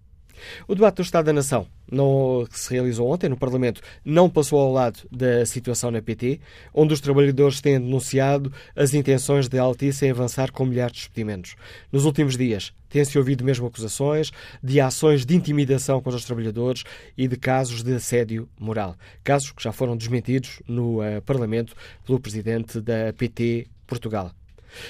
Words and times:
O 0.67 0.75
debate 0.75 0.97
do 0.97 1.03
Estado 1.03 1.27
da 1.27 1.33
Nação, 1.33 1.67
no, 1.91 2.47
que 2.51 2.59
se 2.59 2.73
realizou 2.73 3.11
ontem 3.11 3.29
no 3.29 3.37
Parlamento, 3.37 3.81
não 4.05 4.29
passou 4.29 4.59
ao 4.59 4.73
lado 4.73 5.01
da 5.11 5.45
situação 5.47 5.91
na 5.91 6.01
PT, 6.01 6.41
onde 6.73 6.95
os 6.95 7.01
trabalhadores 7.01 7.61
têm 7.61 7.81
denunciado 7.81 8.53
as 8.75 8.95
intenções 8.95 9.49
de 9.49 9.59
Altice 9.59 10.07
em 10.07 10.11
avançar 10.11 10.51
com 10.51 10.65
milhares 10.65 10.95
de 10.95 11.01
despedimentos. 11.01 11.57
Nos 11.93 12.05
últimos 12.05 12.37
dias, 12.37 12.73
têm-se 12.89 13.19
ouvido 13.19 13.45
mesmo 13.45 13.67
acusações 13.67 14.31
de 14.63 14.81
ações 14.81 15.27
de 15.27 15.35
intimidação 15.35 16.01
contra 16.01 16.19
os 16.19 16.25
trabalhadores 16.25 16.85
e 17.17 17.27
de 17.27 17.37
casos 17.37 17.83
de 17.83 17.95
assédio 17.95 18.49
moral. 18.59 18.97
Casos 19.23 19.51
que 19.51 19.63
já 19.63 19.73
foram 19.73 19.97
desmentidos 19.97 20.63
no 20.67 21.01
uh, 21.01 21.21
Parlamento 21.23 21.75
pelo 22.07 22.21
presidente 22.21 22.81
da 22.81 23.13
PT 23.17 23.67
Portugal. 23.87 24.33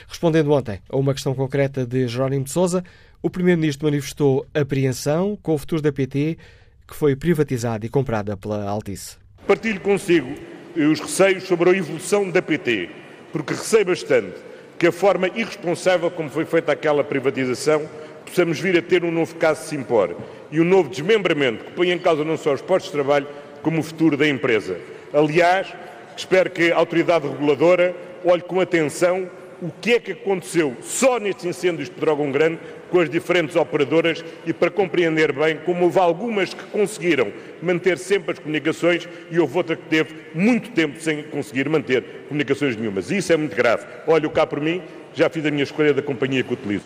Respondendo 0.08 0.52
ontem 0.52 0.80
a 0.88 0.96
uma 0.96 1.12
questão 1.12 1.34
concreta 1.34 1.86
de 1.86 2.06
Jerónimo 2.08 2.44
de 2.44 2.50
Sousa, 2.50 2.84
o 3.22 3.30
Primeiro-Ministro 3.30 3.86
manifestou 3.86 4.46
apreensão 4.54 5.38
com 5.42 5.54
o 5.54 5.58
futuro 5.58 5.80
da 5.80 5.92
PT, 5.92 6.38
que 6.86 6.94
foi 6.94 7.16
privatizada 7.16 7.86
e 7.86 7.88
comprada 7.88 8.36
pela 8.36 8.68
Altice. 8.68 9.16
Partilho 9.46 9.80
consigo 9.80 10.34
os 10.76 11.00
receios 11.00 11.44
sobre 11.44 11.70
a 11.70 11.76
evolução 11.76 12.30
da 12.30 12.42
PT, 12.42 12.90
porque 13.32 13.54
receio 13.54 13.86
bastante 13.86 14.34
que 14.78 14.86
a 14.86 14.92
forma 14.92 15.28
irresponsável 15.28 16.10
como 16.10 16.28
foi 16.28 16.44
feita 16.44 16.72
aquela 16.72 17.04
privatização 17.04 17.88
possamos 18.24 18.58
vir 18.58 18.76
a 18.76 18.82
ter 18.82 19.04
um 19.04 19.10
novo 19.10 19.34
caso 19.36 19.68
Simpor 19.68 20.16
e 20.50 20.60
um 20.60 20.64
novo 20.64 20.88
desmembramento 20.88 21.64
que 21.64 21.72
põe 21.72 21.90
em 21.90 21.98
causa 21.98 22.24
não 22.24 22.36
só 22.36 22.52
os 22.52 22.62
postos 22.62 22.90
de 22.90 22.96
trabalho, 22.98 23.26
como 23.62 23.80
o 23.80 23.82
futuro 23.82 24.16
da 24.16 24.28
empresa. 24.28 24.76
Aliás, 25.12 25.72
espero 26.16 26.50
que 26.50 26.72
a 26.72 26.76
autoridade 26.76 27.26
reguladora 27.26 27.94
olhe 28.24 28.42
com 28.42 28.60
atenção 28.60 29.28
o 29.64 29.70
que 29.80 29.94
é 29.94 30.00
que 30.00 30.12
aconteceu 30.12 30.76
só 30.82 31.18
nestes 31.18 31.46
incêndios 31.46 31.88
de 31.88 31.94
Pedrógão 31.94 32.30
Grande 32.30 32.58
com 32.90 33.00
as 33.00 33.08
diferentes 33.08 33.56
operadoras 33.56 34.22
e 34.44 34.52
para 34.52 34.70
compreender 34.70 35.32
bem 35.32 35.56
como 35.56 35.84
houve 35.84 35.98
algumas 35.98 36.52
que 36.52 36.62
conseguiram 36.64 37.32
manter 37.62 37.96
sempre 37.96 38.32
as 38.32 38.38
comunicações 38.38 39.08
e 39.30 39.38
houve 39.38 39.56
outra 39.56 39.74
que 39.74 39.88
teve 39.88 40.14
muito 40.34 40.70
tempo 40.72 41.00
sem 41.00 41.22
conseguir 41.22 41.66
manter 41.66 42.04
comunicações 42.28 42.76
nenhumas. 42.76 43.10
E 43.10 43.16
isso 43.16 43.32
é 43.32 43.38
muito 43.38 43.56
grave. 43.56 43.86
Olho 44.06 44.30
cá 44.30 44.46
por 44.46 44.60
mim, 44.60 44.82
já 45.14 45.30
fiz 45.30 45.46
a 45.46 45.50
minha 45.50 45.64
escolha 45.64 45.94
da 45.94 46.02
companhia 46.02 46.44
que 46.44 46.52
utilizo. 46.52 46.84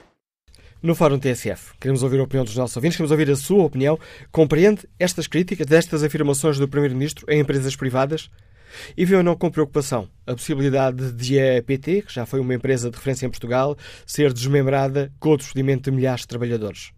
No 0.81 0.95
Fórum 0.95 1.19
TSF, 1.19 1.73
queremos 1.81 2.05
ouvir 2.05 2.21
a 2.21 2.23
opinião 2.23 2.45
dos 2.45 2.55
nossos 2.55 2.77
ouvintes, 2.77 2.97
queremos 2.97 3.11
ouvir 3.11 3.29
a 3.29 3.35
sua 3.35 3.65
opinião. 3.65 3.99
Compreende 4.31 4.89
estas 5.01 5.27
críticas, 5.27 5.67
destas 5.67 6.05
afirmações 6.05 6.57
do 6.57 6.69
Primeiro-Ministro 6.69 7.27
em 7.29 7.41
empresas 7.41 7.75
privadas? 7.75 8.31
E 8.97 9.05
vê 9.05 9.17
ou 9.17 9.23
não 9.23 9.37
com 9.37 9.51
preocupação 9.51 10.09
a 10.27 10.33
possibilidade 10.33 11.13
de 11.13 11.39
a 11.41 11.63
PT, 11.63 12.03
que 12.03 12.15
já 12.15 12.27
foi 12.27 12.41
uma 12.41 12.55
empresa 12.55 12.91
de 12.91 12.97
referência 12.97 13.27
em 13.27 13.31
Portugal, 13.31 13.77
ser 14.07 14.33
desmembrada 14.33 15.13
com 15.19 15.31
o 15.31 15.37
despedimento 15.37 15.91
de 15.91 15.97
milhares 15.97 16.23
de 16.23 16.29
trabalhadores? 16.29 16.93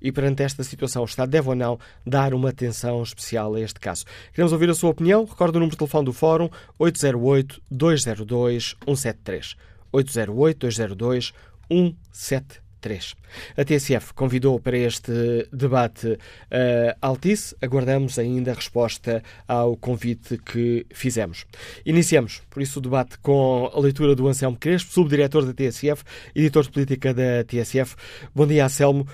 E 0.00 0.10
perante 0.12 0.42
esta 0.42 0.62
situação, 0.62 1.02
o 1.02 1.06
Estado 1.06 1.30
deve 1.30 1.48
ou 1.48 1.54
não 1.54 1.78
dar 2.04 2.34
uma 2.34 2.50
atenção 2.50 3.02
especial 3.02 3.54
a 3.54 3.60
este 3.60 3.80
caso? 3.80 4.04
Queremos 4.32 4.52
ouvir 4.52 4.68
a 4.68 4.74
sua 4.74 4.90
opinião. 4.90 5.24
Recorde 5.24 5.56
o 5.56 5.60
número 5.60 5.72
de 5.72 5.78
telefone 5.78 6.04
do 6.04 6.12
Fórum 6.12 6.50
808-202-173. 6.78 9.56
808-202-173. 9.92 12.65
3. 12.86 13.14
A 13.56 13.64
TSF 13.64 14.14
convidou 14.14 14.60
para 14.60 14.78
este 14.78 15.48
debate 15.52 16.06
uh, 16.06 16.96
Altice. 17.02 17.56
Aguardamos 17.60 18.16
ainda 18.16 18.52
a 18.52 18.54
resposta 18.54 19.24
ao 19.48 19.76
convite 19.76 20.38
que 20.38 20.86
fizemos. 20.92 21.46
Iniciamos, 21.84 22.42
por 22.48 22.62
isso, 22.62 22.78
o 22.78 22.82
debate 22.82 23.18
com 23.18 23.68
a 23.74 23.80
leitura 23.80 24.14
do 24.14 24.28
Anselmo 24.28 24.56
Crespo, 24.56 24.92
subdiretor 24.92 25.44
da 25.44 25.52
TSF, 25.52 26.04
editor 26.32 26.62
de 26.62 26.70
política 26.70 27.12
da 27.12 27.42
TSF. 27.42 27.96
Bom 28.32 28.46
dia, 28.46 28.64
Anselmo. 28.64 29.04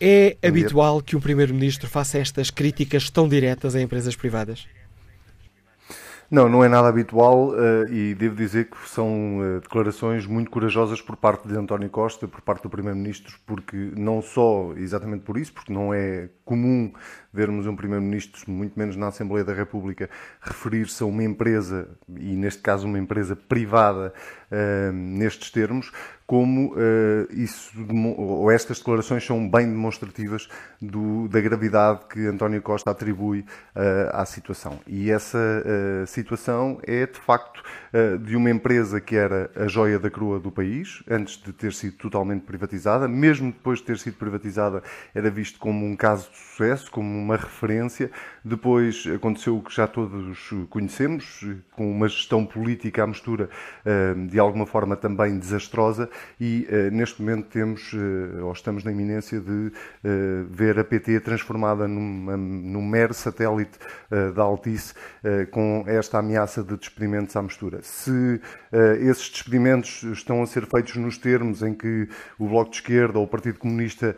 É 0.00 0.38
habitual 0.42 1.02
que 1.02 1.14
um 1.14 1.20
Primeiro-Ministro 1.20 1.90
faça 1.90 2.18
estas 2.18 2.50
críticas 2.50 3.10
tão 3.10 3.28
diretas 3.28 3.74
a 3.74 3.82
empresas 3.82 4.16
privadas? 4.16 4.66
Não, 6.30 6.46
não 6.46 6.62
é 6.62 6.68
nada 6.68 6.88
habitual 6.88 7.52
uh, 7.52 7.90
e 7.90 8.14
devo 8.14 8.36
dizer 8.36 8.66
que 8.66 8.76
são 8.86 9.38
uh, 9.38 9.60
declarações 9.60 10.26
muito 10.26 10.50
corajosas 10.50 11.00
por 11.00 11.16
parte 11.16 11.48
de 11.48 11.56
António 11.56 11.88
Costa, 11.88 12.28
por 12.28 12.42
parte 12.42 12.64
do 12.64 12.68
Primeiro-Ministro, 12.68 13.38
porque 13.46 13.92
não 13.96 14.20
só 14.20 14.74
exatamente 14.76 15.22
por 15.22 15.38
isso, 15.38 15.54
porque 15.54 15.72
não 15.72 15.94
é 15.94 16.28
comum 16.44 16.92
vermos 17.32 17.66
um 17.66 17.74
Primeiro-Ministro, 17.74 18.50
muito 18.50 18.78
menos 18.78 18.94
na 18.94 19.08
Assembleia 19.08 19.42
da 19.42 19.54
República, 19.54 20.10
referir-se 20.42 21.02
a 21.02 21.06
uma 21.06 21.24
empresa, 21.24 21.88
e 22.14 22.36
neste 22.36 22.60
caso 22.60 22.86
uma 22.86 22.98
empresa 22.98 23.34
privada, 23.34 24.12
uh, 24.52 24.92
nestes 24.92 25.50
termos, 25.50 25.90
como 26.28 26.74
uh, 26.74 26.76
isso, 27.30 27.72
ou 28.18 28.50
estas 28.50 28.76
declarações 28.76 29.24
são 29.24 29.48
bem 29.48 29.66
demonstrativas 29.66 30.46
do, 30.78 31.26
da 31.26 31.40
gravidade 31.40 32.00
que 32.06 32.26
António 32.26 32.60
Costa 32.60 32.90
atribui 32.90 33.40
uh, 33.40 33.44
à 34.12 34.26
situação. 34.26 34.78
E 34.86 35.10
essa 35.10 35.38
uh, 35.38 36.06
situação 36.06 36.78
é, 36.86 37.06
de 37.06 37.18
facto, 37.18 37.62
de 38.20 38.36
uma 38.36 38.50
empresa 38.50 39.00
que 39.00 39.16
era 39.16 39.50
a 39.56 39.66
joia 39.66 39.98
da 39.98 40.10
crua 40.10 40.38
do 40.38 40.50
país, 40.50 41.02
antes 41.08 41.42
de 41.42 41.54
ter 41.54 41.72
sido 41.72 41.96
totalmente 41.96 42.42
privatizada, 42.42 43.08
mesmo 43.08 43.50
depois 43.50 43.78
de 43.78 43.86
ter 43.86 43.98
sido 43.98 44.18
privatizada, 44.18 44.82
era 45.14 45.30
visto 45.30 45.58
como 45.58 45.86
um 45.86 45.96
caso 45.96 46.30
de 46.30 46.36
sucesso, 46.36 46.90
como 46.90 47.08
uma 47.08 47.36
referência. 47.36 48.10
Depois 48.44 49.06
aconteceu 49.06 49.56
o 49.56 49.62
que 49.62 49.74
já 49.74 49.86
todos 49.86 50.50
conhecemos, 50.68 51.46
com 51.72 51.90
uma 51.90 52.08
gestão 52.08 52.44
política 52.44 53.04
à 53.04 53.06
mistura, 53.06 53.48
de 54.28 54.38
alguma 54.38 54.66
forma 54.66 54.94
também 54.94 55.38
desastrosa, 55.38 56.10
e 56.40 56.68
uh, 56.70 56.94
neste 56.94 57.20
momento 57.20 57.48
temos, 57.48 57.92
uh, 57.92 58.44
ou 58.44 58.52
estamos 58.52 58.84
na 58.84 58.92
iminência 58.92 59.40
de 59.40 59.50
uh, 59.50 59.72
ver 60.48 60.78
a 60.78 60.84
PT 60.84 61.20
transformada 61.20 61.88
numa, 61.88 62.36
num 62.36 62.86
mero 62.86 63.14
satélite 63.14 63.78
da 64.34 64.42
Altice 64.42 64.94
com 65.50 65.84
esta 65.86 66.18
ameaça 66.18 66.62
de 66.62 66.76
despedimentos 66.76 67.36
à 67.36 67.42
mistura. 67.42 67.80
Se 67.82 68.40
esses 69.00 69.28
despedimentos 69.30 70.02
estão 70.04 70.42
a 70.42 70.46
ser 70.46 70.66
feitos 70.66 70.96
nos 70.96 71.18
termos 71.18 71.62
em 71.62 71.74
que 71.74 72.08
o 72.38 72.48
Bloco 72.48 72.70
de 72.70 72.76
Esquerda 72.76 73.18
ou 73.18 73.24
o 73.24 73.28
Partido 73.28 73.58
Comunista 73.58 74.16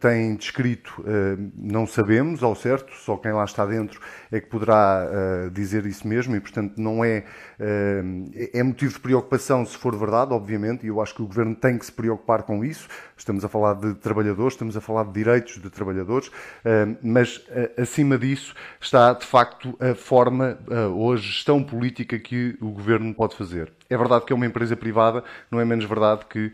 têm 0.00 0.34
descrito, 0.34 1.04
não 1.56 1.86
sabemos 1.86 2.42
ao 2.42 2.54
certo, 2.54 2.92
só 2.94 3.16
quem 3.16 3.32
lá 3.32 3.44
está 3.44 3.64
dentro 3.64 4.00
é 4.30 4.40
que 4.40 4.48
poderá 4.48 5.48
dizer 5.52 5.86
isso 5.86 6.06
mesmo 6.06 6.34
e, 6.34 6.40
portanto, 6.40 6.74
não 6.76 7.04
é, 7.04 7.24
é 8.52 8.62
motivo 8.62 8.94
de 8.94 9.00
preocupação 9.00 9.64
se 9.64 9.76
for 9.76 9.96
verdade, 9.96 10.32
obviamente, 10.32 10.84
e 10.84 10.88
eu 10.88 11.00
acho 11.00 11.05
que 11.12 11.22
o 11.22 11.26
Governo 11.26 11.54
tem 11.54 11.78
que 11.78 11.86
se 11.86 11.92
preocupar 11.92 12.42
com 12.42 12.64
isso. 12.64 12.88
Estamos 13.16 13.44
a 13.44 13.48
falar 13.48 13.74
de 13.74 13.94
trabalhadores, 13.94 14.54
estamos 14.54 14.76
a 14.76 14.80
falar 14.80 15.04
de 15.04 15.12
direitos 15.12 15.60
de 15.60 15.70
trabalhadores, 15.70 16.30
eh, 16.64 16.96
mas 17.02 17.44
eh, 17.48 17.72
acima 17.78 18.18
disso 18.18 18.54
está, 18.80 19.12
de 19.12 19.24
facto, 19.24 19.76
a 19.80 19.94
forma 19.94 20.58
eh, 20.70 20.86
ou 20.86 21.12
a 21.12 21.16
gestão 21.16 21.62
política 21.62 22.18
que 22.18 22.56
o 22.60 22.70
Governo 22.70 23.14
pode 23.14 23.36
fazer. 23.36 23.72
É 23.88 23.96
verdade 23.96 24.24
que 24.24 24.32
é 24.32 24.36
uma 24.36 24.46
empresa 24.46 24.76
privada, 24.76 25.22
não 25.50 25.60
é 25.60 25.64
menos 25.64 25.84
verdade 25.84 26.26
que, 26.28 26.52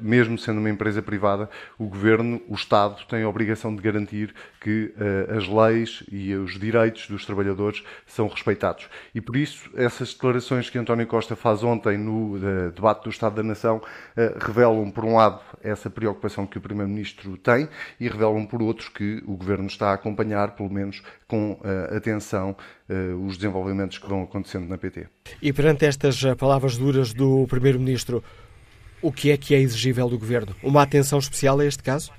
mesmo 0.00 0.36
sendo 0.38 0.58
uma 0.58 0.70
empresa 0.70 1.00
privada, 1.02 1.48
o 1.78 1.86
Governo, 1.86 2.40
o 2.48 2.54
Estado, 2.54 3.04
tem 3.08 3.22
a 3.22 3.28
obrigação 3.28 3.74
de 3.74 3.80
garantir 3.82 4.34
que 4.60 4.92
as 5.36 5.46
leis 5.46 6.02
e 6.10 6.34
os 6.34 6.58
direitos 6.58 7.08
dos 7.08 7.24
trabalhadores 7.24 7.84
são 8.06 8.26
respeitados. 8.26 8.88
E 9.14 9.20
por 9.20 9.36
isso, 9.36 9.70
essas 9.74 10.12
declarações 10.14 10.70
que 10.70 10.78
António 10.78 11.06
Costa 11.06 11.36
faz 11.36 11.62
ontem 11.62 11.98
no 11.98 12.38
debate 12.70 13.04
do 13.04 13.10
Estado 13.10 13.36
da 13.36 13.42
Nação 13.42 13.82
revelam, 14.40 14.90
por 14.90 15.04
um 15.04 15.16
lado, 15.16 15.40
essa 15.62 15.88
preocupação 15.88 16.46
que 16.46 16.58
o 16.58 16.60
Primeiro-Ministro 16.60 17.36
tem 17.36 17.68
e 18.00 18.08
revelam, 18.08 18.44
por 18.46 18.62
outro, 18.62 18.90
que 18.90 19.22
o 19.26 19.36
Governo 19.36 19.66
está 19.66 19.90
a 19.90 19.94
acompanhar, 19.94 20.52
pelo 20.56 20.70
menos 20.70 21.02
com 21.28 21.60
atenção, 21.96 22.56
os 23.20 23.36
desenvolvimentos 23.36 23.98
que 23.98 24.08
vão 24.08 24.22
acontecendo 24.22 24.68
na 24.68 24.76
PT. 24.76 25.06
E 25.40 25.52
perante 25.52 25.86
estas 25.86 26.22
palavras 26.38 26.76
duras 26.76 27.14
do 27.14 27.46
Primeiro-Ministro, 27.48 28.22
o 29.00 29.12
que 29.12 29.30
é 29.30 29.36
que 29.36 29.54
é 29.54 29.60
exigível 29.60 30.08
do 30.08 30.18
Governo? 30.18 30.54
Uma 30.62 30.82
atenção 30.82 31.18
especial 31.18 31.60
a 31.60 31.66
este 31.66 31.82
caso? 31.82 32.10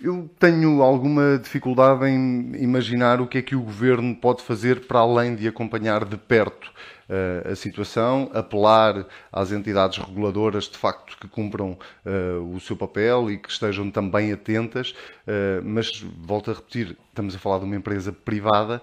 Eu 0.00 0.28
tenho 0.38 0.82
alguma 0.82 1.38
dificuldade 1.38 2.06
em 2.06 2.56
imaginar 2.56 3.20
o 3.20 3.26
que 3.26 3.38
é 3.38 3.42
que 3.42 3.56
o 3.56 3.62
governo 3.62 4.14
pode 4.14 4.42
fazer 4.42 4.86
para 4.86 4.98
além 4.98 5.34
de 5.34 5.48
acompanhar 5.48 6.04
de 6.04 6.16
perto 6.16 6.70
uh, 7.08 7.52
a 7.52 7.56
situação, 7.56 8.30
apelar 8.32 9.06
às 9.32 9.52
entidades 9.52 9.98
reguladoras 9.98 10.64
de 10.64 10.76
facto 10.76 11.16
que 11.18 11.28
cumpram 11.28 11.78
uh, 12.04 12.54
o 12.54 12.60
seu 12.60 12.76
papel 12.76 13.30
e 13.30 13.38
que 13.38 13.50
estejam 13.50 13.90
também 13.90 14.32
atentas, 14.32 14.90
uh, 14.90 15.62
mas 15.62 16.00
volto 16.00 16.50
a 16.50 16.54
repetir, 16.54 16.96
estamos 17.08 17.34
a 17.34 17.38
falar 17.38 17.58
de 17.58 17.64
uma 17.64 17.76
empresa 17.76 18.12
privada 18.12 18.82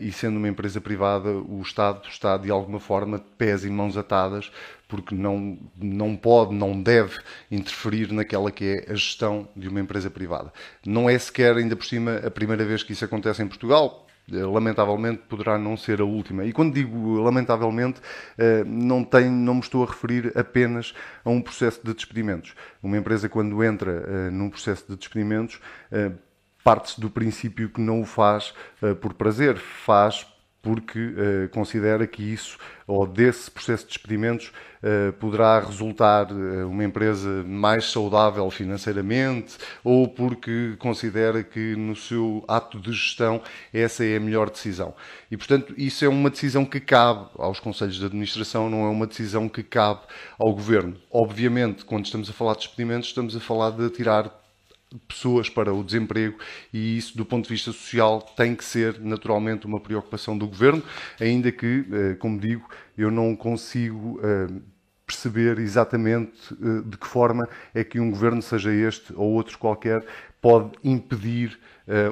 e 0.00 0.10
sendo 0.10 0.36
uma 0.36 0.48
empresa 0.48 0.80
privada 0.80 1.30
o 1.30 1.62
Estado 1.62 2.08
está 2.08 2.36
de 2.36 2.50
alguma 2.50 2.80
forma 2.80 3.18
de 3.18 3.24
pés 3.38 3.64
e 3.64 3.70
mãos 3.70 3.96
atadas 3.96 4.50
porque 4.88 5.14
não, 5.14 5.58
não 5.76 6.16
pode, 6.16 6.54
não 6.54 6.82
deve 6.82 7.18
interferir 7.50 8.10
naquela 8.10 8.50
que 8.50 8.64
é 8.64 8.92
a 8.92 8.94
gestão 8.94 9.46
de 9.54 9.68
uma 9.68 9.80
empresa 9.80 10.10
privada. 10.10 10.50
Não 10.84 11.08
é 11.08 11.16
sequer, 11.18 11.56
ainda 11.56 11.76
por 11.76 11.84
cima, 11.84 12.16
a 12.24 12.30
primeira 12.30 12.64
vez 12.64 12.82
que 12.82 12.92
isso 12.92 13.04
acontece 13.04 13.42
em 13.42 13.46
Portugal. 13.46 14.07
Eh, 14.32 14.44
lamentavelmente 14.44 15.22
poderá 15.28 15.58
não 15.58 15.76
ser 15.76 16.00
a 16.00 16.04
última. 16.04 16.44
E 16.44 16.52
quando 16.52 16.74
digo 16.74 17.20
lamentavelmente, 17.20 18.00
eh, 18.36 18.62
não, 18.64 19.02
tenho, 19.02 19.30
não 19.30 19.54
me 19.54 19.60
estou 19.60 19.82
a 19.82 19.86
referir 19.86 20.32
apenas 20.36 20.94
a 21.24 21.30
um 21.30 21.40
processo 21.40 21.80
de 21.82 21.94
despedimentos. 21.94 22.54
Uma 22.82 22.98
empresa, 22.98 23.28
quando 23.28 23.62
entra 23.64 23.90
eh, 23.90 24.30
num 24.30 24.50
processo 24.50 24.84
de 24.88 24.96
despedimentos, 24.96 25.60
parte-se 26.62 27.00
do 27.00 27.08
princípio 27.08 27.70
que 27.70 27.80
não 27.80 28.02
o 28.02 28.04
faz 28.04 28.52
por 29.00 29.14
prazer, 29.14 29.56
faz 29.56 30.26
porque 30.60 30.98
uh, 30.98 31.48
considera 31.50 32.06
que 32.06 32.22
isso, 32.22 32.58
ou 32.86 33.06
desse 33.06 33.50
processo 33.50 33.84
de 33.84 33.90
despedimentos, 33.90 34.52
uh, 34.82 35.12
poderá 35.14 35.60
resultar 35.60 36.32
uh, 36.32 36.68
uma 36.68 36.84
empresa 36.84 37.44
mais 37.44 37.84
saudável 37.86 38.50
financeiramente, 38.50 39.56
ou 39.84 40.08
porque 40.08 40.74
considera 40.78 41.42
que 41.44 41.76
no 41.76 41.94
seu 41.94 42.44
ato 42.48 42.80
de 42.80 42.92
gestão 42.92 43.40
essa 43.72 44.04
é 44.04 44.16
a 44.16 44.20
melhor 44.20 44.50
decisão. 44.50 44.94
E, 45.30 45.36
portanto, 45.36 45.72
isso 45.76 46.04
é 46.04 46.08
uma 46.08 46.30
decisão 46.30 46.64
que 46.64 46.80
cabe 46.80 47.28
aos 47.36 47.60
conselhos 47.60 47.96
de 47.96 48.04
administração, 48.04 48.68
não 48.68 48.84
é 48.84 48.88
uma 48.88 49.06
decisão 49.06 49.48
que 49.48 49.62
cabe 49.62 50.00
ao 50.38 50.52
governo. 50.52 50.96
Obviamente, 51.10 51.84
quando 51.84 52.06
estamos 52.06 52.28
a 52.28 52.32
falar 52.32 52.54
de 52.54 52.60
despedimentos, 52.60 53.08
estamos 53.08 53.36
a 53.36 53.40
falar 53.40 53.70
de 53.70 53.88
tirar 53.90 54.47
pessoas 55.06 55.48
para 55.50 55.72
o 55.72 55.84
desemprego 55.84 56.38
e 56.72 56.96
isso, 56.96 57.16
do 57.16 57.24
ponto 57.24 57.44
de 57.44 57.50
vista 57.50 57.72
social, 57.72 58.22
tem 58.36 58.54
que 58.54 58.64
ser 58.64 59.00
naturalmente 59.00 59.66
uma 59.66 59.80
preocupação 59.80 60.36
do 60.36 60.46
governo, 60.46 60.82
ainda 61.20 61.52
que, 61.52 61.84
eh, 61.92 62.14
como 62.14 62.38
digo, 62.38 62.68
eu 62.96 63.10
não 63.10 63.36
consigo 63.36 64.20
eh, 64.22 64.46
perceber 65.06 65.58
exatamente 65.58 66.54
eh, 66.54 66.82
de 66.84 66.96
que 66.96 67.06
forma 67.06 67.48
é 67.74 67.82
que 67.82 67.98
um 67.98 68.10
governo, 68.10 68.42
seja 68.42 68.72
este 68.72 69.12
ou 69.14 69.32
outro 69.32 69.58
qualquer, 69.58 70.04
pode 70.40 70.72
impedir 70.84 71.58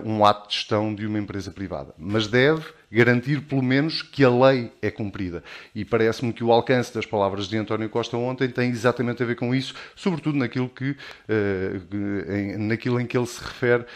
um 0.06 0.25
ato 0.25 0.49
de 0.49 0.55
gestão 0.55 0.94
de 0.94 1.06
uma 1.06 1.19
empresa 1.19 1.50
privada. 1.50 1.93
Mas 1.99 2.26
deve 2.26 2.64
garantir 2.90 3.43
pelo 3.43 3.62
menos 3.62 4.02
que 4.02 4.25
a 4.25 4.31
lei 4.31 4.73
é 4.81 4.90
cumprida. 4.90 5.43
E 5.75 5.84
parece-me 5.84 6.32
que 6.32 6.44
o 6.44 6.52
alcance 6.52 6.94
das 6.94 7.05
palavras 7.05 7.46
de 7.46 7.56
António 7.56 7.88
Costa 7.88 8.17
ontem 8.17 8.49
tem 8.49 8.70
exatamente 8.70 9.23
a 9.23 9.26
ver 9.26 9.37
com 9.37 9.55
isso, 9.55 9.75
sobretudo 9.94 10.38
naquilo, 10.38 10.69
que, 10.69 10.90
uh, 10.90 12.58
naquilo 12.58 13.00
em 13.00 13.06
que 13.06 13.17
ele 13.17 13.26
se 13.26 13.43
refere 13.43 13.82
uh, 13.82 13.87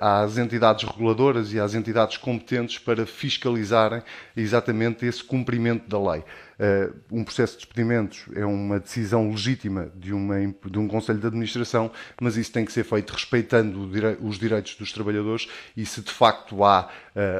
às 0.00 0.38
entidades 0.38 0.88
reguladoras 0.88 1.52
e 1.52 1.60
às 1.60 1.74
entidades 1.74 2.16
competentes 2.16 2.78
para 2.78 3.06
fiscalizarem 3.06 4.02
exatamente 4.36 5.04
esse 5.06 5.22
cumprimento 5.22 5.88
da 5.88 6.12
lei. 6.12 6.24
Uh, 6.60 6.94
um 7.10 7.24
processo 7.24 7.54
de 7.54 7.60
despedimentos 7.60 8.26
é 8.34 8.44
uma 8.44 8.78
decisão 8.78 9.30
legítima 9.30 9.90
de, 9.96 10.12
uma, 10.12 10.36
de 10.66 10.78
um 10.78 10.86
Conselho 10.86 11.18
de 11.18 11.26
Administração, 11.26 11.90
mas 12.20 12.36
isso 12.36 12.52
tem 12.52 12.66
que 12.66 12.72
ser 12.72 12.84
feito 12.84 13.14
respeitando 13.14 13.90
os 14.20 14.38
direitos 14.38 14.74
dos 14.74 14.92
trabalhadores 14.92 15.48
e 15.74 15.86
se 15.86 16.02
de 16.02 16.10
facto 16.10 16.62
há 16.62 16.90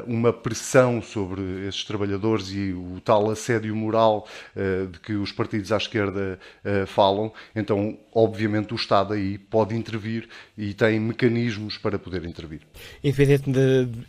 uma 0.07 0.33
pressão 0.33 1.01
sobre 1.01 1.67
esses 1.67 1.85
trabalhadores 1.85 2.49
e 2.49 2.73
o 2.73 3.01
tal 3.05 3.31
assédio 3.31 3.75
moral 3.75 4.27
uh, 4.57 4.87
de 4.89 4.99
que 5.01 5.13
os 5.13 5.33
partidos 5.33 5.73
à 5.73 5.77
esquerda 5.77 6.39
falam, 6.87 7.33
então 7.55 7.99
obviamente 8.15 8.73
o 8.73 8.77
Estado 8.77 9.15
aí 9.15 9.39
pode 9.39 9.75
intervir 9.75 10.29
e 10.57 10.75
tem 10.75 10.99
mecanismos 10.99 11.79
para 11.79 11.99
poder 11.99 12.25
intervir. 12.25 12.61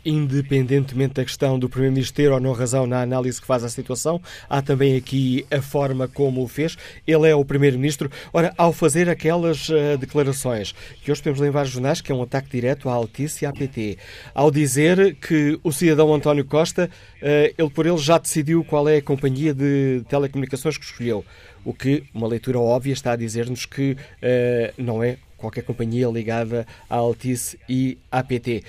Independentemente 0.04 1.14
da 1.14 1.24
questão 1.24 1.58
do 1.58 1.68
Primeiro-Ministro 1.68 2.16
ter 2.16 2.30
ou 2.30 2.40
não 2.40 2.52
razão 2.52 2.86
na 2.86 3.00
análise 3.00 3.40
que 3.40 3.46
faz 3.46 3.64
à 3.64 3.68
situação, 3.68 4.20
há 4.48 4.60
também 4.60 4.96
aqui 4.96 5.46
a 5.50 5.60
forma 5.62 6.08
como 6.08 6.42
o 6.42 6.48
fez. 6.48 6.76
Ele 7.06 7.28
é 7.28 7.34
o 7.34 7.44
Primeiro-Ministro. 7.44 8.10
Ora, 8.32 8.52
ao 8.56 8.72
fazer 8.72 9.08
aquelas 9.08 9.68
declarações 9.98 10.74
que 11.02 11.10
hoje 11.10 11.20
podemos 11.20 11.40
ler 11.40 11.48
em 11.48 11.52
vários 11.52 11.72
jornais, 11.72 12.00
que 12.00 12.12
é 12.12 12.14
um 12.14 12.22
ataque 12.22 12.50
direto 12.50 12.88
à 12.88 12.92
Altice 12.92 13.44
e 13.44 13.46
à 13.46 13.52
PT, 13.52 13.98
ao 14.34 14.50
dizer 14.50 15.16
que 15.16 15.51
o 15.62 15.72
cidadão 15.72 16.12
António 16.14 16.44
Costa, 16.44 16.90
uh, 17.20 17.54
ele 17.58 17.70
por 17.70 17.86
ele 17.86 17.98
já 17.98 18.18
decidiu 18.18 18.64
qual 18.64 18.88
é 18.88 18.96
a 18.96 19.02
companhia 19.02 19.54
de 19.54 20.02
telecomunicações 20.08 20.76
que 20.76 20.84
escolheu. 20.84 21.24
O 21.64 21.72
que, 21.72 22.04
uma 22.14 22.26
leitura 22.26 22.58
óbvia, 22.58 22.92
está 22.92 23.12
a 23.12 23.16
dizer-nos 23.16 23.66
que 23.66 23.92
uh, 23.92 24.74
não 24.76 25.02
é 25.02 25.18
qualquer 25.36 25.62
companhia 25.62 26.08
ligada 26.08 26.66
à 26.88 26.96
Altice 26.96 27.58
e 27.68 27.98
à 28.10 28.22
PT. 28.22 28.62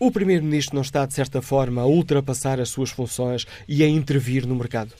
O 0.00 0.10
Primeiro-Ministro 0.10 0.76
não 0.76 0.82
está, 0.82 1.04
de 1.06 1.14
certa 1.14 1.42
forma, 1.42 1.82
a 1.82 1.86
ultrapassar 1.86 2.60
as 2.60 2.68
suas 2.68 2.90
funções 2.90 3.46
e 3.66 3.82
a 3.82 3.88
intervir 3.88 4.46
no 4.46 4.54
mercado? 4.54 4.92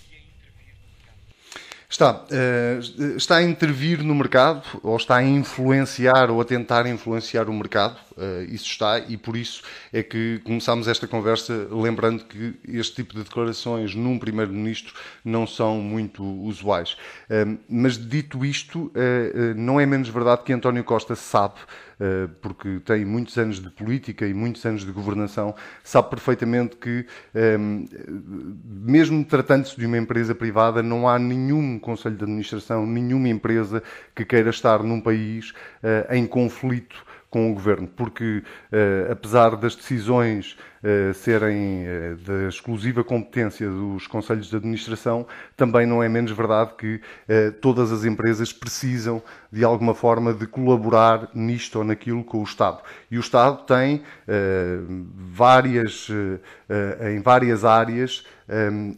Está, 1.90 2.24
uh, 2.24 3.16
está 3.16 3.36
a 3.36 3.42
intervir 3.42 4.02
no 4.02 4.14
mercado, 4.14 4.62
ou 4.82 4.96
está 4.96 5.16
a 5.16 5.22
influenciar, 5.22 6.30
ou 6.30 6.40
a 6.40 6.44
tentar 6.44 6.86
influenciar 6.86 7.48
o 7.48 7.52
mercado, 7.52 7.96
isso 8.48 8.66
está, 8.66 8.98
e 8.98 9.16
por 9.16 9.36
isso 9.36 9.62
é 9.92 10.02
que 10.02 10.40
começámos 10.44 10.88
esta 10.88 11.06
conversa 11.06 11.68
lembrando 11.70 12.24
que 12.24 12.54
este 12.68 12.96
tipo 12.96 13.14
de 13.14 13.22
declarações 13.22 13.94
num 13.94 14.18
Primeiro-Ministro 14.18 14.94
não 15.24 15.46
são 15.46 15.80
muito 15.80 16.24
usuais. 16.24 16.96
Uh, 17.30 17.58
mas 17.68 17.96
dito 17.98 18.44
isto, 18.44 18.92
não 19.56 19.80
é 19.80 19.86
menos 19.86 20.08
verdade 20.08 20.42
que 20.42 20.52
António 20.52 20.84
Costa 20.84 21.14
sabe 21.14 21.60
eh, 22.00 22.28
porque 22.40 22.78
tem 22.84 23.04
muitos 23.04 23.36
anos 23.38 23.60
de 23.60 23.68
política 23.70 24.24
e 24.24 24.32
muitos 24.32 24.64
anos 24.64 24.84
de 24.84 24.92
governação, 24.92 25.52
sabe 25.82 26.10
perfeitamente 26.10 26.76
que, 26.76 27.04
ehm, 27.34 27.86
mesmo 28.64 29.24
tratando-se 29.24 29.76
de 29.76 29.84
uma 29.84 29.98
empresa 29.98 30.32
privada, 30.32 30.80
não 30.80 31.08
há 31.08 31.18
nenhum 31.18 31.76
conselho 31.76 32.14
de 32.16 32.22
administração, 32.22 32.86
nenhuma 32.86 33.28
empresa 33.28 33.82
que 34.14 34.24
queira 34.24 34.50
estar 34.50 34.80
num 34.84 35.00
país 35.00 35.52
eh, 35.82 36.06
em 36.16 36.24
conflito 36.24 37.04
com 37.30 37.50
o 37.50 37.54
governo, 37.54 37.86
porque 37.88 38.42
uh, 38.72 39.12
apesar 39.12 39.56
das 39.56 39.76
decisões 39.76 40.56
serem 41.14 41.84
uh, 41.84 42.16
da 42.16 42.48
exclusiva 42.48 43.02
competência 43.02 43.68
dos 43.68 44.06
conselhos 44.06 44.48
de 44.48 44.56
administração, 44.56 45.26
também 45.56 45.86
não 45.86 46.02
é 46.02 46.08
menos 46.08 46.30
verdade 46.32 46.72
que 46.76 47.00
todas 47.60 47.90
as 47.92 48.04
empresas 48.04 48.52
precisam 48.52 49.22
de 49.50 49.64
alguma 49.64 49.94
forma 49.94 50.32
de 50.32 50.46
colaborar 50.46 51.30
nisto 51.34 51.78
ou 51.78 51.84
naquilo 51.84 52.22
com 52.22 52.40
o 52.40 52.44
Estado. 52.44 52.82
E 53.10 53.16
o 53.16 53.20
Estado 53.20 53.64
tem 53.64 54.02
várias 55.34 56.08
em 57.12 57.20
várias 57.20 57.64
áreas 57.64 58.24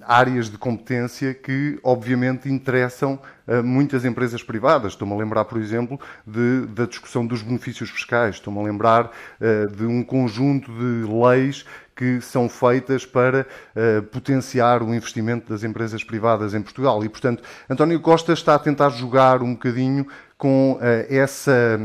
áreas 0.06 0.48
de 0.48 0.56
competência 0.56 1.34
que, 1.34 1.78
obviamente, 1.82 2.48
interessam 2.48 3.18
a 3.46 3.62
muitas 3.62 4.04
empresas 4.04 4.42
privadas. 4.42 4.92
Estou-me 4.92 5.12
a 5.12 5.16
lembrar, 5.16 5.44
por 5.44 5.58
exemplo, 5.58 5.98
de, 6.24 6.66
da 6.66 6.86
discussão 6.86 7.26
dos 7.26 7.42
benefícios 7.42 7.90
fiscais, 7.90 8.36
estou-me 8.36 8.60
a 8.60 8.62
lembrar 8.62 9.10
de 9.76 9.84
um 9.84 10.04
conjunto 10.04 10.70
de 10.72 11.10
leis 11.10 11.64
que 12.00 12.18
são 12.22 12.48
feitas 12.48 13.04
para 13.04 13.46
uh, 13.76 14.02
potenciar 14.04 14.82
o 14.82 14.94
investimento 14.94 15.52
das 15.52 15.62
empresas 15.62 16.02
privadas 16.02 16.54
em 16.54 16.62
Portugal. 16.62 17.04
E, 17.04 17.10
portanto, 17.10 17.42
António 17.68 18.00
Costa 18.00 18.32
está 18.32 18.54
a 18.54 18.58
tentar 18.58 18.88
jogar 18.88 19.42
um 19.42 19.52
bocadinho 19.52 20.06
com 20.38 20.76
uh, 20.76 20.80
essa 21.10 21.78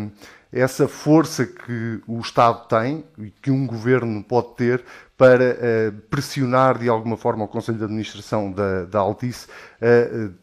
essa 0.53 0.87
força 0.87 1.45
que 1.45 1.99
o 2.07 2.17
Estado 2.21 2.65
tem 2.69 3.03
e 3.17 3.29
que 3.29 3.51
um 3.51 3.67
governo 3.67 4.23
pode 4.23 4.55
ter 4.55 4.85
para 5.17 5.51
uh, 5.51 5.91
pressionar 6.09 6.77
de 6.77 6.87
alguma 6.87 7.17
forma 7.17 7.43
o 7.43 7.47
Conselho 7.49 7.77
de 7.77 7.83
Administração 7.83 8.49
da, 8.53 8.85
da 8.85 8.99
Altice 8.99 9.49
a 9.81 10.29
uh, 10.29 10.33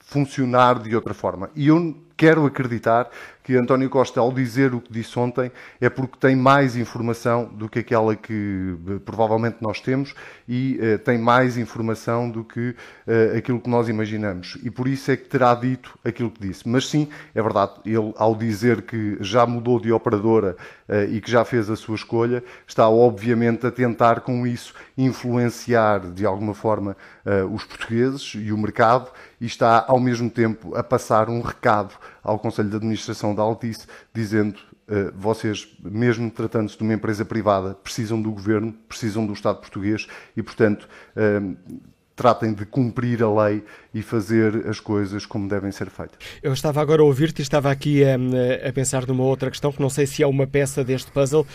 funcionar 0.00 0.80
de 0.80 0.96
outra 0.96 1.14
forma. 1.14 1.48
E 1.54 1.68
eu 1.68 1.96
quero 2.16 2.44
acreditar 2.44 3.08
que 3.50 3.56
António 3.56 3.90
Costa, 3.90 4.20
ao 4.20 4.30
dizer 4.30 4.72
o 4.72 4.80
que 4.80 4.92
disse 4.92 5.18
ontem, 5.18 5.50
é 5.80 5.90
porque 5.90 6.16
tem 6.20 6.36
mais 6.36 6.76
informação 6.76 7.46
do 7.46 7.68
que 7.68 7.80
aquela 7.80 8.14
que 8.14 8.76
provavelmente 9.04 9.56
nós 9.60 9.80
temos 9.80 10.14
e 10.48 10.78
uh, 10.80 10.98
tem 11.00 11.18
mais 11.18 11.58
informação 11.58 12.30
do 12.30 12.44
que 12.44 12.70
uh, 12.70 13.36
aquilo 13.36 13.58
que 13.58 13.68
nós 13.68 13.88
imaginamos. 13.88 14.56
E 14.62 14.70
por 14.70 14.86
isso 14.86 15.10
é 15.10 15.16
que 15.16 15.24
terá 15.24 15.52
dito 15.56 15.98
aquilo 16.04 16.30
que 16.30 16.46
disse. 16.46 16.68
Mas 16.68 16.88
sim, 16.88 17.08
é 17.34 17.42
verdade, 17.42 17.72
ele, 17.84 18.14
ao 18.16 18.36
dizer 18.36 18.82
que 18.82 19.16
já 19.20 19.44
mudou 19.44 19.80
de 19.80 19.90
operadora 19.90 20.56
e 21.10 21.20
que 21.20 21.30
já 21.30 21.44
fez 21.44 21.70
a 21.70 21.76
sua 21.76 21.94
escolha, 21.94 22.42
está 22.66 22.88
obviamente 22.88 23.66
a 23.66 23.70
tentar 23.70 24.20
com 24.20 24.46
isso 24.46 24.74
influenciar 24.96 26.00
de 26.00 26.26
alguma 26.26 26.54
forma 26.54 26.96
os 27.52 27.64
portugueses 27.64 28.32
e 28.34 28.52
o 28.52 28.58
mercado 28.58 29.10
e 29.40 29.46
está 29.46 29.84
ao 29.86 30.00
mesmo 30.00 30.28
tempo 30.28 30.74
a 30.74 30.82
passar 30.82 31.28
um 31.28 31.40
recado 31.40 31.94
ao 32.22 32.38
Conselho 32.38 32.68
de 32.68 32.76
Administração 32.76 33.34
da 33.34 33.42
Altice 33.42 33.86
dizendo 34.12 34.58
uh, 34.88 35.12
vocês, 35.14 35.68
mesmo 35.82 36.30
tratando-se 36.30 36.76
de 36.76 36.82
uma 36.82 36.94
empresa 36.94 37.24
privada, 37.24 37.74
precisam 37.74 38.20
do 38.20 38.30
governo, 38.30 38.72
precisam 38.88 39.26
do 39.26 39.32
Estado 39.32 39.60
português 39.60 40.06
e, 40.36 40.42
portanto, 40.42 40.88
tratem 42.20 42.52
de 42.52 42.66
cumprir 42.66 43.22
a 43.22 43.46
lei 43.46 43.64
e 43.94 44.02
fazer 44.02 44.68
as 44.68 44.78
coisas 44.78 45.24
como 45.24 45.48
devem 45.48 45.72
ser 45.72 45.88
feitas. 45.88 46.18
Eu 46.42 46.52
estava 46.52 46.78
agora 46.78 47.00
a 47.00 47.04
ouvir-te 47.06 47.38
e 47.38 47.42
estava 47.42 47.70
aqui 47.70 48.04
a, 48.04 48.68
a 48.68 48.72
pensar 48.74 49.06
numa 49.06 49.24
outra 49.24 49.50
questão 49.50 49.72
que 49.72 49.80
não 49.80 49.88
sei 49.88 50.06
se 50.06 50.22
é 50.22 50.26
uma 50.26 50.46
peça 50.46 50.84
deste 50.84 51.10
puzzle. 51.10 51.46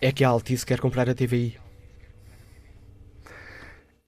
É 0.00 0.12
que 0.12 0.22
a 0.22 0.28
Altice 0.28 0.64
quer 0.64 0.78
comprar 0.78 1.10
a 1.10 1.14
TVI. 1.14 1.56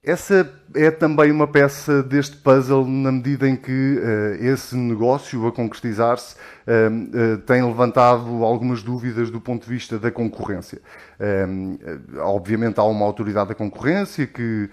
Essa 0.01 0.49
é 0.73 0.89
também 0.89 1.29
uma 1.29 1.47
peça 1.47 2.01
deste 2.01 2.37
puzzle 2.37 2.87
na 2.87 3.11
medida 3.11 3.45
em 3.45 3.57
que 3.57 3.99
uh, 3.99 4.45
esse 4.45 4.77
negócio 4.77 5.45
a 5.45 5.51
concretizar-se 5.51 6.37
tem 7.45 7.63
levantado 7.63 8.43
algumas 8.43 8.83
dúvidas 8.83 9.29
do 9.29 9.39
ponto 9.39 9.63
de 9.63 9.69
vista 9.69 9.97
da 9.97 10.11
concorrência. 10.11 10.81
obviamente 12.21 12.79
há 12.79 12.83
uma 12.83 13.05
autoridade 13.05 13.49
da 13.49 13.55
concorrência 13.55 14.27
que 14.27 14.69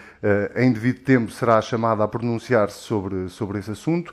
em 0.57 0.73
devido 0.73 1.01
tempo 1.01 1.31
será 1.31 1.61
chamada 1.63 2.03
a 2.03 2.09
pronunciar-se 2.09 2.79
sobre, 2.79 3.29
sobre 3.29 3.59
esse 3.59 3.71
assunto. 3.71 4.13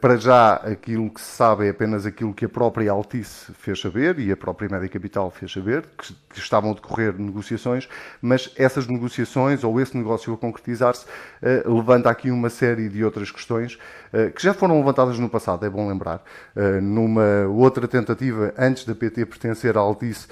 para 0.00 0.16
já 0.16 0.54
aquilo 0.54 1.10
que 1.10 1.20
se 1.20 1.36
sabe 1.36 1.66
é 1.66 1.70
apenas 1.70 2.06
aquilo 2.06 2.32
que 2.32 2.44
a 2.44 2.48
própria 2.48 2.92
Altice 2.92 3.52
fez 3.54 3.80
saber 3.80 4.18
e 4.18 4.30
a 4.30 4.36
própria 4.36 4.68
Média 4.68 4.88
Capital 4.88 5.30
fez 5.30 5.52
saber, 5.52 5.84
que, 5.98 6.14
que 6.30 6.38
estavam 6.38 6.70
a 6.70 6.74
decorrer 6.74 7.18
negociações, 7.18 7.88
mas 8.20 8.52
essas 8.56 8.86
negociações 8.86 9.64
ou 9.64 9.80
esse 9.80 9.96
negócio 9.96 10.32
a 10.32 10.36
concretizar-se 10.36 11.06
eh, 11.42 11.62
levanta 11.66 12.10
aqui 12.10 12.30
uma 12.30 12.50
série 12.50 12.88
de 12.88 13.04
outras 13.04 13.30
questões 13.30 13.78
eh, 14.12 14.30
que 14.30 14.42
já 14.42 14.54
foram 14.54 14.78
levantadas 14.78 15.18
no 15.18 15.28
passado, 15.28 15.64
é 15.64 15.70
bom 15.70 15.88
lembrar. 15.88 16.22
Eh, 16.54 16.80
numa 17.16 17.48
outra 17.48 17.88
tentativa, 17.88 18.52
antes 18.58 18.84
da 18.84 18.94
PT 18.94 19.24
pertencer 19.26 19.76
à 19.76 19.80
Altice, 19.80 20.26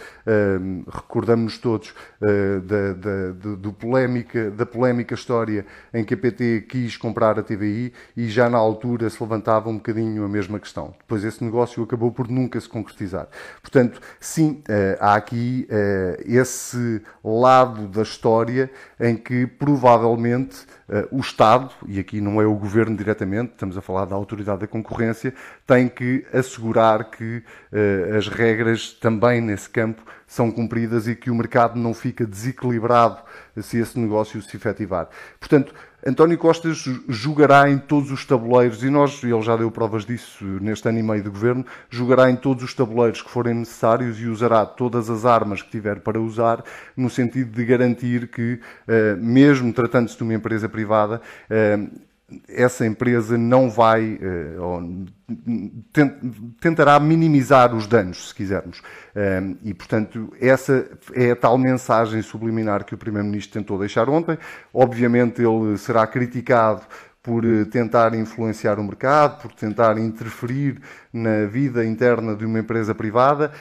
recordamos-nos 0.86 1.58
todos 1.58 1.94
da, 2.20 2.92
da, 2.92 3.56
do 3.56 3.72
polémica, 3.72 4.50
da 4.50 4.66
polémica 4.66 5.14
história 5.14 5.64
em 5.92 6.04
que 6.04 6.14
a 6.14 6.16
PT 6.16 6.66
quis 6.68 6.96
comprar 6.96 7.38
a 7.38 7.42
TVI 7.42 7.92
e 8.16 8.28
já 8.28 8.50
na 8.50 8.58
altura 8.58 9.08
se 9.08 9.22
levantava 9.22 9.70
um 9.70 9.76
bocadinho 9.76 10.24
a 10.24 10.28
mesma 10.28 10.60
questão. 10.60 10.94
Depois 10.98 11.24
esse 11.24 11.42
negócio 11.42 11.82
acabou 11.82 12.12
por 12.12 12.28
nunca 12.28 12.60
se 12.60 12.68
concretizar. 12.68 13.28
Portanto, 13.62 14.00
sim, 14.20 14.62
há 15.00 15.14
aqui 15.14 15.66
esse 16.26 17.00
lado 17.22 17.88
da 17.88 18.02
história 18.02 18.70
em 19.00 19.16
que 19.16 19.46
provavelmente 19.46 20.62
uh, 20.62 20.73
o 21.10 21.20
Estado, 21.20 21.70
e 21.86 21.98
aqui 21.98 22.20
não 22.20 22.40
é 22.40 22.46
o 22.46 22.54
Governo 22.54 22.96
diretamente, 22.96 23.52
estamos 23.52 23.76
a 23.76 23.80
falar 23.80 24.04
da 24.04 24.14
Autoridade 24.14 24.60
da 24.60 24.66
Concorrência, 24.66 25.32
tem 25.66 25.88
que 25.88 26.26
assegurar 26.32 27.04
que 27.04 27.42
uh, 27.72 28.16
as 28.16 28.28
regras 28.28 28.92
também 28.92 29.40
nesse 29.40 29.68
campo 29.68 30.02
são 30.26 30.50
cumpridas 30.50 31.06
e 31.06 31.14
que 31.14 31.30
o 31.30 31.34
mercado 31.34 31.78
não 31.78 31.94
fica 31.94 32.26
desequilibrado 32.26 33.22
se 33.62 33.78
esse 33.78 33.98
negócio 33.98 34.42
se 34.42 34.56
efetivar. 34.56 35.08
Portanto, 35.38 35.74
António 36.06 36.36
Costa 36.36 36.70
jogará 37.08 37.70
em 37.70 37.78
todos 37.78 38.10
os 38.10 38.26
tabuleiros, 38.26 38.84
e 38.84 38.90
nós, 38.90 39.24
ele 39.24 39.40
já 39.40 39.56
deu 39.56 39.70
provas 39.70 40.04
disso 40.04 40.44
neste 40.60 40.86
ano 40.86 40.98
e 40.98 41.02
meio 41.02 41.22
de 41.22 41.30
governo, 41.30 41.64
jogará 41.88 42.30
em 42.30 42.36
todos 42.36 42.62
os 42.62 42.74
tabuleiros 42.74 43.22
que 43.22 43.30
forem 43.30 43.54
necessários 43.54 44.20
e 44.20 44.26
usará 44.26 44.66
todas 44.66 45.08
as 45.08 45.24
armas 45.24 45.62
que 45.62 45.70
tiver 45.70 46.00
para 46.00 46.20
usar, 46.20 46.62
no 46.94 47.08
sentido 47.08 47.52
de 47.52 47.64
garantir 47.64 48.28
que, 48.28 48.60
eh, 48.86 49.16
mesmo 49.16 49.72
tratando-se 49.72 50.18
de 50.18 50.22
uma 50.24 50.34
empresa 50.34 50.68
privada, 50.68 51.22
eh, 51.48 51.78
essa 52.48 52.86
empresa 52.86 53.36
não 53.36 53.70
vai, 53.70 54.18
eh, 54.20 54.56
tentará 56.60 56.98
minimizar 56.98 57.74
os 57.74 57.86
danos, 57.86 58.28
se 58.28 58.34
quisermos. 58.34 58.80
Eh, 59.14 59.42
e, 59.64 59.74
portanto, 59.74 60.32
essa 60.40 60.88
é 61.12 61.32
a 61.32 61.36
tal 61.36 61.58
mensagem 61.58 62.22
subliminar 62.22 62.84
que 62.84 62.94
o 62.94 62.98
Primeiro-Ministro 62.98 63.60
tentou 63.60 63.78
deixar 63.78 64.08
ontem. 64.08 64.38
Obviamente, 64.72 65.42
ele 65.42 65.76
será 65.76 66.06
criticado 66.06 66.82
por 67.22 67.44
eh, 67.44 67.64
tentar 67.66 68.14
influenciar 68.14 68.78
o 68.78 68.84
mercado, 68.84 69.42
por 69.42 69.52
tentar 69.52 69.98
interferir 69.98 70.80
na 71.12 71.46
vida 71.46 71.84
interna 71.84 72.34
de 72.34 72.44
uma 72.44 72.58
empresa 72.58 72.94
privada, 72.94 73.52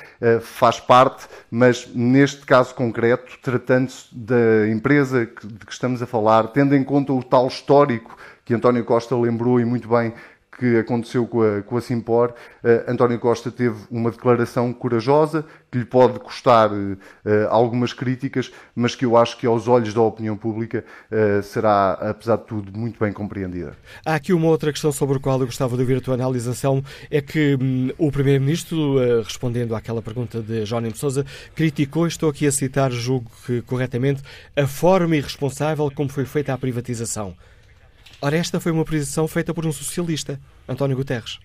faz 0.41 0.79
parte, 0.79 1.27
mas 1.51 1.88
neste 1.93 2.46
caso 2.48 2.74
concreto, 2.74 3.38
tratando-se 3.43 4.08
da 4.12 4.67
empresa 4.67 5.25
de 5.25 5.65
que 5.65 5.72
estamos 5.72 6.01
a 6.01 6.08
falar, 6.08 6.48
tendo 6.48 6.75
em 6.75 6.84
conta 6.84 7.13
o 7.13 7.22
tal 7.22 7.48
histórico 7.48 8.17
que 8.45 8.53
António 8.53 8.83
Costa 8.83 9.15
lembrou 9.15 9.59
e 9.59 9.65
muito 9.65 9.88
bem 9.88 10.13
que 10.57 10.77
aconteceu 10.77 11.25
com 11.27 11.41
a, 11.41 11.62
com 11.62 11.77
a 11.77 11.81
Simpor, 11.81 12.33
uh, 12.63 12.91
António 12.91 13.19
Costa 13.19 13.51
teve 13.51 13.75
uma 13.89 14.12
declaração 14.12 14.71
corajosa, 14.73 15.45
que 15.71 15.79
lhe 15.79 15.85
pode 15.85 16.19
custar 16.19 16.71
uh, 16.71 16.97
algumas 17.50 17.93
críticas, 17.93 18.51
mas 18.75 18.95
que 18.95 19.05
eu 19.05 19.17
acho 19.17 19.38
que 19.38 19.47
aos 19.47 19.67
olhos 19.67 19.93
da 19.93 20.01
opinião 20.01 20.38
pública 20.38 20.83
uh, 21.12 21.41
será, 21.43 21.93
apesar 21.93 22.38
de 22.38 22.45
tudo, 22.45 22.77
muito 22.77 23.00
bem 23.00 23.12
compreendida. 23.12 23.75
Há 24.05 24.15
aqui 24.15 24.33
uma 24.33 24.47
outra 24.47 24.71
questão 24.71 24.91
sobre 24.91 25.17
a 25.17 25.19
qual 25.19 25.39
eu 25.39 25.45
gostava 25.45 25.75
de 25.75 25.81
ouvir 25.81 25.97
a 25.97 26.01
tua 26.01 26.13
analisação, 26.13 26.83
é 27.09 27.21
que 27.21 27.57
hum, 27.59 27.89
o 27.97 28.12
Primeiro-Ministro, 28.12 29.21
respondendo 29.23 29.75
àquela 29.75 30.01
pergunta 30.01 30.41
de 30.41 30.65
Jónimo 30.65 30.95
Sousa, 30.95 31.25
criticou, 31.55 32.07
estou 32.07 32.29
aqui 32.29 32.45
a 32.45 32.51
citar, 32.51 32.91
julgo 32.91 33.29
que 33.45 33.62
corretamente, 33.63 34.21
a 34.55 34.67
forma 34.67 35.15
irresponsável 35.15 35.89
como 35.93 36.09
foi 36.09 36.25
feita 36.25 36.53
a 36.53 36.57
privatização. 36.57 37.35
Ora, 38.24 38.38
esta 38.38 38.58
foi 38.58 38.72
uma 38.72 38.86
posição 38.86 39.27
feita 39.27 39.53
por 39.53 39.65
um 39.65 39.72
socialista, 39.74 40.39
António 40.65 40.96
Guterres. 40.96 41.42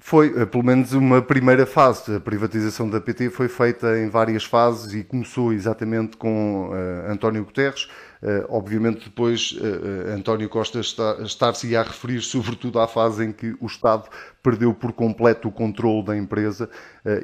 Foi, 0.00 0.34
eh, 0.36 0.44
pelo 0.44 0.64
menos, 0.64 0.92
uma 0.92 1.22
primeira 1.22 1.64
fase. 1.64 2.16
A 2.16 2.18
privatização 2.18 2.90
da 2.90 3.00
PT 3.00 3.30
foi 3.30 3.46
feita 3.46 3.96
em 4.00 4.08
várias 4.08 4.42
fases 4.42 4.92
e 4.92 5.04
começou 5.04 5.52
exatamente 5.52 6.16
com 6.16 6.70
uh, 6.70 7.12
António 7.12 7.44
Guterres. 7.44 7.88
Uh, 8.22 8.46
obviamente, 8.48 9.06
depois, 9.06 9.52
uh, 9.52 10.14
António 10.16 10.48
Costa 10.48 10.78
está, 10.78 11.18
estar-se 11.22 11.74
a 11.74 11.82
referir 11.82 12.20
sobretudo 12.20 12.78
à 12.78 12.86
fase 12.86 13.24
em 13.24 13.32
que 13.32 13.56
o 13.60 13.66
Estado 13.66 14.08
perdeu 14.40 14.72
por 14.72 14.92
completo 14.92 15.48
o 15.48 15.52
controle 15.52 16.04
da 16.04 16.16
empresa 16.16 16.68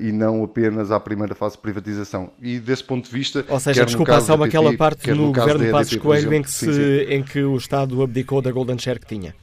e 0.00 0.12
não 0.12 0.44
apenas 0.44 0.92
à 0.92 1.00
primeira 1.00 1.34
fase 1.34 1.56
de 1.56 1.62
privatização. 1.62 2.30
E 2.40 2.60
desse 2.60 2.84
ponto 2.84 3.06
de 3.06 3.10
vista. 3.10 3.44
Ou 3.48 3.58
seja, 3.58 3.84
desculpa, 3.84 4.20
só 4.20 4.40
aquela 4.40 4.76
parte 4.76 5.10
no, 5.10 5.26
no 5.26 5.32
governo 5.32 5.64
de 5.64 5.70
Passos 5.70 5.96
Coelho 5.96 6.32
em 6.32 6.42
que, 6.42 6.50
se, 6.50 6.66
sim, 6.66 6.72
sim. 6.72 7.12
em 7.12 7.22
que 7.24 7.42
o 7.42 7.56
Estado 7.56 8.00
abdicou 8.02 8.40
da 8.40 8.52
Golden 8.52 8.78
Share 8.78 9.00
que 9.00 9.06
tinha. 9.06 9.34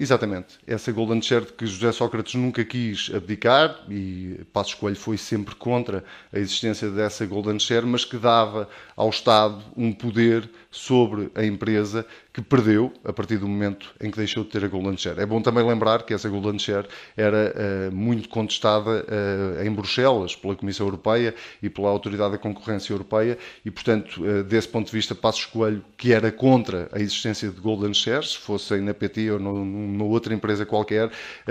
Exatamente. 0.00 0.58
Essa 0.66 0.90
Golden 0.90 1.20
Share 1.20 1.44
que 1.44 1.66
José 1.66 1.92
Sócrates 1.92 2.34
nunca 2.34 2.64
quis 2.64 3.10
abdicar 3.14 3.84
e 3.86 4.40
Passos 4.50 4.72
Coelho 4.72 4.96
foi 4.96 5.18
sempre 5.18 5.54
contra 5.54 6.02
a 6.32 6.38
existência 6.38 6.90
dessa 6.90 7.26
Golden 7.26 7.58
Share, 7.58 7.84
mas 7.84 8.02
que 8.02 8.16
dava 8.16 8.66
ao 8.96 9.10
Estado 9.10 9.62
um 9.76 9.92
poder 9.92 10.48
sobre 10.70 11.30
a 11.34 11.44
empresa 11.44 12.06
que 12.40 12.48
perdeu 12.48 12.92
a 13.04 13.12
partir 13.12 13.36
do 13.36 13.46
momento 13.46 13.94
em 14.00 14.10
que 14.10 14.16
deixou 14.16 14.44
de 14.44 14.50
ter 14.50 14.64
a 14.64 14.68
Golden 14.68 14.96
Share. 14.96 15.20
É 15.20 15.26
bom 15.26 15.42
também 15.42 15.64
lembrar 15.66 16.04
que 16.04 16.14
essa 16.14 16.28
Golden 16.28 16.58
Share 16.58 16.86
era 17.16 17.54
uh, 17.90 17.94
muito 17.94 18.28
contestada 18.28 19.04
uh, 19.04 19.62
em 19.62 19.70
Bruxelas 19.70 20.34
pela 20.34 20.56
Comissão 20.56 20.86
Europeia 20.86 21.34
e 21.62 21.68
pela 21.68 21.88
Autoridade 21.88 22.32
da 22.32 22.38
Concorrência 22.38 22.92
Europeia 22.92 23.36
e, 23.64 23.70
portanto, 23.70 24.22
uh, 24.24 24.42
desse 24.42 24.68
ponto 24.68 24.86
de 24.86 24.92
vista, 24.92 25.14
Passos 25.14 25.44
Coelho, 25.46 25.84
que 25.96 26.12
era 26.12 26.32
contra 26.32 26.88
a 26.92 26.98
existência 26.98 27.50
de 27.50 27.60
Golden 27.60 27.92
Shares, 27.92 28.34
fossem 28.34 28.80
na 28.80 28.94
PT 28.94 29.32
ou 29.32 29.38
numa 29.38 30.04
outra 30.04 30.32
empresa 30.32 30.64
qualquer, 30.64 31.10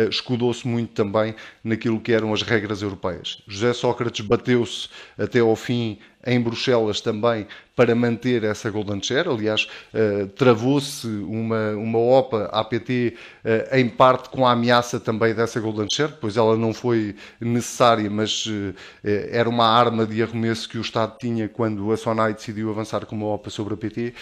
escudou-se 0.09 0.67
muito 0.67 0.93
também 0.93 1.35
naquilo 1.63 1.99
que 1.99 2.11
eram 2.11 2.33
as 2.33 2.41
regras 2.41 2.81
europeias. 2.81 3.41
José 3.47 3.73
Sócrates 3.73 4.25
bateu-se 4.25 4.89
até 5.17 5.39
ao 5.39 5.55
fim 5.55 5.97
em 6.25 6.39
Bruxelas 6.39 7.01
também 7.01 7.47
para 7.79 7.95
manter 7.95 8.43
essa 8.43 8.69
Golden 8.69 9.01
Share. 9.01 9.29
Aliás, 9.29 9.65
uh, 9.93 10.27
travou-se 10.27 11.07
uma, 11.07 11.71
uma 11.71 11.97
OPA 11.97 12.49
APT 12.51 13.15
uh, 13.45 13.75
em 13.77 13.87
parte 13.87 14.27
com 14.29 14.45
a 14.45 14.51
ameaça 14.51 14.99
também 14.99 15.33
dessa 15.33 15.61
Golden 15.61 15.87
Share, 15.89 16.11
pois 16.19 16.35
ela 16.35 16.57
não 16.57 16.73
foi 16.73 17.15
necessária, 17.39 18.09
mas 18.09 18.45
uh, 18.47 18.75
era 19.31 19.47
uma 19.47 19.65
arma 19.65 20.05
de 20.05 20.21
arremesso 20.21 20.67
que 20.67 20.77
o 20.77 20.81
Estado 20.81 21.15
tinha 21.17 21.47
quando 21.47 21.89
a 21.91 21.95
SONAI 21.95 22.33
decidiu 22.33 22.69
avançar 22.69 23.05
com 23.05 23.15
uma 23.15 23.27
OPA 23.27 23.49
sobre 23.49 23.73
a 23.73 23.77
PT 23.77 24.13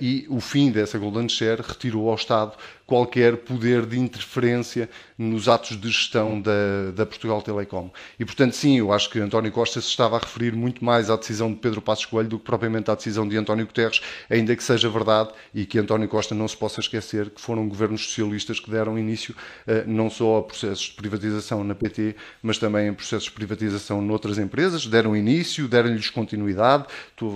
e 0.00 0.26
o 0.28 0.40
fim 0.40 0.70
dessa 0.70 0.98
Golden 0.98 1.28
Share 1.28 1.60
retirou 1.60 2.08
ao 2.08 2.14
Estado 2.14 2.52
qualquer 2.86 3.38
poder 3.38 3.86
de 3.86 3.98
interferência 3.98 4.88
nos 5.16 5.48
atos 5.48 5.80
de 5.80 5.88
gestão 5.88 6.40
da, 6.40 6.90
da 6.94 7.06
Portugal 7.06 7.40
Telecom. 7.40 7.90
E, 8.18 8.24
portanto, 8.24 8.54
sim, 8.54 8.78
eu 8.78 8.92
acho 8.92 9.08
que 9.08 9.18
António 9.18 9.50
Costa 9.52 9.80
se 9.80 9.88
estava 9.88 10.16
a 10.16 10.18
referir 10.18 10.52
muito 10.54 10.84
mais 10.84 11.08
à 11.08 11.16
decisão 11.16 11.50
de 11.50 11.58
Pedro 11.58 11.80
Passos 11.80 12.04
Coelho 12.04 12.28
do 12.28 12.38
que 12.38 12.44
propriamente 12.44 12.90
à 12.90 12.94
decisão 12.94 13.26
de 13.26 13.36
António 13.36 13.66
Guterres, 13.66 14.00
ainda 14.28 14.54
que 14.54 14.62
seja 14.62 14.90
verdade 14.90 15.30
e 15.54 15.64
que 15.64 15.78
António 15.78 16.08
Costa 16.08 16.34
não 16.34 16.46
se 16.46 16.56
possa 16.56 16.80
esquecer 16.80 17.30
que 17.30 17.40
foram 17.40 17.68
governos 17.68 18.04
socialistas 18.06 18.60
que 18.60 18.70
deram 18.70 18.98
início 18.98 19.34
uh, 19.66 19.88
não 19.88 20.10
só 20.10 20.38
a 20.38 20.42
processos 20.42 20.86
de 20.86 20.94
privatização 20.94 21.64
na 21.64 21.74
PT, 21.74 22.16
mas 22.42 22.58
também 22.58 22.88
a 22.88 22.92
processos 22.92 23.24
de 23.24 23.32
privatização 23.32 24.02
noutras 24.02 24.36
empresas, 24.38 24.86
deram 24.86 25.16
início, 25.16 25.68
deram-lhes 25.68 26.10
continuidade. 26.10 26.86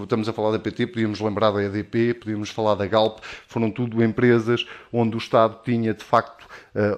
Estamos 0.02 0.28
a 0.28 0.32
falar 0.32 0.52
da 0.52 0.58
PT, 0.58 0.88
podíamos 0.88 1.20
lembrar 1.20 1.52
da 1.52 1.62
EDP, 1.62 2.14
podíamos 2.14 2.50
falar 2.50 2.74
da 2.74 2.86
Galp, 2.86 3.20
foram 3.46 3.70
tudo 3.70 4.02
empresas 4.02 4.66
onde 4.92 5.16
o 5.16 5.18
Estado 5.18 5.37
tinha 5.62 5.92
de 5.92 6.02
facto 6.02 6.47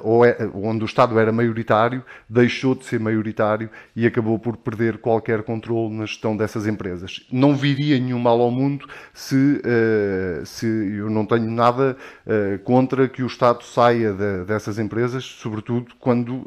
ou 0.02 0.24
é, 0.24 0.36
onde 0.54 0.84
o 0.84 0.86
Estado 0.86 1.18
era 1.18 1.32
maioritário, 1.32 2.04
deixou 2.28 2.74
de 2.74 2.84
ser 2.84 3.00
maioritário 3.00 3.70
e 3.94 4.06
acabou 4.06 4.38
por 4.38 4.56
perder 4.56 4.98
qualquer 4.98 5.42
controle 5.42 5.94
na 5.94 6.06
gestão 6.06 6.36
dessas 6.36 6.66
empresas. 6.66 7.26
Não 7.30 7.54
viria 7.56 7.98
nenhum 7.98 8.18
mal 8.18 8.40
ao 8.40 8.50
mundo 8.50 8.86
se, 9.14 9.60
eh, 9.64 10.42
se 10.44 10.66
eu 10.66 11.08
não 11.08 11.24
tenho 11.24 11.50
nada 11.50 11.96
eh, 12.26 12.58
contra 12.64 13.08
que 13.08 13.22
o 13.22 13.26
Estado 13.26 13.64
saia 13.64 14.12
de, 14.12 14.44
dessas 14.44 14.78
empresas, 14.78 15.24
sobretudo 15.24 15.94
quando 15.98 16.44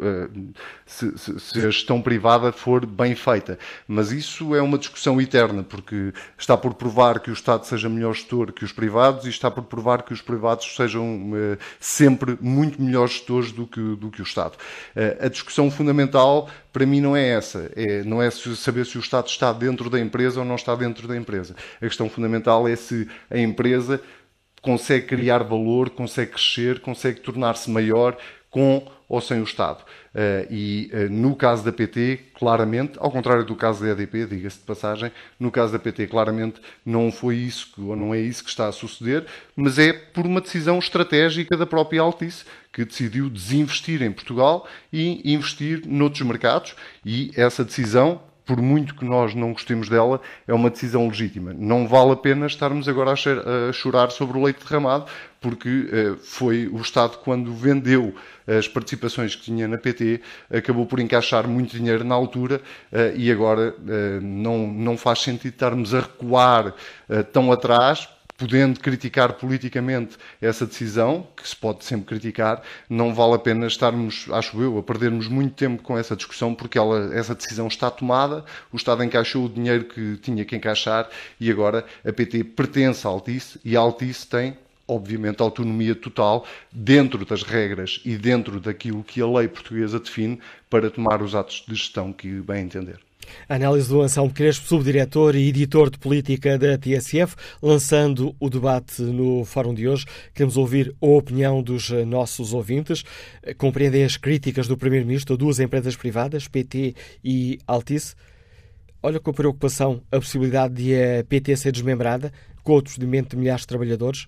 se, 0.86 1.18
se, 1.18 1.40
se 1.40 1.58
a 1.60 1.70
gestão 1.70 2.02
privada 2.02 2.52
for 2.52 2.86
bem 2.86 3.16
feita. 3.16 3.58
Mas 3.88 4.12
isso 4.12 4.56
é 4.56 4.62
uma 4.62 4.78
discussão 4.78 5.20
eterna, 5.20 5.64
porque 5.64 6.14
está 6.38 6.58
por 6.58 6.74
provar 6.74 7.20
que 7.20 7.30
o 7.30 7.34
Estado 7.34 7.66
seja 7.66 7.90
melhor 7.90 8.14
gestor 8.14 8.52
que 8.52 8.64
os 8.64 8.72
privados 8.72 9.26
e 9.26 9.30
está 9.30 9.50
por 9.50 9.64
provar 9.64 10.04
que 10.04 10.14
os 10.14 10.22
privados 10.22 10.76
sejam 10.76 11.32
sempre 11.80 12.38
muito 12.42 12.82
melhores 12.82 13.13
gestores 13.14 13.52
do 13.52 13.66
que, 13.66 13.80
do 13.96 14.10
que 14.12 14.22
o 14.22 14.24
Estado. 14.24 14.58
Eh, 14.96 15.18
a 15.22 15.28
discussão 15.28 15.72
fundamental 15.72 16.50
para 16.72 16.86
mim 16.86 17.00
não 17.00 17.16
é 17.16 17.30
essa, 17.30 17.72
é, 17.76 18.04
não 18.04 18.22
é 18.22 18.32
saber 18.32 18.86
se 18.86 18.98
o 18.98 19.00
Estado 19.00 19.28
está 19.28 19.54
dentro 19.54 19.90
da 19.90 20.00
empresa 20.00 20.40
ou 20.40 20.46
não 20.46 20.56
está 20.56 20.76
dentro 20.76 21.08
da 21.08 21.16
empresa. 21.16 21.56
A 21.78 21.86
questão 21.86 22.10
fundamental 22.10 22.68
é 22.68 22.76
se 22.76 23.08
a 23.30 23.38
empresa 23.38 24.02
consegue 24.62 25.06
criar 25.08 25.44
valor, 25.44 25.90
consegue 25.90 26.32
crescer, 26.32 26.80
consegue 26.80 27.20
tornar-se 27.20 27.70
maior 27.70 28.18
com 28.50 28.88
ou 29.10 29.22
sem 29.22 29.40
o 29.40 29.44
Estado. 29.44 29.84
Uh, 30.14 30.48
e 30.50 30.92
uh, 30.92 31.12
no 31.12 31.36
caso 31.36 31.64
da 31.64 31.72
PT, 31.72 32.20
claramente, 32.34 32.94
ao 32.98 33.12
contrário 33.12 33.46
do 33.46 33.56
caso 33.56 33.84
da 33.84 33.92
EDP, 33.92 34.26
diga-se 34.26 34.58
de 34.58 34.64
passagem, 34.64 35.12
no 35.40 35.52
caso 35.52 35.74
da 35.74 35.80
PT, 35.80 36.08
claramente 36.08 36.60
não 36.86 37.12
foi 37.12 37.36
isso, 37.36 37.74
ou 37.78 37.96
não 37.96 38.14
é 38.14 38.20
isso 38.20 38.44
que 38.44 38.50
está 38.50 38.68
a 38.68 38.72
suceder, 38.72 39.26
mas 39.56 39.78
é 39.78 39.94
por 39.94 40.26
uma 40.26 40.42
decisão 40.42 40.80
estratégica 40.80 41.56
da 41.56 41.66
própria 41.66 42.02
Altice, 42.02 42.46
que 42.74 42.84
decidiu 42.84 43.30
desinvestir 43.30 44.02
em 44.02 44.12
Portugal 44.12 44.68
e 44.92 45.22
investir 45.32 45.84
noutros 45.86 46.24
mercados, 46.24 46.76
e 47.06 47.32
essa 47.36 47.64
decisão 47.64 48.20
por 48.46 48.62
muito 48.62 48.96
que 48.96 49.06
nós 49.06 49.34
não 49.34 49.54
gostemos 49.54 49.88
dela, 49.88 50.20
é 50.48 50.54
uma 50.54 50.70
decisão 50.70 51.08
legítima. 51.08 51.54
Não 51.58 51.88
vale 51.88 52.12
a 52.12 52.16
pena 52.16 52.46
estarmos 52.46 52.88
agora 52.90 53.14
a 53.14 53.72
chorar 53.72 54.12
sobre 54.12 54.38
o 54.38 54.44
leite 54.44 54.66
derramado, 54.66 55.06
porque 55.40 55.90
eh, 55.92 56.16
foi 56.22 56.68
o 56.68 56.78
Estado, 56.78 57.20
quando 57.20 57.54
vendeu 57.54 58.14
as 58.46 58.68
participações 58.68 59.36
que 59.36 59.44
tinha 59.44 59.68
na 59.68 59.78
PT, 59.78 60.22
acabou 60.52 60.86
por 60.86 61.00
encaixar 61.00 61.48
muito 61.48 61.78
dinheiro 61.78 62.04
na 62.04 62.16
altura 62.16 62.62
eh, 62.92 63.14
e 63.16 63.32
agora 63.32 63.76
eh, 63.88 64.20
não, 64.22 64.68
não 64.68 64.98
faz 64.98 65.20
sentido 65.20 65.54
estarmos 65.54 65.94
a 65.94 66.02
recuar 66.02 66.74
tão 67.32 67.52
atrás, 67.52 68.10
podendo 68.44 68.78
criticar 68.78 69.36
politicamente 69.36 70.18
essa 70.42 70.66
decisão, 70.66 71.26
que 71.38 71.48
se 71.48 71.56
pode 71.56 71.86
sempre 71.86 72.08
criticar, 72.08 72.62
não 72.90 73.16
vale 73.16 73.36
a 73.36 73.40
pena 73.40 73.66
estarmos, 73.66 74.26
acho 74.34 74.62
eu, 74.62 74.78
a 74.78 74.84
perdermos 74.84 75.30
muito 75.30 75.54
tempo 75.56 75.82
com 75.82 75.98
essa 75.98 76.14
discussão, 76.14 76.54
porque 76.54 76.78
ela, 76.78 77.16
essa 77.16 77.34
decisão 77.34 77.68
está 77.68 77.90
tomada, 77.90 78.44
o 78.70 78.76
Estado 78.76 79.02
encaixou 79.02 79.46
o 79.46 79.50
dinheiro 79.50 79.86
que 79.86 80.18
tinha 80.18 80.44
que 80.44 80.58
encaixar 80.58 81.10
e 81.40 81.50
agora 81.50 81.86
a 82.06 82.12
PT 82.12 82.44
pertence 82.44 83.08
à 83.08 83.10
Altice 83.10 83.58
e 83.64 83.78
a 83.78 83.80
Altice 83.80 84.28
tem 84.28 84.58
obviamente, 84.86 85.42
autonomia 85.42 85.96
total 85.96 86.46
dentro 86.70 87.26
das 87.26 87.42
regras 87.42 88.02
e 88.04 88.18
dentro 88.18 88.60
daquilo 88.60 89.02
que 89.02 89.22
a 89.22 89.26
lei 89.26 89.48
portuguesa 89.48 89.98
define 89.98 90.42
para 90.70 90.90
tomar 90.90 91.22
os 91.22 91.34
atos 91.34 91.64
de 91.66 91.74
gestão 91.74 92.12
que 92.12 92.42
bem 92.42 92.64
entender. 92.64 93.00
Análise 93.48 93.90
do 93.90 94.02
Anselmo 94.02 94.32
Crespo, 94.32 94.68
subdiretor 94.68 95.36
e 95.36 95.50
editor 95.50 95.90
de 95.90 95.98
política 95.98 96.58
da 96.58 96.78
TSF, 96.78 97.36
lançando 97.62 98.36
o 98.40 98.50
debate 98.50 99.02
no 99.02 99.44
fórum 99.46 99.74
de 99.74 99.88
hoje. 99.88 100.06
Queremos 100.34 100.58
ouvir 100.58 100.96
a 101.02 101.06
opinião 101.06 101.62
dos 101.62 101.90
nossos 102.08 102.54
ouvintes. 102.54 103.04
Compreendem 103.58 104.04
as 104.04 104.18
críticas 104.18 104.68
do 104.68 104.78
Primeiro-Ministro 104.78 105.36
a 105.36 105.38
duas 105.38 105.60
empresas 105.60 105.96
privadas, 105.96 106.48
PT 106.48 106.96
e 107.24 107.60
Altice? 107.68 108.16
Olha 109.02 109.20
com 109.20 109.34
preocupação 109.34 110.02
a 110.12 110.18
possibilidade 110.18 110.76
de 110.76 110.96
a 110.96 111.24
PT 111.24 111.58
ser 111.58 111.72
desmembrada, 111.72 112.32
com 112.64 112.78
o 112.78 112.82
despedimento 112.82 113.32
de 113.32 113.38
milhares 113.38 113.64
de 113.64 113.68
trabalhadores? 113.68 114.28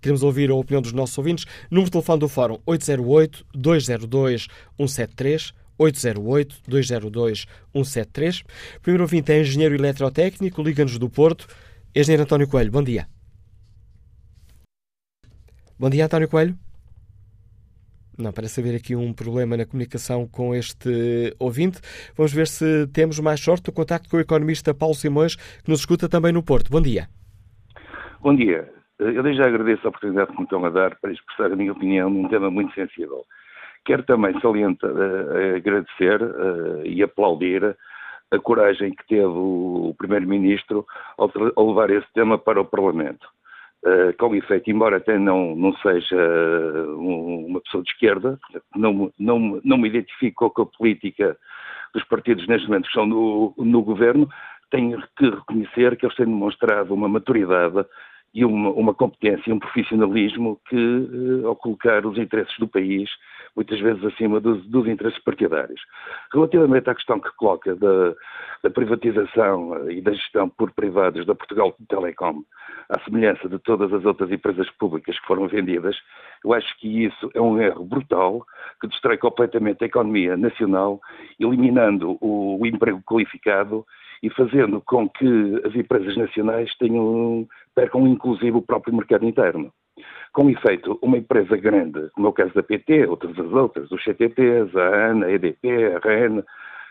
Queremos 0.00 0.22
ouvir 0.22 0.48
a 0.50 0.54
opinião 0.54 0.80
dos 0.80 0.92
nossos 0.92 1.18
ouvintes. 1.18 1.44
Número 1.70 1.86
de 1.86 1.92
telefone 1.92 2.20
do 2.20 2.28
Fórum 2.28 2.58
808-202-173. 2.66 5.52
808-202-173. 5.78 8.44
Primeiro 8.82 9.04
ouvinte 9.04 9.32
é 9.32 9.40
engenheiro 9.40 9.74
eletrotécnico, 9.74 10.62
Liga-nos 10.62 10.98
do 10.98 11.08
Porto. 11.08 11.46
Engenheiro 11.94 12.24
António 12.24 12.46
Coelho, 12.48 12.70
bom 12.70 12.82
dia. 12.82 13.06
Bom 15.78 15.88
dia, 15.88 16.04
António 16.06 16.28
Coelho. 16.28 16.58
Não, 18.18 18.32
parece 18.32 18.60
haver 18.60 18.74
aqui 18.74 18.96
um 18.96 19.12
problema 19.12 19.56
na 19.56 19.64
comunicação 19.64 20.26
com 20.26 20.52
este 20.52 21.32
ouvinte. 21.38 21.80
Vamos 22.16 22.32
ver 22.32 22.48
se 22.48 22.88
temos 22.88 23.20
mais 23.20 23.40
sorte. 23.40 23.70
O 23.70 23.72
contacto 23.72 24.10
com 24.10 24.16
o 24.16 24.20
economista 24.20 24.74
Paulo 24.74 24.96
Simões, 24.96 25.36
que 25.36 25.70
nos 25.70 25.78
escuta 25.80 26.08
também 26.08 26.32
no 26.32 26.42
Porto. 26.42 26.68
Bom 26.68 26.82
dia. 26.82 27.08
Bom 28.20 28.34
dia. 28.34 28.68
Eu 28.98 29.22
desde 29.22 29.40
já 29.40 29.46
agradeço 29.46 29.86
a 29.86 29.90
oportunidade 29.90 30.32
que 30.32 30.38
me 30.38 30.42
estão 30.42 30.64
a 30.64 30.70
dar 30.70 30.96
para 30.96 31.12
expressar 31.12 31.52
a 31.52 31.56
minha 31.56 31.70
opinião 31.70 32.10
num 32.10 32.28
tema 32.28 32.50
muito 32.50 32.74
sensível. 32.74 33.24
Quero 33.84 34.02
também 34.04 34.38
salientar, 34.40 34.90
uh, 34.90 35.56
agradecer 35.56 36.22
uh, 36.22 36.84
e 36.84 37.02
aplaudir 37.02 37.76
a 38.30 38.38
coragem 38.38 38.94
que 38.94 39.06
teve 39.06 39.24
o, 39.24 39.94
Primeiro-Ministro 39.96 40.86
ao, 41.16 41.30
levar 41.66 41.90
esse 41.90 42.06
tema 42.12 42.38
para 42.38 42.60
o 42.60 42.64
Parlamento. 42.64 43.26
Uh, 43.84 44.12
com 44.18 44.34
efeito, 44.34 44.70
embora 44.70 44.96
até 44.96 45.18
não, 45.18 45.54
não 45.54 45.72
seja 45.76 46.16
um, 46.96 47.46
uma 47.46 47.60
pessoa 47.60 47.82
de 47.82 47.90
esquerda, 47.90 48.38
não, 48.74 49.12
não, 49.18 49.60
não 49.64 49.78
me 49.78 49.88
identifico 49.88 50.50
com 50.50 50.62
a 50.62 50.66
política 50.66 51.38
dos 51.94 52.04
partidos 52.04 52.46
neste 52.48 52.66
momento 52.66 52.82
que 52.82 52.88
estão 52.88 53.06
no, 53.06 53.54
no 53.56 53.82
governo, 53.82 54.28
tenho 54.70 55.00
que 55.16 55.30
reconhecer 55.30 55.96
que 55.96 56.04
eles 56.04 56.16
têm 56.16 56.26
demonstrado 56.26 56.92
uma 56.92 57.08
maturidade 57.08 57.86
e 58.34 58.44
uma, 58.44 58.70
uma 58.70 58.94
competência, 58.94 59.54
um 59.54 59.58
profissionalismo 59.58 60.60
que, 60.68 60.76
uh, 60.76 61.48
ao 61.48 61.56
colocar 61.56 62.04
os 62.04 62.18
interesses 62.18 62.56
do 62.58 62.68
país 62.68 63.08
muitas 63.54 63.80
vezes 63.80 64.04
acima 64.04 64.40
dos, 64.40 64.64
dos 64.66 64.86
interesses 64.86 65.18
partidários. 65.22 65.80
Relativamente 66.32 66.88
à 66.88 66.94
questão 66.94 67.20
que 67.20 67.30
coloca 67.36 67.74
da, 67.76 68.14
da, 68.62 68.70
privatização 68.70 69.74
eh, 69.88 69.94
e 69.94 70.00
da 70.00 70.12
gestão 70.12 70.48
por 70.48 70.72
privados 70.72 71.26
da 71.26 71.34
Portugal 71.34 71.74
Telecom, 71.88 72.42
à 72.88 73.00
semelhança 73.00 73.48
de 73.48 73.58
todas 73.58 73.92
as 73.92 74.04
outras 74.04 74.30
empresas 74.30 74.68
públicas 74.72 75.18
que 75.18 75.26
foram 75.26 75.48
vendidas, 75.48 75.96
eu 76.44 76.52
acho 76.52 76.78
que 76.78 77.04
isso 77.04 77.30
é 77.34 77.40
um 77.40 77.60
erro 77.60 77.84
brutal 77.84 78.44
que 78.80 78.88
destrói 78.88 79.18
completamente 79.18 79.82
a 79.82 79.86
economia 79.86 80.36
nacional, 80.36 81.00
eliminando 81.38 82.16
o, 82.20 82.60
o 82.60 82.66
emprego 82.66 83.02
qualificado 83.04 83.84
e 84.22 84.30
fazendo 84.30 84.80
com 84.80 85.08
que 85.08 85.26
as 85.64 85.74
empresas 85.74 86.16
nacionais 86.16 86.74
tenham, 86.78 87.46
percam 87.74 88.06
inclusive 88.06 88.56
o 88.56 88.62
próprio 88.62 88.94
mercado 88.94 89.24
interno. 89.24 89.72
Com 90.32 90.50
efeito, 90.50 90.98
uma 91.02 91.18
empresa 91.18 91.56
grande, 91.56 92.10
como 92.10 92.26
é 92.26 92.30
o 92.30 92.32
caso 92.32 92.54
da 92.54 92.62
PT, 92.62 93.06
outras 93.06 93.38
as 93.38 93.52
outras, 93.52 93.90
os 93.90 94.02
CTTs, 94.04 94.76
a 94.76 95.10
ANA, 95.10 95.26
a 95.26 95.32
EDP, 95.32 95.68
a 95.94 95.98
REN, 95.98 96.42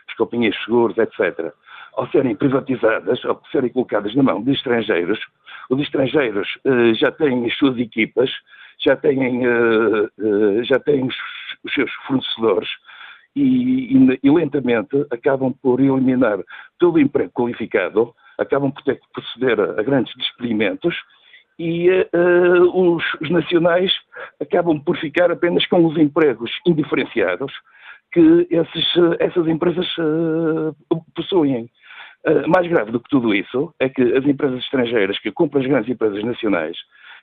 as 0.08 0.16
companhias 0.16 0.56
seguros, 0.64 0.98
etc., 0.98 1.54
ao 1.96 2.08
serem 2.10 2.36
privatizadas, 2.36 3.26
ao 3.26 3.42
serem 3.52 3.72
colocadas 3.72 4.14
na 4.16 4.24
mão 4.24 4.44
de 4.44 4.52
estrangeiros, 4.52 5.20
os 5.70 5.82
estrangeiros 5.82 6.48
uh, 6.64 6.94
já 6.94 7.12
têm 7.12 7.46
as 7.46 7.58
suas 7.58 7.78
equipas, 7.78 8.30
já 8.80 8.96
têm, 8.96 9.48
uh, 9.48 10.06
uh, 10.20 10.64
já 10.64 10.80
têm 10.80 11.06
os, 11.06 11.16
os, 11.64 11.74
seus 11.74 11.92
fornecedores 12.06 12.70
e, 13.36 13.98
e, 13.98 14.20
e, 14.24 14.30
lentamente 14.30 15.06
acabam 15.12 15.54
por 15.62 15.80
eliminar 15.80 16.40
todo 16.80 16.96
o 16.96 17.00
emprego 17.00 17.32
qualificado, 17.32 18.14
acabam 18.38 18.72
por 18.72 18.84
ter 18.84 18.96
que 18.96 19.08
proceder 19.12 19.60
a 19.60 19.82
grandes 19.82 20.16
despedimentos 20.16 20.96
e 21.60 21.90
uh, 21.90 22.96
os, 22.96 23.04
os, 23.22 23.30
nacionais 23.30 23.92
acabam 24.40 24.80
por 24.80 24.98
ficar 24.98 25.32
apenas 25.32 25.66
com 25.66 25.86
os 25.86 25.98
empregos 25.98 26.52
indiferenciados 26.66 27.52
que 28.12 28.48
esses, 28.50 28.86
essas 29.20 29.48
empresas 29.48 29.88
uh, 29.98 30.76
possuem. 31.16 31.70
Uh, 32.26 32.48
mais 32.48 32.68
grave 32.68 32.92
do 32.92 33.00
que 33.00 33.10
tudo 33.10 33.34
isso 33.34 33.74
é 33.80 33.90
que 33.90 34.02
as 34.02 34.26
empresas 34.26 34.60
estrangeiras 34.60 35.18
que 35.20 35.32
compram 35.32 35.62
as 35.62 35.68
grandes 35.68 35.90
empresas 35.90 36.24
nacionais 36.24 36.78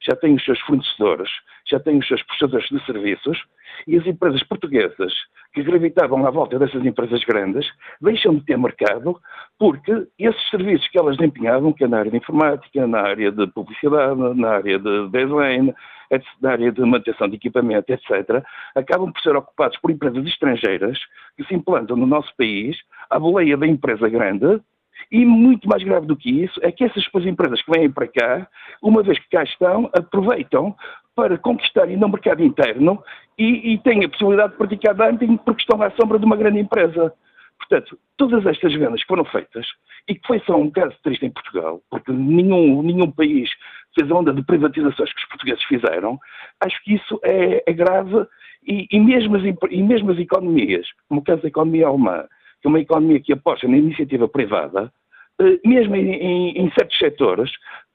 já 0.06 0.14
tem 0.16 0.34
os 0.34 0.44
seus 0.44 0.60
fornecedores, 0.60 1.30
já 1.66 1.80
tem 1.80 1.98
os 1.98 2.06
seus 2.06 2.22
prestadores 2.22 2.68
de 2.68 2.84
serviços 2.84 3.42
e 3.86 3.96
as 3.96 4.06
empresas 4.06 4.42
portuguesas 4.44 5.12
que 5.52 5.62
gravitavam 5.62 6.26
à 6.26 6.30
volta 6.30 6.58
dessas 6.58 6.84
empresas 6.84 7.24
grandes 7.24 7.66
deixam 8.00 8.34
de 8.34 8.44
ter 8.44 8.58
mercado 8.58 9.18
porque 9.58 10.06
esses 10.18 10.50
serviços 10.50 10.86
que 10.88 10.98
elas 10.98 11.16
desempenhavam, 11.16 11.72
que 11.72 11.84
é 11.84 11.88
na 11.88 11.98
área 11.98 12.10
de 12.10 12.16
informática, 12.16 12.86
na 12.86 13.00
área 13.00 13.30
de 13.30 13.46
publicidade, 13.48 14.20
na 14.34 14.48
área 14.50 14.78
de 14.78 15.08
design, 15.08 15.74
na 16.40 16.50
área 16.50 16.70
de 16.70 16.80
manutenção 16.80 17.28
de 17.28 17.36
equipamento, 17.36 17.92
etc., 17.92 18.44
acabam 18.74 19.12
por 19.12 19.20
ser 19.22 19.36
ocupados 19.36 19.78
por 19.78 19.90
empresas 19.90 20.24
estrangeiras 20.26 20.98
que 21.36 21.44
se 21.44 21.54
implantam 21.54 21.96
no 21.96 22.06
nosso 22.06 22.32
país 22.36 22.76
à 23.10 23.18
boleia 23.18 23.56
da 23.56 23.66
empresa 23.66 24.08
grande 24.08 24.60
e 25.10 25.24
muito 25.24 25.68
mais 25.68 25.82
grave 25.82 26.06
do 26.06 26.16
que 26.16 26.42
isso 26.42 26.58
é 26.62 26.72
que 26.72 26.84
essas 26.84 27.04
empresas 27.26 27.62
que 27.62 27.70
vêm 27.70 27.90
para 27.90 28.08
cá, 28.08 28.48
uma 28.82 29.02
vez 29.02 29.18
que 29.18 29.28
cá 29.30 29.42
estão, 29.42 29.90
aproveitam 29.92 30.74
para 31.14 31.38
conquistarem 31.38 31.96
no 31.96 32.08
mercado 32.08 32.42
interno 32.42 33.02
e, 33.38 33.72
e 33.74 33.78
têm 33.78 34.04
a 34.04 34.08
possibilidade 34.08 34.52
de 34.52 34.58
praticar 34.58 34.94
dumping 34.94 35.36
porque 35.38 35.62
estão 35.62 35.80
à 35.82 35.90
sombra 35.92 36.18
de 36.18 36.24
uma 36.24 36.36
grande 36.36 36.58
empresa. 36.58 37.12
Portanto, 37.58 37.98
todas 38.16 38.44
estas 38.46 38.74
vendas 38.74 39.00
que 39.00 39.06
foram 39.06 39.24
feitas, 39.24 39.66
e 40.08 40.14
que 40.14 40.26
foi 40.26 40.40
só 40.40 40.56
um 40.56 40.70
caso 40.70 40.94
triste 41.02 41.24
em 41.24 41.30
Portugal, 41.30 41.80
porque 41.90 42.12
nenhum, 42.12 42.82
nenhum 42.82 43.10
país 43.10 43.50
fez 43.94 44.10
a 44.10 44.14
onda 44.14 44.32
de 44.32 44.42
privatizações 44.42 45.12
que 45.12 45.20
os 45.20 45.28
portugueses 45.28 45.62
fizeram, 45.64 46.18
acho 46.60 46.82
que 46.82 46.94
isso 46.94 47.18
é, 47.22 47.62
é 47.66 47.72
grave 47.72 48.26
e, 48.66 48.86
e, 48.90 49.00
mesmo 49.00 49.36
as, 49.36 49.42
e 49.70 49.82
mesmo 49.82 50.10
as 50.10 50.18
economias, 50.18 50.86
como 51.08 51.20
o 51.20 51.24
caso 51.24 51.42
da 51.42 51.48
economia 51.48 51.86
alemã, 51.86 52.24
que 52.64 52.66
é 52.66 52.70
uma 52.70 52.80
economia 52.80 53.20
que 53.20 53.30
aposta 53.30 53.68
na 53.68 53.76
iniciativa 53.76 54.26
privada, 54.26 54.90
eh, 55.38 55.60
mesmo 55.66 55.94
em, 55.96 56.56
em, 56.56 56.72
certos 56.72 56.96
setores, 56.96 57.50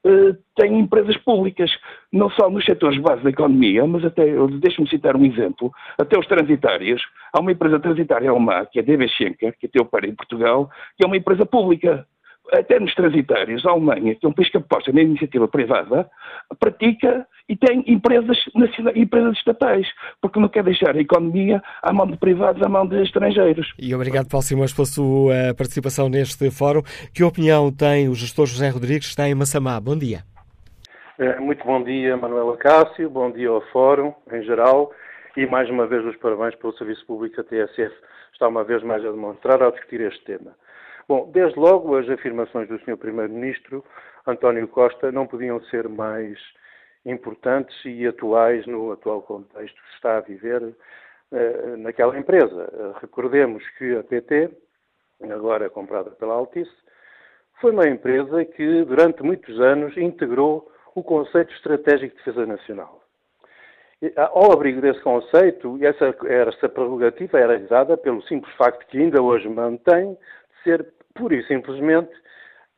eh, 0.05 0.35
tem 0.55 0.77
empresas 0.79 1.17
públicas, 1.17 1.71
não 2.13 2.29
só 2.29 2.51
nos 2.51 2.63
setores 2.63 3.01
base 3.01 3.23
da 3.23 3.31
economia, 3.31 3.87
mas 3.87 4.05
até, 4.05 4.25
deixe-me 4.59 4.87
citar 4.87 5.15
um 5.15 5.25
exemplo, 5.25 5.71
até 5.97 6.19
os 6.19 6.27
transitários. 6.27 7.01
Há 7.33 7.39
uma 7.39 7.51
empresa 7.51 7.79
transitária 7.79 8.29
alemã, 8.29 8.63
que 8.71 8.77
é 8.77 8.83
a 8.83 8.85
DB 8.85 9.07
Schenker, 9.07 9.55
que 9.59 9.65
até 9.65 9.81
o 9.81 9.85
pai 9.85 10.01
em 10.05 10.15
Portugal, 10.15 10.69
que 10.95 11.03
é 11.03 11.07
uma 11.07 11.17
empresa 11.17 11.47
pública 11.47 12.05
até 12.51 12.79
nos 12.79 12.93
transitários, 12.95 13.65
a 13.65 13.71
Alemanha, 13.71 14.15
que 14.15 14.25
é 14.25 14.29
um 14.29 14.33
país 14.33 14.49
que 14.49 14.57
aposta 14.57 14.91
na 14.91 15.01
iniciativa 15.01 15.47
privada, 15.47 16.09
pratica 16.59 17.25
e 17.47 17.55
tem 17.55 17.83
empresas, 17.87 18.37
empresas 18.95 19.37
estatais, 19.37 19.87
porque 20.21 20.39
não 20.39 20.47
quer 20.47 20.63
deixar 20.63 20.95
a 20.95 20.99
economia 20.99 21.61
à 21.81 21.91
mão 21.91 22.07
de 22.07 22.17
privados, 22.17 22.61
à 22.61 22.69
mão 22.69 22.87
de 22.87 23.01
estrangeiros. 23.01 23.73
E 23.79 23.93
obrigado, 23.93 24.29
Paulo 24.29 24.43
Simões, 24.43 24.73
pela 24.73 24.85
sua 24.85 25.33
eh, 25.33 25.53
participação 25.53 26.09
neste 26.09 26.49
fórum. 26.51 26.81
Que 27.13 27.23
opinião 27.23 27.71
tem 27.71 28.07
o 28.07 28.15
gestor 28.15 28.45
José 28.45 28.69
Rodrigues, 28.69 29.07
que 29.07 29.11
está 29.11 29.27
em 29.27 29.35
Massamá? 29.35 29.79
Bom 29.79 29.97
dia. 29.97 30.19
Eh, 31.17 31.39
muito 31.39 31.65
bom 31.65 31.83
dia, 31.83 32.15
Manuela 32.15 32.55
Cássio, 32.57 33.09
bom 33.09 33.31
dia 33.31 33.49
ao 33.49 33.61
Fórum 33.71 34.13
em 34.31 34.43
geral 34.43 34.91
e 35.35 35.45
mais 35.45 35.69
uma 35.69 35.87
vez 35.87 36.03
os 36.05 36.15
parabéns 36.17 36.55
pelo 36.55 36.73
Serviço 36.73 37.05
Público 37.05 37.39
a 37.39 37.43
TSF 37.43 37.93
está 38.33 38.47
uma 38.47 38.63
vez 38.63 38.83
mais 38.83 39.03
a 39.05 39.11
demonstrar 39.11 39.61
ao 39.61 39.71
discutir 39.71 40.01
este 40.01 40.23
tema. 40.23 40.51
Bom, 41.09 41.27
desde 41.31 41.59
logo 41.59 41.97
as 41.97 42.07
afirmações 42.07 42.67
do 42.67 42.77
Sr. 42.81 42.95
Primeiro-Ministro 42.95 43.83
António 44.27 44.67
Costa 44.67 45.11
não 45.11 45.25
podiam 45.25 45.59
ser 45.63 45.89
mais 45.89 46.37
importantes 47.03 47.75
e 47.83 48.05
atuais 48.05 48.67
no 48.67 48.91
atual 48.91 49.23
contexto 49.23 49.75
que 49.75 49.89
se 49.89 49.95
está 49.95 50.17
a 50.17 50.21
viver 50.21 50.61
uh, 50.61 51.77
naquela 51.77 52.15
empresa. 52.15 52.93
Recordemos 53.01 53.67
que 53.79 53.97
a 53.97 54.03
PT, 54.03 54.51
agora 55.31 55.67
comprada 55.67 56.11
pela 56.11 56.35
Altice, 56.35 56.69
foi 57.59 57.71
uma 57.71 57.87
empresa 57.87 58.45
que 58.45 58.83
durante 58.83 59.23
muitos 59.23 59.59
anos 59.59 59.97
integrou 59.97 60.71
o 60.93 61.01
conceito 61.01 61.51
estratégico 61.55 62.15
de 62.17 62.23
defesa 62.23 62.45
nacional. 62.45 63.01
E, 63.99 64.13
ao 64.15 64.51
abrigo 64.51 64.79
desse 64.79 65.01
conceito, 65.01 65.79
essa, 65.81 66.15
essa 66.27 66.69
prerrogativa 66.69 67.39
era 67.39 67.57
dada 67.61 67.97
pelo 67.97 68.21
simples 68.27 68.53
facto 68.57 68.85
que 68.85 68.99
ainda 68.99 69.23
hoje 69.23 69.49
mantém 69.49 70.13
de 70.13 70.63
ser 70.63 70.98
pura 71.19 71.35
e 71.35 71.45
simplesmente 71.45 72.09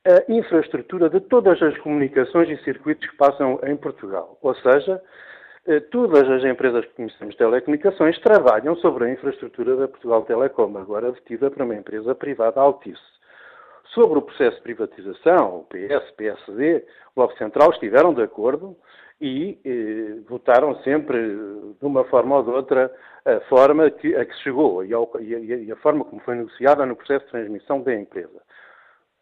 a 0.04 0.32
infraestrutura 0.32 1.10
de 1.10 1.20
todas 1.20 1.62
as 1.62 1.78
comunicações 1.78 2.50
e 2.50 2.64
circuitos 2.64 3.08
que 3.08 3.16
passam 3.16 3.60
em 3.64 3.78
Portugal. 3.78 4.36
Ou 4.42 4.56
seja, 4.56 5.00
eh, 5.68 5.80
todas 5.80 6.28
as 6.28 6.44
empresas 6.44 6.84
que 6.86 6.96
conhecemos 6.96 7.36
de 7.36 7.38
telecomunicações 7.38 8.20
trabalham 8.20 8.76
sobre 8.78 9.06
a 9.06 9.12
infraestrutura 9.12 9.76
da 9.76 9.88
Portugal 9.88 10.24
Telecom, 10.24 10.76
agora 10.76 11.12
detida 11.12 11.52
por 11.52 11.62
uma 11.62 11.76
empresa 11.76 12.16
privada 12.16 12.60
Altice. 12.60 13.00
Sobre 13.94 14.18
o 14.18 14.22
processo 14.24 14.58
de 14.58 14.64
privatização, 14.64 15.60
o 15.60 15.66
PS, 15.66 16.12
PSD, 16.18 16.78
o 17.12 17.16
Bloco 17.18 17.38
Central 17.38 17.70
estiveram 17.72 18.14
de 18.14 18.24
acordo 18.24 18.76
e 19.22 19.60
eh, 19.64 20.20
votaram 20.28 20.76
sempre, 20.82 21.18
de 21.80 21.86
uma 21.86 22.04
forma 22.06 22.38
ou 22.38 22.44
de 22.44 22.50
outra, 22.50 22.92
a 23.24 23.40
forma 23.42 23.90
que, 23.92 24.16
a 24.16 24.26
que 24.26 24.34
se 24.36 24.42
chegou 24.42 24.84
e, 24.84 24.92
ao, 24.94 25.10
e, 25.20 25.66
e 25.66 25.72
a 25.72 25.76
forma 25.78 26.04
como 26.04 26.20
foi 26.22 26.36
negociada 26.36 26.86
no 26.86 26.96
processo 26.96 27.26
de 27.26 27.32
transmissão 27.32 27.82
da 27.84 27.94
empresa. 27.94 28.42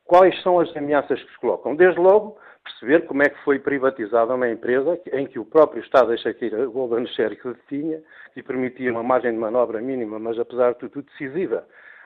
Quais 0.05 0.41
são 0.41 0.59
as 0.59 0.75
ameaças 0.75 1.21
que 1.21 1.31
se 1.31 1.39
colocam? 1.39 1.75
Desde 1.75 1.99
logo, 1.99 2.37
perceber 2.63 3.05
como 3.05 3.23
é 3.23 3.29
que 3.29 3.43
foi 3.43 3.59
privatizada 3.59 4.33
uma 4.33 4.49
empresa 4.49 4.99
em 5.11 5.27
que 5.27 5.37
o 5.37 5.45
próprio 5.45 5.83
Estado 5.83 6.07
deixa 6.07 6.33
cair 6.33 6.55
a 6.55 6.65
Golden 6.65 7.05
Share 7.07 7.35
que 7.35 7.53
tinha, 7.67 8.01
que 8.33 8.41
permitia 8.41 8.91
uma 8.91 9.03
margem 9.03 9.33
de 9.33 9.37
manobra 9.37 9.81
mínima, 9.81 10.17
mas 10.17 10.39
apesar 10.39 10.73
de 10.73 10.79
tudo 10.79 11.03
decisiva 11.03 11.65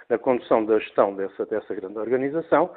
na 0.10 0.18
condução 0.18 0.66
da 0.66 0.80
gestão 0.80 1.16
dessa, 1.16 1.46
dessa 1.46 1.74
grande 1.76 1.98
organização, 1.98 2.72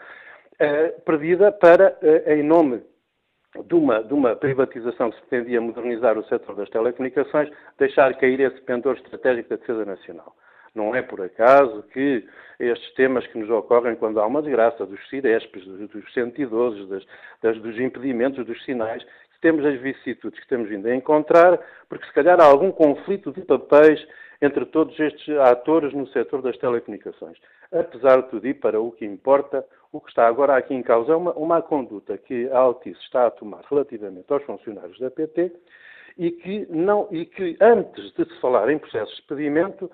eh, 0.59 0.89
perdida 1.05 1.51
para, 1.53 1.97
eh, 2.03 2.37
em 2.37 2.43
nome 2.43 2.83
de 3.63 3.75
uma, 3.75 4.03
de 4.03 4.15
uma, 4.15 4.37
privatização 4.37 5.11
que 5.11 5.17
se 5.17 5.27
pretendia 5.27 5.61
modernizar 5.61 6.19
o 6.19 6.25
setor 6.25 6.55
das 6.57 6.69
telecomunicações, 6.71 7.51
deixar 7.79 8.15
cair 8.15 8.41
esse 8.41 8.61
pendor 8.63 8.97
estratégico 8.97 9.51
da 9.51 9.57
defesa 9.57 9.85
nacional. 9.85 10.35
Não 10.75 10.95
é 10.95 11.01
por 11.01 11.23
acaso 11.23 11.83
que 11.93 12.23
estes 12.61 12.93
temas 12.95 13.27
que 13.29 13.39
nos 13.39 13.49
ocorrem 13.49 13.97
quando 13.97 14.21
há 14.21 14.27
uma 14.27 14.43
desgraça 14.43 14.85
dos 14.85 15.01
CIRESPs, 15.09 15.65
dos 15.65 16.13
112, 16.13 16.87
das, 16.87 17.07
das, 17.43 17.59
dos 17.59 17.79
impedimentos, 17.81 18.45
dos 18.45 18.63
sinais, 18.65 19.05
temos 19.41 19.65
as 19.65 19.81
vicissitudes 19.81 20.39
que 20.41 20.49
temos 20.49 20.69
vindo 20.69 20.87
a 20.87 20.95
encontrar, 20.95 21.59
porque 21.89 22.07
se 22.07 22.13
calhar 22.13 22.41
há 22.41 22.45
algum 22.45 22.71
conflito 22.71 23.33
de 23.33 23.43
papéis 23.43 24.05
entre 24.41 24.67
todos 24.67 24.99
estes 24.99 25.37
atores 25.39 25.93
no 25.93 26.07
setor 26.09 26.43
das 26.43 26.57
telecomunicações. 26.59 27.39
Apesar 27.73 28.23
de 28.23 28.29
tudo, 28.29 28.47
e 28.47 28.55
para 28.55 28.81
o 28.81 28.93
que 28.93 29.05
importa, 29.05 29.65
o 29.93 30.01
que 30.01 30.11
está 30.11 30.27
agora 30.27 30.57
aqui 30.57 30.75
em 30.75 30.83
causa 30.83 31.13
é 31.13 31.17
uma, 31.17 31.33
uma 31.33 31.63
conduta 31.63 32.19
que 32.19 32.49
a 32.51 32.59
Altice 32.59 33.01
está 33.01 33.27
a 33.27 33.31
tomar 33.31 33.63
relativamente 33.69 34.31
aos 34.33 34.43
funcionários 34.45 34.99
da 34.99 35.11
PT 35.11 35.53
e 36.19 36.31
que, 36.31 36.67
não, 36.71 37.09
e 37.11 37.27
que 37.27 37.57
antes 37.61 38.13
de 38.15 38.25
se 38.25 38.41
falar 38.41 38.71
em 38.71 38.79
processo 38.79 39.11
de 39.11 39.17
despedimento, 39.19 39.91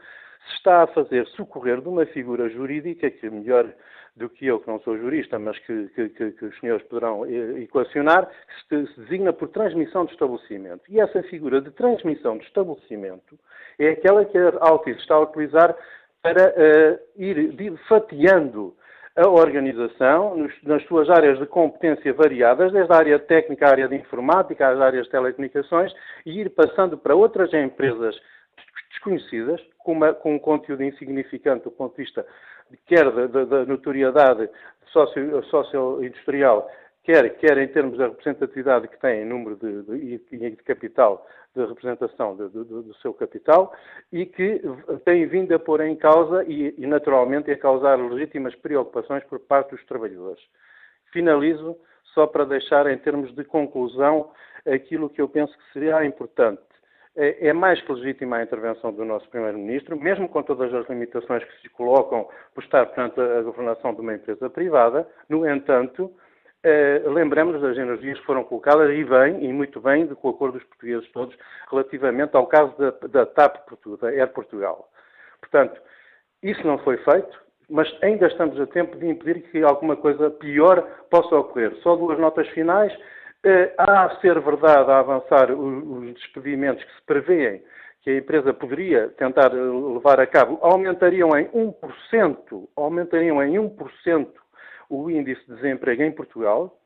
se 0.49 0.55
está 0.57 0.83
a 0.83 0.87
fazer 0.89 1.27
socorrer 1.29 1.81
de 1.81 1.89
uma 1.89 2.05
figura 2.07 2.49
jurídica 2.49 3.11
que, 3.11 3.31
melhor 3.31 3.73
do 4.17 4.29
que 4.29 4.47
eu, 4.47 4.61
que 4.61 4.69
não 4.69 4.81
sou 4.81 4.99
jurista, 4.99 5.39
mas 5.39 5.59
que, 5.61 5.89
que, 5.89 6.09
que 6.33 6.45
os 6.45 6.59
senhores 6.61 6.87
poderão 6.87 7.25
equacionar, 7.57 8.29
que 8.69 8.87
se, 8.87 8.95
se 8.95 9.01
designa 9.01 9.33
por 9.33 9.49
transmissão 9.49 10.05
de 10.05 10.13
estabelecimento. 10.13 10.83
E 10.89 11.01
essa 11.01 11.23
figura 11.25 11.61
de 11.61 11.71
transmissão 11.71 12.37
de 12.37 12.45
estabelecimento 12.45 13.39
é 13.79 13.89
aquela 13.89 14.25
que 14.25 14.37
a 14.37 14.53
Altice 14.61 15.01
está 15.01 15.15
a 15.15 15.21
utilizar 15.21 15.75
para 16.23 16.51
uh, 16.51 16.99
ir 17.17 17.77
fatiando 17.89 18.75
a 19.17 19.29
organização 19.29 20.37
nos, 20.37 20.53
nas 20.63 20.83
suas 20.85 21.11
áreas 21.11 21.39
de 21.39 21.47
competência 21.47 22.13
variadas, 22.15 22.73
desde 22.73 22.93
a 22.93 22.97
área 22.97 23.19
técnica, 23.19 23.67
a 23.67 23.71
área 23.71 23.89
de 23.89 23.97
informática, 23.97 24.69
às 24.69 24.81
áreas 24.81 25.05
de 25.05 25.11
telecomunicações, 25.11 25.93
e 26.25 26.41
ir 26.41 26.51
passando 26.51 26.97
para 26.97 27.15
outras 27.15 27.53
empresas 27.53 28.19
desconhecidas, 28.91 29.61
com, 29.79 29.93
uma, 29.93 30.15
com 30.15 30.35
um 30.35 30.39
conteúdo 30.39 30.83
insignificante 30.83 31.65
do 31.65 31.71
ponto 31.71 31.97
de 31.97 32.05
vista 32.05 32.25
quer 32.87 33.11
da, 33.11 33.27
da, 33.27 33.45
da 33.45 33.65
notoriedade 33.67 34.49
socio-industrial, 34.93 36.71
quer, 37.03 37.37
quer 37.37 37.59
em 37.59 37.69
termos 37.69 37.99
da 37.99 38.09
representatividade 38.09 38.89
que 38.89 39.01
tem 39.01 39.23
em 39.23 39.25
número 39.25 39.57
de, 39.57 39.83
de, 39.83 40.19
de, 40.19 40.51
de 40.51 40.57
capital, 40.63 41.27
de 41.55 41.65
representação 41.65 42.37
do 42.37 42.95
seu 43.03 43.13
capital, 43.13 43.75
e 44.13 44.27
que 44.27 44.61
tem 45.05 45.27
vindo 45.27 45.55
a 45.55 45.59
pôr 45.59 45.81
em 45.83 45.97
causa 45.97 46.45
e, 46.45 46.75
e, 46.79 46.87
naturalmente, 46.87 47.51
a 47.51 47.59
causar 47.59 47.97
legítimas 47.97 48.55
preocupações 48.57 49.25
por 49.25 49.41
parte 49.41 49.71
dos 49.71 49.85
trabalhadores. 49.87 50.43
Finalizo 51.13 51.77
só 52.15 52.27
para 52.27 52.45
deixar 52.45 52.87
em 52.87 52.99
termos 52.99 53.35
de 53.35 53.45
conclusão 53.45 54.31
aquilo 54.67 55.11
que 55.11 55.21
eu 55.21 55.29
penso 55.29 55.53
que 55.57 55.73
seria 55.73 56.05
importante. 56.05 56.61
É, 57.15 57.49
é 57.49 57.53
mais 57.53 57.81
que 57.83 57.93
legítima 57.93 58.37
a 58.37 58.43
intervenção 58.43 58.93
do 58.93 59.05
nosso 59.05 59.29
Primeiro-Ministro, 59.29 59.97
mesmo 60.01 60.29
com 60.29 60.43
todas 60.43 60.73
as 60.73 60.89
limitações 60.89 61.45
que 61.45 61.63
se 61.63 61.69
colocam 61.69 62.27
por 62.55 62.65
estar 62.65 62.87
perante 62.87 63.21
a 63.21 63.43
governação 63.43 63.95
de 63.95 64.01
uma 64.01 64.15
empresa 64.15 64.49
privada. 64.49 65.07
No 65.29 65.47
entanto, 65.47 66.11
eh, 66.65 67.03
lembremos 67.07 67.61
das 67.61 67.77
energias 67.77 68.19
que 68.19 68.25
foram 68.25 68.45
colocadas 68.45 68.91
e 68.91 69.05
bem, 69.05 69.45
e 69.45 69.53
muito 69.53 69.81
bem, 69.81 70.07
com 70.07 70.29
o 70.29 70.31
acordo 70.31 70.59
dos 70.59 70.67
portugueses 70.69 71.11
todos, 71.11 71.37
relativamente 71.71 72.37
ao 72.37 72.47
caso 72.47 72.73
da, 72.79 72.91
da 73.09 73.27
TAP 73.27 73.57
da 74.01 74.09
Air 74.09 74.29
Portugal. 74.29 74.89
Portanto, 75.41 75.81
isso 76.43 76.67
não 76.67 76.79
foi 76.79 76.97
feito, 76.99 77.43
mas 77.69 77.93
ainda 78.03 78.27
estamos 78.27 78.61
a 78.61 78.67
tempo 78.67 78.97
de 78.97 79.07
impedir 79.07 79.43
que 79.51 79.63
alguma 79.63 79.97
coisa 79.97 80.31
pior 80.31 80.83
possa 81.11 81.35
ocorrer. 81.37 81.75
Só 81.83 81.97
duas 81.97 82.19
notas 82.19 82.49
finais. 82.51 82.93
Há 83.79 84.05
a 84.05 84.21
ser 84.21 84.39
verdade 84.41 84.91
a 84.91 84.99
avançar 84.99 85.51
os 85.51 86.15
despedimentos 86.15 86.83
que 86.85 86.95
se 86.95 87.03
prevêem 87.03 87.63
que 88.03 88.11
a 88.11 88.19
empresa 88.19 88.53
poderia 88.53 89.09
tentar 89.11 89.53
levar 89.53 90.21
a 90.21 90.27
cabo, 90.27 90.59
aumentariam 90.61 91.37
em 91.39 91.47
1%, 91.49 92.69
aumentariam 92.77 93.43
em 93.43 93.55
1% 93.55 94.29
o 94.91 95.09
índice 95.09 95.41
de 95.47 95.55
desemprego 95.55 96.03
em 96.03 96.11
Portugal, 96.11 96.77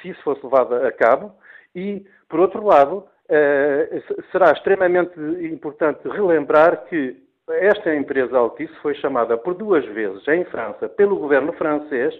se 0.00 0.08
isso 0.08 0.22
fosse 0.22 0.42
levado 0.42 0.74
a 0.74 0.90
cabo, 0.90 1.34
e, 1.74 2.06
por 2.28 2.40
outro 2.40 2.64
lado, 2.64 3.06
eh, 3.28 4.02
será 4.32 4.50
extremamente 4.50 5.18
importante 5.44 6.08
relembrar 6.08 6.84
que 6.86 7.22
esta 7.48 7.94
empresa 7.94 8.38
Altice 8.38 8.74
foi 8.76 8.94
chamada 8.94 9.36
por 9.36 9.54
duas 9.54 9.84
vezes 9.86 10.26
em 10.28 10.44
França 10.46 10.88
pelo 10.88 11.16
governo 11.16 11.52
francês 11.52 12.14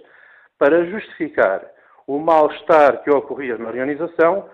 para 0.57 0.85
justificar 0.85 1.65
o 2.15 2.19
mal-estar 2.19 3.03
que 3.03 3.09
ocorria 3.09 3.57
na 3.57 3.69
organização, 3.69 4.49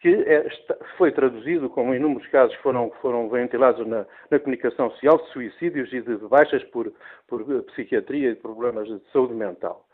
que 0.00 0.08
é, 0.08 0.48
foi 0.96 1.12
traduzido, 1.12 1.68
como 1.68 1.94
inúmeros 1.94 2.26
casos 2.28 2.54
foram, 2.56 2.90
foram 3.02 3.28
ventilados 3.28 3.86
na, 3.86 4.06
na 4.30 4.38
comunicação 4.38 4.90
social, 4.90 5.18
de 5.18 5.28
suicídios 5.30 5.92
e 5.92 6.00
de 6.00 6.16
baixas 6.28 6.62
por, 6.64 6.90
por 7.28 7.44
psiquiatria 7.64 8.30
e 8.30 8.34
problemas 8.34 8.88
de 8.88 9.00
saúde 9.12 9.34
mental. 9.34 9.84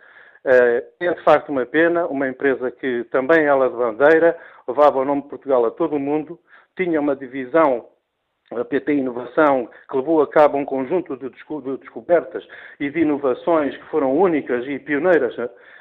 Eh, 0.45 0.85
é 1.01 1.13
de 1.13 1.23
facto 1.25 1.51
uma 1.51 1.67
pena, 1.67 2.07
uma 2.07 2.29
empresa 2.29 2.71
que 2.71 3.05
também 3.11 3.45
ela 3.45 3.69
de 3.69 3.77
bandeira, 3.77 4.39
levava 4.67 4.99
o 4.99 5.05
nome 5.05 5.23
de 5.23 5.29
Portugal 5.29 5.65
a 5.67 5.71
todo 5.71 5.97
o 5.97 6.01
mundo, 6.01 6.39
tinha 6.77 7.01
uma 7.01 7.17
divisão 7.17 7.87
a 8.51 8.65
PT 8.65 8.95
Inovação, 8.95 9.69
que 9.89 9.97
levou 9.97 10.21
a 10.23 10.27
cabo 10.27 10.59
um 10.59 10.65
conjunto 10.65 11.17
de, 11.17 11.31
descobertas 11.79 12.47
e 12.81 12.91
de 12.91 13.01
inovações 13.01 13.77
que 13.77 13.85
foram 13.85 14.17
únicas 14.17 14.67
e 14.67 14.79
pioneiras 14.79 15.37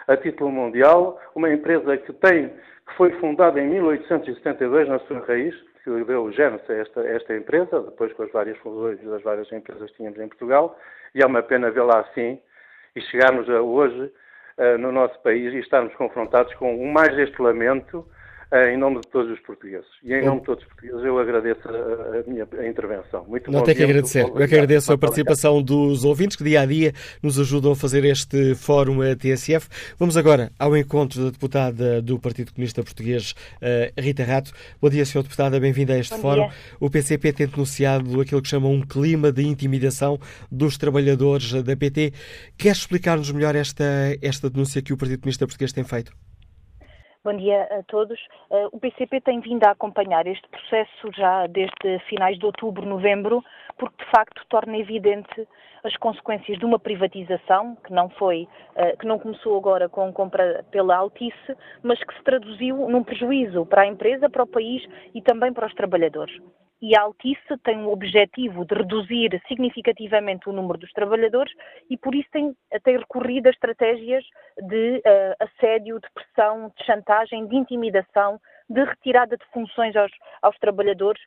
a, 0.07 0.17
título 0.17 0.51
mundial, 0.51 1.19
uma 1.35 1.51
empresa 1.51 1.97
que 1.97 2.13
tem, 2.13 2.49
que 2.49 2.95
foi 2.95 3.11
fundada 3.19 3.59
em 3.59 3.67
1872 3.67 4.87
na 4.87 4.99
sua 4.99 5.19
raiz, 5.25 5.55
que 5.83 6.03
deu 6.03 6.31
gênese 6.31 6.71
a 6.71 6.75
esta, 6.75 7.01
esta 7.01 7.35
empresa, 7.35 7.81
depois 7.81 8.13
com 8.13 8.23
as 8.23 8.31
várias 8.31 8.57
fusões 8.59 8.99
das 9.01 9.23
várias 9.23 9.51
empresas 9.51 9.89
que 9.91 9.97
tínhamos 9.97 10.19
em 10.19 10.27
Portugal, 10.27 10.77
e 11.15 11.23
é 11.23 11.25
uma 11.25 11.41
pena 11.41 11.71
vê-la 11.71 12.01
assim 12.01 12.39
e 12.95 13.01
chegarmos 13.01 13.49
a 13.49 13.61
hoje 13.61 14.11
uh, 14.57 14.77
no 14.77 14.91
nosso 14.91 15.19
país 15.21 15.53
e 15.53 15.59
estarmos 15.59 15.95
confrontados 15.95 16.53
com 16.55 16.85
mais 16.91 17.15
deste 17.15 17.41
lamento 17.41 18.05
em 18.51 18.77
nome 18.77 18.99
de 19.01 19.07
todos 19.07 19.31
os 19.31 19.39
portugueses. 19.41 19.85
E 20.03 20.11
em 20.11 20.25
nome 20.25 20.39
de 20.39 20.45
todos 20.47 20.63
os 20.63 20.69
portugueses 20.69 21.05
eu 21.05 21.19
agradeço 21.19 21.61
a, 21.67 22.19
a 22.19 22.23
minha 22.27 22.47
a 22.57 22.67
intervenção. 22.67 23.23
Muito 23.27 23.51
Não 23.51 23.63
tem 23.63 23.75
que 23.75 23.83
agradecer. 23.83 24.23
Eu 24.23 24.33
que 24.33 24.55
agradeço 24.55 24.91
a 24.91 24.97
participação 24.97 25.61
dos 25.61 26.03
ouvintes 26.03 26.35
que 26.35 26.43
dia 26.43 26.61
a 26.61 26.65
dia 26.65 26.93
nos 27.21 27.39
ajudam 27.39 27.73
a 27.73 27.75
fazer 27.75 28.03
este 28.05 28.55
fórum 28.55 28.99
TSF. 29.15 29.67
Vamos 29.99 30.17
agora 30.17 30.51
ao 30.57 30.75
encontro 30.75 31.25
da 31.25 31.29
deputada 31.29 32.01
do 32.01 32.19
Partido 32.19 32.51
Comunista 32.51 32.81
Português, 32.81 33.35
eh, 33.61 33.93
Rita 33.97 34.23
Rato. 34.23 34.51
Bom 34.81 34.89
dia, 34.89 35.05
Sr. 35.05 35.21
Deputada, 35.21 35.59
bem-vinda 35.59 35.93
a 35.93 35.99
este 35.99 36.15
Bom 36.15 36.21
fórum. 36.21 36.47
Dia. 36.47 36.57
O 36.79 36.89
PCP 36.89 37.33
tem 37.33 37.47
denunciado 37.47 38.19
aquilo 38.19 38.41
que 38.41 38.47
chamam 38.47 38.71
um 38.71 38.81
clima 38.81 39.31
de 39.31 39.45
intimidação 39.45 40.19
dos 40.51 40.75
trabalhadores 40.75 41.51
da 41.63 41.75
PT. 41.75 42.13
Quer 42.57 42.71
explicar-nos 42.71 43.31
melhor 43.31 43.55
esta, 43.55 43.83
esta 44.21 44.49
denúncia 44.49 44.81
que 44.81 44.91
o 44.91 44.97
Partido 44.97 45.19
Comunista 45.19 45.45
Português 45.45 45.71
tem 45.71 45.83
feito? 45.83 46.11
Bom 47.21 47.35
dia 47.35 47.63
a 47.63 47.83
todos. 47.83 48.17
Uh, 48.49 48.69
o 48.71 48.79
PCP 48.79 49.19
tem 49.19 49.41
vindo 49.41 49.65
a 49.65 49.71
acompanhar 49.71 50.25
este 50.25 50.47
processo 50.47 51.11
já 51.13 51.47
desde 51.47 51.99
finais 52.07 52.39
de 52.39 52.45
outubro, 52.45 52.85
novembro, 52.85 53.43
porque 53.77 54.05
de 54.05 54.09
facto 54.09 54.41
torna 54.47 54.77
evidente 54.77 55.45
as 55.83 55.93
consequências 55.97 56.57
de 56.57 56.63
uma 56.63 56.79
privatização 56.79 57.75
que 57.85 57.91
não 57.91 58.09
foi, 58.11 58.47
uh, 58.77 58.97
que 58.97 59.05
não 59.05 59.19
começou 59.19 59.57
agora 59.57 59.89
com 59.89 60.13
compra 60.13 60.63
pela 60.71 60.95
Altice, 60.95 61.57
mas 61.83 62.01
que 62.01 62.15
se 62.15 62.23
traduziu 62.23 62.87
num 62.87 63.03
prejuízo 63.03 63.65
para 63.65 63.81
a 63.81 63.87
empresa, 63.87 64.29
para 64.29 64.43
o 64.43 64.47
país 64.47 64.81
e 65.13 65.21
também 65.21 65.51
para 65.51 65.67
os 65.67 65.73
trabalhadores 65.73 66.33
e 66.81 66.95
a 66.95 67.01
Altice 67.01 67.57
tem 67.63 67.85
o 67.85 67.91
objetivo 67.91 68.65
de 68.65 68.73
reduzir 68.73 69.41
significativamente 69.47 70.49
o 70.49 70.53
número 70.53 70.79
dos 70.79 70.91
trabalhadores 70.93 71.53
e 71.89 71.97
por 71.97 72.15
isso 72.15 72.29
tem, 72.31 72.55
tem 72.83 72.97
recorrido 72.97 73.47
a 73.47 73.51
estratégias 73.51 74.23
de 74.61 74.97
uh, 74.97 75.35
assédio, 75.39 75.99
de 75.99 76.07
pressão, 76.11 76.71
de 76.77 76.85
chantagem, 76.85 77.47
de 77.47 77.55
intimidação, 77.55 78.39
de 78.69 78.83
retirada 78.83 79.35
de 79.35 79.45
funções 79.51 79.95
aos, 79.95 80.11
aos 80.41 80.57
trabalhadores 80.59 81.21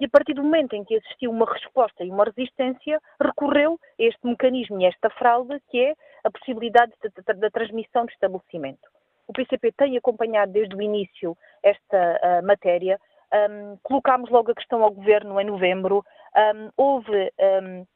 e 0.00 0.04
a 0.04 0.08
partir 0.08 0.34
do 0.34 0.44
momento 0.44 0.74
em 0.74 0.84
que 0.84 0.94
existiu 0.94 1.30
uma 1.30 1.50
resposta 1.52 2.04
e 2.04 2.10
uma 2.10 2.24
resistência, 2.24 3.00
recorreu 3.20 3.80
a 3.98 4.02
este 4.02 4.24
mecanismo 4.24 4.80
e 4.80 4.84
a 4.84 4.88
esta 4.88 5.10
fraude 5.10 5.60
que 5.70 5.80
é 5.80 5.94
a 6.22 6.30
possibilidade 6.30 6.92
da 7.36 7.50
transmissão 7.50 8.06
de 8.06 8.12
estabelecimento. 8.12 8.88
O 9.26 9.32
PCP 9.32 9.72
tem 9.72 9.96
acompanhado 9.96 10.52
desde 10.52 10.74
o 10.74 10.80
início 10.80 11.36
esta 11.62 12.40
uh, 12.42 12.46
matéria, 12.46 12.98
um, 13.32 13.76
colocámos 13.82 14.30
logo 14.30 14.50
a 14.50 14.54
questão 14.54 14.82
ao 14.82 14.90
Governo 14.90 15.40
em 15.40 15.44
novembro. 15.44 16.04
Um, 16.36 16.70
houve 16.76 17.32
um, 17.62 17.86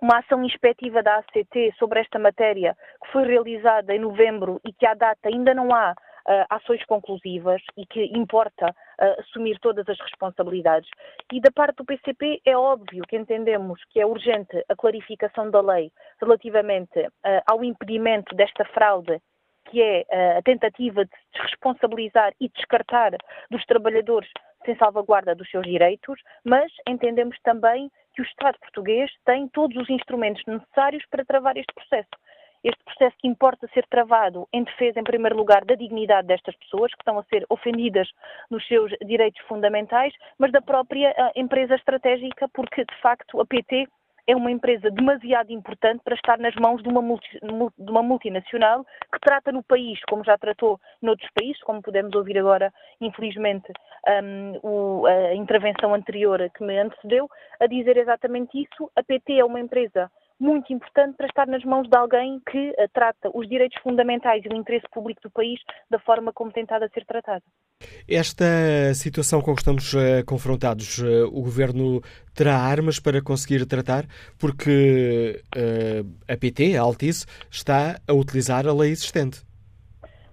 uma 0.00 0.18
ação 0.18 0.44
inspectiva 0.44 1.02
da 1.02 1.16
ACT 1.16 1.74
sobre 1.78 2.00
esta 2.00 2.18
matéria 2.18 2.76
que 3.04 3.12
foi 3.12 3.26
realizada 3.26 3.94
em 3.94 3.98
novembro 3.98 4.60
e 4.64 4.72
que 4.72 4.86
à 4.86 4.94
data 4.94 5.28
ainda 5.28 5.54
não 5.54 5.74
há 5.74 5.92
uh, 5.92 6.46
ações 6.48 6.84
conclusivas 6.86 7.62
e 7.76 7.84
que 7.86 8.04
importa 8.16 8.66
uh, 8.66 9.20
assumir 9.20 9.58
todas 9.60 9.88
as 9.88 10.00
responsabilidades. 10.00 10.88
E 11.32 11.40
da 11.40 11.50
parte 11.50 11.76
do 11.76 11.84
PCP 11.84 12.40
é 12.44 12.56
óbvio 12.56 13.04
que 13.06 13.16
entendemos 13.16 13.80
que 13.90 14.00
é 14.00 14.06
urgente 14.06 14.64
a 14.68 14.76
clarificação 14.76 15.50
da 15.50 15.60
lei 15.60 15.92
relativamente 16.20 16.98
uh, 16.98 17.10
ao 17.46 17.62
impedimento 17.62 18.34
desta 18.34 18.64
fraude 18.64 19.20
que 19.66 19.80
é 19.80 20.36
a 20.36 20.42
tentativa 20.42 21.04
de 21.04 21.10
desresponsabilizar 21.32 22.32
e 22.40 22.48
descartar 22.48 23.12
dos 23.50 23.64
trabalhadores 23.66 24.28
sem 24.64 24.76
salvaguarda 24.76 25.34
dos 25.34 25.50
seus 25.50 25.64
direitos, 25.64 26.20
mas 26.44 26.70
entendemos 26.88 27.36
também 27.42 27.90
que 28.14 28.22
o 28.22 28.24
Estado 28.24 28.58
português 28.60 29.10
tem 29.24 29.48
todos 29.48 29.76
os 29.76 29.88
instrumentos 29.90 30.42
necessários 30.46 31.04
para 31.10 31.24
travar 31.24 31.56
este 31.56 31.72
processo. 31.74 32.08
Este 32.62 32.82
processo 32.84 33.16
que 33.18 33.28
importa 33.28 33.66
ser 33.72 33.86
travado 33.86 34.46
em 34.52 34.62
defesa, 34.62 35.00
em 35.00 35.04
primeiro 35.04 35.36
lugar, 35.36 35.64
da 35.64 35.74
dignidade 35.74 36.28
destas 36.28 36.54
pessoas 36.56 36.92
que 36.92 37.00
estão 37.00 37.18
a 37.18 37.24
ser 37.24 37.46
ofendidas 37.48 38.08
nos 38.50 38.66
seus 38.66 38.92
direitos 39.06 39.40
fundamentais, 39.46 40.12
mas 40.38 40.52
da 40.52 40.60
própria 40.60 41.10
uh, 41.10 41.40
empresa 41.40 41.74
estratégica, 41.74 42.48
porque, 42.52 42.84
de 42.84 43.00
facto, 43.00 43.40
a 43.40 43.46
PT 43.46 43.88
é 44.26 44.36
uma 44.36 44.50
empresa 44.50 44.90
demasiado 44.90 45.52
importante 45.52 46.02
para 46.04 46.14
estar 46.14 46.38
nas 46.38 46.54
mãos 46.56 46.82
de 46.82 46.88
uma, 46.88 47.02
multi, 47.02 47.38
de 47.40 47.90
uma, 47.90 48.02
multinacional 48.02 48.84
que 49.12 49.20
trata 49.20 49.52
no 49.52 49.62
país, 49.62 49.98
como 50.08 50.24
já 50.24 50.36
tratou 50.38 50.80
noutros 51.02 51.30
países, 51.34 51.62
como 51.62 51.82
podemos 51.82 52.14
ouvir 52.14 52.38
agora, 52.38 52.72
infelizmente, 53.00 53.72
um, 54.22 54.58
o, 54.62 55.06
a 55.06 55.34
intervenção 55.34 55.94
anterior 55.94 56.50
que 56.54 56.64
me 56.64 56.78
antecedeu, 56.78 57.28
a 57.60 57.66
dizer 57.66 57.96
exatamente 57.96 58.62
isso. 58.62 58.90
A 58.96 59.02
PT 59.02 59.38
é 59.38 59.44
uma 59.44 59.60
empresa 59.60 60.10
muito 60.40 60.72
importante 60.72 61.16
para 61.16 61.26
estar 61.26 61.46
nas 61.46 61.62
mãos 61.64 61.88
de 61.88 61.96
alguém 61.96 62.40
que 62.50 62.70
uh, 62.70 62.88
trata 62.92 63.30
os 63.34 63.46
direitos 63.46 63.80
fundamentais 63.82 64.42
e 64.44 64.48
o 64.48 64.56
interesse 64.56 64.86
público 64.90 65.20
do 65.22 65.30
país 65.30 65.60
da 65.90 65.98
forma 65.98 66.32
como 66.32 66.50
tem 66.50 66.62
estado 66.62 66.84
a 66.84 66.88
ser 66.88 67.04
tratado. 67.04 67.44
Esta 68.08 68.94
situação 68.94 69.42
com 69.42 69.54
que 69.54 69.60
estamos 69.60 69.92
uh, 69.92 70.24
confrontados, 70.26 70.98
uh, 70.98 71.26
o 71.26 71.42
Governo 71.42 72.00
terá 72.34 72.56
armas 72.56 72.98
para 72.98 73.22
conseguir 73.22 73.66
tratar, 73.66 74.06
porque 74.38 75.42
a 76.28 76.36
PT, 76.36 76.76
a 76.76 76.82
Altice, 76.82 77.26
está 77.50 78.00
a 78.08 78.12
utilizar 78.14 78.66
a 78.66 78.72
lei 78.72 78.92
existente. 78.92 79.42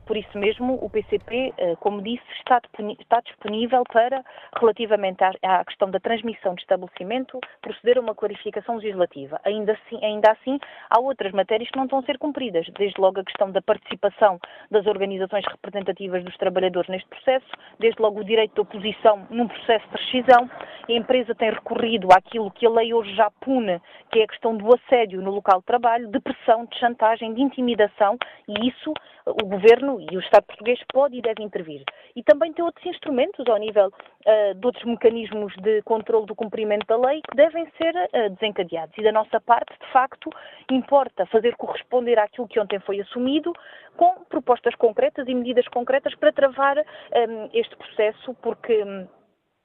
Por 0.08 0.15
isso 0.15 0.38
mesmo, 0.38 0.80
o 0.82 0.89
PCP, 0.89 1.54
eh, 1.58 1.76
como 1.82 2.02
disse, 2.02 2.24
está 2.39 3.20
disponível 3.20 3.84
para, 3.91 4.24
relativamente 4.58 5.22
à 5.22 5.65
questão 5.65 5.91
da 5.91 6.00
transmissão 6.00 6.56
de 6.56 6.62
estabelecimento, 6.62 7.41
proceder 7.62 7.98
a 7.98 8.02
uma 8.02 8.15
clarificação 8.15 8.76
legislativa. 8.76 9.39
Ainda 9.43 9.74
assim, 9.74 10.04
ainda 10.04 10.32
assim, 10.32 10.58
há 10.89 10.98
outras 11.02 11.34
matérias 11.34 11.70
que 11.70 11.78
não 11.78 11.84
estão 11.84 12.00
a 12.00 12.04
ser 12.04 12.17
cumpridas, 12.17 12.65
desde 12.78 13.02
logo 13.02 13.20
a 13.20 13.24
questão 13.24 13.52
da 13.52 13.62
participação 13.62 14.39
das 14.72 14.88
organizações 14.88 15.43
representativas 15.46 16.24
dos 16.24 16.38
trabalhadores 16.38 16.89
neste 16.89 17.10
processo, 17.10 17.48
desde 17.78 18.02
logo 18.02 18.22
o 18.22 18.24
direito 18.24 18.54
de 18.54 18.62
oposição 18.62 19.28
num 19.30 19.50
processo 19.50 19.86
de 19.89 19.98
rescisão. 19.98 20.50
A 20.88 20.91
empresa 20.93 21.36
tem 21.36 21.52
recorrido 21.52 22.08
àquilo 22.13 22.50
que 22.50 22.65
a 22.65 22.70
lei 22.70 22.93
hoje 22.93 23.13
já 23.13 23.30
pune, 23.41 23.82
que 24.10 24.20
é 24.20 24.24
a 24.24 24.28
questão 24.28 24.56
do 24.56 24.74
assédio 24.74 25.22
no 25.22 25.32
local 25.32 25.60
de 25.60 25.65
trabalho, 25.65 26.08
de 26.08 26.20
pressão, 26.22 26.65
de 26.65 26.80
chantagem, 26.80 27.34
de 27.34 27.41
intimidação, 27.41 28.17
e 28.48 28.70
isso 28.70 28.93
o 29.27 29.45
Governo 29.45 29.99
e 29.99 30.15
o 30.15 30.19
Estado 30.19 30.45
português 30.45 30.79
pode 30.91 31.17
e 31.17 31.21
deve 31.21 31.43
intervir. 31.43 31.83
E 32.15 32.23
também 32.23 32.53
tem 32.53 32.63
outros 32.63 32.85
instrumentos 32.85 33.45
ao 33.47 33.57
nível 33.57 33.87
uh, 33.87 34.55
de 34.55 34.65
outros 34.65 34.85
mecanismos 34.85 35.53
de 35.57 35.81
controle 35.83 36.25
do 36.25 36.35
cumprimento 36.35 36.85
da 36.87 36.97
lei 36.97 37.21
que 37.29 37.35
devem 37.35 37.67
ser 37.77 37.93
uh, 37.95 38.29
desencadeados. 38.31 38.97
E 38.97 39.03
da 39.03 39.11
nossa 39.11 39.39
parte, 39.41 39.73
de 39.79 39.91
facto, 39.91 40.29
importa 40.71 41.25
fazer 41.25 41.55
corresponder 41.55 42.17
àquilo 42.19 42.47
que 42.47 42.59
ontem 42.59 42.79
foi 42.79 43.01
assumido 43.01 43.51
com 43.97 44.23
propostas 44.25 44.75
concretas 44.75 45.27
e 45.27 45.33
medidas 45.33 45.67
concretas 45.67 46.15
para 46.15 46.31
travar 46.31 46.77
um, 46.77 47.49
este 47.53 47.75
processo, 47.75 48.33
porque 48.41 48.83
um, 48.83 49.07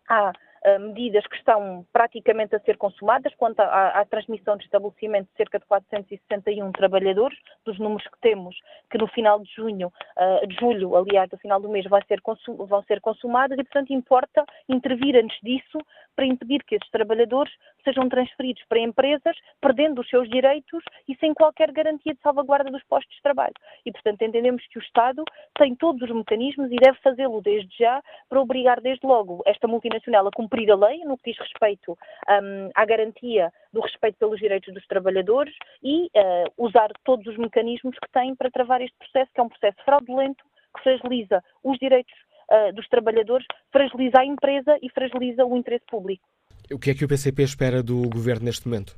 há 0.09 0.33
medidas 0.79 1.27
que 1.27 1.37
estão 1.37 1.85
praticamente 1.93 2.55
a 2.55 2.61
ser 2.61 2.77
consumadas, 2.77 3.35
quanto 3.35 3.61
à, 3.61 4.01
à, 4.01 4.05
transmissão 4.05 4.57
de 4.57 4.65
estabelecimento 4.65 5.29
de 5.31 5.37
cerca 5.37 5.59
de 5.59 5.67
461 5.67 6.71
trabalhadores, 6.73 7.39
dos 7.65 7.79
números 7.79 8.05
que 8.05 8.21
temos, 8.21 8.57
que 8.91 8.99
no 8.99 9.07
final 9.09 9.41
de 9.41 9.51
junho, 9.53 9.93
uh, 10.17 10.47
de 10.47 10.55
julho, 10.57 10.95
aliás, 10.97 11.31
no 11.31 11.39
final 11.39 11.61
do 11.61 11.69
mês, 11.69 11.87
ser 12.07 12.21
vão 12.47 12.83
ser 12.85 13.01
consumadas 13.01 13.59
e, 13.59 13.65
portanto, 13.65 13.93
importa 13.93 14.45
intervir 14.69 15.17
antes 15.17 15.39
disso 15.43 15.79
para 16.15 16.27
impedir 16.27 16.63
que 16.65 16.77
esses 16.77 16.91
trabalhadores 16.91 17.53
sejam 17.85 18.09
transferidos 18.09 18.63
para 18.69 18.79
empresas, 18.79 19.37
perdendo 19.61 20.01
os 20.01 20.09
seus 20.09 20.29
direitos 20.29 20.85
e 21.09 21.17
sem 21.17 21.35
qualquer 21.35 21.73
garantia 21.73 22.15
de 22.15 22.21
salvaguarda 22.21 22.71
dos 22.71 22.83
postos 22.85 23.15
de 23.17 23.23
trabalho. 23.23 23.55
E, 23.85 23.91
portanto, 23.91 24.23
entendemos 24.23 24.65
que 24.69 24.79
o 24.79 24.83
Estado 24.83 25.25
tem 25.59 25.75
todos 25.75 26.03
os 26.03 26.15
mecanismos 26.15 26.71
e 26.71 26.77
deve 26.77 26.99
fazê-lo 26.99 27.41
desde 27.41 27.77
já 27.77 28.03
para 28.29 28.41
obrigar 28.41 28.81
desde 28.81 29.07
logo 29.07 29.43
esta 29.47 29.67
multinacional 29.67 30.27
a 30.29 30.31
cumprir 30.31 30.52
a 30.71 30.77
lei 30.77 31.05
no 31.05 31.17
que 31.17 31.31
diz 31.31 31.41
respeito 31.41 31.93
um, 31.93 32.71
à 32.75 32.85
garantia 32.85 33.53
do 33.73 33.81
respeito 33.81 34.19
pelos 34.19 34.39
direitos 34.39 34.73
dos 34.73 34.87
trabalhadores 34.87 35.55
e 35.83 36.07
uh, 36.07 36.53
usar 36.59 36.91
todos 37.05 37.27
os 37.27 37.39
mecanismos 37.39 37.97
que 37.99 38.11
tem 38.13 38.35
para 38.35 38.51
travar 38.51 38.81
este 38.81 38.97
processo, 38.99 39.31
que 39.35 39.41
é 39.41 39.43
um 39.43 39.49
processo 39.49 39.79
fraudulento, 39.85 40.45
que 40.77 40.83
fragiliza 40.83 41.43
os 41.63 41.79
direitos 41.79 42.15
uh, 42.51 42.73
dos 42.75 42.87
trabalhadores, 42.89 43.47
fragiliza 43.71 44.21
a 44.21 44.25
empresa 44.25 44.79
e 44.83 44.91
fragiliza 44.91 45.45
o 45.45 45.57
interesse 45.57 45.85
público. 45.87 46.25
O 46.71 46.79
que 46.79 46.91
é 46.91 46.95
que 46.95 47.05
o 47.05 47.09
PCP 47.09 47.43
espera 47.43 47.83
do 47.83 48.09
governo 48.09 48.45
neste 48.45 48.67
momento? 48.67 48.97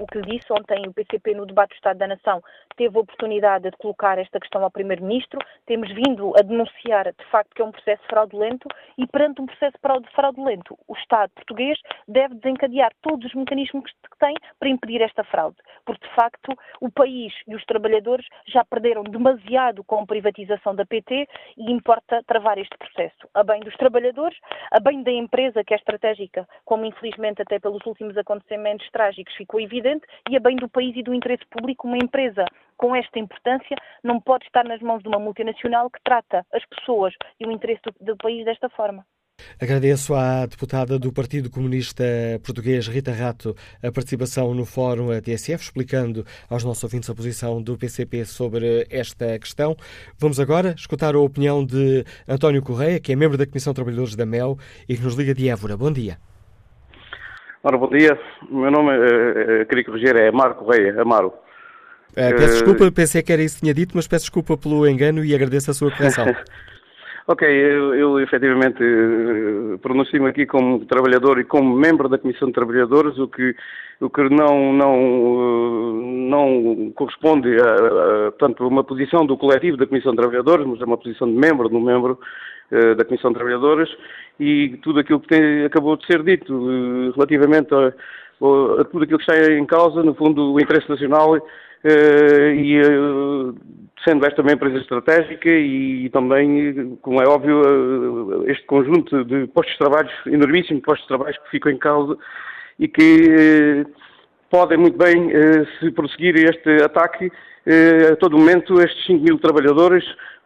O 0.00 0.06
que 0.06 0.20
disse 0.22 0.52
ontem 0.52 0.86
o 0.86 0.92
PCP 0.92 1.34
no 1.34 1.46
debate 1.46 1.70
do 1.70 1.76
Estado 1.76 1.98
da 1.98 2.08
Nação 2.08 2.42
teve 2.76 2.96
a 2.96 3.00
oportunidade 3.00 3.70
de 3.70 3.76
colocar 3.76 4.18
esta 4.18 4.40
questão 4.40 4.62
ao 4.62 4.70
Primeiro-Ministro. 4.70 5.38
Temos 5.66 5.88
vindo 5.92 6.32
a 6.36 6.42
denunciar, 6.42 7.12
de 7.12 7.24
facto, 7.30 7.54
que 7.54 7.62
é 7.62 7.64
um 7.64 7.70
processo 7.70 8.02
fraudulento 8.08 8.68
e, 8.98 9.06
perante 9.06 9.40
um 9.40 9.46
processo 9.46 9.76
fraudulento, 10.14 10.76
o 10.88 10.94
Estado 10.94 11.30
português 11.34 11.78
deve 12.08 12.34
desencadear 12.34 12.92
todos 13.02 13.26
os 13.26 13.34
mecanismos 13.34 13.90
que 13.90 14.18
tem 14.18 14.34
para 14.58 14.68
impedir 14.68 15.00
esta 15.02 15.22
fraude. 15.24 15.56
Porque, 15.84 16.06
de 16.06 16.14
facto, 16.14 16.52
o 16.80 16.90
país 16.90 17.32
e 17.46 17.54
os 17.54 17.64
trabalhadores 17.64 18.26
já 18.46 18.64
perderam 18.64 19.04
demasiado 19.04 19.84
com 19.84 20.00
a 20.00 20.06
privatização 20.06 20.74
da 20.74 20.84
PT 20.84 21.28
e 21.56 21.70
importa 21.70 22.22
travar 22.26 22.58
este 22.58 22.76
processo. 22.76 23.28
A 23.34 23.44
bem 23.44 23.60
dos 23.60 23.74
trabalhadores, 23.76 24.38
a 24.70 24.80
bem 24.80 25.02
da 25.02 25.12
empresa, 25.12 25.62
que 25.62 25.74
é 25.74 25.76
estratégica, 25.76 26.48
como 26.64 26.84
infelizmente 26.84 27.42
até 27.42 27.58
pelos 27.58 27.84
últimos 27.86 28.16
acontecimentos 28.16 28.88
trágicos 28.90 29.34
ficou 29.34 29.60
evidente, 29.60 29.83
e 30.28 30.36
a 30.36 30.40
bem 30.40 30.56
do 30.56 30.68
país 30.68 30.96
e 30.96 31.02
do 31.02 31.14
interesse 31.14 31.44
público, 31.50 31.86
uma 31.86 31.98
empresa 31.98 32.44
com 32.76 32.94
esta 32.94 33.18
importância 33.18 33.76
não 34.02 34.20
pode 34.20 34.44
estar 34.46 34.64
nas 34.64 34.80
mãos 34.80 35.02
de 35.02 35.08
uma 35.08 35.18
multinacional 35.18 35.90
que 35.90 36.00
trata 36.02 36.44
as 36.52 36.64
pessoas 36.66 37.14
e 37.38 37.46
o 37.46 37.52
interesse 37.52 37.82
do, 37.82 38.12
do 38.12 38.16
país 38.16 38.44
desta 38.44 38.68
forma. 38.68 39.04
Agradeço 39.60 40.14
à 40.14 40.46
deputada 40.46 40.98
do 40.98 41.12
Partido 41.12 41.50
Comunista 41.50 42.04
Português, 42.42 42.86
Rita 42.86 43.12
Rato, 43.12 43.54
a 43.82 43.90
participação 43.90 44.54
no 44.54 44.64
Fórum 44.64 45.08
TSF, 45.20 45.64
explicando 45.64 46.24
aos 46.48 46.64
nossos 46.64 46.84
ouvintes 46.84 47.10
a 47.10 47.14
posição 47.14 47.60
do 47.62 47.76
PCP 47.76 48.24
sobre 48.24 48.86
esta 48.90 49.38
questão. 49.38 49.76
Vamos 50.18 50.38
agora 50.38 50.74
escutar 50.76 51.14
a 51.14 51.18
opinião 51.18 51.64
de 51.64 52.04
António 52.28 52.62
Correia, 52.62 53.00
que 53.00 53.12
é 53.12 53.16
membro 53.16 53.36
da 53.36 53.46
Comissão 53.46 53.72
de 53.72 53.76
Trabalhadores 53.76 54.16
da 54.16 54.26
MEL 54.26 54.56
e 54.88 54.96
que 54.96 55.02
nos 55.02 55.14
liga 55.14 55.34
de 55.34 55.48
Évora. 55.48 55.76
Bom 55.76 55.92
dia. 55.92 56.18
Ora, 57.66 57.78
bom 57.78 57.88
dia. 57.88 58.18
O 58.50 58.58
meu 58.58 58.70
nome, 58.70 58.90
uh, 58.90 59.64
queria 59.66 59.84
corrigir, 59.84 60.14
é 60.16 60.28
Amaro 60.28 60.54
Correia, 60.54 61.00
Amaro. 61.00 61.28
Uh, 62.10 62.36
peço 62.36 62.52
desculpa, 62.52 62.92
pensei 62.92 63.22
que 63.22 63.32
era 63.32 63.42
isso 63.42 63.54
que 63.54 63.62
tinha 63.62 63.72
dito, 63.72 63.92
mas 63.96 64.06
peço 64.06 64.24
desculpa 64.26 64.54
pelo 64.54 64.86
engano 64.86 65.24
e 65.24 65.34
agradeço 65.34 65.70
a 65.70 65.74
sua 65.74 65.90
correção. 65.90 66.26
ok, 67.26 67.48
eu, 67.48 67.94
eu 67.94 68.20
efetivamente 68.20 68.84
pronuncio-me 69.80 70.28
aqui 70.28 70.44
como 70.44 70.84
trabalhador 70.84 71.40
e 71.40 71.44
como 71.44 71.74
membro 71.74 72.06
da 72.06 72.18
Comissão 72.18 72.48
de 72.48 72.54
Trabalhadores, 72.54 73.16
o 73.16 73.28
que, 73.28 73.56
o 73.98 74.10
que 74.10 74.28
não, 74.28 74.70
não, 74.74 74.96
não 76.28 76.92
corresponde 76.94 77.48
a, 77.58 78.26
a, 78.26 78.30
portanto, 78.32 78.68
uma 78.68 78.84
posição 78.84 79.24
do 79.24 79.38
coletivo 79.38 79.78
da 79.78 79.86
Comissão 79.86 80.12
de 80.12 80.18
Trabalhadores, 80.18 80.66
mas 80.66 80.82
é 80.82 80.84
uma 80.84 80.98
posição 80.98 81.26
de 81.26 81.38
membro, 81.38 81.70
de 81.70 81.76
um 81.76 81.82
membro 81.82 82.18
uh, 82.72 82.94
da 82.94 83.04
Comissão 83.04 83.30
de 83.30 83.36
Trabalhadores, 83.36 83.88
e 84.38 84.78
tudo 84.82 85.00
aquilo 85.00 85.20
que 85.20 85.28
tem, 85.28 85.64
acabou 85.64 85.96
de 85.96 86.06
ser 86.06 86.22
dito 86.22 86.54
uh, 86.54 87.12
relativamente 87.12 87.74
a, 87.74 87.88
a, 87.88 88.84
tudo 88.84 89.04
aquilo 89.04 89.18
que 89.18 89.30
está 89.30 89.52
em 89.52 89.66
causa, 89.66 90.02
no 90.02 90.14
fundo, 90.14 90.52
o 90.52 90.60
interesse 90.60 90.88
nacional 90.88 91.36
Uh, 91.86 92.48
e 92.56 92.80
sendo 94.02 94.24
esta 94.26 94.40
uma 94.40 94.52
empresa 94.54 94.78
estratégica 94.78 95.50
e, 95.50 96.08
também, 96.08 96.96
como 97.02 97.20
é 97.20 97.28
óbvio, 97.28 98.42
este 98.46 98.64
conjunto 98.64 99.22
de 99.22 99.46
postos 99.48 99.74
de 99.74 99.78
trabalho, 99.80 100.08
enormíssimos 100.24 100.82
postos 100.82 101.02
de 101.02 101.08
trabalho 101.08 101.34
que 101.44 101.50
ficam 101.50 101.70
em 101.70 101.76
causa 101.76 102.16
e 102.78 102.88
que 102.88 103.84
podem 104.50 104.78
muito 104.78 104.96
bem, 104.96 105.30
se 105.78 105.90
prosseguir 105.90 106.36
este 106.36 106.82
ataque, 106.82 107.30
a 108.10 108.16
todo 108.16 108.38
momento 108.38 108.80
estes 108.80 109.04
5 109.04 109.22
mil 109.22 109.38
trabalhadores 109.38 110.04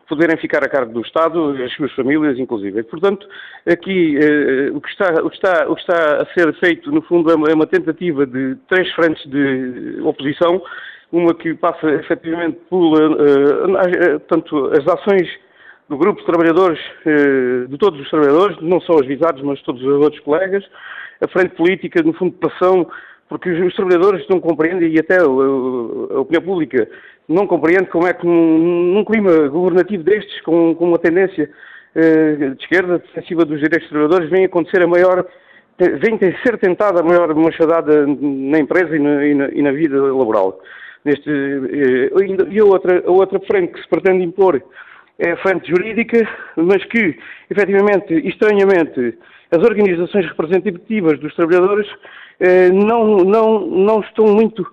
poderem 0.09 0.37
ficar 0.39 0.65
a 0.65 0.69
cargo 0.69 0.93
do 0.93 1.03
Estado, 1.03 1.51
as 1.63 1.73
suas 1.75 1.93
famílias, 1.93 2.39
inclusive. 2.39 2.83
Portanto, 2.85 3.29
aqui 3.67 4.19
eh, 4.19 4.71
o, 4.73 4.81
que 4.81 4.89
está, 4.89 5.23
o, 5.23 5.29
que 5.29 5.37
está, 5.37 5.69
o, 5.69 5.75
que 5.75 5.81
está, 5.83 6.23
a 6.23 6.27
ser 6.33 6.53
feito, 6.59 6.91
no 6.91 7.03
fundo, 7.03 7.31
é 7.31 7.35
uma, 7.35 7.49
é 7.49 7.55
uma 7.55 7.67
tentativa 7.67 8.27
de 8.27 8.57
três 8.69 8.91
frentes 8.95 9.25
de 9.31 10.01
oposição, 10.03 10.63
uma 11.13 11.35
que 11.35 11.55
passa 11.55 11.91
efetivamente 11.91 12.59
por 12.69 12.95
uh, 13.01 14.21
tanto 14.29 14.67
as 14.67 14.87
ações 14.87 15.29
do 15.89 15.97
grupo 15.97 16.21
de 16.21 16.27
trabalhadores, 16.27 16.81
uh, 17.07 17.69
de 17.69 17.79
todos 17.79 18.01
os 18.01 18.11
trabalhadores, 18.11 18.59
não 18.61 18.81
só 18.81 18.95
os 18.95 19.07
visados, 19.07 19.43
mas 19.43 19.61
todos 19.63 19.83
os 19.83 20.05
outros 20.05 20.23
colegas, 20.23 20.65
a 21.23 21.29
frente 21.29 21.55
política, 21.55 22.03
no 22.03 22.13
fundo, 22.15 22.33
de 22.33 22.39
pressão, 22.39 22.87
porque 23.29 23.51
os, 23.51 23.75
trabalhadores 23.75 24.27
não 24.29 24.41
compreendem, 24.41 24.95
e 24.95 24.99
até 24.99 25.19
a 25.21 25.27
opinião 25.27 26.43
pública 26.43 26.89
não 27.29 27.47
compreende 27.47 27.87
como 27.87 28.07
é 28.07 28.15
que 28.15 28.27
num, 28.27 28.95
num 28.95 29.05
clima 29.05 29.49
governativo 29.49 30.03
destes, 30.03 30.41
com, 30.43 30.75
com 30.75 30.87
uma 30.87 30.99
tendência 30.99 31.51
uh, 31.95 32.55
de 32.55 32.63
esquerda, 32.63 32.99
defensiva 32.99 33.45
dos 33.45 33.61
direitos 33.61 33.89
dos 33.89 33.91
trabalhadores, 33.91 34.31
vem 34.31 34.45
acontecer 34.45 34.83
a 34.83 34.87
maior, 34.87 35.27
vem 35.79 36.15
a 36.15 36.43
ser 36.43 36.59
tentada 36.59 37.01
a 37.01 37.05
maior 37.05 37.35
machadada 37.35 38.07
na 38.07 38.59
empresa 38.59 38.97
e 38.97 38.99
na, 38.99 39.27
e 39.27 39.35
na, 39.35 39.49
e 39.49 39.63
na 39.63 39.73
vida 39.73 40.01
laboral. 40.01 40.61
Neste, 41.05 41.31
uh, 41.31 42.51
e 42.51 42.61
a 42.61 42.65
outra, 42.65 43.03
a 43.07 43.11
outra 43.11 43.41
frente 43.41 43.73
que 43.73 43.83
se 43.83 43.89
pretende 43.89 44.25
impor 44.25 44.63
é 45.19 45.33
a 45.33 45.37
frente 45.39 45.69
jurídica, 45.69 46.27
mas 46.57 46.85
que, 46.85 47.19
efetivamente, 47.51 48.15
estranhamente, 48.27 49.19
as 49.51 49.63
organizações 49.65 50.27
representativas 50.27 51.19
dos 51.19 51.35
trabalhadores 51.35 51.89
eh, 52.41 52.71
não, 52.71 53.19
não, 53.19 53.67
não 53.67 54.01
estão 54.01 54.27
muito 54.27 54.63
eh, 54.63 54.67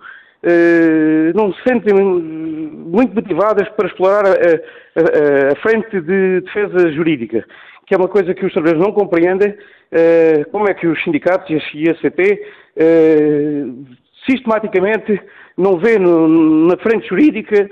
não 1.34 1.52
se 1.52 1.62
sentem 1.62 1.92
muito 1.94 3.14
motivadas 3.14 3.68
para 3.70 3.88
explorar 3.88 4.26
a, 4.26 4.30
a, 4.30 5.52
a, 5.52 5.56
frente 5.56 6.00
de 6.00 6.40
defesa 6.40 6.92
jurídica, 6.92 7.44
que 7.86 7.94
é 7.94 7.98
uma 7.98 8.08
coisa 8.08 8.34
que 8.34 8.44
os 8.44 8.52
trabalhadores 8.52 8.86
não 8.86 8.94
compreendem, 8.94 9.56
eh, 9.92 10.44
como 10.50 10.68
é 10.68 10.74
que 10.74 10.86
os 10.86 11.02
sindicatos 11.02 11.48
e 11.74 11.90
a 11.90 11.94
CP 11.96 12.42
eh, 12.76 13.64
sistematicamente 14.28 15.20
não 15.56 15.78
vê 15.78 15.98
no, 15.98 16.66
na 16.66 16.76
frente 16.78 17.08
jurídica, 17.08 17.68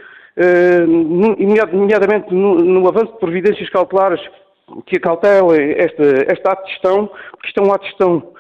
nomeadamente 1.72 2.34
no, 2.34 2.88
avanço 2.88 3.12
de 3.12 3.20
providências 3.20 3.68
cautelares 3.70 4.20
que 4.86 4.96
acautela 4.96 5.56
esta, 5.56 6.02
esta 6.26 6.52
ato 6.52 6.64
de 6.64 6.72
gestão, 6.72 7.10
porque 7.30 7.48
isto 7.48 7.60
é 7.60 7.62
um 7.62 7.72
ato 7.72 7.84
de 7.84 7.90
gestão 7.90 8.32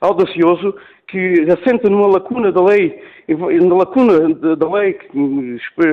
audacioso 0.00 0.74
que 1.12 1.46
assenta 1.52 1.90
numa 1.90 2.06
lacuna 2.06 2.50
da 2.50 2.64
lei, 2.64 2.98
na 3.28 3.74
lacuna 3.74 4.30
da 4.56 4.72
lei 4.72 4.98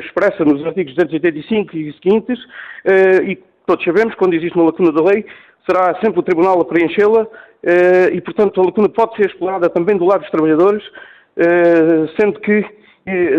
expressa 0.02 0.46
nos 0.46 0.66
artigos 0.66 0.96
285 0.96 1.76
e 1.76 1.94
seguintes, 1.94 2.40
eh, 2.86 3.24
e 3.32 3.36
todos 3.68 3.84
sabemos, 3.84 4.16
quando 4.16 4.34
existe 4.34 4.58
uma 4.58 4.68
lacuna 4.68 4.94
da 4.94 5.04
lei, 5.04 5.26
será 5.70 5.94
sempre 6.02 6.22
o 6.22 6.24
Tribunal 6.24 6.62
a 6.62 6.66
preenchê-la, 6.66 7.28
eh, 7.64 8.12
e 8.14 8.22
portanto 8.22 8.62
a 8.62 8.66
lacuna 8.66 8.88
pode 8.88 9.18
ser 9.18 9.26
explorada 9.26 9.70
também 9.70 9.98
do 9.98 10.06
lado 10.06 10.22
dos 10.22 10.32
trabalhadores, 10.32 10.84
eh, 11.36 12.08
sendo 12.18 12.40
que 12.40 12.66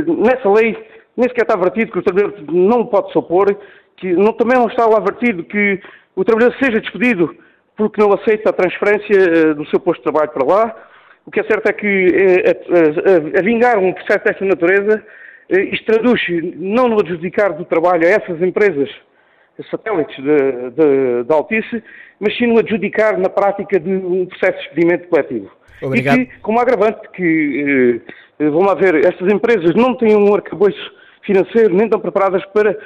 nessa 0.07 0.51
lei 0.51 0.77
nem 1.17 1.29
sequer 1.29 1.43
está 1.43 1.57
vertido 1.57 1.93
que 1.93 1.99
o 1.99 2.03
trabalhador 2.03 2.45
não 2.53 2.85
pode 2.85 3.11
se 3.11 3.17
opor, 3.17 3.57
que 3.97 4.13
não, 4.13 4.35
também 4.35 4.59
não 4.59 4.69
está 4.69 4.85
lá 4.87 5.01
que 5.01 5.81
o 6.15 6.25
trabalhador 6.25 6.57
seja 6.59 6.81
despedido 6.81 7.35
porque 7.75 8.01
não 8.01 8.13
aceita 8.13 8.51
a 8.51 8.53
transferência 8.53 9.55
do 9.55 9.65
seu 9.67 9.81
posto 9.81 10.01
de 10.01 10.11
trabalho 10.11 10.31
para 10.31 10.45
lá, 10.45 10.90
o 11.27 11.31
que 11.31 11.41
é 11.41 11.45
certo 11.45 11.69
é 11.69 11.73
que 11.73 11.87
eh, 11.87 12.51
a, 12.51 13.37
a, 13.37 13.41
a 13.41 13.43
vingar 13.43 13.79
um 13.79 13.93
processo 13.93 14.25
desta 14.25 14.45
natureza, 14.45 15.03
eh, 15.49 15.61
isto 15.65 15.85
traduz 15.87 16.21
não 16.57 16.89
no 16.89 17.01
adjudicar 17.01 17.53
do 17.53 17.65
trabalho 17.65 18.07
a 18.07 18.11
essas 18.11 18.41
empresas 18.43 18.89
satélites 19.71 20.17
da 21.27 21.35
Altice, 21.35 21.83
mas 22.19 22.35
sim 22.39 22.47
no 22.47 22.59
adjudicar 22.59 23.19
na 23.19 23.29
prática 23.29 23.79
de 23.79 23.91
um 23.91 24.25
processo 24.25 24.57
de 24.57 24.65
despedimento 24.65 25.09
coletivo. 25.09 25.51
Obrigado. 25.83 26.19
E 26.19 26.27
que, 26.27 26.41
como 26.41 26.59
agravante, 26.59 27.01
que, 27.13 28.01
eh, 28.39 28.45
vamos 28.49 28.67
lá 28.67 28.75
ver, 28.75 29.05
estas 29.05 29.31
empresas 29.31 29.75
não 29.75 29.95
têm 29.95 30.17
um 30.17 30.35
arcabouço 30.35 30.93
financeiro, 31.23 31.75
nem 31.75 31.85
estão 31.85 32.01
preparadas 32.01 32.43
para, 32.47 32.77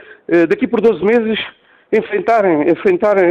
daqui 0.48 0.66
por 0.66 0.80
12 0.80 1.04
meses, 1.04 1.38
enfrentarem, 1.92 2.68
enfrentarem 2.68 3.30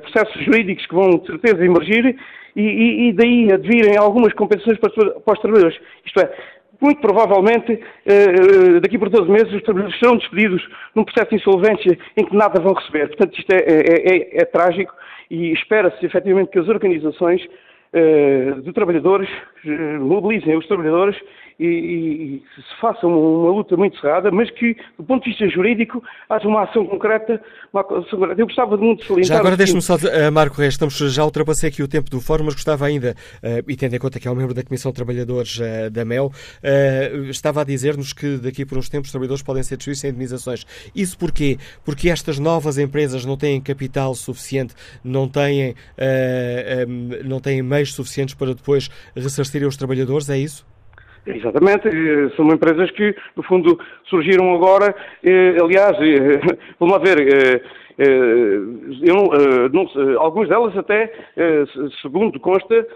processos 0.00 0.44
jurídicos 0.44 0.86
que 0.86 0.94
vão 0.94 1.10
de 1.18 1.26
certeza 1.26 1.64
emergir 1.64 2.16
e, 2.56 2.62
e, 2.62 3.08
e 3.08 3.12
daí 3.12 3.52
advirem 3.52 3.96
algumas 3.98 4.32
compensações 4.32 4.78
para, 4.78 4.90
para 4.90 5.34
os 5.34 5.40
trabalhadores. 5.40 5.78
Isto 6.04 6.20
é, 6.20 6.32
muito 6.80 7.00
provavelmente, 7.00 7.72
uh, 7.72 8.80
daqui 8.80 8.98
por 8.98 9.10
12 9.10 9.30
meses, 9.30 9.52
os 9.52 9.62
trabalhadores 9.62 9.98
serão 9.98 10.16
despedidos 10.16 10.66
num 10.94 11.04
processo 11.04 11.30
de 11.30 11.36
insolvência 11.36 11.98
em 12.16 12.24
que 12.24 12.34
nada 12.34 12.60
vão 12.60 12.72
receber. 12.72 13.08
Portanto, 13.08 13.38
isto 13.38 13.50
é, 13.52 13.58
é, 13.58 14.16
é, 14.16 14.42
é 14.42 14.44
trágico 14.46 14.92
e 15.30 15.52
espera-se 15.52 16.04
efetivamente 16.04 16.50
que 16.50 16.58
as 16.58 16.68
organizações 16.68 17.42
uh, 17.44 18.62
de 18.62 18.72
trabalhadores 18.72 19.28
mobilizem 20.00 20.56
os 20.56 20.66
trabalhadores 20.66 21.16
e, 21.58 21.66
e, 21.66 22.42
se 22.56 22.80
faça 22.80 23.06
uma, 23.06 23.16
uma, 23.16 23.50
luta 23.50 23.76
muito 23.76 23.98
cerrada, 24.00 24.30
mas 24.30 24.50
que, 24.50 24.76
do 24.98 25.04
ponto 25.04 25.24
de 25.24 25.30
vista 25.30 25.48
jurídico, 25.48 26.02
haja 26.28 26.46
uma 26.46 26.64
ação 26.64 26.84
concreta. 26.86 27.40
Uma 27.72 27.80
ação 27.80 28.18
concreta. 28.18 28.40
Eu 28.40 28.46
gostava 28.46 28.76
de 28.76 28.84
muito 28.84 29.04
salientar... 29.04 29.36
Já 29.36 29.38
agora 29.38 29.56
deixe-me 29.56 29.80
só, 29.80 29.96
uh, 29.96 30.32
Marco 30.32 30.56
Reis, 30.56 30.74
estamos, 30.74 30.96
já 30.96 31.24
ultrapassei 31.24 31.70
aqui 31.70 31.82
o 31.82 31.88
tempo 31.88 32.10
do 32.10 32.20
fórum, 32.20 32.44
mas 32.44 32.54
gostava 32.54 32.86
ainda, 32.86 33.14
uh, 33.42 33.70
e 33.70 33.76
tendo 33.76 33.94
em 33.96 33.98
conta 33.98 34.20
que 34.20 34.28
é 34.28 34.30
um 34.30 34.34
membro 34.34 34.54
da 34.54 34.62
Comissão 34.62 34.90
de 34.90 34.96
Trabalhadores 34.96 35.58
uh, 35.58 35.90
da 35.90 36.04
MEL, 36.04 36.30
estava 37.30 37.62
a 37.62 37.64
dizer-nos 37.64 38.12
que 38.12 38.36
daqui 38.36 38.64
por 38.64 38.76
uns 38.78 38.88
tempos 38.88 39.08
os 39.08 39.12
trabalhadores 39.12 39.42
podem 39.42 39.62
ser 39.62 39.76
despedidos 39.76 40.00
sem 40.00 40.10
indemnizações. 40.10 40.66
Isso 40.94 41.16
porquê? 41.16 41.58
Porque 41.84 42.08
estas 42.08 42.38
novas 42.38 42.78
empresas 42.78 43.24
não 43.24 43.36
têm 43.36 43.60
capital 43.60 44.14
suficiente, 44.14 44.74
não 45.02 45.28
têm, 45.28 45.74
não 47.24 47.40
têm 47.40 47.62
meios 47.62 47.94
suficientes 47.94 48.34
para 48.34 48.54
depois 48.54 48.90
ressarcirem 49.14 49.66
os 49.66 49.76
trabalhadores, 49.76 50.28
é 50.28 50.38
isso? 50.38 50.66
Exatamente, 51.26 51.88
eh, 51.88 52.30
são 52.36 52.46
empresas 52.46 52.88
que, 52.92 53.14
no 53.34 53.42
fundo, 53.42 53.78
surgiram 54.04 54.54
agora, 54.54 54.94
eh, 55.24 55.56
aliás, 55.60 55.96
eh, 56.00 56.40
vamos 56.78 56.96
lá 56.96 57.02
ver, 57.02 57.62
eu, 57.98 59.70
não, 59.72 60.20
algumas 60.20 60.50
delas 60.50 60.76
até, 60.76 61.10
segundo 62.02 62.38
consta, 62.38 62.86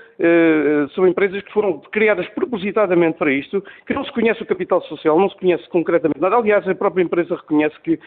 são 0.94 1.06
empresas 1.08 1.40
que 1.42 1.50
foram 1.54 1.78
criadas 1.90 2.28
propositadamente 2.34 3.16
para 3.16 3.32
isto, 3.32 3.64
que 3.86 3.94
não 3.94 4.04
se 4.04 4.12
conhece 4.12 4.42
o 4.42 4.46
capital 4.46 4.82
social, 4.82 5.18
não 5.18 5.30
se 5.30 5.38
conhece 5.38 5.66
concretamente 5.70 6.20
nada. 6.20 6.36
Aliás, 6.36 6.68
a 6.68 6.74
própria 6.74 7.02
empresa 7.02 7.34
reconhece 7.34 7.80
que 7.80 7.98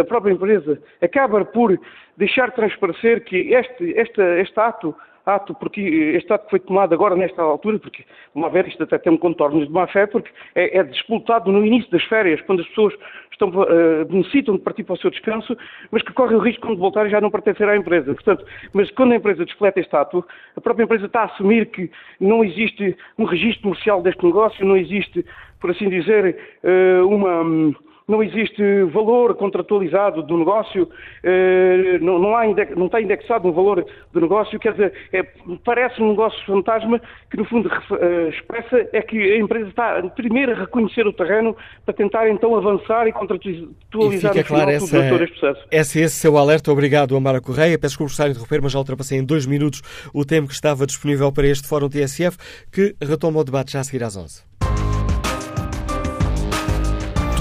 a 0.00 0.04
própria 0.04 0.32
empresa 0.32 0.80
acaba 1.02 1.44
por 1.44 1.78
deixar 2.16 2.50
transparecer 2.52 3.22
que 3.22 3.52
este, 3.52 3.90
este, 3.90 4.22
este 4.40 4.58
ato 4.58 4.96
ato, 5.24 5.54
porque 5.54 5.80
este 5.80 6.32
ato 6.32 6.48
foi 6.50 6.60
tomado 6.60 6.92
agora 6.92 7.14
nesta 7.14 7.42
altura, 7.42 7.78
porque, 7.78 8.04
uma 8.34 8.50
vez 8.50 8.66
isto 8.68 8.82
até 8.82 8.98
tem 8.98 9.12
um 9.12 9.18
contorno 9.18 9.64
de 9.64 9.72
má 9.72 9.86
fé, 9.86 10.06
porque 10.06 10.30
é, 10.54 10.78
é 10.78 10.82
disputado 10.82 11.50
no 11.50 11.64
início 11.64 11.90
das 11.90 12.02
férias, 12.04 12.40
quando 12.42 12.60
as 12.60 12.68
pessoas 12.68 12.94
estão, 13.30 13.48
uh, 13.48 14.04
necessitam 14.10 14.56
de 14.56 14.62
partir 14.62 14.84
para 14.84 14.94
o 14.94 14.98
seu 14.98 15.10
descanso, 15.10 15.56
mas 15.90 16.02
que 16.02 16.12
correm 16.12 16.36
o 16.36 16.40
risco, 16.40 16.66
quando 16.66 16.78
voltarem, 16.78 17.10
já 17.10 17.20
não 17.20 17.30
pertencer 17.30 17.68
à 17.68 17.76
empresa. 17.76 18.14
Portanto, 18.14 18.44
mas 18.72 18.90
quando 18.92 19.12
a 19.12 19.16
empresa 19.16 19.44
despleta 19.44 19.80
este 19.80 19.94
ato, 19.94 20.24
a 20.56 20.60
própria 20.60 20.84
empresa 20.84 21.06
está 21.06 21.22
a 21.22 21.24
assumir 21.24 21.66
que 21.66 21.90
não 22.20 22.44
existe 22.44 22.96
um 23.18 23.24
registro 23.24 23.62
comercial 23.62 24.02
deste 24.02 24.24
negócio, 24.24 24.64
não 24.64 24.76
existe, 24.76 25.24
por 25.60 25.70
assim 25.70 25.88
dizer, 25.88 26.36
uh, 26.64 27.06
uma 27.06 27.74
não 28.12 28.22
existe 28.22 28.62
valor 28.92 29.34
contratualizado 29.34 30.22
do 30.22 30.36
negócio, 30.36 30.86
eh, 31.22 31.98
não, 32.00 32.18
não, 32.18 32.36
há 32.36 32.44
não 32.76 32.86
está 32.86 33.00
indexado 33.00 33.48
um 33.48 33.52
valor 33.52 33.86
do 34.12 34.20
negócio, 34.20 34.58
quer 34.60 34.72
dizer, 34.72 34.92
é, 35.12 35.22
parece 35.64 36.02
um 36.02 36.10
negócio 36.10 36.38
fantasma 36.44 37.00
que 37.30 37.38
no 37.38 37.46
fundo 37.46 37.70
eh, 37.70 38.28
expressa 38.28 38.86
é 38.92 39.00
que 39.00 39.16
a 39.32 39.38
empresa 39.38 39.68
está 39.70 40.02
primeiro 40.14 40.52
a 40.52 40.56
reconhecer 40.56 41.06
o 41.06 41.12
terreno 41.12 41.56
para 41.86 41.94
tentar 41.94 42.28
então 42.28 42.54
avançar 42.54 43.08
e 43.08 43.12
contratualizar 43.12 43.72
e 44.12 44.18
fica 44.18 44.44
claro 44.44 44.70
essa, 44.70 45.08
todo 45.08 45.24
este 45.24 45.38
processo. 45.40 45.66
Esse 45.70 46.00
é 46.00 46.04
esse 46.04 46.16
seu 46.16 46.36
alerta. 46.36 46.70
Obrigado, 46.70 47.16
Amara 47.16 47.40
Correia. 47.40 47.78
Peço 47.78 47.92
desculpa 47.92 48.08
por 48.08 48.12
estar 48.12 48.26
a 48.26 48.28
interromper, 48.28 48.60
mas 48.60 48.72
já 48.72 48.78
ultrapassei 48.78 49.18
em 49.18 49.24
dois 49.24 49.46
minutos 49.46 49.80
o 50.12 50.24
tempo 50.24 50.48
que 50.48 50.54
estava 50.54 50.86
disponível 50.86 51.32
para 51.32 51.46
este 51.46 51.66
Fórum 51.66 51.88
TSF, 51.88 52.36
que 52.70 52.94
retoma 53.00 53.40
o 53.40 53.44
debate 53.44 53.72
já 53.72 53.80
a 53.80 53.84
seguir 53.84 54.04
às 54.04 54.16
11. 54.16 54.51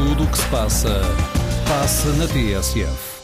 Tudo 0.08 0.24
o 0.24 0.28
que 0.28 0.38
se 0.38 0.48
passa, 0.48 1.02
passa 1.68 2.10
na 2.14 2.26
TSF. 2.26 3.22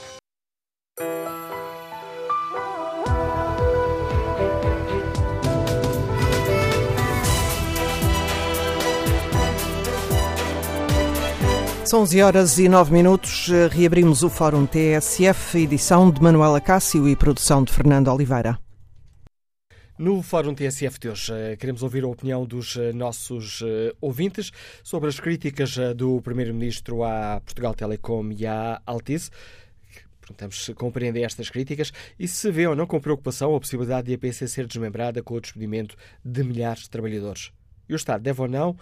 São 11.83 12.01
11 12.01 12.21
horas 12.21 12.59
e 12.59 12.69
9 12.69 12.93
minutos. 12.93 13.49
Reabrimos 13.71 14.21
o 14.21 14.29
Fórum 14.29 14.67
TSF, 14.67 15.57
edição 15.57 16.11
de 16.11 16.21
Manuela 16.21 16.61
Cássio 16.61 17.09
e 17.09 17.15
produção 17.15 17.63
de 17.63 17.73
Fernando 17.73 18.09
Oliveira. 18.09 18.59
No 19.97 20.21
Fórum 20.21 20.53
TSF 20.53 20.99
de 20.99 21.09
hoje, 21.09 21.33
eh, 21.33 21.55
queremos 21.55 21.81
ouvir 21.81 22.03
a 22.03 22.07
opinião 22.07 22.45
dos 22.45 22.77
eh, 22.77 22.93
nossos 22.93 23.63
eh, 23.63 23.95
ouvintes 23.99 24.51
sobre 24.83 25.09
as 25.09 25.19
críticas 25.19 25.75
do 25.95 26.21
Primeiro-Ministro 26.21 27.03
à 27.03 27.41
Portugal 27.43 27.73
Telecom 27.73 28.31
e 28.31 28.45
à 28.45 28.79
Altice. 28.85 29.31
Perguntamos 30.21 30.65
se 30.65 30.75
compreendem 30.75 31.23
estas 31.23 31.49
críticas 31.49 31.91
e 32.19 32.27
se 32.27 32.51
vê 32.51 32.67
ou 32.67 32.75
não 32.75 32.85
com 32.85 32.99
preocupação 32.99 33.55
a 33.55 33.59
possibilidade 33.59 34.05
de 34.05 34.13
a 34.13 34.17
PC 34.19 34.47
ser 34.47 34.67
desmembrada 34.67 35.23
com 35.23 35.33
o 35.33 35.41
despedimento 35.41 35.95
de 36.23 36.43
milhares 36.43 36.83
de 36.83 36.91
trabalhadores. 36.91 37.51
E 37.89 37.93
o 37.93 37.95
Estado 37.95 38.21
deve 38.21 38.39
ou 38.39 38.47
não 38.47 38.77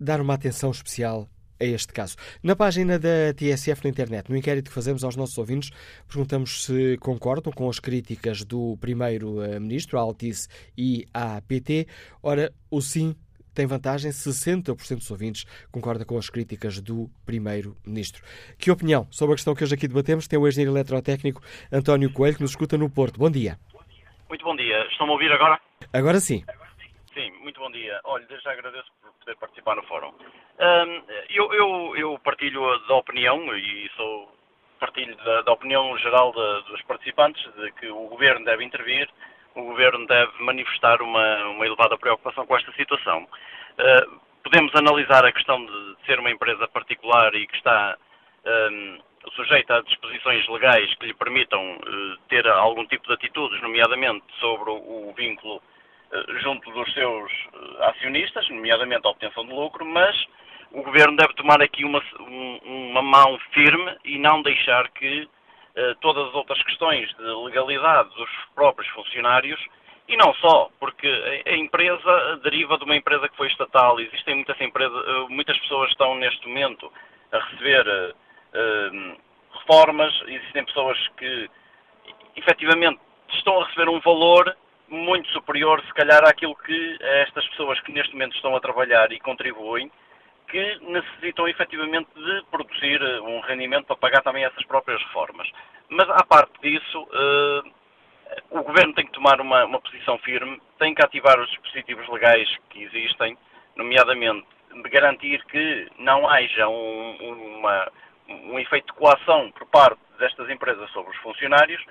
dar 0.00 0.20
uma 0.20 0.34
atenção 0.34 0.72
especial 0.72 1.28
a 1.60 1.64
este 1.64 1.92
caso. 1.92 2.16
Na 2.42 2.56
página 2.56 2.98
da 2.98 3.34
TSF 3.36 3.84
na 3.84 3.90
internet, 3.90 4.30
no 4.30 4.36
inquérito 4.36 4.68
que 4.68 4.74
fazemos 4.74 5.04
aos 5.04 5.16
nossos 5.16 5.36
ouvintes, 5.38 5.70
perguntamos 6.08 6.64
se 6.64 6.96
concordam 6.98 7.52
com 7.52 7.68
as 7.68 7.78
críticas 7.78 8.44
do 8.44 8.76
primeiro-ministro, 8.80 9.98
à 9.98 10.00
Altice 10.00 10.48
e 10.76 11.06
à 11.12 11.40
PT. 11.42 11.86
Ora, 12.22 12.52
o 12.70 12.80
sim 12.80 13.14
tem 13.54 13.66
vantagem, 13.66 14.10
60% 14.10 14.96
dos 14.96 15.10
ouvintes 15.10 15.44
concorda 15.70 16.04
com 16.04 16.16
as 16.16 16.30
críticas 16.30 16.80
do 16.80 17.10
Primeiro-Ministro. 17.26 18.22
Que 18.58 18.70
opinião 18.70 19.06
sobre 19.10 19.34
a 19.34 19.36
questão 19.36 19.54
que 19.54 19.64
hoje 19.64 19.74
aqui 19.74 19.88
debatemos 19.88 20.28
tem 20.28 20.38
o 20.38 20.46
engenheiro 20.46 20.72
eletrotécnico 20.72 21.42
António 21.70 22.12
Coelho, 22.12 22.36
que 22.36 22.42
nos 22.42 22.52
escuta 22.52 22.78
no 22.78 22.88
Porto. 22.88 23.18
Bom 23.18 23.30
dia. 23.30 23.58
Muito 24.28 24.44
bom 24.44 24.54
dia. 24.54 24.86
Estão-me 24.86 25.12
a 25.12 25.14
ouvir 25.14 25.32
agora? 25.32 25.60
Agora 25.92 26.20
sim. 26.20 26.44
Sim, 27.12 27.32
muito 27.42 27.58
bom 27.60 27.70
dia. 27.72 28.00
Olha, 28.04 28.24
desde 28.28 28.44
já 28.44 28.52
agradeço 28.52 28.86
por 29.02 29.12
poder 29.24 29.36
participar 29.36 29.76
no 29.76 29.82
fórum. 29.82 30.12
Eu, 31.30 31.54
eu, 31.54 31.96
eu, 31.96 32.18
partilho 32.18 32.78
da 32.86 32.96
opinião 32.96 33.56
e 33.56 33.90
sou 33.96 34.30
partilho 34.78 35.16
da, 35.16 35.42
da 35.42 35.52
opinião 35.52 35.96
geral 35.98 36.32
de, 36.32 36.70
dos 36.70 36.82
participantes 36.82 37.42
de 37.54 37.72
que 37.72 37.88
o 37.88 38.08
governo 38.08 38.44
deve 38.44 38.62
intervir, 38.64 39.08
o 39.54 39.62
governo 39.62 40.06
deve 40.06 40.32
manifestar 40.42 41.00
uma, 41.02 41.46
uma 41.48 41.66
elevada 41.66 41.96
preocupação 41.96 42.46
com 42.46 42.56
esta 42.56 42.72
situação. 42.72 43.22
Uh, 43.22 44.20
podemos 44.42 44.74
analisar 44.74 45.24
a 45.24 45.32
questão 45.32 45.64
de 45.64 45.96
ser 46.06 46.18
uma 46.18 46.30
empresa 46.30 46.66
particular 46.68 47.34
e 47.34 47.46
que 47.46 47.56
está 47.56 47.96
um, 48.72 48.98
sujeita 49.34 49.76
a 49.76 49.82
disposições 49.82 50.46
legais 50.48 50.94
que 50.96 51.06
lhe 51.06 51.14
permitam 51.14 51.76
uh, 51.76 52.16
ter 52.28 52.46
algum 52.46 52.86
tipo 52.86 53.06
de 53.06 53.14
atitudes, 53.14 53.60
nomeadamente 53.62 54.24
sobre 54.38 54.70
o, 54.70 55.08
o 55.08 55.14
vínculo 55.16 55.56
uh, 55.56 56.38
junto 56.38 56.70
dos 56.70 56.92
seus 56.94 57.30
acionistas, 57.80 58.48
nomeadamente 58.48 59.06
a 59.06 59.10
obtenção 59.10 59.44
de 59.44 59.52
lucro, 59.52 59.84
mas 59.84 60.16
o 60.72 60.82
Governo 60.82 61.16
deve 61.16 61.34
tomar 61.34 61.60
aqui 61.62 61.84
uma, 61.84 62.02
uma 62.64 63.02
mão 63.02 63.38
firme 63.52 63.96
e 64.04 64.18
não 64.18 64.42
deixar 64.42 64.88
que 64.90 65.22
uh, 65.22 65.94
todas 66.00 66.28
as 66.28 66.34
outras 66.34 66.62
questões 66.62 67.08
de 67.16 67.22
legalidade 67.22 68.08
dos 68.14 68.30
próprios 68.54 68.88
funcionários, 68.92 69.60
e 70.08 70.16
não 70.16 70.34
só, 70.34 70.70
porque 70.80 71.06
a, 71.46 71.56
empresa 71.56 72.40
deriva 72.42 72.76
de 72.76 72.84
uma 72.84 72.96
empresa 72.96 73.28
que 73.28 73.36
foi 73.36 73.46
estatal, 73.46 74.00
existem 74.00 74.34
muitas, 74.34 74.60
empresas, 74.60 75.06
uh, 75.06 75.28
muitas 75.28 75.58
pessoas 75.58 75.86
que 75.86 75.92
estão 75.92 76.14
neste 76.16 76.46
momento 76.48 76.92
a 77.32 77.38
receber 77.38 77.86
uh, 77.86 79.16
reformas, 79.52 80.12
existem 80.26 80.64
pessoas 80.64 80.98
que 81.16 81.50
efetivamente 82.36 83.00
estão 83.32 83.60
a 83.60 83.64
receber 83.66 83.88
um 83.88 84.00
valor 84.00 84.56
muito 84.88 85.28
superior, 85.28 85.80
se 85.82 85.94
calhar, 85.94 86.24
àquilo 86.24 86.56
que 86.56 86.98
estas 87.00 87.46
pessoas 87.48 87.80
que 87.80 87.92
neste 87.92 88.12
momento 88.12 88.34
estão 88.34 88.56
a 88.56 88.60
trabalhar 88.60 89.12
e 89.12 89.20
contribuem, 89.20 89.90
que 90.50 90.78
necessitam 90.82 91.48
efetivamente 91.48 92.08
de 92.14 92.42
produzir 92.50 93.00
eh, 93.00 93.20
um 93.20 93.40
rendimento 93.40 93.86
para 93.86 93.96
pagar 93.96 94.22
também 94.22 94.44
essas 94.44 94.64
próprias 94.66 95.00
reformas. 95.02 95.48
Mas, 95.88 96.08
à 96.10 96.24
parte 96.24 96.52
disso, 96.60 97.02
uh, 97.02 97.70
o 98.50 98.62
Governo 98.62 98.94
tem 98.94 99.06
que 99.06 99.12
tomar 99.12 99.40
uma, 99.40 99.64
uma, 99.64 99.80
posição 99.80 100.18
firme, 100.18 100.60
tem 100.78 100.94
que 100.94 101.04
ativar 101.04 101.38
os 101.40 101.48
dispositivos 101.50 102.08
legais 102.08 102.48
que 102.68 102.82
existem, 102.82 103.36
nomeadamente 103.76 104.46
garantir 104.90 105.44
que 105.46 105.88
não 105.98 106.28
haja 106.28 106.68
um, 106.68 107.58
uma, 107.58 107.92
um 108.28 108.58
efeito 108.58 108.86
de 108.86 108.98
coação 108.98 109.50
por 109.52 109.66
parte 109.66 110.00
destas 110.18 110.48
empresas 110.50 110.90
sobre 110.90 111.10
os 111.10 111.16
funcionários, 111.18 111.82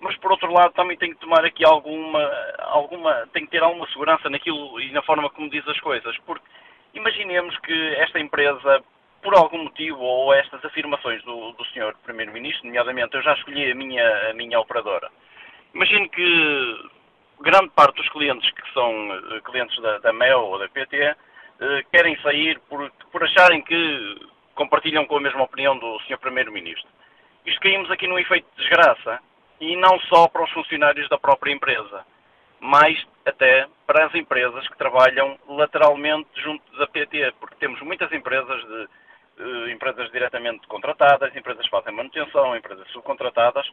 mas 0.00 0.16
por 0.16 0.30
outro 0.30 0.52
lado 0.52 0.72
também 0.74 0.96
tem 0.96 1.12
que 1.12 1.20
tomar 1.20 1.44
aqui 1.44 1.64
alguma, 1.64 2.22
alguma 2.58 3.26
tem 3.32 3.44
que 3.44 3.50
ter 3.50 3.62
alguma 3.62 3.88
segurança 3.88 4.30
naquilo 4.30 4.80
e 4.80 4.92
na 4.92 5.02
forma 5.02 5.28
como 5.30 5.50
diz 5.50 5.66
as 5.66 5.80
coisas, 5.80 6.16
porque 6.18 6.46
Imaginemos 6.94 7.56
que 7.60 7.94
esta 7.96 8.18
empresa 8.18 8.82
por 9.22 9.34
algum 9.34 9.64
motivo, 9.64 10.00
ou 10.00 10.32
estas 10.32 10.64
afirmações 10.64 11.22
do, 11.24 11.52
do 11.52 11.64
Sr. 11.66 11.94
Primeiro-Ministro, 12.04 12.66
nomeadamente, 12.66 13.16
eu 13.16 13.22
já 13.22 13.34
escolhi 13.34 13.70
a 13.70 13.74
minha, 13.74 14.30
a 14.30 14.34
minha 14.34 14.60
operadora. 14.60 15.10
Imagino 15.74 16.08
que 16.08 16.90
grande 17.40 17.70
parte 17.70 17.96
dos 17.96 18.08
clientes 18.10 18.50
que 18.50 18.72
são 18.72 19.10
uh, 19.10 19.42
clientes 19.42 19.76
da, 19.82 19.98
da 19.98 20.12
MEO 20.12 20.40
ou 20.40 20.58
da 20.58 20.68
PT 20.68 20.96
eh, 21.60 21.84
querem 21.92 22.16
sair 22.20 22.58
por, 22.68 22.90
por 23.12 23.22
acharem 23.22 23.62
que 23.62 24.28
compartilham 24.54 25.04
com 25.06 25.16
a 25.16 25.20
mesma 25.20 25.42
opinião 25.42 25.76
do 25.76 25.98
Sr. 26.00 26.18
Primeiro-Ministro. 26.18 26.88
Isto 27.44 27.60
caímos 27.60 27.90
aqui 27.90 28.06
num 28.06 28.18
efeito 28.18 28.46
de 28.50 28.62
desgraça, 28.62 29.20
e 29.60 29.76
não 29.76 29.98
só 30.00 30.28
para 30.28 30.44
os 30.44 30.50
funcionários 30.52 31.08
da 31.08 31.18
própria 31.18 31.52
empresa, 31.52 32.04
mas 32.60 33.06
até 33.24 33.66
para 33.86 34.06
as 34.06 34.14
empresas 34.14 34.66
que 34.68 34.78
trabalham 34.78 35.38
lateralmente 35.48 36.28
junto 36.36 36.76
da 36.76 36.86
PT, 36.86 37.32
porque 37.40 37.56
temos 37.56 37.80
muitas 37.82 38.10
empresas 38.12 38.60
de 38.66 38.88
uh, 39.44 39.68
empresas 39.70 40.10
diretamente 40.10 40.66
contratadas, 40.66 41.34
empresas 41.36 41.64
que 41.64 41.70
fazem 41.70 41.94
manutenção, 41.94 42.56
empresas 42.56 42.88
subcontratadas, 42.90 43.68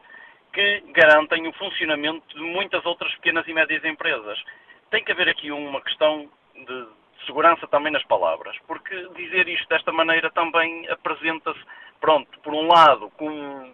que 0.52 0.82
garantem 0.92 1.46
o 1.48 1.52
funcionamento 1.54 2.34
de 2.34 2.42
muitas 2.42 2.84
outras 2.86 3.14
pequenas 3.16 3.46
e 3.46 3.52
médias 3.52 3.84
empresas. 3.84 4.42
Tem 4.90 5.04
que 5.04 5.12
haver 5.12 5.28
aqui 5.28 5.50
uma 5.50 5.80
questão 5.80 6.30
de 6.54 6.86
segurança 7.26 7.66
também 7.66 7.92
nas 7.92 8.04
palavras, 8.04 8.56
porque 8.66 9.08
dizer 9.16 9.48
isto 9.48 9.68
desta 9.68 9.92
maneira 9.92 10.30
também 10.30 10.88
apresenta-se, 10.88 11.60
pronto, 12.00 12.38
por 12.40 12.54
um 12.54 12.66
lado, 12.66 13.10
com 13.10 13.72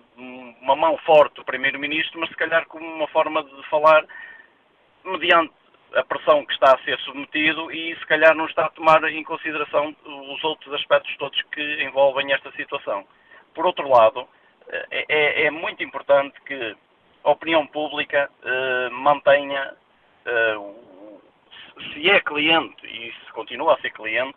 uma 0.60 0.76
mão 0.76 0.96
forte 0.98 1.36
do 1.36 1.44
Primeiro-Ministro, 1.44 2.18
mas 2.18 2.30
se 2.30 2.36
calhar 2.36 2.66
como 2.66 2.84
uma 2.84 3.06
forma 3.08 3.44
de 3.44 3.62
falar 3.68 4.04
mediante 5.04 5.52
a 5.94 6.04
pressão 6.04 6.44
que 6.44 6.52
está 6.54 6.74
a 6.74 6.84
ser 6.84 6.98
submetido 7.00 7.70
e 7.70 7.94
se 7.96 8.06
calhar 8.06 8.34
não 8.34 8.46
está 8.46 8.66
a 8.66 8.70
tomar 8.70 9.02
em 9.04 9.22
consideração 9.22 9.94
os 10.04 10.42
outros 10.44 10.72
aspectos 10.74 11.14
todos 11.18 11.40
que 11.52 11.82
envolvem 11.82 12.32
esta 12.32 12.50
situação. 12.52 13.06
Por 13.54 13.66
outro 13.66 13.88
lado, 13.88 14.26
é, 14.68 15.04
é, 15.08 15.46
é 15.46 15.50
muito 15.50 15.82
importante 15.82 16.40
que 16.46 16.76
a 17.24 17.30
opinião 17.30 17.66
pública 17.66 18.30
eh, 18.42 18.88
mantenha, 18.90 19.74
eh, 20.24 20.56
se 21.92 22.10
é 22.10 22.20
cliente 22.20 22.86
e 22.86 23.12
se 23.12 23.32
continua 23.32 23.74
a 23.74 23.80
ser 23.80 23.90
cliente, 23.90 24.36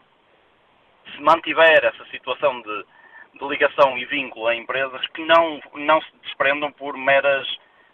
se 1.12 1.22
mantiver 1.22 1.84
essa 1.84 2.06
situação 2.06 2.62
de, 2.62 2.86
de 3.40 3.48
ligação 3.48 3.98
e 3.98 4.06
vínculo 4.06 4.48
a 4.48 4.56
empresas 4.56 5.06
que 5.08 5.24
não, 5.26 5.60
não 5.74 6.02
se 6.02 6.12
desprendam 6.24 6.72
por 6.72 6.98
meras, 6.98 7.48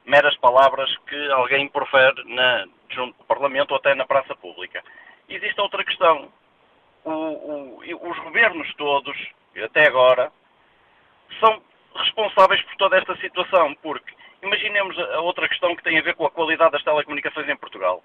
meras 0.06 0.36
palavras 0.38 0.96
que 1.08 1.32
alguém 1.32 1.68
profere 1.68 2.24
na, 2.26 2.66
junto 2.90 3.18
do 3.18 3.24
Parlamento 3.26 3.72
ou 3.72 3.78
até 3.78 3.94
na 3.96 4.06
praça 4.06 4.36
pública. 4.36 4.84
Existe 5.30 5.60
outra 5.62 5.84
questão. 5.84 6.32
O, 7.04 7.12
o, 7.12 8.10
os 8.10 8.20
governos 8.20 8.74
todos, 8.76 9.18
até 9.64 9.88
agora, 9.88 10.32
são 11.40 11.62
responsáveis 11.96 12.62
por 12.64 12.76
toda 12.76 12.98
esta 12.98 13.16
situação, 13.18 13.74
porque 13.82 14.14
imaginemos 14.42 14.98
a 14.98 15.20
outra 15.20 15.48
questão 15.48 15.76
que 15.76 15.84
tem 15.84 15.98
a 15.98 16.02
ver 16.02 16.16
com 16.16 16.26
a 16.26 16.32
qualidade 16.32 16.72
das 16.72 16.84
telecomunicações 16.84 17.48
em 17.50 17.56
Portugal. 17.56 18.04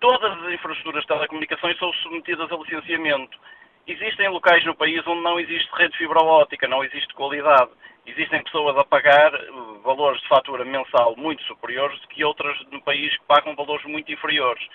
Todas 0.00 0.32
as 0.32 0.52
infraestruturas 0.52 1.02
de 1.02 1.08
telecomunicações 1.08 1.78
são 1.78 1.92
submetidas 1.94 2.50
a 2.50 2.56
licenciamento. 2.56 3.38
Existem 3.86 4.28
locais 4.28 4.64
no 4.64 4.74
país 4.74 5.06
onde 5.06 5.20
não 5.20 5.38
existe 5.38 5.70
rede 5.74 5.92
de 5.92 5.98
fibra 5.98 6.22
óptica, 6.22 6.66
não 6.66 6.82
existe 6.82 7.12
qualidade. 7.12 7.70
Existem 8.06 8.42
pessoas 8.42 8.76
a 8.78 8.84
pagar 8.84 9.34
eh, 9.34 9.50
valores 9.82 10.22
de 10.22 10.28
fatura 10.28 10.64
mensal 10.64 11.14
muito 11.18 11.42
superiores 11.42 12.00
do 12.00 12.08
que 12.08 12.24
outras 12.24 12.58
no 12.70 12.80
país 12.80 13.14
que 13.14 13.24
pagam 13.26 13.54
valores 13.54 13.84
muito 13.84 14.10
inferiores. 14.10 14.66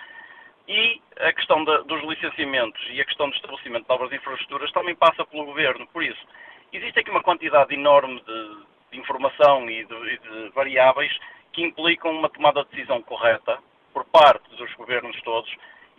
E 0.68 1.02
a 1.18 1.34
questão 1.34 1.64
dos 1.64 2.04
licenciamentos 2.04 2.80
e 2.92 3.02
a 3.02 3.06
questão 3.06 3.28
do 3.28 3.36
estabelecimento 3.36 3.84
de 3.84 3.90
novas 3.90 4.14
infraestruturas 4.14 4.72
também 4.72 4.96
passa 4.96 5.26
pelo 5.26 5.46
governo. 5.46 5.88
Por 5.88 6.04
isso, 6.04 6.24
existe 6.72 7.00
aqui 7.00 7.10
uma 7.10 7.24
quantidade 7.24 7.74
enorme 7.74 8.22
de, 8.22 8.58
de 8.92 9.00
informação 9.00 9.68
e 9.68 9.86
de, 9.86 9.96
e 9.96 10.18
de 10.20 10.50
variáveis 10.50 11.12
que 11.52 11.64
implicam 11.64 12.12
uma 12.12 12.30
tomada 12.30 12.64
de 12.64 12.70
decisão 12.70 13.02
correta 13.02 13.58
por 13.92 14.06
parte 14.06 14.48
dos 14.56 14.72
governos 14.76 15.20
todos 15.24 15.50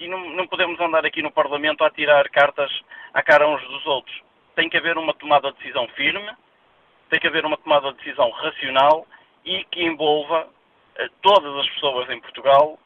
e 0.00 0.08
não, 0.08 0.30
não, 0.30 0.46
podemos 0.46 0.80
andar 0.80 1.04
aqui 1.04 1.22
no 1.22 1.30
Parlamento 1.30 1.84
a 1.84 1.90
tirar 1.90 2.28
cartas 2.30 2.70
à 3.12 3.22
cara 3.22 3.46
uns 3.46 3.62
dos 3.68 3.86
outros. 3.86 4.22
Tem 4.56 4.68
que 4.68 4.76
haver 4.76 4.96
uma 4.96 5.12
tomada 5.14 5.52
de 5.52 5.58
decisão 5.58 5.86
firme, 5.88 6.30
tem 7.10 7.20
que 7.20 7.26
haver 7.26 7.44
uma 7.44 7.58
tomada 7.58 7.92
de 7.92 7.98
decisão 7.98 8.30
racional 8.30 9.06
e 9.44 9.64
que 9.70 9.84
envolva 9.84 10.48
eh, 10.96 11.08
todas 11.20 11.54
as 11.56 11.68
pessoas 11.74 12.08
em 12.10 12.20
Portugal 12.20 12.78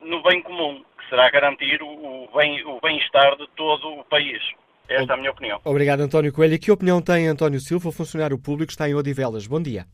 no 0.00 0.22
bem 0.22 0.42
comum, 0.42 0.82
que 0.98 1.08
será 1.08 1.30
garantir 1.30 1.82
o, 1.82 2.28
bem, 2.34 2.62
bem-estar 2.82 3.36
de 3.36 3.46
todo 3.56 4.00
o 4.00 4.04
país. 4.04 4.42
Esta 4.88 5.12
é 5.12 5.14
a 5.14 5.16
minha 5.16 5.30
opinião. 5.30 5.60
Obrigado, 5.64 6.00
António 6.00 6.32
Coelho. 6.32 6.54
E 6.54 6.58
que 6.58 6.70
opinião 6.70 7.02
tem 7.02 7.26
António 7.26 7.60
Silva, 7.60 7.90
funcionário 7.90 8.38
público, 8.38 8.70
está 8.70 8.88
em 8.88 8.94
Odivelas? 8.94 9.46
Bom 9.46 9.60
dia. 9.60 9.84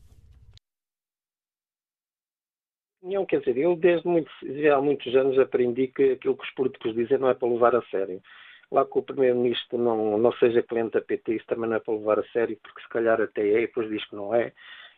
Opinião, 3.02 3.26
quer 3.26 3.40
dizer, 3.40 3.58
eu 3.58 3.74
desde 3.74 4.06
muito, 4.06 4.30
há 4.72 4.80
muitos 4.80 5.14
anos 5.16 5.36
aprendi 5.38 5.88
que 5.88 6.12
aquilo 6.12 6.36
que 6.36 6.44
os 6.44 6.50
políticos 6.54 6.94
dizem 6.94 7.18
não 7.18 7.28
é 7.28 7.34
para 7.34 7.48
levar 7.48 7.74
a 7.74 7.82
sério. 7.90 8.22
Lá 8.70 8.86
que 8.86 8.98
o 8.98 9.02
Primeiro-Ministro 9.02 9.76
não, 9.76 10.16
não 10.16 10.32
seja 10.34 10.62
cliente 10.62 10.92
da 10.92 11.00
PT, 11.00 11.34
isso 11.34 11.46
também 11.46 11.68
não 11.68 11.76
é 11.76 11.80
para 11.80 11.94
levar 11.94 12.20
a 12.20 12.24
sério, 12.28 12.56
porque 12.62 12.80
se 12.80 12.88
calhar 12.88 13.20
até 13.20 13.42
é 13.42 13.58
e 13.58 13.66
depois 13.66 13.88
diz 13.90 14.04
que 14.08 14.14
não 14.14 14.34
é. 14.34 14.52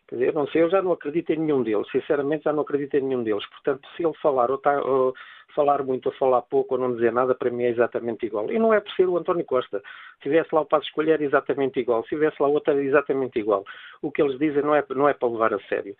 Quer 0.07 0.15
dizer, 0.15 0.33
não 0.33 0.47
sei, 0.47 0.61
eu 0.61 0.69
já 0.69 0.83
não 0.83 0.91
acredito 0.91 1.31
em 1.31 1.39
nenhum 1.39 1.63
deles, 1.63 1.89
sinceramente 1.91 2.43
já 2.43 2.53
não 2.53 2.61
acredito 2.61 2.93
em 2.93 3.01
nenhum 3.01 3.23
deles. 3.23 3.45
Portanto, 3.47 3.87
se 3.97 4.05
ele 4.05 4.13
falar 4.21 4.51
ou, 4.51 4.59
tá, 4.59 4.79
ou 4.81 5.15
falar 5.55 5.83
muito 5.83 6.05
ou 6.05 6.11
falar 6.13 6.43
pouco 6.43 6.75
ou 6.75 6.79
não 6.79 6.93
dizer 6.93 7.11
nada, 7.11 7.33
para 7.33 7.49
mim 7.49 7.63
é 7.63 7.69
exatamente 7.69 8.25
igual. 8.25 8.51
E 8.51 8.59
não 8.59 8.71
é 8.71 8.79
por 8.79 8.91
ser 8.91 9.09
o 9.09 9.17
António 9.17 9.43
Costa. 9.43 9.81
Se 10.17 10.23
tivesse 10.23 10.53
lá 10.53 10.61
o 10.61 10.65
Passo 10.65 10.85
Escolher, 10.85 11.19
é 11.19 11.25
exatamente 11.25 11.79
igual. 11.79 12.03
Se 12.03 12.09
tivesse 12.09 12.39
lá 12.39 12.47
outra, 12.47 12.79
é 12.79 12.83
exatamente 12.83 13.39
igual. 13.39 13.65
O 14.01 14.11
que 14.11 14.21
eles 14.21 14.37
dizem 14.37 14.61
não 14.61 14.75
é, 14.75 14.85
não 14.89 15.09
é 15.09 15.13
para 15.13 15.27
levar 15.27 15.53
a 15.53 15.59
sério. 15.61 15.95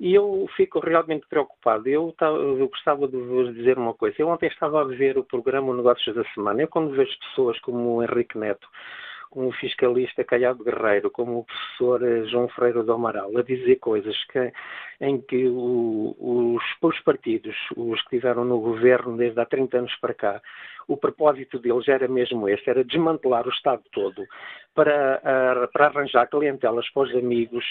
E 0.00 0.14
eu 0.14 0.48
fico 0.56 0.78
realmente 0.78 1.26
preocupado. 1.28 1.88
Eu, 1.88 2.14
eu, 2.20 2.68
gostava 2.68 3.08
de 3.08 3.16
vos 3.16 3.52
dizer 3.54 3.76
uma 3.78 3.94
coisa. 3.94 4.16
Eu 4.18 4.28
ontem 4.28 4.46
estava 4.46 4.80
a 4.80 4.84
ver 4.84 5.18
o 5.18 5.24
programa 5.24 5.74
Negócios 5.74 6.14
da 6.14 6.24
Semana. 6.34 6.62
Eu, 6.62 6.68
quando 6.68 6.94
vejo 6.94 7.18
pessoas 7.18 7.58
como 7.60 7.96
o 7.96 8.02
Henrique 8.02 8.38
Neto, 8.38 8.68
como 9.30 9.48
o 9.48 9.52
fiscalista 9.52 10.24
Caiado 10.24 10.64
Guerreiro, 10.64 11.10
como 11.10 11.40
o 11.40 11.44
professor 11.44 12.02
eh, 12.02 12.24
João 12.26 12.48
Freire 12.48 12.82
do 12.82 12.92
Amaral, 12.92 13.36
a 13.36 13.42
dizer 13.42 13.76
coisas 13.76 14.16
que, 14.26 14.52
em 15.00 15.20
que 15.20 15.46
o, 15.48 16.16
os, 16.18 16.62
os 16.80 17.00
partidos, 17.00 17.56
os 17.76 18.00
que 18.02 18.16
estiveram 18.16 18.44
no 18.44 18.60
governo 18.60 19.16
desde 19.16 19.40
há 19.40 19.44
30 19.44 19.78
anos 19.78 19.94
para 19.96 20.14
cá, 20.14 20.42
o 20.88 20.96
propósito 20.96 21.58
deles 21.58 21.86
era 21.86 22.08
mesmo 22.08 22.48
esse, 22.48 22.68
era 22.68 22.82
desmantelar 22.82 23.46
o 23.46 23.50
Estado 23.50 23.82
todo 23.92 24.26
para, 24.74 25.68
para 25.72 25.86
arranjar 25.86 26.28
clientelas 26.28 26.88
para 26.90 27.02
os 27.02 27.14
amigos. 27.14 27.64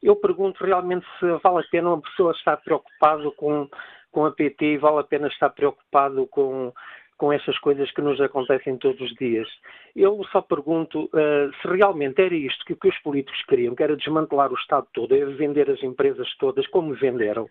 Eu 0.00 0.14
pergunto 0.14 0.64
realmente 0.64 1.04
se 1.18 1.26
vale 1.42 1.58
a 1.58 1.70
pena 1.70 1.88
uma 1.88 2.00
pessoa 2.00 2.32
estar 2.32 2.56
preocupado 2.58 3.32
com, 3.32 3.68
com 4.12 4.24
a 4.24 4.30
PT 4.30 4.78
vale 4.78 5.00
a 5.00 5.04
pena 5.04 5.26
estar 5.26 5.50
preocupado 5.50 6.26
com 6.28 6.72
com 7.20 7.30
essas 7.30 7.58
coisas 7.58 7.90
que 7.90 8.00
nos 8.00 8.18
acontecem 8.18 8.78
todos 8.78 8.98
os 8.98 9.14
dias. 9.16 9.46
Eu 9.94 10.24
só 10.32 10.40
pergunto 10.40 11.04
uh, 11.04 11.52
se 11.60 11.68
realmente 11.68 12.18
era 12.18 12.34
isto 12.34 12.64
que, 12.64 12.74
que, 12.74 12.88
os 12.88 12.98
políticos 13.00 13.44
queriam, 13.46 13.74
que 13.74 13.82
era 13.82 13.94
desmantelar 13.94 14.50
o 14.50 14.56
Estado 14.56 14.86
todo, 14.94 15.14
é 15.14 15.22
vender 15.26 15.70
as 15.70 15.82
empresas 15.82 16.26
todas 16.38 16.66
como 16.68 16.94
venderam. 16.94 17.44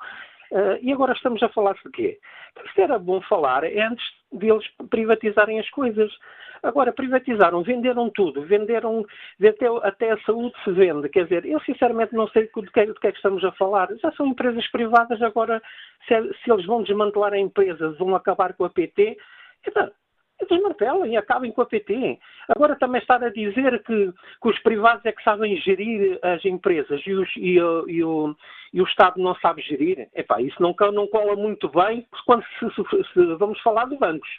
Uh, 0.51 0.81
e 0.81 0.91
agora 0.91 1.13
estamos 1.13 1.43
a 1.43 1.49
falar 1.49 1.75
de 1.85 1.91
quê? 1.91 2.17
Isto 2.65 2.81
era 2.81 2.97
bom 2.97 3.21
falar 3.21 3.63
antes 3.63 4.03
deles 4.31 4.65
privatizarem 4.89 5.59
as 5.59 5.69
coisas. 5.69 6.11
Agora, 6.63 6.91
privatizaram, 6.91 7.61
venderam 7.61 8.09
tudo, 8.09 8.41
venderam, 8.41 9.05
até, 9.39 9.67
até 9.87 10.11
a 10.13 10.19
saúde 10.21 10.55
se 10.63 10.71
vende. 10.71 11.07
Quer 11.09 11.25
dizer, 11.25 11.45
eu 11.45 11.59
sinceramente 11.59 12.15
não 12.15 12.27
sei 12.29 12.49
do 12.55 12.71
que, 12.71 12.85
do 12.87 12.95
que 12.95 13.07
é 13.07 13.11
que 13.11 13.17
estamos 13.17 13.43
a 13.45 13.51
falar. 13.51 13.87
Já 14.01 14.11
são 14.13 14.25
empresas 14.25 14.67
privadas, 14.71 15.21
agora, 15.21 15.61
se, 16.07 16.33
se 16.43 16.51
eles 16.51 16.65
vão 16.65 16.81
desmantelar 16.81 17.33
a 17.33 17.39
empresa, 17.39 17.91
vão 17.99 18.15
acabar 18.15 18.53
com 18.53 18.65
a 18.65 18.69
PT, 18.69 19.15
então, 19.67 19.91
desmantelem 20.49 21.13
e 21.13 21.17
acabem 21.17 21.51
com 21.51 21.61
a 21.61 21.65
PT. 21.65 22.19
Agora 22.47 22.75
também 22.75 23.01
está 23.01 23.15
a 23.15 23.29
dizer 23.29 23.83
que, 23.83 24.11
que, 24.41 24.49
os 24.49 24.59
privados 24.59 25.05
é 25.05 25.11
que 25.11 25.23
sabem 25.23 25.57
gerir 25.57 26.19
as 26.23 26.43
empresas 26.45 27.01
e, 27.05 27.13
os, 27.13 27.29
e, 27.35 27.55
e, 27.55 27.61
o, 28.03 28.35
e 28.73 28.81
o, 28.81 28.85
Estado 28.85 29.21
não 29.21 29.35
sabe 29.35 29.61
gerir. 29.61 30.07
Epá, 30.15 30.41
isso 30.41 30.61
não, 30.61 30.75
não 30.93 31.07
cola 31.07 31.35
muito 31.35 31.69
bem 31.69 32.07
quando 32.25 32.43
se, 32.59 32.69
se, 32.73 33.13
se 33.13 33.35
vamos 33.35 33.59
falar 33.61 33.85
de 33.85 33.97
bancos. 33.97 34.29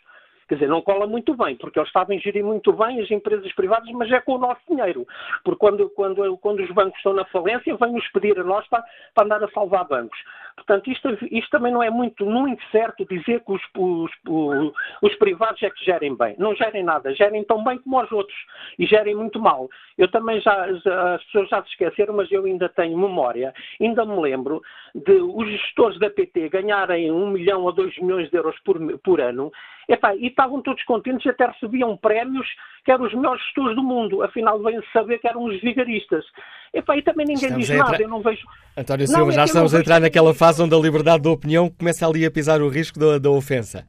Quer 0.50 0.56
dizer, 0.56 0.68
não 0.68 0.82
cola 0.82 1.06
muito 1.06 1.32
bem, 1.36 1.54
porque 1.54 1.78
eles 1.78 1.92
sabem 1.92 2.18
gerir 2.18 2.44
muito 2.44 2.72
bem 2.72 3.00
as 3.00 3.08
empresas 3.08 3.52
privadas, 3.52 3.88
mas 3.92 4.10
é 4.10 4.20
com 4.20 4.34
o 4.34 4.38
nosso 4.38 4.60
dinheiro. 4.68 5.06
Porque 5.44 5.60
quando, 5.60 5.88
quando, 5.90 6.36
quando 6.38 6.58
os 6.58 6.70
bancos 6.72 6.96
estão 6.96 7.12
na 7.12 7.24
falência, 7.26 7.76
vêm-nos 7.76 8.08
pedir 8.08 8.36
a 8.36 8.42
nós 8.42 8.66
para, 8.66 8.82
para 9.14 9.26
andar 9.26 9.44
a 9.44 9.50
salvar 9.52 9.86
bancos. 9.86 10.18
Portanto, 10.56 10.90
isto, 10.90 11.08
isto 11.30 11.50
também 11.50 11.72
não 11.72 11.80
é 11.80 11.88
muito, 11.88 12.26
muito 12.26 12.60
certo 12.72 13.06
dizer 13.06 13.44
que 13.44 13.52
os, 13.52 13.62
os, 13.78 14.10
os, 14.28 14.72
os, 15.02 15.14
privados 15.18 15.62
é 15.62 15.70
que 15.70 15.84
gerem 15.84 16.16
bem. 16.16 16.34
Não 16.36 16.52
gerem 16.56 16.82
nada, 16.82 17.14
gerem 17.14 17.44
tão 17.44 17.62
bem 17.62 17.78
como 17.78 18.02
os 18.02 18.10
outros 18.10 18.36
e 18.76 18.86
gerem 18.86 19.14
muito 19.14 19.38
mal. 19.38 19.68
Eu 19.96 20.10
também 20.10 20.40
já, 20.40 20.72
já, 20.72 21.14
as 21.14 21.24
pessoas 21.26 21.48
já 21.48 21.62
se 21.62 21.68
esqueceram, 21.70 22.14
mas 22.14 22.30
eu 22.32 22.44
ainda 22.44 22.68
tenho 22.68 22.98
memória, 22.98 23.54
ainda 23.80 24.04
me 24.04 24.20
lembro 24.20 24.60
de 24.96 25.12
os 25.12 25.48
gestores 25.48 25.96
da 26.00 26.10
PT 26.10 26.48
ganharem 26.48 27.12
um 27.12 27.30
milhão 27.30 27.62
ou 27.62 27.72
dois 27.72 27.96
milhões 27.98 28.28
de 28.30 28.36
euros 28.36 28.58
por, 28.64 28.78
por 28.98 29.20
ano 29.20 29.52
Epá, 29.90 30.14
e 30.14 30.30
estavam 30.40 30.62
todos 30.62 30.82
contentes, 30.84 31.26
até 31.26 31.46
recebiam 31.46 31.96
prémios 31.96 32.46
que 32.84 32.90
eram 32.90 33.04
os 33.04 33.14
melhores 33.14 33.42
gestores 33.42 33.76
do 33.76 33.82
mundo. 33.82 34.22
Afinal, 34.22 34.58
vêm 34.62 34.80
saber 34.92 35.18
que 35.18 35.28
eram 35.28 35.44
os 35.44 35.60
vigaristas. 35.60 36.24
Epá, 36.72 36.96
e 36.96 37.02
também 37.02 37.26
ninguém 37.26 37.44
Estamos 37.48 37.66
diz 37.66 37.76
nada, 37.78 38.02
eu 38.02 38.08
não 38.08 38.22
vejo... 38.22 38.46
António 38.76 39.06
Não, 39.08 39.14
Silva, 39.14 39.30
é 39.32 39.34
já 39.34 39.44
estamos 39.44 39.72
não 39.72 39.78
a 39.78 39.80
entrar 39.82 39.94
vejo- 39.96 40.04
naquela 40.06 40.34
fase 40.34 40.62
onde 40.62 40.74
a 40.74 40.78
liberdade 40.78 41.22
de 41.22 41.28
opinião 41.28 41.68
começa 41.68 42.06
ali 42.06 42.24
a 42.24 42.30
pisar 42.30 42.62
o 42.62 42.68
risco 42.68 42.98
da, 42.98 43.18
da 43.18 43.30
ofensa. 43.30 43.86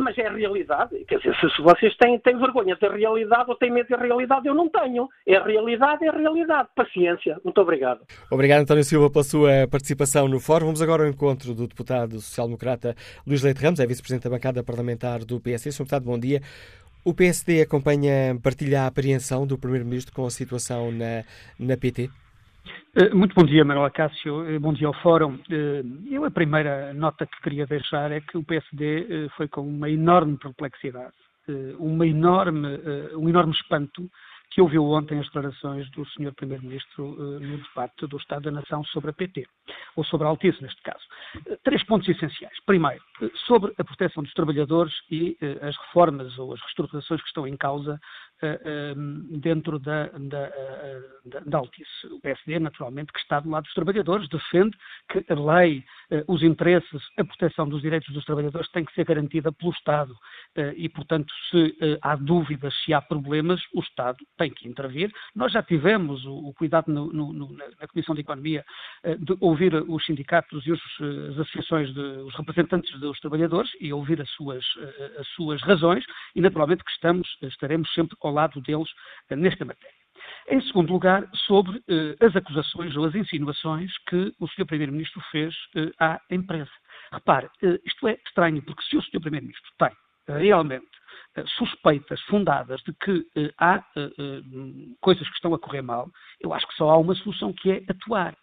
Mas 0.00 0.18
é 0.18 0.26
a 0.26 0.32
realidade. 0.32 1.04
Quer 1.06 1.18
dizer, 1.18 1.34
se, 1.36 1.50
se 1.54 1.62
vocês 1.62 1.96
têm, 1.96 2.18
têm 2.18 2.38
vergonha 2.38 2.76
da 2.80 2.88
realidade 2.92 3.44
ou 3.48 3.56
têm 3.56 3.70
medo 3.70 3.88
da 3.88 3.96
realidade, 3.96 4.46
eu 4.46 4.54
não 4.54 4.68
tenho. 4.68 5.08
É 5.26 5.36
a 5.36 5.44
realidade, 5.44 6.04
é 6.04 6.08
a 6.08 6.12
realidade. 6.12 6.68
Paciência. 6.74 7.38
Muito 7.44 7.60
obrigado. 7.60 8.00
Obrigado, 8.30 8.62
António 8.62 8.84
Silva, 8.84 9.10
pela 9.10 9.24
sua 9.24 9.68
participação 9.70 10.28
no 10.28 10.40
fórum. 10.40 10.66
Vamos 10.66 10.82
agora 10.82 11.04
ao 11.04 11.08
encontro 11.08 11.54
do 11.54 11.66
deputado 11.66 12.20
social-democrata 12.20 12.94
Luís 13.26 13.42
Leite 13.42 13.62
Ramos, 13.62 13.80
é 13.80 13.86
vice-presidente 13.86 14.24
da 14.24 14.30
bancada 14.30 14.62
parlamentar 14.62 15.24
do 15.24 15.40
PSD. 15.40 15.72
Sr. 15.72 15.82
Deputado, 15.84 16.04
bom 16.04 16.18
dia. 16.18 16.40
O 17.04 17.12
PSD 17.12 17.62
acompanha, 17.62 18.38
partilha 18.40 18.82
a 18.82 18.86
apreensão 18.86 19.44
do 19.46 19.58
Primeiro-Ministro 19.58 20.14
com 20.14 20.24
a 20.24 20.30
situação 20.30 20.92
na, 20.92 21.24
na 21.58 21.76
PT? 21.76 22.08
Eh, 22.94 23.14
Muito 23.14 23.34
bom 23.34 23.44
dia, 23.44 23.64
Manuel 23.64 23.90
Cássio. 23.90 24.44
Eh, 24.48 24.58
Bom 24.58 24.72
dia 24.72 24.86
ao 24.86 24.94
Fórum. 24.94 25.38
Eh, 25.50 25.82
Eu, 26.10 26.24
a 26.24 26.30
primeira 26.30 26.92
nota 26.92 27.26
que 27.26 27.40
queria 27.42 27.66
deixar 27.66 28.10
é 28.12 28.20
que 28.20 28.36
o 28.36 28.44
PSD 28.44 29.28
foi 29.36 29.48
com 29.48 29.62
uma 29.62 29.88
enorme 29.88 30.36
perplexidade, 30.36 31.14
uma 31.78 32.06
enorme, 32.06 32.68
um 33.16 33.28
enorme 33.28 33.52
espanto 33.52 34.08
que 34.50 34.60
ouviu 34.60 34.84
ontem 34.84 35.18
as 35.18 35.24
declarações 35.26 35.90
do 35.92 36.04
Sr. 36.04 36.34
Primeiro-Ministro 36.36 37.16
no 37.40 37.56
debate 37.56 38.06
do 38.06 38.18
Estado 38.18 38.42
da 38.42 38.50
Nação 38.50 38.84
sobre 38.84 39.08
a 39.10 39.12
PT, 39.14 39.46
ou 39.96 40.04
sobre 40.04 40.26
a 40.26 40.30
Altice, 40.30 40.62
neste 40.62 40.82
caso. 40.82 41.02
Três 41.64 41.82
pontos 41.84 42.06
essenciais. 42.06 42.54
Primeiro, 42.66 43.02
sobre 43.46 43.72
a 43.78 43.82
proteção 43.84 44.22
dos 44.22 44.34
trabalhadores 44.34 44.92
e 45.10 45.38
as 45.62 45.74
reformas 45.78 46.38
ou 46.38 46.52
as 46.52 46.60
reestruturações 46.60 47.22
que 47.22 47.28
estão 47.28 47.46
em 47.46 47.56
causa 47.56 47.98
dentro 49.40 49.78
da, 49.78 50.06
da, 50.08 50.38
eh, 50.46 51.00
da, 51.26 51.40
da 51.40 51.58
Altice. 51.58 52.06
O 52.10 52.20
PSD, 52.20 52.58
naturalmente, 52.58 53.12
que 53.12 53.20
está 53.20 53.40
do 53.40 53.50
lado 53.50 53.64
dos 53.64 53.74
trabalhadores, 53.74 54.28
defende 54.28 54.76
que 55.08 55.24
a 55.28 55.34
lei, 55.34 55.84
eh, 56.10 56.24
os 56.26 56.42
interesses, 56.42 57.02
a 57.18 57.24
proteção 57.24 57.68
dos 57.68 57.82
direitos 57.82 58.12
dos 58.12 58.24
trabalhadores 58.24 58.70
tem 58.72 58.84
que 58.84 58.92
ser 58.94 59.04
garantida 59.04 59.52
pelo 59.52 59.72
Estado 59.72 60.14
eh, 60.56 60.74
e, 60.76 60.88
portanto, 60.88 61.32
se 61.50 61.76
eh, 61.80 61.98
há 62.02 62.16
dúvidas, 62.16 62.74
se 62.84 62.92
há 62.92 63.00
problemas, 63.00 63.60
o 63.74 63.80
Estado 63.80 64.18
tem 64.36 64.50
que 64.50 64.68
intervir. 64.68 65.12
Nós 65.34 65.52
já 65.52 65.62
tivemos 65.62 66.24
o, 66.26 66.52
cuidado 66.54 66.90
no- 66.92 67.12
no- 67.12 67.52
na, 67.52 67.64
Comissão 67.88 68.14
de 68.14 68.22
Economia 68.22 68.64
eh, 69.04 69.16
de 69.16 69.36
ouvir 69.40 69.74
os 69.74 70.04
sindicatos 70.06 70.66
e 70.66 70.72
os, 70.72 70.80
eh, 71.00 71.28
as 71.30 71.38
associações, 71.40 71.92
de, 71.94 72.00
os 72.00 72.34
representantes 72.36 72.98
dos 73.00 73.18
trabalhadores 73.20 73.70
e 73.80 73.92
ouvir 73.92 74.20
as 74.20 74.30
suas, 74.30 74.64
eh, 74.78 75.16
as 75.20 75.28
suas 75.28 75.60
razões 75.62 76.04
e, 76.34 76.40
naturalmente, 76.40 76.84
que 76.84 76.90
estamos, 76.90 77.28
estaremos 77.42 77.92
sempre 77.94 78.16
ao 78.22 78.31
lado 78.32 78.60
deles 78.60 78.88
eh, 79.30 79.36
nesta 79.36 79.64
matéria. 79.64 79.94
Em 80.48 80.60
segundo 80.62 80.92
lugar, 80.92 81.28
sobre 81.46 81.82
eh, 81.88 82.16
as 82.24 82.34
acusações 82.34 82.96
ou 82.96 83.04
as 83.04 83.14
insinuações 83.14 83.92
que 84.08 84.34
o 84.38 84.48
Sr. 84.48 84.66
Primeiro-Ministro 84.66 85.20
fez 85.30 85.54
eh, 85.76 85.90
à 85.98 86.20
empresa. 86.30 86.70
Repare, 87.12 87.48
isto 87.84 88.08
é 88.08 88.18
estranho, 88.26 88.62
porque 88.62 88.82
se 88.84 88.96
o 88.96 89.02
Sr. 89.02 89.20
Primeiro-Ministro 89.20 89.70
tem 89.78 89.90
realmente 90.26 90.86
suspeitas 91.58 92.20
fundadas 92.22 92.80
de 92.82 92.92
que 92.94 93.26
há 93.58 93.84
coisas 95.00 95.28
que 95.28 95.34
estão 95.34 95.52
a 95.52 95.58
correr 95.58 95.82
mal, 95.82 96.08
eu 96.40 96.54
acho 96.54 96.66
que 96.68 96.74
só 96.74 96.88
há 96.88 96.96
uma 96.96 97.14
solução 97.16 97.52
que 97.52 97.70
é 97.70 97.82
atuar. 97.88 98.34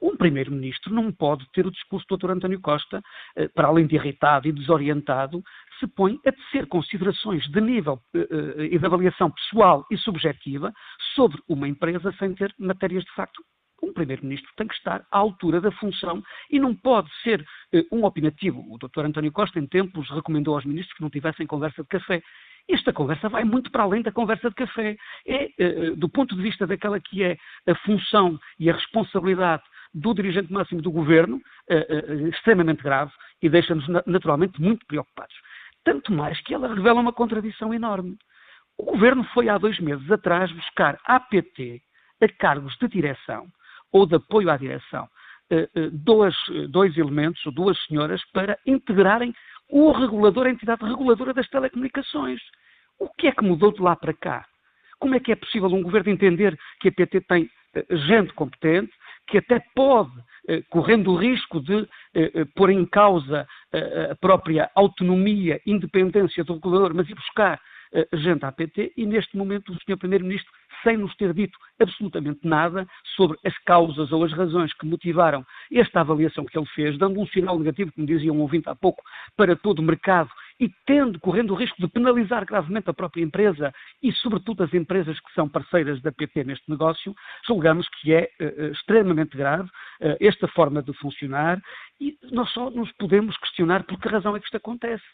Um 0.00 0.16
primeiro-ministro 0.16 0.92
não 0.94 1.10
pode 1.12 1.46
ter 1.52 1.66
o 1.66 1.70
discurso 1.70 2.06
do 2.08 2.16
Dr. 2.16 2.30
António 2.30 2.60
Costa, 2.60 3.02
eh, 3.36 3.48
para 3.48 3.68
além 3.68 3.86
de 3.86 3.96
irritado 3.96 4.48
e 4.48 4.52
desorientado, 4.52 5.42
se 5.80 5.86
põe 5.86 6.18
a 6.26 6.32
tecer 6.32 6.66
considerações 6.66 7.44
de 7.50 7.60
nível 7.60 8.00
eh, 8.14 8.28
eh, 8.30 8.64
e 8.72 8.78
de 8.78 8.86
avaliação 8.86 9.30
pessoal 9.30 9.86
e 9.90 9.96
subjetiva 9.96 10.72
sobre 11.14 11.40
uma 11.48 11.68
empresa 11.68 12.12
sem 12.18 12.34
ter 12.34 12.54
matérias 12.58 13.04
de 13.04 13.12
facto. 13.12 13.42
Um 13.82 13.92
primeiro-ministro 13.92 14.50
tem 14.56 14.66
que 14.66 14.74
estar 14.74 15.06
à 15.10 15.18
altura 15.18 15.60
da 15.60 15.70
função 15.70 16.22
e 16.50 16.58
não 16.58 16.74
pode 16.74 17.10
ser 17.22 17.46
um 17.92 18.04
opinativo. 18.04 18.64
O 18.70 18.78
Dr. 18.78 19.04
António 19.04 19.30
Costa, 19.30 19.58
em 19.58 19.66
tempos, 19.66 20.08
recomendou 20.08 20.54
aos 20.54 20.64
ministros 20.64 20.96
que 20.96 21.02
não 21.02 21.10
tivessem 21.10 21.46
conversa 21.46 21.82
de 21.82 21.88
café. 21.88 22.22
Esta 22.68 22.90
conversa 22.90 23.28
vai 23.28 23.44
muito 23.44 23.70
para 23.70 23.82
além 23.82 24.00
da 24.00 24.10
conversa 24.10 24.48
de 24.48 24.54
café. 24.54 24.96
É, 25.26 25.90
do 25.94 26.08
ponto 26.08 26.34
de 26.34 26.42
vista 26.42 26.66
daquela 26.66 26.98
que 26.98 27.22
é 27.22 27.36
a 27.66 27.74
função 27.74 28.40
e 28.58 28.70
a 28.70 28.72
responsabilidade 28.72 29.62
do 29.96 30.12
dirigente 30.14 30.52
máximo 30.52 30.82
do 30.82 30.90
governo, 30.90 31.40
eh, 31.70 31.86
eh, 31.88 32.28
extremamente 32.28 32.82
grave 32.82 33.10
e 33.42 33.48
deixa-nos 33.48 33.88
na- 33.88 34.02
naturalmente 34.06 34.60
muito 34.60 34.84
preocupados. 34.86 35.34
Tanto 35.84 36.12
mais 36.12 36.38
que 36.42 36.52
ela 36.52 36.72
revela 36.74 37.00
uma 37.00 37.12
contradição 37.12 37.72
enorme. 37.72 38.16
O 38.76 38.84
governo 38.84 39.24
foi 39.32 39.48
há 39.48 39.56
dois 39.56 39.78
meses 39.80 40.10
atrás 40.10 40.52
buscar 40.52 40.98
à 41.04 41.18
PT, 41.18 41.80
a 42.20 42.28
cargos 42.28 42.76
de 42.78 42.88
direção 42.88 43.46
ou 43.90 44.06
de 44.06 44.16
apoio 44.16 44.50
à 44.50 44.56
direção, 44.56 45.08
eh, 45.50 45.68
dois, 45.92 46.34
dois 46.68 46.96
elementos, 46.98 47.44
ou 47.46 47.52
duas 47.52 47.78
senhoras, 47.86 48.22
para 48.32 48.58
integrarem 48.66 49.32
o 49.70 49.92
regulador, 49.92 50.46
a 50.46 50.50
entidade 50.50 50.84
reguladora 50.84 51.32
das 51.32 51.48
telecomunicações. 51.48 52.40
O 52.98 53.08
que 53.08 53.28
é 53.28 53.32
que 53.32 53.44
mudou 53.44 53.72
de 53.72 53.80
lá 53.80 53.96
para 53.96 54.12
cá? 54.12 54.44
Como 54.98 55.14
é 55.14 55.20
que 55.20 55.32
é 55.32 55.36
possível 55.36 55.68
um 55.68 55.82
governo 55.82 56.10
entender 56.10 56.58
que 56.80 56.88
a 56.88 56.92
PT 56.92 57.20
tem 57.22 57.50
gente 57.90 58.32
competente, 58.34 58.92
que 59.26 59.38
até 59.38 59.60
pode, 59.74 60.12
eh, 60.48 60.62
correndo 60.70 61.12
o 61.12 61.16
risco 61.16 61.60
de 61.60 61.88
eh, 62.14 62.30
eh, 62.34 62.44
pôr 62.54 62.70
em 62.70 62.86
causa 62.86 63.46
a 64.10 64.14
própria 64.14 64.70
autonomia, 64.74 65.60
independência 65.66 66.42
do 66.44 66.54
regulador, 66.54 66.94
mas 66.94 67.08
ir 67.10 67.14
buscar 67.14 67.60
gente 68.14 68.44
à 68.44 68.50
PT, 68.50 68.92
e 68.96 69.04
neste 69.04 69.36
momento 69.36 69.70
o 69.70 69.74
Sr. 69.74 69.98
Primeiro-Ministro, 69.98 70.50
sem 70.82 70.96
nos 70.96 71.14
ter 71.16 71.34
dito 71.34 71.58
absolutamente 71.78 72.40
nada 72.42 72.86
sobre 73.16 73.38
as 73.44 73.56
causas 73.64 74.10
ou 74.12 74.24
as 74.24 74.32
razões 74.32 74.72
que 74.72 74.86
motivaram 74.86 75.44
esta 75.70 76.00
avaliação 76.00 76.46
que 76.46 76.58
ele 76.58 76.66
fez, 76.74 76.96
dando 76.96 77.20
um 77.20 77.26
sinal 77.26 77.58
negativo, 77.58 77.92
como 77.92 78.06
dizia 78.06 78.32
um 78.32 78.40
ouvinte 78.40 78.68
há 78.68 78.74
pouco, 78.74 79.02
para 79.36 79.54
todo 79.54 79.80
o 79.80 79.82
mercado 79.82 80.30
e 80.58 80.70
tendo, 80.86 81.20
correndo 81.20 81.52
o 81.52 81.56
risco 81.56 81.80
de 81.80 81.88
penalizar 81.88 82.44
gravemente 82.46 82.88
a 82.88 82.94
própria 82.94 83.22
empresa 83.22 83.72
e, 84.02 84.12
sobretudo, 84.12 84.62
as 84.62 84.72
empresas 84.72 85.18
que 85.20 85.32
são 85.34 85.48
parceiras 85.48 86.00
da 86.00 86.10
PT 86.10 86.44
neste 86.44 86.70
negócio, 86.70 87.14
julgamos 87.46 87.88
que 87.88 88.14
é 88.14 88.30
eh, 88.40 88.70
extremamente 88.72 89.36
grave 89.36 89.68
eh, 90.00 90.16
esta 90.20 90.48
forma 90.48 90.82
de 90.82 90.92
funcionar 90.94 91.60
e 92.00 92.16
nós 92.32 92.50
só 92.50 92.70
nos 92.70 92.90
podemos 92.92 93.36
questionar 93.36 93.84
por 93.84 93.98
que 94.00 94.08
razão 94.08 94.34
é 94.34 94.40
que 94.40 94.46
isto 94.46 94.56
acontece. 94.56 95.04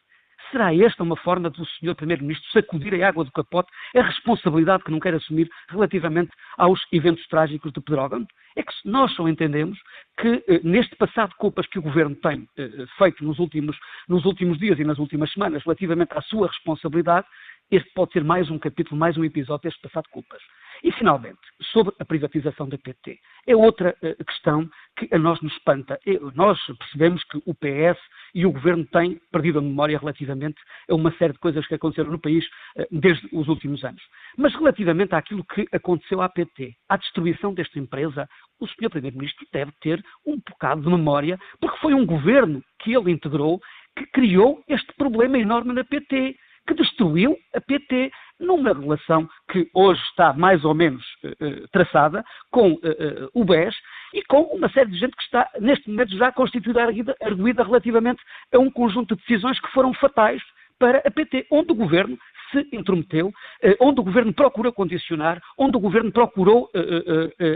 Será 0.53 0.75
esta 0.77 1.03
uma 1.03 1.17
forma 1.17 1.49
do 1.49 1.65
Sr. 1.65 1.95
Primeiro-Ministro 1.95 2.47
sacudir 2.53 3.03
a 3.03 3.09
água 3.09 3.25
do 3.25 3.33
capote 3.33 3.73
a 3.97 4.03
responsabilidade 4.03 4.85
que 4.85 4.91
não 4.91 5.01
quer 5.01 5.15
assumir 5.15 5.49
relativamente 5.71 6.31
aos 6.59 6.79
eventos 6.93 7.27
trágicos 7.29 7.73
de 7.73 7.81
Pedrógão? 7.81 8.27
É 8.55 8.63
que 8.63 8.73
nós 8.85 9.11
só 9.15 9.27
entendemos 9.27 9.79
que 10.21 10.45
eh, 10.47 10.61
neste 10.63 10.95
passado 10.97 11.31
de 11.31 11.37
culpas 11.37 11.67
que 11.67 11.79
o 11.79 11.83
Governo 11.83 12.15
tem 12.17 12.47
eh, 12.59 12.85
feito 12.99 13.25
nos 13.25 13.39
últimos, 13.39 13.79
nos 14.07 14.27
últimos 14.27 14.59
dias 14.59 14.79
e 14.79 14.85
nas 14.85 14.99
últimas 14.99 15.33
semanas 15.33 15.63
relativamente 15.65 16.13
à 16.13 16.21
sua 16.21 16.49
responsabilidade, 16.49 17.27
este 17.71 17.91
pode 17.95 18.13
ser 18.13 18.23
mais 18.23 18.51
um 18.51 18.59
capítulo, 18.59 19.01
mais 19.01 19.17
um 19.17 19.25
episódio 19.25 19.63
deste 19.63 19.81
passado 19.81 20.05
de 20.05 20.11
culpas. 20.11 20.43
E, 20.83 20.91
finalmente, 20.93 21.39
sobre 21.73 21.95
a 21.99 22.05
privatização 22.05 22.69
da 22.69 22.77
PT. 22.77 23.19
É 23.47 23.55
outra 23.55 23.97
eh, 24.03 24.17
questão 24.25 24.69
que 24.97 25.09
a 25.15 25.19
nós 25.19 25.41
nos 25.41 25.53
espanta. 25.53 25.99
Nós 26.35 26.59
percebemos 26.79 27.23
que 27.25 27.39
o 27.47 27.55
PS 27.55 27.99
e 28.35 28.45
o 28.45 28.53
Governo 28.53 28.85
têm 28.87 29.21
perdido 29.31 29.59
a 29.59 29.63
memória 29.63 29.99
relativamente 29.99 30.61
a 30.89 30.95
uma 30.95 31.13
série 31.13 31.33
de 31.33 31.39
coisas 31.39 31.67
que 31.67 31.75
aconteceram 31.75 32.11
no 32.11 32.19
país 32.19 32.45
eh, 32.77 32.89
desde 32.91 33.29
os 33.33 33.49
últimos 33.49 33.85
anos. 33.85 34.03
Mas 34.37 34.55
relativamente 34.55 35.15
àquilo 35.15 35.45
que 35.45 35.67
aconteceu 35.73 36.21
à 36.21 36.29
PT, 36.29 36.75
à 36.89 36.97
destruição 36.97 37.55
desta 37.55 37.79
empresa, 37.79 38.29
o 38.59 38.67
Sr. 38.67 38.91
Primeiro-Ministro 38.91 39.47
deve 39.53 39.73
ter 39.81 40.03
um 40.27 40.37
bocado 40.37 40.83
de 40.83 40.89
memória, 40.89 41.39
porque 41.61 41.79
foi 41.79 41.95
um 41.95 42.07
Governo 42.07 42.63
que 42.81 42.93
ele 42.93 43.11
integrou 43.11 43.61
que 43.97 44.07
criou 44.07 44.63
este 44.69 44.93
problema 44.95 45.39
enorme 45.39 45.73
na 45.73 45.85
PT 45.85 46.37
que 46.67 46.75
destruiu 46.75 47.37
a 47.55 47.61
PT 47.61 48.11
numa 48.43 48.73
relação 48.73 49.29
que 49.51 49.69
hoje 49.73 50.01
está 50.11 50.33
mais 50.33 50.65
ou 50.65 50.75
menos 50.75 51.05
eh, 51.25 51.65
traçada 51.73 52.25
com 52.51 52.73
eh, 52.83 52.97
eh, 52.99 53.29
o 53.33 53.45
BES 53.45 53.75
e 54.13 54.23
com 54.25 54.43
uma 54.43 54.69
série 54.71 54.91
de 54.91 54.99
gente 54.99 55.17
que 55.17 55.23
está, 55.23 55.49
neste 55.61 55.89
momento, 55.89 56.17
já 56.17 56.33
constituída 56.33 56.83
arguida, 56.83 57.63
relativamente 57.63 58.21
a 58.53 58.59
um 58.59 58.71
conjunto 58.71 59.15
de 59.15 59.23
decisões 59.23 59.61
que 59.61 59.71
foram 59.71 59.95
fatais 59.95 60.43
para 60.79 60.99
a 60.99 61.11
PT, 61.11 61.47
onde 61.51 61.73
o 61.73 61.77
governo 61.77 62.19
se 62.51 62.69
intrometeu, 62.73 63.33
onde 63.81 64.01
o 64.01 64.05
governo 64.05 64.35
procurou 64.35 64.73
condicionar, 64.73 65.41
onde 65.57 65.77
o 65.77 65.81
governo 65.81 66.13
procurou 66.13 66.69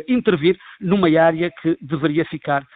intervir 0.09 0.57
numa 0.81 1.09
área 1.21 1.51
que 1.61 1.77
deveria 1.83 2.25
ficar 2.25 2.67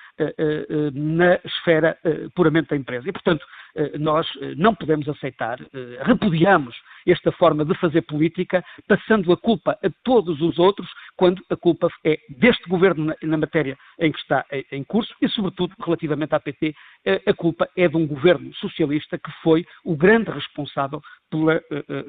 na 0.92 1.38
esfera 1.44 1.96
eh, 2.04 2.28
puramente 2.34 2.70
da 2.70 2.76
empresa. 2.76 3.08
E, 3.08 3.12
portanto, 3.12 3.44
eh, 3.74 3.98
nós 3.98 4.26
eh, 4.40 4.54
não 4.56 4.74
podemos 4.74 5.08
aceitar, 5.08 5.60
eh, 5.60 6.02
repudiamos 6.02 6.76
esta 7.06 7.30
forma 7.32 7.64
de 7.64 7.74
fazer 7.78 8.02
política, 8.02 8.64
passando 8.86 9.32
a 9.32 9.36
culpa 9.36 9.78
a 9.82 9.90
todos 10.04 10.40
os 10.40 10.58
outros, 10.58 10.88
quando 11.16 11.42
a 11.48 11.56
culpa 11.56 11.88
é 12.04 12.18
deste 12.28 12.68
governo 12.68 13.06
na, 13.06 13.16
na 13.22 13.36
matéria 13.36 13.76
em 13.98 14.12
que 14.12 14.18
está 14.18 14.44
em 14.70 14.84
curso 14.84 15.14
e, 15.20 15.28
sobretudo, 15.28 15.74
relativamente 15.82 16.34
à 16.34 16.40
PT, 16.40 16.74
a, 17.26 17.34
culpa 17.34 17.68
é 17.76 17.88
de 17.88 17.96
um 17.96 18.06
governo 18.06 18.52
socialista 18.54 19.18
que 19.18 19.30
foi 19.42 19.64
o 19.84 19.96
grande 19.96 20.30
responsável 20.30 21.00
pela 21.30 21.62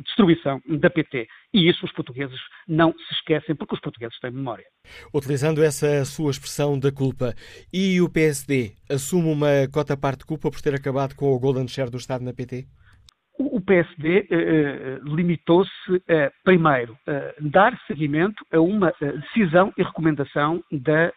destruição 0.03 0.61
da 0.67 0.89
PT. 0.89 1.27
E 1.53 1.69
isso 1.69 1.85
os 1.85 1.91
portugueses 1.91 2.39
não 2.67 2.93
se 2.93 3.13
esquecem, 3.13 3.55
porque 3.55 3.75
os 3.75 3.81
portugueses 3.81 4.19
têm 4.19 4.31
memória. 4.31 4.65
Utilizando 5.13 5.63
essa 5.63 6.03
sua 6.05 6.31
expressão 6.31 6.77
da 6.77 6.91
culpa, 6.91 7.33
e 7.71 8.00
o 8.01 8.09
PSD 8.09 8.73
assume 8.89 9.31
uma 9.31 9.67
cota 9.71 9.95
parte 9.95 10.19
de 10.19 10.25
culpa 10.25 10.49
por 10.49 10.61
ter 10.61 10.73
acabado 10.73 11.15
com 11.15 11.31
o 11.31 11.39
Golden 11.39 11.67
Share 11.67 11.89
do 11.89 11.97
Estado 11.97 12.23
na 12.23 12.33
PT? 12.33 12.65
O 13.39 13.59
PSD 13.59 14.17
eh, 14.17 14.25
eh, 14.29 14.99
limitou-se 15.03 15.71
a, 16.07 16.31
primeiro, 16.43 16.95
a 17.07 17.33
dar 17.39 17.75
seguimento 17.87 18.45
a 18.51 18.59
uma 18.59 18.93
eh, 19.01 19.13
decisão 19.13 19.73
e 19.77 19.81
recomendação 19.81 20.63
da, 20.71 21.11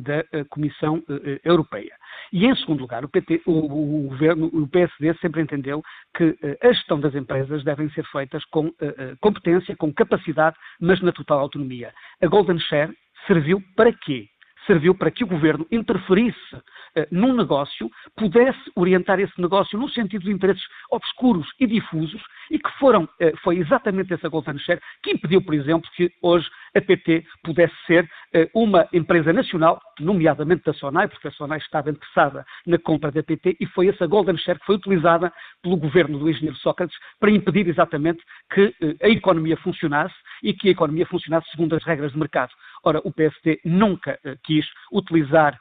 da 0.00 0.44
Comissão 0.48 1.02
Europeia. 1.44 1.94
E, 2.32 2.46
em 2.46 2.56
segundo 2.56 2.80
lugar, 2.80 3.04
o, 3.04 3.08
PT, 3.08 3.42
o, 3.44 3.52
o, 3.52 4.08
governo, 4.08 4.46
o 4.46 4.66
PSD 4.68 5.12
sempre 5.20 5.42
entendeu 5.42 5.82
que 6.16 6.36
a 6.62 6.72
gestão 6.72 6.98
das 6.98 7.14
empresas 7.14 7.62
devem 7.62 7.90
ser 7.90 8.04
feitas 8.06 8.42
com 8.46 8.72
competência, 9.20 9.76
com 9.76 9.92
capacidade, 9.92 10.56
mas 10.80 11.00
na 11.02 11.12
total 11.12 11.40
autonomia. 11.40 11.92
A 12.22 12.26
Golden 12.26 12.58
Share 12.58 12.96
serviu 13.26 13.62
para 13.76 13.92
quê? 13.92 14.28
Serviu 14.66 14.94
para 14.94 15.10
que 15.10 15.24
o 15.24 15.26
governo 15.26 15.66
interferisse 15.70 16.54
uh, 16.54 17.06
num 17.10 17.34
negócio, 17.34 17.90
pudesse 18.16 18.60
orientar 18.74 19.20
esse 19.20 19.40
negócio 19.40 19.78
no 19.78 19.88
sentido 19.88 20.24
de 20.24 20.32
interesses 20.32 20.64
obscuros 20.90 21.48
e 21.58 21.66
difusos, 21.66 22.22
e 22.52 22.58
que 22.58 22.70
foram, 22.78 23.04
uh, 23.04 23.36
foi 23.42 23.56
exatamente 23.56 24.12
essa 24.12 24.28
Golden 24.28 24.58
Share 24.58 24.80
que 25.02 25.10
impediu, 25.10 25.42
por 25.42 25.54
exemplo, 25.54 25.90
que 25.96 26.12
hoje 26.20 26.48
a 26.76 26.80
PT 26.82 27.24
pudesse 27.42 27.74
ser 27.86 28.04
uh, 28.04 28.48
uma 28.54 28.86
empresa 28.92 29.32
nacional, 29.32 29.80
nomeadamente 29.98 30.62
da 30.64 30.74
Sonai, 30.74 31.08
porque 31.08 31.28
a 31.28 31.30
Sonai 31.30 31.58
estava 31.58 31.90
interessada 31.90 32.44
na 32.66 32.78
compra 32.78 33.10
da 33.10 33.22
PT, 33.22 33.56
e 33.58 33.66
foi 33.66 33.88
essa 33.88 34.06
Golden 34.06 34.36
Share 34.36 34.58
que 34.58 34.66
foi 34.66 34.74
utilizada 34.74 35.32
pelo 35.62 35.78
governo 35.78 36.18
do 36.18 36.28
engenheiro 36.28 36.56
Sócrates 36.56 36.96
para 37.18 37.30
impedir 37.30 37.66
exatamente 37.66 38.22
que 38.52 38.74
a 39.02 39.08
economia 39.08 39.56
funcionasse 39.56 40.14
e 40.42 40.52
que 40.52 40.68
a 40.68 40.72
economia 40.72 41.06
funcionasse 41.06 41.50
segundo 41.50 41.74
as 41.74 41.84
regras 41.84 42.12
de 42.12 42.18
mercado. 42.18 42.50
Ora, 42.84 43.00
o 43.04 43.12
PSD 43.12 43.60
nunca 43.64 44.18
quis 44.42 44.66
utilizar 44.92 45.58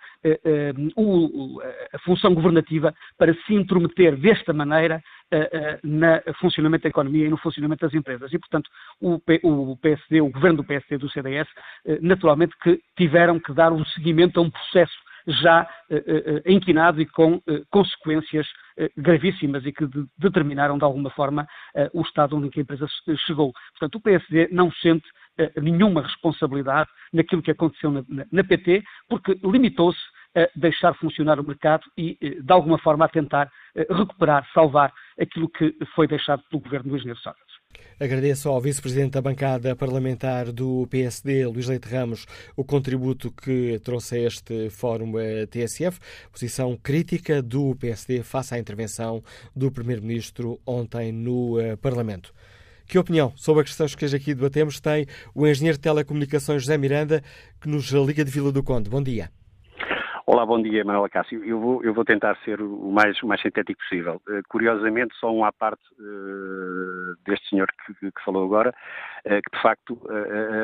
a 1.93 1.99
função 1.99 2.33
governativa 2.33 2.93
para 3.17 3.33
se 3.33 3.53
intrometer 3.53 4.15
desta 4.17 4.53
maneira 4.53 5.03
no 5.83 6.33
funcionamento 6.39 6.83
da 6.83 6.89
economia 6.89 7.25
e 7.25 7.29
no 7.29 7.37
funcionamento 7.37 7.85
das 7.85 7.93
empresas. 7.93 8.31
E, 8.33 8.39
portanto, 8.39 8.69
o, 8.99 9.19
PSD, 9.77 10.21
o 10.21 10.29
governo 10.29 10.57
do 10.57 10.63
PSD 10.63 10.95
e 10.95 10.97
do 10.97 11.09
CDS, 11.09 11.47
naturalmente 12.01 12.55
que 12.61 12.81
tiveram 12.95 13.39
que 13.39 13.53
dar 13.53 13.71
um 13.71 13.85
seguimento 13.85 14.39
a 14.39 14.43
um 14.43 14.49
processo 14.49 14.97
já 15.27 15.69
inquinado 16.45 16.99
e 16.99 17.05
com 17.05 17.41
consequências 17.69 18.47
gravíssimas 18.97 19.63
e 19.65 19.71
que 19.71 19.85
de, 19.85 20.05
determinaram, 20.17 20.77
de 20.77 20.83
alguma 20.83 21.11
forma, 21.11 21.47
o 21.93 22.01
estado 22.01 22.35
onde 22.35 22.49
a 22.57 22.61
empresa 22.61 22.87
chegou. 23.27 23.53
Portanto, 23.71 23.95
o 23.95 24.01
PSD 24.01 24.49
não 24.51 24.71
sente 24.71 25.07
nenhuma 25.61 26.01
responsabilidade 26.01 26.89
naquilo 27.13 27.41
que 27.41 27.51
aconteceu 27.51 27.91
na, 27.91 28.03
na, 28.07 28.25
na 28.31 28.43
PT, 28.43 28.83
porque 29.09 29.39
limitou-se 29.43 29.99
a 30.35 30.49
deixar 30.55 30.93
funcionar 30.95 31.39
o 31.39 31.43
mercado 31.43 31.83
e, 31.97 32.17
de 32.41 32.53
alguma 32.53 32.77
forma, 32.77 33.05
a 33.05 33.09
tentar 33.09 33.51
recuperar, 33.89 34.47
salvar 34.53 34.93
aquilo 35.19 35.49
que 35.49 35.75
foi 35.93 36.07
deixado 36.07 36.41
pelo 36.49 36.61
governo 36.61 36.89
do 36.89 36.95
engenheiro 36.95 37.19
Sócrates. 37.19 37.51
Agradeço 37.99 38.49
ao 38.49 38.59
vice-presidente 38.59 39.11
da 39.11 39.21
bancada 39.21 39.75
parlamentar 39.75 40.51
do 40.51 40.87
PSD, 40.89 41.45
Luís 41.45 41.67
Leite 41.67 41.87
Ramos, 41.87 42.25
o 42.55 42.63
contributo 42.63 43.31
que 43.31 43.79
trouxe 43.83 44.15
a 44.15 44.19
este 44.21 44.69
fórum 44.69 45.13
TSF, 45.49 45.99
posição 46.31 46.75
crítica 46.75 47.41
do 47.41 47.75
PSD 47.75 48.23
face 48.23 48.55
à 48.55 48.59
intervenção 48.59 49.23
do 49.55 49.71
primeiro-ministro 49.71 50.59
ontem 50.65 51.11
no 51.11 51.59
eh, 51.59 51.75
Parlamento. 51.75 52.33
Que 52.91 52.99
opinião 52.99 53.31
sobre 53.37 53.61
as 53.61 53.69
questões 53.69 53.95
que 53.95 54.03
hoje 54.03 54.17
aqui 54.17 54.35
debatemos 54.35 54.81
tem 54.81 55.05
o 55.33 55.47
engenheiro 55.47 55.77
de 55.77 55.81
telecomunicações 55.81 56.63
José 56.63 56.77
Miranda, 56.77 57.21
que 57.61 57.69
nos 57.69 57.89
liga 57.93 58.25
de 58.25 58.29
Vila 58.29 58.51
do 58.51 58.61
Conde. 58.61 58.89
Bom 58.89 59.01
dia. 59.01 59.29
Olá, 60.27 60.45
bom 60.45 60.61
dia, 60.61 60.83
Manuela 60.83 61.07
Cássio. 61.07 61.41
Eu 61.45 61.57
vou, 61.57 61.81
eu 61.85 61.93
vou 61.93 62.03
tentar 62.03 62.35
ser 62.43 62.61
o 62.61 62.91
mais, 62.91 63.17
o 63.23 63.27
mais 63.27 63.41
sintético 63.41 63.79
possível. 63.79 64.21
Uh, 64.27 64.41
curiosamente, 64.49 65.15
só 65.21 65.31
um 65.31 65.45
à 65.45 65.53
parte 65.53 65.81
uh, 66.01 67.15
deste 67.25 67.47
senhor 67.47 67.67
que, 67.85 67.93
que, 68.11 68.23
falou 68.25 68.43
agora, 68.43 68.75
uh, 69.25 69.41
que 69.41 69.55
de 69.55 69.61
facto 69.61 69.97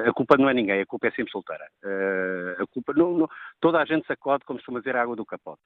a 0.06 0.12
culpa 0.12 0.36
não 0.38 0.50
é 0.50 0.54
ninguém, 0.54 0.82
a 0.82 0.86
culpa 0.86 1.08
é 1.08 1.12
sempre 1.12 1.32
solteira. 1.32 1.64
a 2.60 2.68
culpa, 2.68 2.92
não, 2.94 3.20
não, 3.20 3.30
toda 3.62 3.80
a 3.80 3.86
gente 3.86 4.06
sacode, 4.06 4.44
como 4.44 4.60
costuma 4.60 4.80
dizer, 4.80 4.98
a 4.98 5.02
água 5.02 5.16
do 5.16 5.26
capote. 5.26 5.64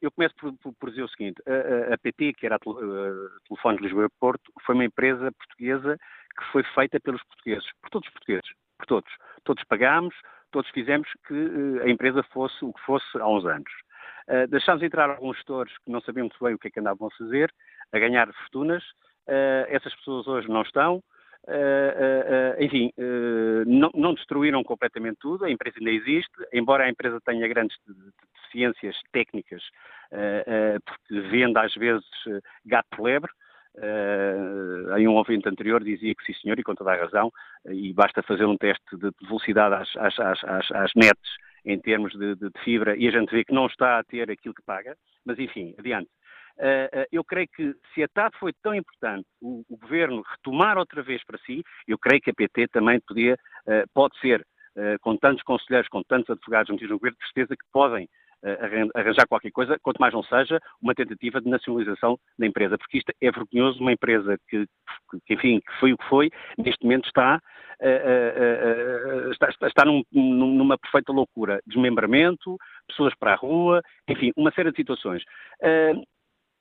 Eu 0.00 0.10
começo 0.10 0.34
por, 0.36 0.52
por, 0.58 0.74
por, 0.74 0.90
dizer 0.90 1.02
o 1.02 1.08
seguinte: 1.08 1.42
a, 1.46 1.94
a 1.94 1.98
PT, 1.98 2.34
que 2.34 2.46
era 2.46 2.56
a 2.56 2.58
Telefone 2.58 3.76
de 3.76 3.82
Lisboa 3.82 4.06
e 4.06 4.20
Porto, 4.20 4.52
foi 4.64 4.74
uma 4.74 4.84
empresa 4.84 5.32
portuguesa 5.32 5.98
que 6.36 6.44
foi 6.52 6.62
feita 6.74 6.98
pelos 7.00 7.22
portugueses, 7.24 7.68
por 7.80 7.90
todos 7.90 8.08
os 8.08 8.12
portugueses, 8.12 8.50
por 8.78 8.86
todos. 8.86 9.12
Todos 9.44 9.64
pagámos, 9.64 10.14
todos 10.50 10.70
fizemos 10.70 11.08
que 11.26 11.34
eh, 11.34 11.84
a 11.84 11.88
empresa 11.88 12.22
fosse 12.32 12.64
o 12.64 12.72
que 12.72 12.80
fosse 12.82 13.06
há 13.18 13.28
uns 13.28 13.44
anos. 13.44 13.70
Uh, 14.26 14.46
deixámos 14.48 14.82
entrar 14.82 15.10
alguns 15.10 15.36
gestores 15.36 15.76
que 15.84 15.90
não 15.90 16.00
sabiam 16.00 16.24
muito 16.24 16.42
bem 16.42 16.54
o 16.54 16.58
que 16.58 16.68
é 16.68 16.70
que 16.70 16.80
andavam 16.80 17.08
a 17.08 17.16
fazer, 17.18 17.52
a 17.92 17.98
ganhar 17.98 18.32
fortunas. 18.32 18.82
Uh, 19.28 19.68
essas 19.68 19.94
pessoas 19.96 20.26
hoje 20.26 20.48
não 20.48 20.62
estão. 20.62 21.02
Uh, 21.46 22.62
enfim, 22.62 22.90
não, 23.66 23.90
não, 23.94 24.14
destruíram 24.14 24.62
completamente 24.64 25.18
tudo, 25.20 25.44
a 25.44 25.50
empresa 25.50 25.76
ainda 25.78 25.90
existe, 25.90 26.32
embora 26.52 26.84
a 26.84 26.88
empresa 26.88 27.20
tenha 27.24 27.46
grandes 27.46 27.76
deficiências 28.34 28.96
técnicas, 29.12 29.62
porque 30.86 31.20
vende 31.28 31.58
às 31.58 31.74
vezes 31.74 32.06
gato 32.64 32.96
de 32.96 33.02
lebre, 33.02 33.30
em 34.98 35.06
um 35.06 35.16
ouvinte 35.16 35.48
anterior 35.48 35.84
dizia 35.84 36.14
que 36.14 36.24
sim 36.24 36.32
senhor, 36.40 36.58
e 36.58 36.62
com 36.62 36.74
toda 36.74 36.92
a 36.92 36.96
razão, 36.96 37.30
e 37.66 37.92
basta 37.92 38.22
fazer 38.22 38.46
um 38.46 38.56
teste 38.56 38.96
de 38.96 39.10
velocidade 39.26 39.74
às, 39.74 40.18
às, 40.18 40.44
às, 40.44 40.70
às 40.72 40.92
em 41.64 41.78
termos 41.80 42.12
de, 42.12 42.34
de, 42.36 42.50
de, 42.50 42.60
fibra 42.62 42.96
e 42.96 43.08
a 43.08 43.10
gente 43.10 43.30
vê 43.30 43.44
que 43.44 43.54
não 43.54 43.66
está 43.66 43.98
a 43.98 44.04
ter 44.04 44.30
aquilo 44.30 44.54
que 44.54 44.62
paga, 44.62 44.96
mas 45.24 45.38
enfim, 45.38 45.74
adiante. 45.78 46.10
Uh, 46.56 47.00
uh, 47.00 47.06
eu 47.10 47.24
creio 47.24 47.48
que 47.48 47.74
se 47.92 48.02
a 48.02 48.08
TAP 48.08 48.34
foi 48.38 48.52
tão 48.62 48.74
importante 48.74 49.26
o, 49.40 49.64
o, 49.68 49.76
governo 49.76 50.22
retomar 50.22 50.78
outra 50.78 51.02
vez 51.02 51.24
para 51.24 51.38
si, 51.38 51.64
eu 51.86 51.98
creio 51.98 52.20
que 52.20 52.30
a 52.30 52.34
PT 52.34 52.68
também 52.68 53.00
podia, 53.00 53.36
pode 53.92 54.18
ser, 54.20 54.46
com 55.00 55.16
tantos 55.16 55.42
conselheiros, 55.42 55.88
com 55.88 56.02
tantos 56.02 56.30
advogados 56.30 56.70
metidos 56.70 56.90
no 56.90 56.98
governo, 56.98 57.18
de 57.18 57.26
certeza 57.26 57.56
que 57.56 57.64
podem 57.72 58.08
arranjar 58.94 59.26
qualquer 59.26 59.50
coisa, 59.50 59.78
quanto 59.82 59.98
mais 59.98 60.12
não 60.12 60.22
seja 60.22 60.60
uma 60.80 60.94
tentativa 60.94 61.40
de 61.40 61.48
nacionalização 61.48 62.18
da 62.38 62.46
empresa, 62.46 62.76
porque 62.76 62.98
isto 62.98 63.10
é 63.20 63.30
vergonhoso, 63.30 63.80
uma 63.80 63.92
empresa 63.92 64.36
que, 64.48 64.66
que 65.26 65.34
enfim, 65.34 65.60
que 65.60 65.80
foi 65.80 65.92
o 65.92 65.98
que 65.98 66.08
foi, 66.08 66.30
neste 66.58 66.84
momento 66.84 67.06
está, 67.06 67.40
uh, 67.80 67.86
uh, 67.86 69.28
uh, 69.28 69.32
está, 69.32 69.48
está 69.66 69.84
num, 69.84 70.02
numa 70.12 70.76
perfeita 70.76 71.12
loucura, 71.12 71.60
desmembramento, 71.66 72.56
pessoas 72.86 73.14
para 73.18 73.32
a 73.32 73.36
rua, 73.36 73.80
enfim, 74.08 74.30
uma 74.36 74.52
série 74.52 74.70
de 74.70 74.76
situações. 74.76 75.22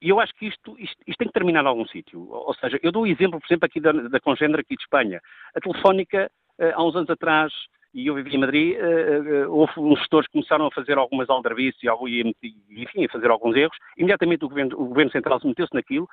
E 0.04 0.10
eu 0.10 0.20
acho 0.20 0.34
que 0.36 0.48
isto, 0.48 0.76
isto, 0.78 0.98
isto, 1.08 1.18
tem 1.18 1.28
que 1.28 1.34
terminar 1.34 1.64
em 1.64 1.68
algum 1.68 1.86
sítio. 1.88 2.30
Ou 2.30 2.54
seja, 2.56 2.78
eu 2.84 2.92
dou 2.92 3.04
o 3.04 3.08
exemplo, 3.08 3.40
por 3.40 3.48
exemplo, 3.48 3.66
aqui 3.66 3.80
da, 3.80 3.94
da 3.94 4.20
Congênera 4.20 4.60
aqui 4.60 4.76
de 4.76 4.84
Espanha. 4.84 5.22
A 5.56 5.62
Telefónica, 5.62 6.30
há 6.76 6.84
uns 6.84 6.94
anos 6.98 7.10
atrás, 7.10 7.54
e 7.94 8.08
eu 8.08 8.16
vivi 8.16 8.36
em 8.36 8.40
Madrid, 8.40 8.76
uh, 8.76 9.48
uh, 9.48 9.54
houve 9.56 9.74
uns 9.78 10.00
gestores 10.00 10.28
que 10.28 10.34
começaram 10.34 10.66
a 10.66 10.72
fazer 10.72 10.98
algumas 10.98 11.30
aldrabices 11.30 11.80
e, 11.84 12.36
enfim, 12.72 13.06
a 13.06 13.10
fazer 13.10 13.30
alguns 13.30 13.56
erros. 13.56 13.78
Imediatamente 13.98 14.44
o 14.44 14.50
Governo, 14.50 14.76
o 14.82 14.88
governo 14.88 15.12
Central 15.12 15.40
se 15.40 15.48
meteu-se 15.48 15.74
naquilo, 15.74 16.08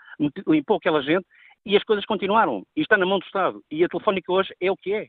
limpou 0.46 0.76
aquela 0.76 1.02
gente 1.02 1.26
e 1.64 1.76
as 1.76 1.82
coisas 1.82 2.04
continuaram. 2.04 2.64
E 2.76 2.82
está 2.82 2.96
na 2.96 3.06
mão 3.06 3.18
do 3.18 3.24
Estado. 3.24 3.62
E 3.70 3.82
a 3.82 3.88
Telefónica 3.88 4.30
hoje 4.30 4.54
é 4.60 4.70
o 4.70 4.76
que 4.76 4.92
é. 4.92 5.06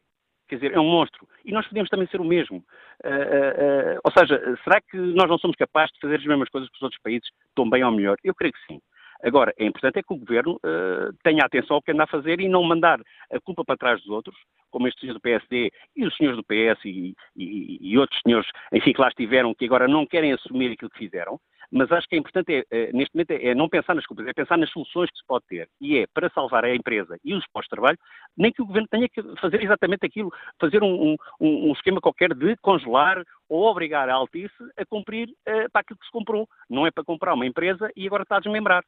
Quer 0.52 0.56
dizer, 0.56 0.74
é 0.74 0.80
um 0.82 0.92
monstro. 0.92 1.26
E 1.46 1.52
nós 1.54 1.66
podemos 1.66 1.90
também 1.90 2.06
ser 2.08 2.20
o 2.20 2.26
mesmo. 2.26 2.58
Uh, 2.58 4.02
ou 4.04 4.12
seja, 4.12 4.38
será 4.66 4.82
que 4.82 4.98
nós 4.98 5.30
não 5.30 5.38
somos 5.38 5.56
capazes 5.56 5.94
de 5.94 6.02
fazer 6.02 6.16
as 6.16 6.26
mesmas 6.26 6.50
coisas 6.50 6.70
que 6.70 6.76
os 6.76 6.82
outros 6.82 7.02
países, 7.02 7.30
tão 7.56 7.70
bem 7.70 7.86
ou 7.86 7.92
melhor? 7.94 8.18
Eu 8.22 8.36
creio 8.36 8.52
que 8.52 8.66
sim. 8.68 8.82
Agora, 9.24 9.54
é 9.58 9.64
importante 9.66 10.00
é 10.00 10.04
que 10.04 10.14
o 10.14 10.18
Governo 10.18 10.56
uh, 10.56 11.14
tenha 11.24 11.46
atenção 11.46 11.78
ao 11.78 11.82
que 11.82 11.94
anda 11.94 12.04
a 12.04 12.08
fazer 12.08 12.42
e 12.42 12.50
não 12.50 12.64
mandar 12.64 13.00
a 13.32 13.40
culpa 13.40 13.64
para 13.64 13.78
trás 13.78 14.02
dos 14.02 14.10
outros, 14.10 14.36
como 14.70 14.90
estes 14.90 15.00
senhores 15.00 15.22
do 15.22 15.24
PSD 15.24 15.72
e 15.96 16.06
os 16.06 16.18
senhores 16.18 16.36
do 16.36 16.44
PS 16.44 16.84
e, 16.84 17.16
e, 17.38 17.78
e, 17.80 17.98
outros 17.98 18.20
senhores, 18.22 18.50
enfim, 18.74 18.92
que 18.92 19.00
lá 19.00 19.08
estiveram, 19.08 19.56
que 19.56 19.64
agora 19.64 19.88
não 19.88 20.06
querem 20.06 20.34
assumir 20.34 20.74
aquilo 20.74 20.92
que 20.92 21.00
fizeram, 21.00 21.40
mas 21.72 21.92
acho 21.92 22.08
que 22.08 22.16
é 22.16 22.20
importante, 22.20 22.54
é, 22.54 22.66
é, 22.70 22.92
neste 22.92 23.16
momento, 23.16 23.32
é, 23.32 23.48
é 23.48 23.56
não 23.56 23.70
pensar 23.70 23.96
nas 23.96 24.06
culpas, 24.06 24.28
é 24.28 24.34
pensar 24.34 24.58
nas 24.58 24.70
soluções 24.72 25.10
que 25.10 25.18
se 25.18 25.26
pode 25.26 25.46
ter. 25.48 25.70
E 25.80 25.98
é, 25.98 26.06
para 26.14 26.30
salvar 26.30 26.66
a 26.66 26.76
empresa 26.76 27.18
e 27.24 27.34
os 27.34 27.46
postos 27.48 27.68
de 27.68 27.70
trabalho, 27.70 27.98
nem 28.38 28.52
que 28.52 28.62
o 28.62 28.66
Governo 28.66 28.88
tenha 28.90 29.08
que 29.08 29.22
fazer 29.40 29.64
exatamente 29.64 30.06
aquilo, 30.06 30.32
fazer 30.60 30.84
um, 30.84 31.16
um, 31.40 31.70
um 31.70 31.72
esquema 31.72 32.02
qualquer 32.02 32.34
de 32.34 32.58
congelar 32.58 33.24
ou 33.48 33.64
obrigar 33.64 34.10
a 34.10 34.14
Altice 34.14 34.54
a 34.78 34.86
cumprir 34.86 35.30
uh, 35.30 35.72
para 35.72 35.82
aquilo 35.82 36.00
que 36.00 36.06
se 36.06 36.12
comprou. 36.12 36.48
Não 36.70 36.86
é 36.86 36.92
para 36.92 37.04
comprar 37.04 37.34
uma 37.34 37.46
empresa 37.46 37.90
e 37.96 38.06
agora 38.06 38.24
está 38.24 38.38
a 38.38 38.42
desmembrar. 38.42 38.84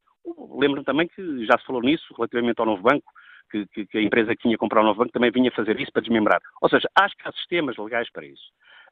lembro 0.58 0.84
também 0.84 1.08
que 1.08 1.46
já 1.46 1.58
se 1.58 1.66
falou 1.66 1.82
nisso 1.82 2.14
relativamente 2.16 2.60
ao 2.60 2.66
novo 2.66 2.82
banco, 2.84 3.12
que, 3.50 3.66
que, 3.68 3.86
que 3.86 3.98
a 3.98 4.02
empresa 4.02 4.36
que 4.36 4.42
tinha 4.42 4.58
comprar 4.58 4.82
o 4.82 4.86
novo 4.86 5.00
banco 5.00 5.12
também 5.12 5.32
vinha 5.32 5.52
fazer 5.52 5.80
isso 5.80 5.92
para 5.92 6.02
desmembrar. 6.02 6.42
Ou 6.62 6.70
seja, 6.70 6.90
acho 6.96 7.16
que 7.16 7.28
há 7.28 7.32
sistemas 7.34 7.78
legais 7.78 8.12
para 8.12 8.26
isso. 8.26 8.52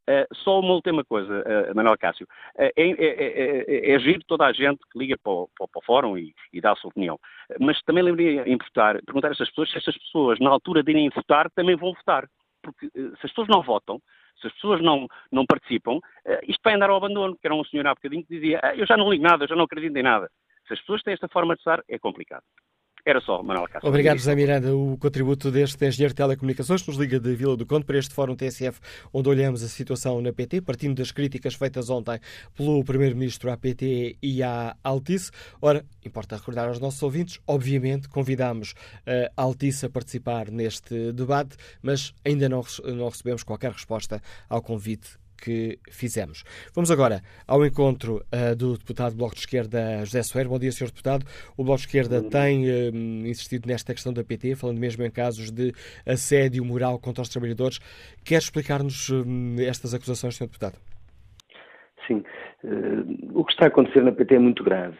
Uh, 0.09 0.25
só 0.33 0.59
uma 0.59 0.73
última 0.73 1.03
coisa, 1.05 1.43
uh, 1.43 1.75
Manuel 1.75 1.97
Cássio. 1.97 2.27
Uh, 2.55 2.63
é, 2.63 2.73
é, 2.75 3.91
é, 3.91 3.91
é 3.91 3.99
giro 3.99 4.21
toda 4.27 4.45
a 4.45 4.53
gente 4.53 4.79
que 4.91 4.97
liga 4.97 5.15
para 5.21 5.31
o, 5.31 5.49
para 5.55 5.67
o 5.75 5.85
fórum 5.85 6.17
e, 6.17 6.33
e, 6.51 6.59
dá 6.59 6.71
a 6.71 6.75
sua 6.75 6.89
opinião. 6.89 7.19
Mas 7.59 7.81
também 7.83 8.03
lembrei 8.03 8.39
em 8.39 8.57
perguntar 8.57 9.27
a 9.27 9.31
estas 9.31 9.49
pessoas 9.49 9.69
se 9.69 9.77
estas 9.77 9.97
pessoas, 9.97 10.39
na 10.39 10.49
altura 10.49 10.83
de 10.83 10.91
irem 10.91 11.09
votar, 11.09 11.49
também 11.51 11.75
vão 11.75 11.93
votar. 11.93 12.27
Porque 12.63 12.89
se 12.93 13.25
as 13.25 13.31
pessoas 13.31 13.47
não 13.47 13.61
votam, 13.61 13.99
se 14.39 14.47
as 14.47 14.53
pessoas 14.53 14.81
não, 14.81 15.07
não 15.31 15.45
participam, 15.45 15.99
isto 16.47 16.61
vai 16.63 16.75
andar 16.75 16.89
ao 16.89 16.97
abandono, 16.97 17.35
que 17.35 17.47
era 17.47 17.55
um 17.55 17.63
senhor 17.63 17.85
há 17.87 17.93
bocadinho 17.93 18.23
que 18.23 18.35
dizia, 18.35 18.59
ah, 18.63 18.75
eu 18.75 18.85
já 18.85 18.97
não 18.97 19.09
ligo 19.09 19.23
nada, 19.23 19.43
eu 19.43 19.47
já 19.47 19.55
não 19.55 19.65
acredito 19.65 19.95
em 19.95 20.03
nada. 20.03 20.29
Se 20.67 20.73
as 20.73 20.79
pessoas 20.79 21.01
têm 21.01 21.13
esta 21.13 21.27
forma 21.27 21.55
de 21.55 21.61
estar, 21.61 21.83
é 21.87 21.97
complicado. 21.97 22.43
Era 23.05 23.19
só, 23.21 23.41
Manuel 23.41 23.67
Castro. 23.67 23.89
Obrigado, 23.89 24.17
José 24.17 24.35
Miranda. 24.35 24.75
O 24.75 24.97
contributo 24.97 25.49
deste 25.49 25.85
engenheiro 25.87 26.13
de 26.13 26.17
telecomunicações 26.17 26.85
nos 26.85 26.97
liga 26.97 27.19
de 27.19 27.33
Vila 27.35 27.57
do 27.57 27.65
Conde 27.65 27.85
para 27.85 27.97
este 27.97 28.13
Fórum 28.13 28.35
TSF, 28.35 28.79
onde 29.11 29.27
olhamos 29.27 29.63
a 29.63 29.67
situação 29.67 30.21
na 30.21 30.31
PT, 30.31 30.61
partindo 30.61 30.97
das 30.97 31.11
críticas 31.11 31.55
feitas 31.55 31.89
ontem 31.89 32.19
pelo 32.55 32.83
Primeiro-Ministro 32.83 33.51
à 33.51 33.57
PT 33.57 34.17
e 34.21 34.43
à 34.43 34.75
Altice. 34.83 35.31
Ora, 35.61 35.83
importa 36.05 36.35
recordar 36.35 36.67
aos 36.67 36.79
nossos 36.79 37.01
ouvintes, 37.01 37.39
obviamente, 37.47 38.07
convidamos 38.07 38.75
a 39.35 39.41
Altice 39.41 39.87
a 39.87 39.89
participar 39.89 40.51
neste 40.51 41.11
debate, 41.11 41.57
mas 41.81 42.13
ainda 42.23 42.47
não, 42.47 42.63
não 42.85 43.09
recebemos 43.09 43.43
qualquer 43.43 43.71
resposta 43.71 44.21
ao 44.47 44.61
convite 44.61 45.21
que 45.43 45.79
fizemos. 45.89 46.43
Vamos 46.73 46.91
agora 46.91 47.21
ao 47.47 47.65
encontro 47.65 48.23
uh, 48.31 48.55
do 48.55 48.77
deputado 48.77 49.13
do 49.13 49.17
Bloco 49.17 49.33
de 49.33 49.41
Esquerda, 49.41 50.05
José 50.05 50.21
Soeiro. 50.23 50.49
Bom 50.49 50.59
dia, 50.59 50.71
Sr. 50.71 50.85
Deputado. 50.85 51.25
O 51.57 51.63
Bloco 51.63 51.79
de 51.79 51.87
Esquerda 51.87 52.21
tem 52.21 52.65
uh, 52.65 53.27
insistido 53.27 53.67
nesta 53.67 53.93
questão 53.93 54.13
da 54.13 54.23
PT, 54.23 54.55
falando 54.55 54.77
mesmo 54.77 55.03
em 55.03 55.09
casos 55.11 55.51
de 55.51 55.73
assédio 56.05 56.63
moral 56.63 56.99
contra 56.99 57.23
os 57.23 57.29
trabalhadores. 57.29 57.79
Quer 58.23 58.37
explicar-nos 58.37 59.09
uh, 59.09 59.25
estas 59.67 59.93
acusações, 59.93 60.35
Sr. 60.35 60.45
Deputado? 60.45 60.77
Sim. 62.07 62.23
o 63.33 63.45
que 63.45 63.53
está 63.53 63.65
a 63.65 63.67
acontecer 63.67 64.03
na 64.03 64.11
PT 64.11 64.35
é 64.35 64.39
muito 64.39 64.63
grave. 64.63 64.97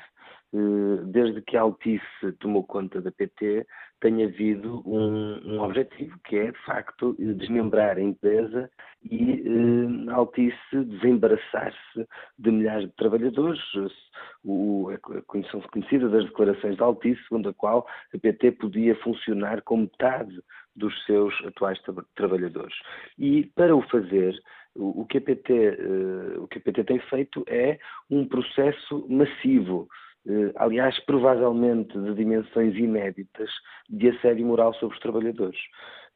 Desde 1.07 1.41
que 1.41 1.55
a 1.55 1.61
Altice 1.61 2.31
tomou 2.39 2.63
conta 2.63 3.01
da 3.01 3.11
PT, 3.11 3.65
tem 4.01 4.23
havido 4.23 4.81
um, 4.85 5.39
um, 5.45 5.61
objetivo, 5.61 6.19
que 6.25 6.35
é, 6.35 6.51
de 6.51 6.57
facto, 6.65 7.15
desmembrar 7.17 7.97
a 7.97 8.01
empresa 8.01 8.69
e 9.03 9.43
eh, 9.45 10.11
Altice 10.11 10.57
desembaraçar-se 10.73 12.07
de 12.37 12.51
milhares 12.51 12.87
de 12.87 12.95
trabalhadores. 12.95 13.61
O, 14.43 14.89
a, 14.89 15.51
são 15.51 15.61
conhecidas 15.71 16.13
as 16.13 16.25
declarações 16.25 16.75
de 16.75 16.83
Altice, 16.83 17.21
segundo 17.29 17.49
a 17.49 17.53
qual 17.53 17.87
a 18.13 18.17
PT 18.17 18.53
podia 18.53 18.95
funcionar 18.95 19.61
com 19.61 19.77
metade 19.77 20.37
dos 20.75 20.93
seus 21.05 21.33
atuais 21.45 21.79
tra 21.81 21.93
trabalhadores. 22.15 22.75
E, 23.17 23.45
para 23.55 23.75
o 23.75 23.81
fazer, 23.83 24.35
o, 24.75 25.01
o, 25.01 25.05
que 25.05 25.17
a 25.17 25.21
PT, 25.21 25.53
eh, 25.53 26.39
o 26.39 26.47
que 26.47 26.57
a 26.57 26.61
PT 26.61 26.83
tem 26.85 26.99
feito 27.01 27.43
é 27.47 27.77
um 28.09 28.27
processo 28.27 29.05
massivo 29.09 29.87
eh, 29.87 30.10
aliás, 30.55 30.99
provavelmente 31.05 31.97
de 31.97 32.13
dimensões 32.13 32.75
inéditas, 32.75 33.49
de 33.89 34.09
assédio 34.09 34.45
moral 34.45 34.73
sobre 34.75 34.95
os 34.95 35.01
trabalhadores. 35.01 35.59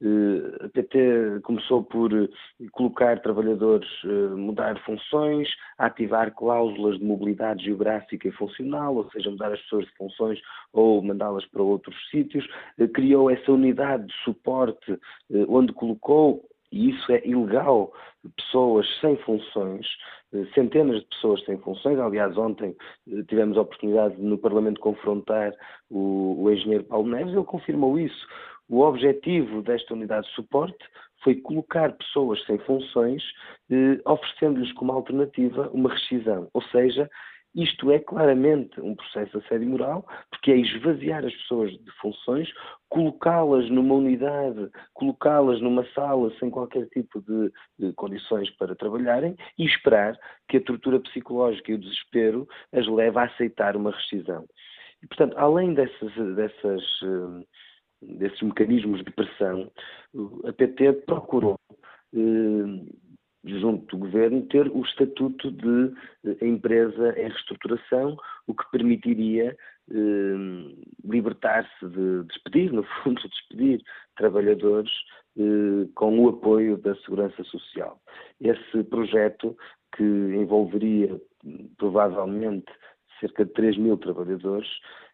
Eh, 0.01 0.65
a 0.65 0.69
PT 0.69 1.39
começou 1.43 1.81
por 1.83 2.11
eh, 2.11 2.27
colocar 2.73 3.21
trabalhadores, 3.21 3.87
mudar 4.35 4.77
funções, 4.83 5.47
ativar 5.77 6.33
cláusulas 6.33 6.99
de 6.99 7.05
mobilidade 7.05 7.63
geográfica 7.63 8.27
e 8.27 8.31
funcional, 8.31 8.95
ou 8.97 9.09
seja, 9.11 9.31
mudar 9.31 9.53
as 9.53 9.61
pessoas 9.61 9.85
de 9.85 9.91
funções 9.95 10.39
ou 10.73 11.01
mandá-las 11.01 11.45
para 11.45 11.63
outros 11.63 11.95
sítios. 12.09 12.45
Criou 12.93 13.29
essa 13.29 13.51
unidade 13.51 14.05
de 14.07 14.13
suporte 14.23 14.99
onde 15.47 15.71
colocou 15.73 16.43
e 16.75 16.89
isso 16.89 17.09
é 17.09 17.25
ilegal, 17.25 17.93
pessoas 18.35 18.85
sem 18.99 19.15
funções, 19.19 19.87
eh, 20.33 20.45
centenas 20.53 20.99
de 20.99 21.07
pessoas 21.07 21.43
sem 21.45 21.57
funções. 21.59 21.97
Aliás, 21.97 22.37
ontem 22.37 22.75
eh, 23.09 23.23
tivemos 23.29 23.57
a 23.57 23.61
oportunidade 23.61 24.17
de, 24.17 24.21
no 24.21 24.37
Parlamento 24.37 24.81
confrontar 24.81 25.53
o, 25.89 26.43
o 26.43 26.51
engenheiro 26.51 26.83
Paulo 26.83 27.07
Neves, 27.07 27.33
ele 27.33 27.45
confirmou 27.45 27.97
isso. 27.97 28.27
O 28.67 28.81
objetivo 28.81 29.61
desta 29.61 29.93
unidade 29.93 30.27
de 30.27 30.33
suporte 30.33 30.83
foi 31.23 31.35
colocar 31.35 31.93
pessoas 31.93 32.43
sem 32.45 32.57
funções, 32.59 33.23
eh, 33.71 33.97
oferecendo-lhes 34.05 34.73
como 34.73 34.91
alternativa 34.91 35.69
uma 35.73 35.93
rescisão, 35.93 36.49
ou 36.53 36.61
seja, 36.63 37.09
isto 37.55 37.89
é 37.89 37.99
claramente 37.99 38.79
um 38.81 38.93
processo 38.93 39.39
de 39.39 39.45
assédio 39.45 39.69
moral, 39.69 40.05
porque 40.29 40.51
é 40.51 40.57
esvaziar 40.57 41.23
as 41.25 41.33
pessoas 41.33 41.71
de 41.71 41.91
funções, 42.01 42.49
colocá-las 42.89 43.69
numa 43.69 43.95
unidade, 43.95 44.69
colocá-las 44.93 45.61
numa 45.61 45.85
sala 45.93 46.31
sem 46.37 46.49
qualquer 46.49 46.87
tipo 46.89 47.21
de, 47.21 47.51
de, 47.79 47.93
condições 47.93 48.49
para 48.57 48.75
trabalharem 48.75 49.35
e 49.57 49.65
esperar 49.65 50.17
que 50.49 50.57
a 50.57 50.61
tortura 50.61 50.99
psicológica 50.99 51.71
e 51.71 51.75
o 51.75 51.79
desespero 51.79 52.47
as 52.73 52.85
leve 52.87 53.17
a 53.17 53.23
aceitar 53.23 53.77
uma 53.77 53.91
rescisão. 53.91 54.45
E, 55.01 55.07
portanto, 55.07 55.37
além 55.37 55.73
dessas, 55.73 56.13
dessas, 56.35 56.83
eh, 57.03 57.45
desses 58.01 58.41
mecanismos 58.41 59.03
de 59.03 59.11
pressão, 59.11 59.71
a 60.45 60.51
PT 60.51 60.91
procurou 61.05 61.57
eh, 62.13 62.95
junto 63.45 63.97
do 63.97 64.05
governo, 64.05 64.41
ter 64.47 64.67
o 64.69 64.81
estatuto 64.81 65.51
de 65.51 65.93
eh, 66.25 66.45
empresa 66.45 67.17
em 67.19 67.29
reestruturação, 67.29 68.17
o 68.47 68.53
que 68.53 68.69
permitiria 68.71 69.55
eh, 69.91 70.75
libertar-se 71.03 71.87
de 71.87 72.23
despedir, 72.23 72.71
no 72.71 72.83
fundo, 72.83 73.21
despedir 73.29 73.81
trabalhadores 74.17 74.91
eh, 75.37 75.87
com 75.95 76.19
o 76.19 76.29
apoio 76.29 76.77
da 76.77 76.95
Segurança 76.97 77.43
Social. 77.43 77.99
Esse 78.41 78.83
projeto, 78.85 79.55
que 79.95 80.03
envolveria 80.03 81.21
provavelmente 81.77 82.71
cerca 83.19 83.45
de 83.45 83.53
3 83.53 83.77
mil 83.77 83.97
trabalhadores, 83.97 84.67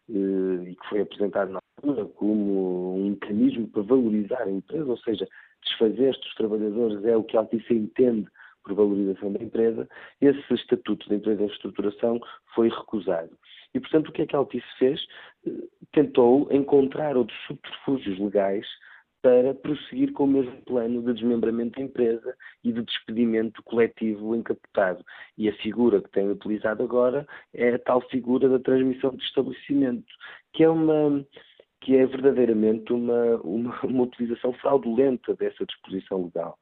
eh, 0.08 0.70
e 0.70 0.76
que 0.76 0.88
foi 0.88 1.00
apresentado 1.00 1.52
na 1.52 1.60
altura 1.78 2.06
como 2.14 2.96
um 2.96 3.10
mecanismo 3.10 3.68
para 3.68 3.82
valorizar 3.82 4.42
a 4.42 4.50
empresa, 4.50 4.90
ou 4.90 4.98
seja, 4.98 5.26
desfazer 5.64 6.10
estes 6.10 6.34
trabalhadores 6.34 7.04
é 7.04 7.16
o 7.16 7.24
que 7.24 7.36
a 7.36 7.40
Altice 7.40 7.74
entende 7.74 8.28
por 8.62 8.74
valorização 8.74 9.32
da 9.32 9.42
empresa, 9.42 9.88
esse 10.20 10.54
estatuto 10.54 11.08
da 11.08 11.16
empresa 11.16 11.42
em 11.42 11.46
reestruturação 11.46 12.20
foi 12.54 12.68
recusado. 12.68 13.30
E, 13.74 13.80
portanto, 13.80 14.08
o 14.08 14.12
que 14.12 14.22
é 14.22 14.26
que 14.26 14.36
a 14.36 14.38
Altice 14.38 14.66
fez? 14.78 15.00
Eh, 15.46 15.50
tentou 15.92 16.48
encontrar 16.52 17.16
outros 17.16 17.38
subterfúgios 17.46 18.18
legais 18.18 18.66
para 19.22 19.54
prosseguir 19.54 20.12
com 20.12 20.24
o 20.24 20.26
mesmo 20.26 20.60
plano 20.62 21.00
de 21.00 21.14
desmembramento 21.14 21.78
da 21.78 21.84
empresa 21.84 22.36
e 22.64 22.72
de 22.72 22.82
despedimento 22.82 23.62
coletivo 23.62 24.34
encapotado. 24.34 25.04
E 25.38 25.48
a 25.48 25.56
figura 25.58 26.02
que 26.02 26.10
tem 26.10 26.28
utilizado 26.28 26.82
agora 26.82 27.24
é 27.54 27.74
a 27.74 27.78
tal 27.78 28.00
figura 28.08 28.48
da 28.48 28.58
transmissão 28.58 29.14
de 29.14 29.22
estabelecimento, 29.22 30.12
que 30.52 30.64
é 30.64 30.68
uma 30.68 31.24
que 31.82 31.96
é 31.96 32.06
verdadeiramente 32.06 32.92
uma, 32.92 33.36
uma, 33.42 33.80
uma 33.82 34.02
utilização 34.04 34.52
fraudulenta 34.54 35.34
dessa 35.34 35.66
disposição 35.66 36.24
legal. 36.24 36.58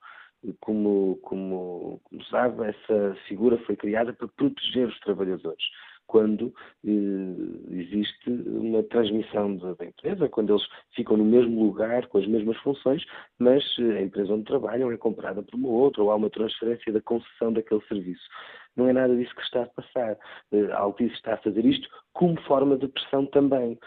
Como, 0.60 1.18
como, 1.22 2.00
como 2.02 2.24
sabe, 2.24 2.64
essa 2.64 3.14
figura 3.28 3.58
foi 3.58 3.76
criada 3.76 4.12
para 4.12 4.26
proteger 4.28 4.88
os 4.88 4.98
trabalhadores 5.00 5.62
quando 6.10 6.52
eh, 6.84 7.70
existe 7.70 8.28
uma 8.28 8.82
transmissão 8.82 9.56
da, 9.56 9.84
empresa, 9.84 10.28
quando 10.28 10.52
eles 10.52 10.66
ficam 10.92 11.16
no 11.16 11.24
mesmo 11.24 11.62
lugar, 11.62 12.08
com 12.08 12.18
as 12.18 12.26
mesmas 12.26 12.56
funções, 12.58 13.04
mas 13.38 13.62
eh, 13.78 13.98
a 13.98 14.02
empresa 14.02 14.34
onde 14.34 14.42
trabalham 14.42 14.90
é 14.90 14.96
comprada 14.96 15.40
por 15.40 15.54
uma 15.54 15.68
outra, 15.68 16.02
ou 16.02 16.10
há 16.10 16.16
uma 16.16 16.28
transferência 16.28 16.92
da 16.92 17.00
concessão 17.00 17.52
daquele 17.52 17.80
serviço. 17.86 18.24
Não 18.76 18.88
é 18.88 18.92
nada 18.92 19.14
disso 19.14 19.34
que 19.36 19.42
está 19.42 19.62
a 19.62 19.66
passar. 19.66 20.18
Eh, 20.50 20.72
a 20.72 20.78
Altice 20.80 21.14
está 21.14 21.34
a 21.34 21.42
fazer 21.42 21.64
isto 21.64 21.88
como 22.12 22.40
forma 22.40 22.76
de 22.76 22.88
pressão 22.88 23.24
também. 23.26 23.78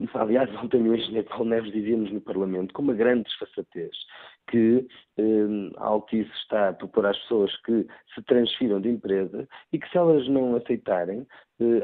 Eh, 0.00 0.06
aliás, 0.14 0.50
ontem 0.62 0.82
o 0.82 0.94
engenheiro 0.94 1.28
Paulo 1.28 1.46
Neves 1.46 1.72
dizia-nos 1.72 2.12
no 2.12 2.20
Parlamento, 2.20 2.72
com 2.74 2.82
uma 2.82 2.94
grande 2.94 3.24
desfaçatez, 3.24 3.96
que 4.48 4.86
eh, 5.18 5.70
a 5.78 5.86
Altice 5.86 6.30
está 6.42 6.70
a 6.70 6.72
propor 6.72 7.06
às 7.06 7.18
pessoas 7.20 7.54
que 7.62 7.86
se 8.14 8.22
transfiram 8.26 8.80
de 8.80 8.88
empresa 8.88 9.48
e 9.72 9.78
que 9.78 9.88
se 9.90 9.96
elas 9.98 10.28
não 10.28 10.56
aceitarem, 10.56 11.26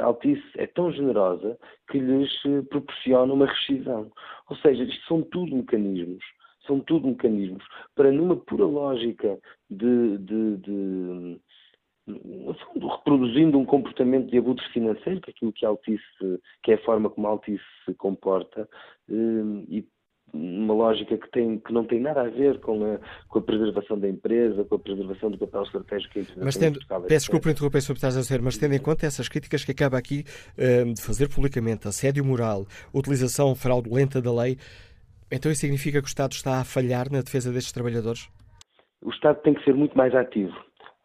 a 0.01 0.05
Altice 0.05 0.45
é 0.57 0.67
tão 0.67 0.93
generosa 0.93 1.59
que 1.91 1.99
lhes 1.99 2.31
proporciona 2.69 3.33
uma 3.33 3.47
rescisão. 3.47 4.11
Ou 4.51 4.57
seja, 4.57 4.85
isto 4.85 5.07
são 5.07 5.23
tudo 5.23 5.57
mecanismos 5.57 6.23
são 6.67 6.81
tudo 6.81 7.09
mecanismos 7.09 7.65
para, 7.95 8.13
numa 8.13 8.37
pura 8.37 8.65
lógica 8.65 9.39
de, 9.71 10.19
de, 10.19 10.57
de, 10.59 11.41
no 12.07 12.55
fundo, 12.55 12.89
reproduzindo 12.89 13.59
um 13.59 13.65
comportamento 13.65 14.31
de 14.31 14.39
abuso 14.39 14.63
financeiro, 14.73 15.21
que 15.21 15.31
é 15.31 15.33
aquilo 15.33 15.53
que 15.53 15.65
a 15.65 15.69
Altice, 15.69 16.03
que 16.63 16.73
é 16.73 16.75
a 16.75 16.85
forma 16.85 17.09
como 17.09 17.27
a 17.27 17.31
Altice 17.31 17.63
se 17.85 17.95
comporta, 17.95 18.69
eh, 19.09 19.65
e 19.69 19.87
uma 20.33 20.73
lógica 20.73 21.17
que, 21.19 21.31
tem, 21.31 21.59
que 21.59 21.73
não 21.73 21.85
tem 21.85 22.01
nada 22.01 22.23
a 22.23 22.29
ver 22.29 22.59
com 22.61 22.83
a, 22.85 22.99
com 23.29 23.39
a 23.39 23.43
preservação 23.43 23.99
da 23.99 24.09
empresa, 24.09 24.65
com 24.65 24.77
a 24.77 24.79
preservação 24.79 25.31
do 25.31 25.37
papel 25.37 25.63
estratégico 25.63 26.13
que 26.13 26.19
a 26.21 26.23
empresa 26.23 26.45
mas 26.45 26.57
tendo, 26.57 26.75
Portugal, 26.75 27.03
Peço 27.03 27.27
desculpa 27.27 27.43
por 27.43 27.51
interromper 27.51 27.81
sobre 27.83 27.93
o 27.93 28.01
que 28.01 28.07
estás 28.07 28.17
a 28.17 28.21
dizer, 28.21 28.41
mas 28.41 28.57
tendo 28.57 28.75
em 28.75 28.81
conta 28.81 29.07
essas 29.07 29.29
críticas 29.29 29.65
que 29.65 29.73
acaba 29.73 29.99
aqui 29.99 30.25
uh, 30.57 30.93
de 30.93 31.03
fazer 31.03 31.29
publicamente, 31.29 31.87
assédio 31.87 32.25
moral, 32.25 32.67
utilização 32.95 33.55
fraudulenta 33.55 34.23
da 34.23 34.33
lei, 34.33 34.57
então 35.31 35.53
isso 35.53 35.61
significa 35.61 36.01
que 36.01 36.07
o 36.07 36.09
Estado 36.09 36.33
está 36.33 36.61
a 36.61 36.65
falhar 36.65 37.13
na 37.13 37.21
defesa 37.21 37.53
destes 37.53 37.73
trabalhadores? 37.73 38.29
O 39.03 39.11
Estado 39.11 39.41
tem 39.43 39.55
que 39.55 39.65
ser 39.65 39.75
muito 39.75 39.97
mais 39.97 40.15
ativo. 40.15 40.55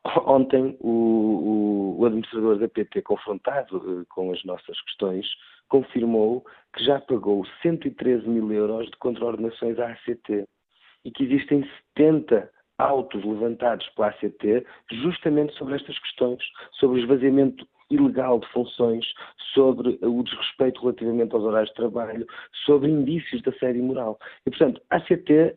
Ontem, 0.26 0.78
o, 0.80 0.89
o, 0.89 1.99
o 1.99 2.05
administrador 2.05 2.58
da 2.58 2.68
PT, 2.68 3.01
confrontado 3.01 3.78
uh, 3.78 4.05
com 4.10 4.32
as 4.32 4.43
nossas 4.43 4.80
questões, 4.82 5.26
confirmou 5.68 6.45
que 6.74 6.84
já 6.84 6.99
pagou 6.99 7.45
113 7.62 8.28
mil 8.28 8.51
euros 8.51 8.89
de 8.89 8.97
contraordenações 8.97 9.78
à 9.80 9.91
ACT 9.91 10.47
e 11.03 11.12
que 11.12 11.24
existem 11.24 11.68
70 11.95 12.49
autos 12.78 13.24
levantados 13.24 13.88
pela 13.89 14.10
ACT 14.10 14.66
justamente 14.91 15.53
sobre 15.55 15.76
estas 15.76 15.97
questões, 15.99 16.43
sobre 16.74 16.99
o 16.99 17.03
esvaziamento 17.03 17.68
ilegal 17.90 18.40
de 18.40 18.48
funções, 18.52 19.06
sobre 19.54 19.98
o 20.02 20.24
desrespeito 20.24 20.82
relativamente 20.82 21.34
aos 21.34 21.44
horários 21.44 21.70
de 21.70 21.76
trabalho, 21.76 22.28
sobre 22.66 22.90
indícios 22.90 23.42
de 23.42 23.50
assédio 23.50 23.84
moral. 23.84 24.20
E, 24.46 24.50
portanto, 24.50 24.82
a 24.90 24.98
ACT 24.98 25.32
eh, 25.32 25.56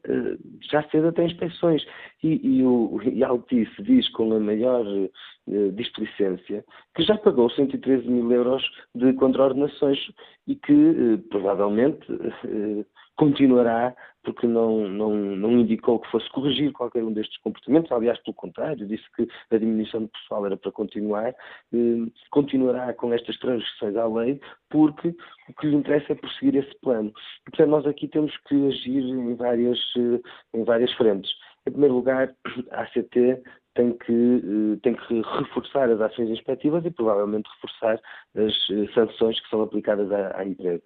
já 0.70 0.83
cedo 0.91 1.12
tem 1.12 1.26
inspeções 1.26 1.85
e, 2.22 2.41
e, 2.59 2.64
o, 2.64 3.01
e 3.05 3.22
a 3.24 3.28
Altice 3.28 3.83
diz 3.83 4.09
com 4.11 4.33
a 4.33 4.41
maior 4.41 4.87
eh, 4.87 5.68
displicência 5.72 6.64
que 6.95 7.03
já 7.03 7.16
pagou 7.18 7.51
113 7.51 8.09
mil 8.09 8.31
euros 8.31 8.62
de 8.95 9.12
contraordenações 9.14 9.99
e 10.47 10.55
que 10.55 10.72
eh, 10.72 11.16
provavelmente 11.31 12.07
continuará 13.20 13.94
porque 14.22 14.46
não, 14.46 14.88
não, 14.88 15.14
não 15.14 15.52
indicou 15.52 15.98
que 15.98 16.10
fosse 16.10 16.28
corrigir 16.30 16.72
qualquer 16.72 17.04
um 17.04 17.12
destes 17.12 17.38
comportamentos, 17.38 17.92
aliás, 17.92 18.18
pelo 18.22 18.34
contrário, 18.34 18.86
disse 18.86 19.04
que 19.14 19.28
a 19.50 19.58
diminuição 19.58 20.04
de 20.04 20.08
pessoal 20.08 20.46
era 20.46 20.56
para 20.56 20.72
continuar, 20.72 21.28
eh, 21.28 22.10
continuará 22.30 22.92
com 22.94 23.12
estas 23.12 23.38
transgressões 23.38 23.96
à 23.96 24.06
lei, 24.06 24.40
porque 24.70 25.14
o 25.48 25.52
que 25.54 25.66
lhe 25.66 25.76
interessa 25.76 26.12
é 26.12 26.14
prosseguir 26.14 26.56
esse 26.56 26.74
plano. 26.80 27.12
E, 27.46 27.50
portanto, 27.50 27.70
nós 27.70 27.86
aqui 27.86 28.08
temos 28.08 28.34
que 28.46 28.68
agir 28.68 29.02
em 29.04 29.34
várias, 29.34 29.78
eh, 29.96 30.20
em 30.54 30.64
várias 30.64 30.92
frentes. 30.94 31.30
Em 31.66 31.72
primeiro 31.72 31.94
lugar, 31.94 32.34
a 32.72 32.82
ACT 32.82 33.42
tem 33.74 33.96
que, 33.98 34.12
eh, 34.12 34.78
tem 34.82 34.94
que 34.94 35.22
reforçar 35.38 35.90
as 35.90 36.00
ações 36.00 36.30
inspectivas 36.30 36.84
e 36.84 36.90
provavelmente 36.90 37.48
reforçar 37.54 38.00
as 38.36 38.70
eh, 38.70 38.92
sanções 38.94 39.40
que 39.40 39.48
são 39.48 39.62
aplicadas 39.62 40.10
à, 40.12 40.38
à 40.38 40.44
empresa. 40.44 40.84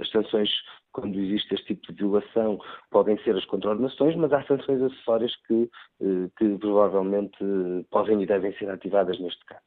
As 0.00 0.08
sanções, 0.10 0.48
quando 1.00 1.18
existe 1.18 1.54
este 1.54 1.74
tipo 1.74 1.92
de 1.92 1.98
violação, 1.98 2.58
podem 2.90 3.18
ser 3.22 3.36
as 3.36 3.44
contraordenações, 3.46 4.16
mas 4.16 4.32
há 4.32 4.42
sanções 4.44 4.82
acessórias 4.82 5.34
que, 5.46 5.70
eh, 6.00 6.28
que 6.36 6.58
provavelmente 6.58 7.38
podem 7.90 8.22
e 8.22 8.26
devem 8.26 8.52
ser 8.54 8.70
ativadas 8.70 9.18
neste 9.20 9.44
caso. 9.46 9.62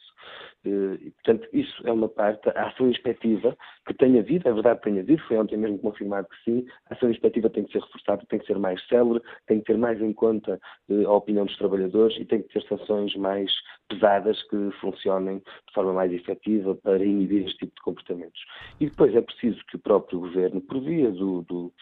Eh, 0.65 0.97
e, 1.01 1.11
portanto, 1.11 1.47
isso 1.53 1.87
é 1.87 1.91
uma 1.91 2.07
parte. 2.07 2.49
A 2.49 2.67
ação 2.67 2.89
inspectiva 2.89 3.57
que 3.85 3.93
tem 3.93 4.19
havido, 4.19 4.47
é 4.47 4.53
verdade 4.53 4.79
que 4.79 4.89
tem 4.89 4.99
havido, 4.99 5.21
foi 5.23 5.37
ontem 5.37 5.57
mesmo 5.57 5.79
confirmado 5.79 6.27
que 6.27 6.43
sim, 6.43 6.65
a 6.89 6.93
ação 6.93 7.09
inspectiva 7.09 7.49
tem 7.49 7.63
que 7.63 7.71
ser 7.71 7.79
reforçada, 7.79 8.23
tem 8.29 8.39
que 8.39 8.45
ser 8.45 8.59
mais 8.59 8.85
célere, 8.87 9.21
tem 9.47 9.59
que 9.59 9.65
ter 9.65 9.77
mais 9.77 10.01
em 10.01 10.13
conta 10.13 10.59
a 11.05 11.11
opinião 11.13 11.45
dos 11.45 11.57
trabalhadores 11.57 12.15
e 12.17 12.25
tem 12.25 12.41
que 12.41 12.53
ter 12.53 12.63
sanções 12.67 13.15
mais 13.15 13.51
pesadas 13.91 14.41
que 14.43 14.71
funcionem 14.79 15.37
de 15.39 15.73
forma 15.73 15.93
mais 15.93 16.11
efetiva 16.11 16.75
para 16.75 17.03
inibir 17.03 17.45
este 17.45 17.59
tipo 17.59 17.75
de 17.75 17.81
comportamentos. 17.81 18.41
E 18.79 18.87
depois 18.87 19.15
é 19.15 19.21
preciso 19.21 19.63
que 19.67 19.75
o 19.75 19.79
próprio 19.79 20.19
Governo, 20.19 20.61
por 20.61 20.81
via 20.81 21.11
do, 21.11 21.41
do 21.43 21.73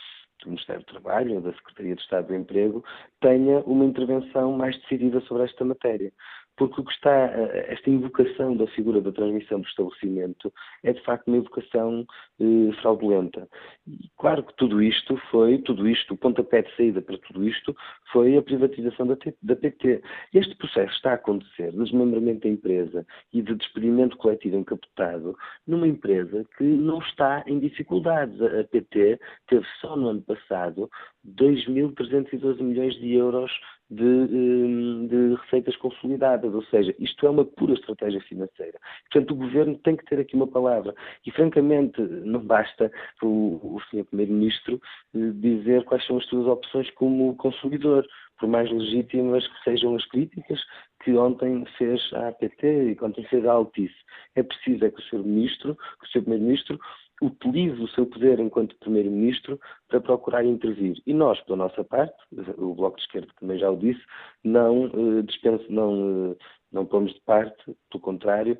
do 0.43 0.51
Ministério 0.51 0.81
do 0.83 0.91
Trabalho 0.91 1.35
ou 1.35 1.41
da 1.41 1.53
Secretaria 1.53 1.95
de 1.95 2.01
Estado 2.01 2.27
do 2.27 2.35
Emprego 2.35 2.83
tenha 3.19 3.59
uma 3.65 3.85
intervenção 3.85 4.53
mais 4.53 4.77
decidida 4.81 5.19
sobre 5.21 5.43
esta 5.43 5.65
matéria 5.65 6.11
porque 6.59 6.81
o 6.81 6.83
que 6.83 6.91
está, 6.91 7.09
eh, 7.09 7.67
esta 7.69 7.89
invocação 7.89 8.55
da 8.57 8.67
figura 8.67 8.99
da 8.99 9.13
transmissão 9.13 9.61
do 9.61 9.67
estabelecimento 9.67 10.53
é 10.83 10.91
de 10.91 11.01
facto 11.03 11.29
uma 11.29 11.37
invocação 11.37 12.05
eh, 12.37 12.73
fraudulenta. 12.81 13.47
E 13.87 14.09
claro 14.17 14.43
que 14.43 14.53
tudo 14.57 14.83
isto 14.83 15.15
foi, 15.31 15.59
tudo 15.59 15.87
isto, 15.87 16.13
o 16.13 16.17
pontapé 16.17 16.61
de 16.61 16.75
saída 16.75 17.01
para 17.01 17.17
tudo 17.19 17.47
isto 17.47 17.73
foi 18.11 18.35
a 18.35 18.41
privatização 18.41 19.07
da, 19.07 19.17
da 19.41 19.55
PT. 19.55 20.01
Este 20.33 20.53
processo 20.57 20.93
está 20.93 21.11
a 21.11 21.15
acontecer 21.15 21.71
de 21.71 21.77
desmembramento 21.77 22.41
da 22.41 22.49
empresa 22.49 23.07
e 23.31 23.41
de 23.41 23.55
despedimento 23.55 24.17
coletivo 24.17 24.57
encapotado 24.57 25.37
numa 25.65 25.87
empresa 25.87 26.45
que 26.57 26.63
não 26.65 26.99
está 26.99 27.41
em 27.47 27.57
dificuldades. 27.59 28.41
A 28.41 28.65
PT 28.65 29.17
teve 29.47 29.65
só 29.79 29.95
no 29.95 30.09
ano 30.09 30.21
passado 30.23 30.89
2.312 31.25 32.61
milhões 32.61 32.95
de 32.95 33.13
euros 33.13 33.49
de, 33.89 34.03
hum, 34.03 35.07
de, 35.07 35.35
receitas 35.41 35.75
consolidadas, 35.77 36.53
ou 36.53 36.63
seja, 36.65 36.93
isto 36.99 37.25
é 37.25 37.29
uma 37.29 37.43
pura 37.43 37.73
estratégia 37.73 38.21
financeira. 38.21 38.79
Portanto, 39.09 39.31
o 39.31 39.37
Governo 39.37 39.77
tem 39.79 39.95
que 39.95 40.05
ter 40.05 40.19
aqui 40.19 40.35
uma 40.35 40.47
palavra. 40.47 40.93
E, 41.25 41.31
francamente, 41.31 41.99
não 42.01 42.39
basta 42.39 42.91
o, 43.21 43.59
o 43.75 43.81
Sr. 43.89 44.05
Primeiro-Ministro 44.05 44.79
eh, 45.15 45.31
dizer 45.35 45.83
quais 45.85 46.05
são 46.05 46.17
as 46.17 46.25
suas 46.25 46.45
opções 46.45 46.89
como 46.91 47.35
consumidor, 47.37 48.05
por 48.39 48.47
mais 48.47 48.71
legítimas 48.71 49.45
que 49.47 49.63
sejam 49.63 49.95
as 49.95 50.05
críticas 50.05 50.59
que 51.03 51.13
ontem 51.13 51.65
fez 51.77 52.01
a 52.13 52.29
APT 52.29 52.91
e 52.91 52.95
que 52.95 53.03
ontem 53.03 53.23
fez 53.25 53.45
a 53.45 53.51
Altice. 53.51 53.95
É 54.35 54.43
preciso 54.43 54.85
é 54.85 54.89
que 54.89 54.99
o 54.99 55.03
Sr. 55.03 55.23
Ministro, 55.23 55.75
que 55.75 56.05
o 56.05 56.09
Sr. 56.09 56.21
Primeiro-Ministro, 56.21 56.79
utilize 57.21 57.81
o 57.81 57.87
seu 57.89 58.05
poder 58.05 58.39
enquanto 58.39 58.77
Primeiro-Ministro 58.79 59.59
para 59.87 59.99
procurar 59.99 60.45
intervir. 60.45 61.01
E 61.05 61.13
nós, 61.13 61.39
pela 61.41 61.57
nossa 61.57 61.83
parte, 61.83 62.15
o 62.57 62.73
Bloco 62.73 62.97
de 62.97 63.03
Esquerda 63.03 63.27
também 63.39 63.57
já 63.59 63.69
o 63.69 63.77
disse, 63.77 64.01
não 64.43 64.85
uh, 64.85 65.23
dispenso, 65.23 65.65
não, 65.69 66.31
uh, 66.31 66.37
não 66.71 66.85
pomos 66.85 67.13
de 67.13 67.21
parte, 67.21 67.63
pelo 67.89 68.01
contrário, 68.01 68.57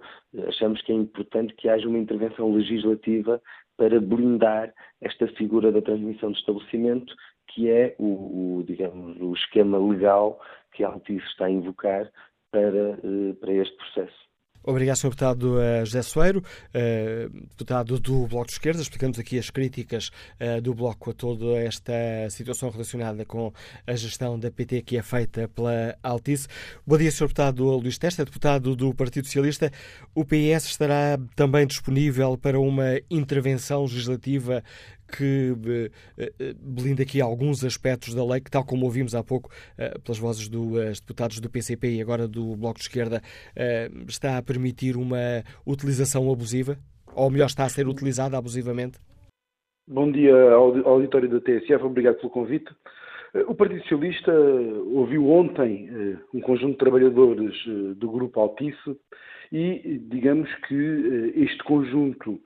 achamos 0.48 0.82
que 0.82 0.92
é 0.92 0.96
importante 0.96 1.54
que 1.56 1.70
haja 1.70 1.88
uma 1.88 1.98
intervenção 1.98 2.52
legislativa 2.54 3.42
para 3.78 4.02
blindar 4.02 4.74
esta 5.02 5.28
figura 5.30 5.72
da 5.72 5.82
transmissão 5.82 6.32
de 6.32 6.40
estabelecimento, 6.40 7.14
que 7.48 7.70
é 7.70 7.96
o, 7.98 8.58
o 8.58 8.64
digamos, 8.64 9.18
o 9.22 9.34
esquema 9.34 9.78
legal 9.78 10.40
que 10.74 10.84
a 10.84 10.90
Altice 10.90 11.26
está 11.28 11.46
a 11.46 11.50
invocar 11.50 12.12
para, 12.52 13.00
para 13.40 13.54
este 13.54 13.76
processo. 13.78 14.29
Obrigado, 14.64 14.98
Sr. 14.98 15.10
Deputado 15.10 15.56
uh, 15.56 15.86
José 15.86 16.02
Soeiro, 16.02 16.40
uh, 16.40 17.30
deputado 17.50 18.00
do 18.00 18.28
Bloco 18.28 18.48
de 18.48 18.54
Esquerda. 18.54 18.82
Explicamos 18.82 19.18
aqui 19.18 19.40
as 19.40 19.50
críticas 19.50 20.12
uh, 20.40 20.62
do 20.62 20.74
Bloco 20.74 21.12
a 21.12 21.14
toda 21.14 21.58
esta 21.58 21.94
situação 22.30 22.70
relacionada 22.70 23.26
com 23.26 23.54
a 23.88 23.96
gestão 23.96 24.38
da 24.38 24.52
PT 24.52 24.82
que 24.82 24.98
é 24.98 25.02
feita 25.02 25.48
pela 25.48 25.98
Altice. 26.04 26.48
Bom 26.86 26.98
dia, 26.98 27.10
Sr. 27.10 27.28
Deputado 27.28 27.64
Luís 27.78 27.98
Testa, 27.98 28.26
deputado 28.26 28.76
do 28.76 28.94
Partido 28.94 29.26
Socialista. 29.26 29.72
O 30.14 30.26
PS 30.26 30.66
estará 30.66 31.18
também 31.36 31.66
disponível 31.66 32.38
para 32.38 32.60
uma 32.60 33.00
intervenção 33.10 33.84
legislativa 33.84 34.64
que 35.10 35.54
eh, 36.18 36.32
eh, 36.40 36.54
blinda 36.62 37.04
aqui 37.04 37.22
alguns 37.22 37.64
aspectos 37.64 38.14
da 38.14 38.24
lei, 38.24 38.40
que, 38.42 38.52
tal 38.52 38.66
como 38.66 38.86
ouvimos 38.86 39.16
há 39.16 39.24
pouco 39.24 39.50
eh, 39.78 39.98
pelas 40.04 40.20
vozes 40.20 40.48
dos 40.48 41.00
deputados 41.00 41.40
do 41.40 41.50
PCP 41.50 41.96
e 41.96 42.02
agora 42.02 42.28
do 42.28 42.56
Bloco 42.56 42.80
de 42.80 42.84
Esquerda, 42.84 43.22
está 44.08 44.38
a 44.38 44.42
permitir 44.42 44.96
uma 44.96 45.44
utilização 45.66 46.32
abusiva? 46.32 46.78
Ou 47.16 47.30
melhor, 47.30 47.48
está 47.48 47.66
a 47.66 47.70
ser 47.70 47.88
utilizada 47.88 48.38
abusivamente? 48.38 49.00
Bom 49.88 50.12
dia 50.12 50.36
ao 50.52 50.88
auditório 50.88 51.28
da 51.28 51.40
TSF, 51.40 51.84
obrigado 51.84 52.18
pelo 52.18 52.30
convite. 52.30 52.72
O 53.48 53.56
Partido 53.56 53.82
Socialista 53.82 54.32
ouviu 54.32 55.30
ontem 55.30 55.90
um 56.34 56.42
conjunto 56.42 56.72
de 56.72 56.78
trabalhadores 56.78 57.56
do 57.96 58.10
Grupo 58.10 58.40
Altice 58.40 58.98
e 59.52 60.00
digamos 60.10 60.50
que 60.68 61.34
este 61.36 61.64
conjunto 61.64 62.40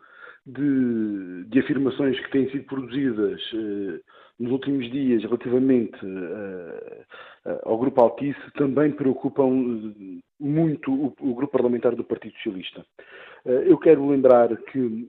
de, 0.46 1.46
de 1.46 1.60
afirmações 1.60 2.20
que 2.20 2.32
têm 2.32 2.50
sido 2.50 2.66
produzidas 2.66 3.42
eh, 3.54 4.00
nos 4.40 4.52
últimos 4.52 4.92
dias 4.92 5.24
relativamente 5.24 5.98
eh, 6.04 7.06
eh, 7.46 7.62
ao 7.64 7.78
Grupo 7.78 8.02
Altice 8.02 8.40
também 8.58 8.92
preocupam 8.92 9.94
muito 10.40 10.92
o, 10.94 11.14
o, 11.22 11.34
Grupo 11.34 11.54
Parlamentar 11.54 11.96
do 11.96 12.04
Partido 12.04 12.36
Socialista. 12.36 12.86
eu 13.46 13.78
quero 13.78 14.10
lembrar 14.10 14.50
que 14.58 15.08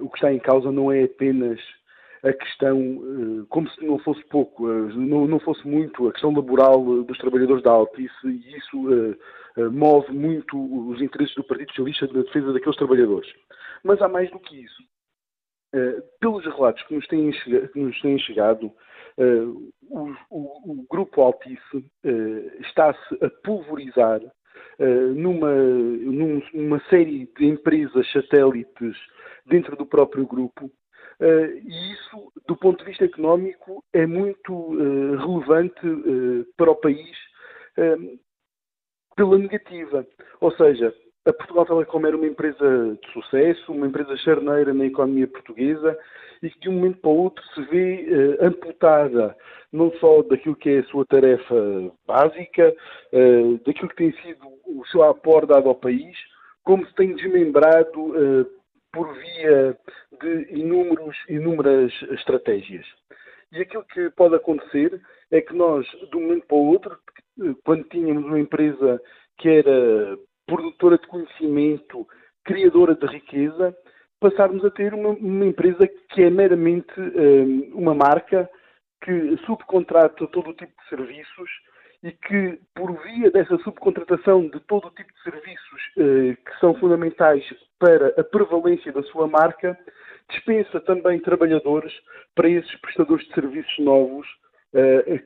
o 0.00 0.08
que 0.10 0.16
está 0.16 0.32
em 0.32 0.38
causa 0.38 0.70
não 0.70 0.92
é 0.92 1.04
apenas 1.04 1.58
a 2.22 2.32
questão, 2.32 3.46
como 3.50 3.68
se 3.68 3.84
não 3.84 3.98
fosse 3.98 4.22
pouco, 4.28 4.66
não, 4.66 5.26
não 5.26 5.38
fosse 5.38 5.66
muito, 5.66 6.08
a 6.08 6.12
questão 6.12 6.34
laboral 6.34 7.02
dos 7.04 7.18
trabalhadores 7.18 7.62
da 7.62 7.70
Altice, 7.70 8.26
e 8.26 8.56
isso 8.56 9.16
move 9.72 10.10
muito 10.12 10.56
os 10.90 11.00
interesses 11.02 11.34
do 11.34 11.44
Partido 11.44 11.68
Socialista 11.68 12.06
na 12.06 12.22
defesa 12.22 12.52
daqueles 12.52 12.78
trabalhadores. 12.78 13.30
Mas 13.84 14.00
há 14.00 14.08
mais 14.08 14.30
do 14.30 14.40
que 14.40 14.64
isso. 14.64 14.82
Uh, 15.74 16.02
pelos 16.20 16.44
relatos 16.44 16.82
que 16.84 16.94
nos 16.94 17.06
têm, 17.08 17.30
que 17.32 17.78
nos 17.78 18.00
têm 18.00 18.18
chegado, 18.20 18.66
uh, 19.18 19.72
o, 19.90 20.14
o, 20.30 20.72
o, 20.72 20.86
grupo 20.88 21.20
Altice 21.20 21.76
uh, 21.76 22.62
está-se 22.62 23.24
a 23.24 23.30
pulverizar 23.44 24.20
numa, 25.14 25.52
numa 26.52 26.80
série 26.88 27.30
de 27.38 27.46
empresas 27.46 28.10
satélites 28.10 28.96
dentro 29.46 29.76
do 29.76 29.86
próprio 29.86 30.26
grupo. 30.26 30.68
e 31.20 31.92
isso, 31.92 32.32
do 32.48 32.56
ponto 32.56 32.80
de 32.80 32.90
vista 32.90 33.04
económico, 33.04 33.84
é 33.92 34.04
muito 34.04 34.76
relevante 35.16 35.80
para 36.56 36.72
o 36.72 36.76
país 36.76 37.16
pela 39.14 39.38
negativa. 39.38 40.04
Ou 40.40 40.50
seja, 40.56 40.92
a 41.26 41.32
Portugal 41.32 41.64
Telecom 41.64 42.06
era 42.06 42.16
uma 42.16 42.26
empresa 42.26 42.98
de 43.02 43.12
sucesso, 43.12 43.72
uma 43.72 43.86
empresa 43.86 44.16
charneira 44.18 44.74
na 44.74 44.84
economia 44.84 45.26
portuguesa 45.26 45.98
e 46.42 46.50
que 46.50 46.60
de 46.60 46.68
um 46.68 46.72
momento 46.72 46.98
para 47.00 47.10
o 47.10 47.16
outro 47.16 47.42
se 47.54 47.62
vê 47.62 48.06
uh, 48.40 48.46
amputada 48.46 49.34
não 49.72 49.90
só 49.92 50.22
daquilo 50.22 50.54
que 50.54 50.70
é 50.70 50.78
a 50.80 50.84
sua 50.84 51.04
tarefa 51.06 51.54
básica, 52.06 52.74
uh, 53.12 53.58
daquilo 53.64 53.88
que 53.88 53.96
tem 53.96 54.12
sido 54.20 54.46
o 54.66 54.84
seu 54.86 55.02
aporte 55.02 55.48
dado 55.48 55.68
ao 55.68 55.74
país, 55.74 56.16
como 56.62 56.86
se 56.86 56.94
tem 56.94 57.14
desmembrado 57.14 58.00
uh, 58.00 58.46
por 58.92 59.12
via 59.14 59.78
de 60.20 60.46
inúmeros, 60.50 61.16
inúmeras 61.28 61.92
estratégias. 62.10 62.86
E 63.50 63.62
aquilo 63.62 63.84
que 63.84 64.10
pode 64.10 64.34
acontecer 64.34 65.00
é 65.30 65.40
que 65.40 65.54
nós, 65.54 65.86
de 66.10 66.16
um 66.16 66.20
momento 66.20 66.46
para 66.46 66.56
o 66.56 66.66
outro, 66.66 66.98
quando 67.64 67.84
tínhamos 67.84 68.24
uma 68.24 68.38
empresa 68.38 69.00
que 69.38 69.48
era 69.48 70.16
produtora 70.46 70.98
de 70.98 71.06
conhecimento, 71.06 72.06
criadora 72.44 72.94
de 72.94 73.06
riqueza, 73.06 73.74
passarmos 74.20 74.64
a 74.64 74.70
ter 74.70 74.94
uma, 74.94 75.10
uma 75.10 75.46
empresa 75.46 75.86
que 76.10 76.22
é 76.22 76.30
meramente 76.30 76.98
um, 76.98 77.72
uma 77.74 77.94
marca 77.94 78.48
que 79.02 79.36
subcontrata 79.44 80.26
todo 80.28 80.50
o 80.50 80.54
tipo 80.54 80.72
de 80.82 80.88
serviços 80.88 81.50
e 82.02 82.12
que, 82.12 82.58
por 82.74 82.92
via 83.02 83.30
dessa 83.30 83.56
subcontratação 83.58 84.48
de 84.48 84.60
todo 84.60 84.88
o 84.88 84.90
tipo 84.90 85.12
de 85.12 85.22
serviços 85.22 85.82
uh, 85.96 86.36
que 86.36 86.60
são 86.60 86.74
fundamentais 86.74 87.42
para 87.78 88.08
a 88.18 88.24
prevalência 88.24 88.92
da 88.92 89.02
sua 89.04 89.26
marca, 89.26 89.78
dispensa 90.30 90.80
também 90.80 91.18
trabalhadores 91.20 91.92
para 92.34 92.48
esses 92.48 92.74
prestadores 92.80 93.26
de 93.26 93.34
serviços 93.34 93.78
novos 93.78 94.26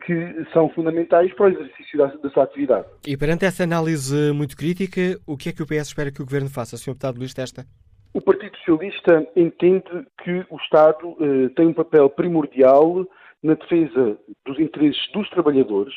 que 0.04 0.46
são 0.52 0.68
fundamentais 0.70 1.32
para 1.34 1.46
o 1.46 1.48
exercício 1.48 1.98
sua 2.30 2.44
atividade. 2.44 2.86
E 3.06 3.16
perante 3.16 3.44
essa 3.44 3.64
análise 3.64 4.32
muito 4.32 4.56
crítica, 4.56 5.18
o 5.26 5.36
que 5.36 5.48
é 5.48 5.52
que 5.52 5.62
o 5.62 5.66
PS 5.66 5.88
espera 5.88 6.12
que 6.12 6.20
o 6.20 6.24
Governo 6.24 6.50
faça, 6.50 6.76
Sr. 6.76 6.90
Deputado 6.90 7.18
Luís 7.18 7.32
Testa? 7.32 7.64
O 8.12 8.20
Partido 8.20 8.56
Socialista 8.58 9.26
entende 9.36 10.06
que 10.22 10.44
o 10.50 10.56
Estado 10.56 11.08
uh, 11.08 11.50
tem 11.50 11.66
um 11.66 11.72
papel 11.72 12.08
primordial 12.10 13.06
na 13.42 13.54
defesa 13.54 14.18
dos 14.44 14.58
interesses 14.58 15.00
dos 15.12 15.28
trabalhadores. 15.30 15.94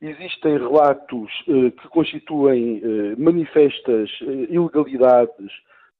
Existem 0.00 0.58
relatos 0.58 1.30
uh, 1.48 1.70
que 1.70 1.88
constituem 1.88 2.82
manifestas 3.18 4.10
ilegalidades 4.50 5.50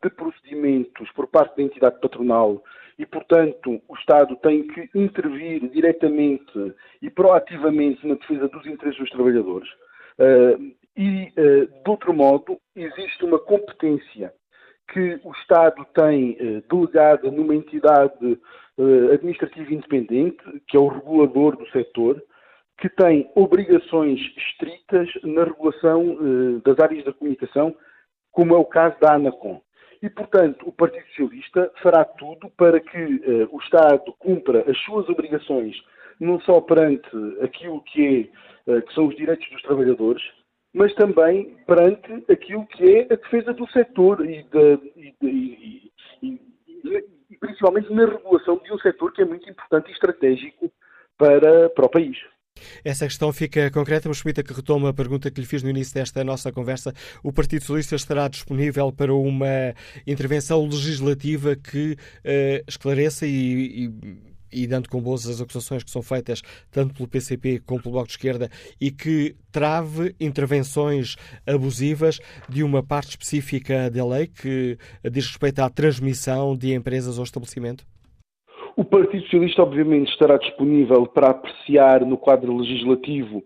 de 0.02 0.10
procedimentos 0.10 1.10
por 1.12 1.26
parte 1.26 1.56
da 1.56 1.62
entidade 1.62 1.98
patronal 2.00 2.62
e, 2.98 3.04
portanto, 3.06 3.80
o 3.88 3.94
Estado 3.94 4.36
tem 4.36 4.66
que 4.68 4.88
intervir 4.94 5.68
diretamente 5.70 6.74
e 7.02 7.10
proativamente 7.10 8.06
na 8.06 8.14
defesa 8.14 8.48
dos 8.48 8.66
interesses 8.66 9.00
dos 9.00 9.10
trabalhadores. 9.10 9.68
Uh, 10.18 10.74
e, 10.96 11.32
uh, 11.36 11.66
de 11.66 11.90
outro 11.90 12.12
modo, 12.12 12.58
existe 12.76 13.24
uma 13.24 13.38
competência 13.38 14.32
que 14.92 15.20
o 15.24 15.32
Estado 15.32 15.84
tem 15.94 16.32
uh, 16.32 16.62
delegada 16.68 17.30
numa 17.30 17.54
entidade 17.54 18.38
administrativa 19.12 19.72
independente, 19.72 20.42
que 20.66 20.76
é 20.76 20.80
o 20.80 20.88
regulador 20.88 21.56
do 21.56 21.64
setor, 21.70 22.20
que 22.76 22.88
tem 22.88 23.30
obrigações 23.36 24.18
estritas 24.36 25.08
na 25.22 25.44
regulação 25.44 26.60
das 26.64 26.76
áreas 26.80 27.04
da 27.04 27.12
comunicação, 27.12 27.72
como 28.32 28.52
é 28.52 28.58
o 28.58 28.64
caso 28.64 28.98
da 28.98 29.14
ANACOM. 29.14 29.62
E, 30.04 30.10
portanto, 30.10 30.68
o 30.68 30.72
Partido 30.72 31.06
Socialista 31.06 31.72
fará 31.82 32.04
tudo 32.04 32.50
para 32.58 32.78
que 32.78 32.98
uh, 32.98 33.48
o 33.50 33.58
Estado 33.58 34.12
cumpra 34.18 34.62
as 34.70 34.78
suas 34.80 35.08
obrigações, 35.08 35.74
não 36.20 36.38
só 36.42 36.60
perante 36.60 37.08
aquilo 37.42 37.80
que, 37.84 38.30
é, 38.68 38.70
uh, 38.70 38.82
que 38.82 38.92
são 38.92 39.06
os 39.06 39.16
direitos 39.16 39.48
dos 39.48 39.62
trabalhadores, 39.62 40.22
mas 40.74 40.94
também 40.96 41.56
perante 41.66 42.30
aquilo 42.30 42.66
que 42.66 42.84
é 42.84 43.02
a 43.04 43.16
defesa 43.16 43.54
do 43.54 43.66
setor 43.70 44.28
e, 44.28 44.42
de, 44.42 44.92
e, 44.94 45.14
de, 45.22 45.90
e, 46.22 46.38
e 47.30 47.36
principalmente 47.40 47.90
na 47.90 48.04
regulação 48.04 48.60
de 48.62 48.74
um 48.74 48.78
setor 48.80 49.10
que 49.10 49.22
é 49.22 49.24
muito 49.24 49.48
importante 49.48 49.88
e 49.88 49.94
estratégico 49.94 50.70
para, 51.16 51.70
para 51.70 51.86
o 51.86 51.90
país. 51.90 52.18
Essa 52.84 53.06
questão 53.06 53.32
fica 53.32 53.70
concreta, 53.70 54.08
mas 54.08 54.22
permita 54.22 54.42
que 54.42 54.52
retome 54.52 54.86
a 54.86 54.92
pergunta 54.92 55.30
que 55.30 55.40
lhe 55.40 55.46
fiz 55.46 55.62
no 55.62 55.70
início 55.70 55.94
desta 55.94 56.22
nossa 56.22 56.52
conversa. 56.52 56.92
O 57.22 57.32
Partido 57.32 57.62
Socialista 57.62 57.96
estará 57.96 58.28
disponível 58.28 58.92
para 58.92 59.14
uma 59.14 59.74
intervenção 60.06 60.64
legislativa 60.64 61.56
que 61.56 61.92
uh, 61.92 62.64
esclareça 62.66 63.26
e, 63.26 63.86
e 63.86 64.34
e 64.56 64.68
dando 64.68 64.88
com 64.88 65.02
boas 65.02 65.26
as 65.26 65.40
acusações 65.40 65.82
que 65.82 65.90
são 65.90 66.00
feitas 66.00 66.40
tanto 66.70 66.94
pelo 66.94 67.08
PCP 67.08 67.60
como 67.66 67.82
pelo 67.82 67.94
Bloco 67.94 68.06
de 68.06 68.12
Esquerda 68.12 68.48
e 68.80 68.92
que 68.92 69.34
trave 69.50 70.14
intervenções 70.20 71.16
abusivas 71.44 72.20
de 72.48 72.62
uma 72.62 72.80
parte 72.80 73.10
específica 73.10 73.90
da 73.90 74.06
lei 74.06 74.28
que 74.28 74.78
diz 75.10 75.26
respeito 75.26 75.58
à 75.58 75.68
transmissão 75.68 76.56
de 76.56 76.72
empresas 76.72 77.18
ao 77.18 77.24
estabelecimento? 77.24 77.84
O 78.76 78.84
Partido 78.84 79.22
Socialista, 79.24 79.62
obviamente, 79.62 80.10
estará 80.10 80.36
disponível 80.36 81.06
para 81.06 81.30
apreciar 81.30 82.04
no 82.04 82.16
quadro 82.16 82.56
legislativo 82.56 83.42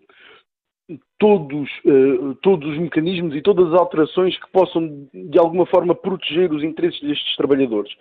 todos, 1.19 1.69
uh, 1.85 2.33
todos 2.41 2.67
os 2.67 2.79
mecanismos 2.79 3.35
e 3.35 3.41
todas 3.41 3.71
as 3.71 3.79
alterações 3.79 4.37
que 4.39 4.51
possam, 4.51 5.07
de 5.13 5.37
alguma 5.37 5.65
forma, 5.67 5.93
proteger 5.93 6.51
os 6.51 6.63
interesses 6.63 6.99
destes 7.01 7.35
trabalhadores. 7.35 7.91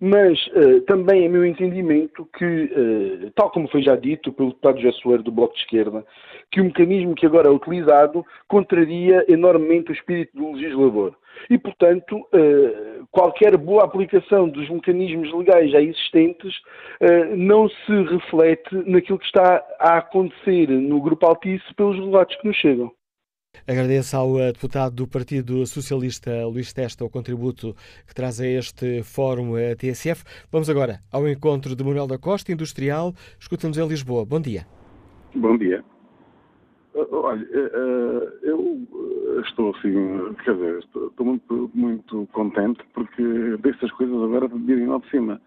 Mas 0.00 0.38
uh, 0.48 0.80
também 0.82 1.24
é 1.24 1.28
meu 1.28 1.44
entendimento 1.44 2.28
que, 2.38 2.44
uh, 2.44 3.30
tal 3.34 3.50
como 3.50 3.68
foi 3.68 3.82
já 3.82 3.96
dito 3.96 4.32
pelo 4.32 4.50
deputado 4.50 4.80
José 4.80 4.92
Soeiro 5.02 5.24
do 5.24 5.32
Bloco 5.32 5.54
de 5.54 5.60
Esquerda, 5.60 6.06
que 6.52 6.60
o 6.60 6.64
mecanismo 6.64 7.16
que 7.16 7.26
agora 7.26 7.48
é 7.48 7.50
utilizado 7.50 8.24
contraria 8.46 9.24
enormemente 9.28 9.90
o 9.90 9.94
espírito 9.94 10.36
do 10.36 10.52
legislador. 10.52 11.16
E, 11.50 11.58
portanto, 11.58 12.16
uh, 12.16 13.06
qualquer 13.10 13.56
boa 13.56 13.84
aplicação 13.84 14.48
dos 14.48 14.68
mecanismos 14.70 15.32
legais 15.34 15.70
já 15.72 15.80
existentes 15.80 16.54
não 17.36 17.68
se 17.68 18.02
reflete 18.04 18.74
naquilo 18.86 19.18
que 19.18 19.26
está 19.26 19.64
a 19.78 19.98
acontecer 19.98 20.68
no 20.68 21.00
Grupo 21.00 21.26
Altice 21.26 21.64
pelos 21.74 21.96
relatos 21.96 22.36
que 22.36 22.46
nos 22.46 22.56
chegam. 22.56 22.92
Agradeço 23.66 24.16
ao 24.16 24.38
eh, 24.38 24.52
deputado 24.52 24.94
do 24.94 25.06
Partido 25.06 25.66
Socialista, 25.66 26.46
Luís 26.46 26.72
Testa, 26.72 27.04
o 27.04 27.10
contributo 27.10 27.74
que 28.06 28.14
traz 28.14 28.40
a 28.40 28.46
este 28.46 29.02
fórum 29.02 29.54
a 29.54 29.60
eh, 29.60 29.74
TSF. 29.74 30.24
Vamos 30.50 30.70
agora 30.70 31.00
ao 31.12 31.28
encontro 31.28 31.74
de 31.74 31.84
Manuel 31.84 32.06
da 32.06 32.18
Costa, 32.18 32.52
industrial. 32.52 33.12
Escuta-nos 33.38 33.78
em 33.78 33.86
Lisboa. 33.86 34.24
Bom 34.24 34.40
dia. 34.40 34.66
Bom 35.34 35.56
dia. 35.56 35.84
Eh, 36.94 37.06
olha, 37.10 37.46
eu 38.42 38.86
estou 39.46 39.74
assim, 39.76 40.34
quer 40.44 40.54
dizer, 40.54 40.78
estou 40.78 41.26
muito, 41.26 41.70
muito 41.74 42.28
contente 42.32 42.80
porque 42.94 43.22
destas 43.62 43.90
coisas 43.92 44.16
agora 44.16 44.48
virem 44.48 44.86
lá 44.86 44.98
de 44.98 45.10
cima. 45.10 45.40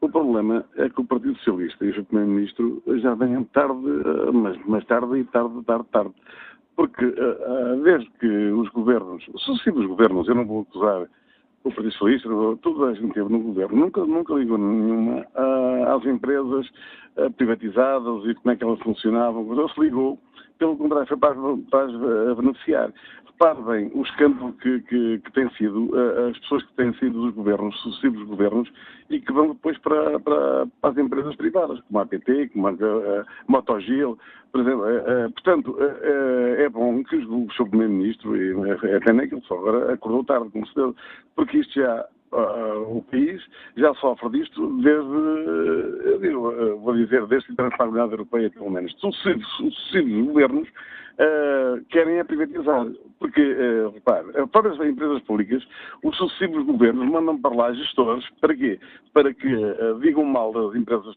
O 0.00 0.08
problema 0.08 0.64
é 0.76 0.88
que 0.88 1.00
o 1.00 1.04
Partido 1.04 1.36
Socialista 1.36 1.84
e 1.84 1.90
o 1.90 2.04
Primeiro-Ministro 2.04 2.82
já 3.00 3.14
vêm 3.14 3.44
tarde, 3.44 3.86
mas 4.32 4.58
mais 4.66 4.84
tarde 4.86 5.16
e 5.18 5.24
tarde, 5.24 5.62
tarde, 5.62 5.86
tarde. 5.92 6.14
Porque, 6.76 7.04
uh, 7.04 7.82
desde 7.82 8.10
que 8.18 8.26
os 8.26 8.68
governos, 8.70 9.24
sucessivos 9.38 9.86
governos, 9.86 10.26
eu 10.28 10.34
não 10.34 10.46
vou 10.46 10.62
acusar 10.62 11.06
o 11.64 11.70
Partido 11.70 11.92
Socialista, 11.92 12.28
toda 12.62 12.86
a 12.86 12.94
gente 12.94 13.14
teve 13.14 13.30
no 13.30 13.38
governo, 13.38 13.76
nunca, 13.76 14.04
nunca 14.04 14.34
ligou 14.34 14.58
nenhuma 14.58 15.20
uh, 15.20 15.96
às 15.96 16.04
empresas 16.04 16.66
uh, 17.16 17.30
privatizadas 17.36 18.24
e 18.24 18.34
como 18.34 18.52
é 18.52 18.56
que 18.56 18.64
elas 18.64 18.80
funcionavam, 18.80 19.44
não 19.44 19.68
se 19.68 19.80
ligou, 19.80 20.18
pelo 20.58 20.76
contrário, 20.76 21.06
foi 21.06 21.16
para, 21.16 21.34
para 21.70 21.84
as 21.84 22.36
beneficiar. 22.36 22.92
Repare 23.32 23.62
bem 23.62 23.90
o 23.94 24.02
escândalo 24.02 24.52
que, 24.52 24.80
que, 24.82 25.18
que 25.18 25.32
tem 25.32 25.50
sido, 25.54 25.90
uh, 25.94 26.28
as 26.30 26.38
pessoas 26.38 26.62
que 26.64 26.74
têm 26.74 26.94
sido 26.94 27.22
dos 27.22 27.34
governos, 27.34 27.76
sucessivos 27.80 28.22
governos, 28.28 28.72
e 29.10 29.20
que 29.20 29.32
vão 29.32 29.48
depois 29.48 29.76
para, 29.78 30.20
para, 30.20 30.66
para 30.80 30.90
as 30.90 30.96
empresas 30.98 31.34
privadas, 31.34 31.80
como 31.80 31.98
a 31.98 32.02
APT, 32.02 32.50
como 32.52 32.68
a 32.68 32.72
uh, 32.72 33.24
Motogil, 33.48 34.16
por 34.52 34.60
exemplo. 34.60 34.84
Uh, 34.84 35.30
portanto, 35.32 35.76
é 35.80 36.68
bom 36.68 37.02
que 37.02 37.16
o 37.16 37.50
Sr. 37.50 37.68
Primeiro-Ministro, 37.68 38.36
e 38.36 38.94
até 38.94 39.12
nem 39.12 39.28
que 39.28 39.34
ele 39.34 39.42
só 39.42 39.54
agora 39.54 39.92
acordou 39.92 40.24
tarde, 40.24 40.50
como 40.50 40.66
se 40.66 40.74
deu, 40.76 40.94
porque 41.34 41.58
isto 41.58 41.74
já 41.74 42.06
o 42.86 43.02
país 43.10 43.42
já 43.76 43.92
sofre 43.96 44.30
disto 44.30 44.66
desde, 44.80 46.08
eu 46.08 46.18
digo, 46.18 46.78
vou 46.78 46.94
dizer, 46.94 47.26
desde 47.26 47.52
a 47.52 47.56
Transparency 47.56 48.12
Europeia, 48.12 48.50
pelo 48.50 48.70
menos. 48.70 48.90
Sucessivos, 48.98 49.46
sucessivos 49.56 50.28
governos 50.28 50.68
uh, 51.18 51.84
querem 51.86 52.18
é 52.18 52.24
privatizar. 52.24 52.86
Porque, 53.18 53.40
uh, 53.40 53.90
repare, 53.90 54.26
as 54.36 54.50
próprias 54.50 54.80
empresas 54.80 55.20
públicas, 55.22 55.62
os 56.02 56.16
sucessivos 56.16 56.64
governos 56.66 57.08
mandam 57.08 57.40
para 57.40 57.54
lá 57.54 57.72
gestores, 57.72 58.28
para 58.40 58.54
quê? 58.54 58.80
Para 59.12 59.32
que 59.32 59.54
uh, 59.54 60.00
digam 60.00 60.24
mal 60.24 60.52
das 60.52 60.74
empresas 60.74 61.14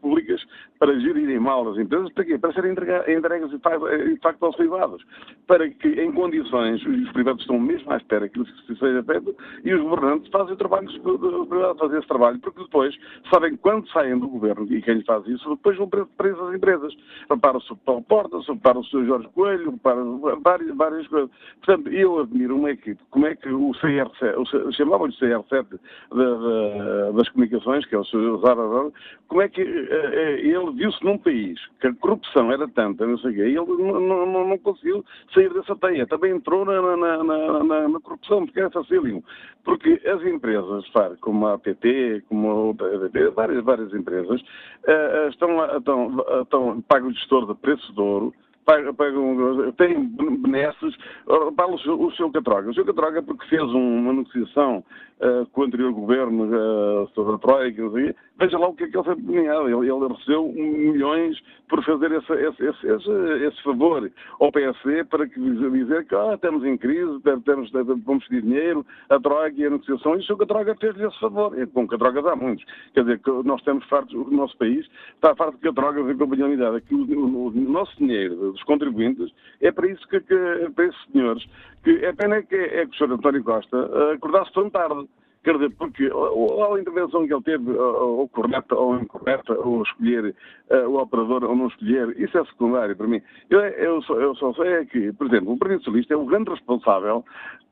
públicas, 0.00 0.44
para 0.78 0.98
gerirem 1.00 1.38
mal 1.38 1.68
as 1.68 1.78
empresas, 1.78 2.12
para 2.12 2.24
quê? 2.24 2.38
Para 2.38 2.52
serem 2.52 2.72
entregues 2.72 3.50
de 3.50 4.18
facto 4.20 4.44
aos 4.44 4.56
privados. 4.56 5.02
Para 5.46 5.68
que, 5.70 5.88
em 5.88 6.12
condições, 6.12 6.84
os 6.84 7.12
privados 7.12 7.42
estão 7.42 7.58
mesmo 7.58 7.90
à 7.92 7.96
espera 7.96 8.28
que 8.28 8.40
isso 8.40 8.76
seja 8.78 9.02
feito 9.02 9.34
e 9.64 9.74
os 9.74 9.82
governantes 9.82 10.30
fazem 10.30 10.54
o 10.54 10.56
trabalho, 10.56 10.88
os 10.88 11.48
privados 11.48 11.78
fazem 11.78 11.98
esse 11.98 12.08
trabalho, 12.08 12.38
porque 12.40 12.62
depois 12.62 12.94
sabem 13.30 13.56
quando 13.56 13.88
saem 13.90 14.18
do 14.18 14.28
governo 14.28 14.66
e 14.70 14.82
quem 14.82 15.02
faz 15.04 15.26
isso, 15.26 15.48
depois 15.50 15.76
vão 15.76 15.88
para 15.88 16.28
essas 16.28 16.54
empresas. 16.54 16.94
Repara-se 17.30 17.72
o 17.72 17.76
Paulo 17.76 18.02
Porta, 18.02 18.38
repara 18.40 18.78
o 18.78 18.84
Sr. 18.84 19.05
Jorge 19.06 19.28
Coelho, 19.34 19.70
repara 19.70 20.02
várias, 20.42 20.76
várias 20.76 21.06
coisas. 21.08 21.30
Portanto, 21.64 21.88
eu 21.88 22.20
admiro 22.20 22.56
uma 22.56 22.70
equipe, 22.70 23.02
como 23.10 23.26
é 23.26 23.34
que 23.34 23.48
o 23.48 23.70
CR7, 23.72 24.72
chamavam-lhe 24.72 25.14
CR7 25.14 25.78
das 27.14 27.28
comunicações, 27.30 27.86
que 27.86 27.94
é 27.94 27.98
o 27.98 28.04
Sr. 28.04 28.38
Zara, 28.40 28.62
como 29.28 29.42
é 29.42 29.48
que 29.48 29.62
uh, 29.62 30.14
ele 30.38 30.72
viu-se 30.74 31.04
num 31.04 31.18
país 31.18 31.58
que 31.80 31.88
a 31.88 31.94
corrupção 31.94 32.52
era 32.52 32.66
tanta, 32.68 33.06
não 33.06 33.18
sei 33.18 33.30
o 33.30 33.34
quê, 33.34 33.40
e 33.40 33.56
ele 33.56 33.82
não, 33.82 34.26
não, 34.26 34.48
não 34.48 34.58
conseguiu 34.58 35.04
sair 35.34 35.52
dessa 35.52 35.74
teia. 35.76 36.06
Também 36.06 36.32
entrou 36.32 36.64
na, 36.64 36.96
na, 36.96 37.24
na, 37.24 37.88
na 37.88 38.00
corrupção, 38.00 38.46
porque 38.46 38.60
é 38.60 38.70
facílimo. 38.70 39.24
Porque 39.64 40.00
as 40.06 40.22
empresas, 40.24 40.84
como 41.20 41.46
a 41.46 41.54
APT, 41.54 42.24
como 42.28 42.76
a 42.78 43.30
várias, 43.34 43.64
várias 43.64 43.92
empresas, 43.92 44.40
uh, 44.40 45.28
estão, 45.28 45.76
estão, 45.76 46.24
estão, 46.42 46.80
pagam 46.82 47.08
o 47.08 47.12
gestor 47.12 47.46
de 47.46 47.60
preço 47.60 47.92
de 47.92 48.00
ouro, 48.00 48.32
pagam, 48.66 49.72
têm 49.76 50.04
benesses, 50.42 50.94
vale 51.56 51.74
o 51.74 52.10
seu 52.12 52.30
Catroga. 52.30 52.70
O 52.70 52.74
seu 52.74 52.84
Catroga 52.84 53.22
porque 53.22 53.46
fez 53.46 53.62
uma 53.62 54.12
negociação 54.12 54.84
uh, 55.20 55.46
com 55.52 55.62
o 55.62 55.64
anterior 55.64 55.92
governo 55.92 56.44
uh, 56.44 57.08
sobre 57.14 57.34
a 57.34 57.38
Troika, 57.38 57.82
veja 58.38 58.58
lá 58.58 58.68
o 58.68 58.74
que 58.74 58.84
é 58.84 58.88
que 58.88 58.96
ele 58.96 59.04
foi 59.04 59.16
premiado. 59.16 59.68
Ele, 59.68 59.90
ele 59.90 60.14
recebeu 60.14 60.52
milhões 60.52 61.38
por 61.68 61.82
fazer 61.84 62.12
esse, 62.12 62.32
esse, 62.32 62.64
esse, 62.64 63.10
esse, 63.46 63.62
favor 63.62 64.10
ao 64.38 64.52
PSD 64.52 65.04
para 65.04 65.26
que, 65.26 65.40
dizer 65.40 66.06
que 66.06 66.14
ah, 66.14 66.34
estamos 66.34 66.64
em 66.64 66.76
crise, 66.76 67.20
temos, 67.44 67.70
vamos 68.04 68.26
pedir 68.28 68.42
dinheiro, 68.42 68.86
a 69.08 69.18
Troika 69.18 69.60
e 69.60 69.66
a 69.66 69.70
negociação, 69.70 70.14
e 70.14 70.18
o 70.18 70.22
seu 70.22 70.36
Catroga 70.36 70.76
fez-lhe 70.76 71.06
esse 71.06 71.18
favor. 71.18 71.58
E, 71.58 71.66
com 71.66 71.86
Catrogas 71.88 72.24
há 72.26 72.36
muitos. 72.36 72.64
Quer 72.94 73.00
dizer, 73.00 73.18
que 73.18 73.30
nós 73.44 73.58
estamos 73.60 73.84
fartos, 73.86 74.14
o 74.14 74.30
nosso 74.30 74.56
país 74.58 74.86
está 75.14 75.34
farto 75.34 75.56
de 75.56 75.62
Catrogas 75.62 76.08
e 76.08 76.14
companhia 76.18 76.46
unidade. 76.46 76.82
O, 76.92 76.96
o, 76.96 77.46
o, 77.48 77.50
nosso 77.52 77.96
dinheiro 77.96 78.52
dos 78.52 78.62
contribuintes 78.62 79.32
é 79.60 79.72
para 79.72 79.88
isso 79.88 80.06
que, 80.08 80.20
que 80.20 80.70
para 80.74 80.84
esses 80.84 81.04
senhores, 81.12 81.44
que 81.86 82.04
é 82.04 82.12
pena 82.12 82.42
que, 82.42 82.56
é 82.56 82.84
que 82.84 82.90
o 82.90 83.06
Sr. 83.06 83.12
António 83.12 83.44
Costa 83.44 83.76
eh, 83.76 84.14
acordasse 84.14 84.52
tão 84.52 84.68
tarde. 84.68 85.08
Quer 85.44 85.52
dizer, 85.52 85.70
porque 85.78 86.10
ou 86.10 86.74
a 86.74 86.80
intervenção 86.80 87.24
que 87.24 87.32
ele 87.32 87.42
teve, 87.44 87.70
ou 87.70 88.28
correta 88.28 88.74
ou 88.74 88.96
incorreta, 88.96 89.52
ou 89.52 89.80
escolher 89.84 90.34
uh, 90.72 90.88
o 90.88 91.00
operador 91.00 91.44
ou 91.44 91.54
não 91.54 91.68
escolher, 91.68 92.20
isso 92.20 92.36
é 92.36 92.44
secundário 92.46 92.96
para 92.96 93.06
mim. 93.06 93.22
Eu, 93.48 93.60
eu, 93.60 94.02
só, 94.02 94.14
eu 94.14 94.34
só 94.34 94.52
sei 94.54 94.72
é 94.72 94.84
que, 94.84 95.12
por 95.12 95.28
exemplo, 95.28 95.52
o 95.52 95.56
Partido 95.56 95.84
Socialista 95.84 96.14
é 96.14 96.16
o 96.16 96.26
grande 96.26 96.50
responsável 96.50 97.24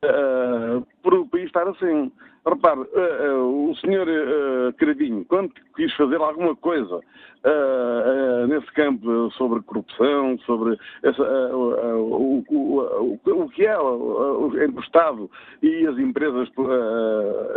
uh, 0.05 0.87
por 1.03 1.15
o 1.15 1.27
país 1.27 1.47
estar 1.47 1.67
assim. 1.67 2.13
Repare, 2.47 2.81
uh, 2.81 3.41
uh, 3.41 3.71
o 3.71 3.77
senhor 3.77 4.07
uh, 4.07 5.25
quando 5.29 5.51
quis 5.75 5.95
fazer 5.95 6.21
alguma 6.21 6.55
coisa 6.57 7.01
nesse 8.49 8.73
campo 8.73 9.31
sobre 9.33 9.61
corrupção, 9.65 10.39
sobre 10.47 10.79
essa, 11.03 11.23
o, 11.23 12.43
o, 12.49 13.19
o, 13.27 13.49
que 13.51 13.67
é 13.67 13.75
entre 14.65 14.79
o 14.79 14.81
Estado 14.81 15.31
e 15.63 15.87
as 15.87 15.99
empresas, 15.99 16.49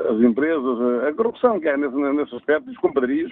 as 0.09 0.19
empresas, 0.19 0.77
a 1.07 1.13
corrupção 1.13 1.57
que 1.61 1.69
há 1.69 1.77
nesse, 1.77 1.95
nesse 1.95 2.35
aspecto, 2.35 2.69
os 2.69 2.77
compadrios, 2.79 3.31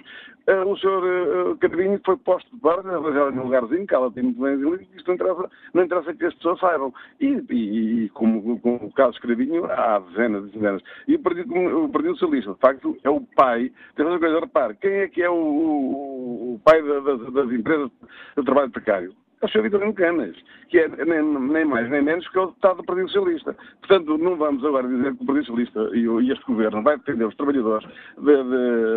o 0.66 0.76
senhor 0.78 1.58
Cravinho 1.58 2.00
foi 2.06 2.16
posto 2.16 2.50
de 2.50 2.60
parte, 2.62 2.88
arranjado 2.88 3.36
em 3.36 3.38
um 3.38 3.44
lugarzinho, 3.44 3.86
que 3.86 3.94
ela 3.94 4.10
tem 4.10 4.22
muito 4.22 4.40
bem, 4.40 4.88
isto 4.96 5.08
não 5.08 5.14
interessa, 5.14 5.50
não 5.74 5.84
interessa 5.84 6.14
que 6.14 6.24
as 6.24 6.34
pessoas 6.36 6.58
saibam. 6.60 6.94
E, 7.20 7.44
e, 7.50 8.04
e 8.04 8.08
como, 8.10 8.58
o 8.64 8.92
caso 8.92 9.20
Cravinho, 9.20 9.66
há 9.66 9.98
dezenas 9.98 10.44
e 10.46 10.52
dezenas. 10.52 10.82
E 11.06 11.16
o 11.16 11.20
Partido 11.20 11.45
o 11.50 11.88
Partido 11.88 12.16
Socialista, 12.16 12.52
de 12.52 12.60
facto, 12.60 12.96
é 13.04 13.10
o 13.10 13.20
pai. 13.20 13.72
Tem 13.94 14.06
uma 14.06 14.18
coisa, 14.18 14.40
repare, 14.40 14.76
quem 14.80 14.90
é 14.90 15.08
que 15.08 15.22
é 15.22 15.30
o, 15.30 15.34
o 15.34 16.60
pai 16.64 16.82
das, 16.82 17.32
das 17.32 17.50
empresas 17.50 17.90
de 18.36 18.44
trabalho 18.44 18.70
precário? 18.70 19.14
É 19.42 19.46
o 19.46 19.48
Sr. 19.48 19.62
Vitorino 19.62 19.92
Canas, 19.92 20.34
que 20.68 20.78
é 20.78 20.88
nem, 20.88 21.22
nem, 21.22 21.64
mais 21.64 21.90
nem 21.90 22.02
menos 22.02 22.26
que 22.28 22.38
o 22.38 22.46
deputado 22.46 22.78
do 22.78 22.84
Partido 22.84 23.08
Socialista. 23.08 23.54
Portanto, 23.80 24.16
não 24.16 24.36
vamos 24.36 24.64
agora 24.64 24.88
dizer 24.88 25.14
que 25.14 25.22
o 25.22 25.26
Partido 25.26 25.46
Socialista 25.46 25.90
e, 25.92 26.08
o, 26.08 26.20
e 26.22 26.32
este 26.32 26.44
governo 26.44 26.82
vai 26.82 26.96
defender 26.96 27.26
os 27.26 27.36
trabalhadores 27.36 27.86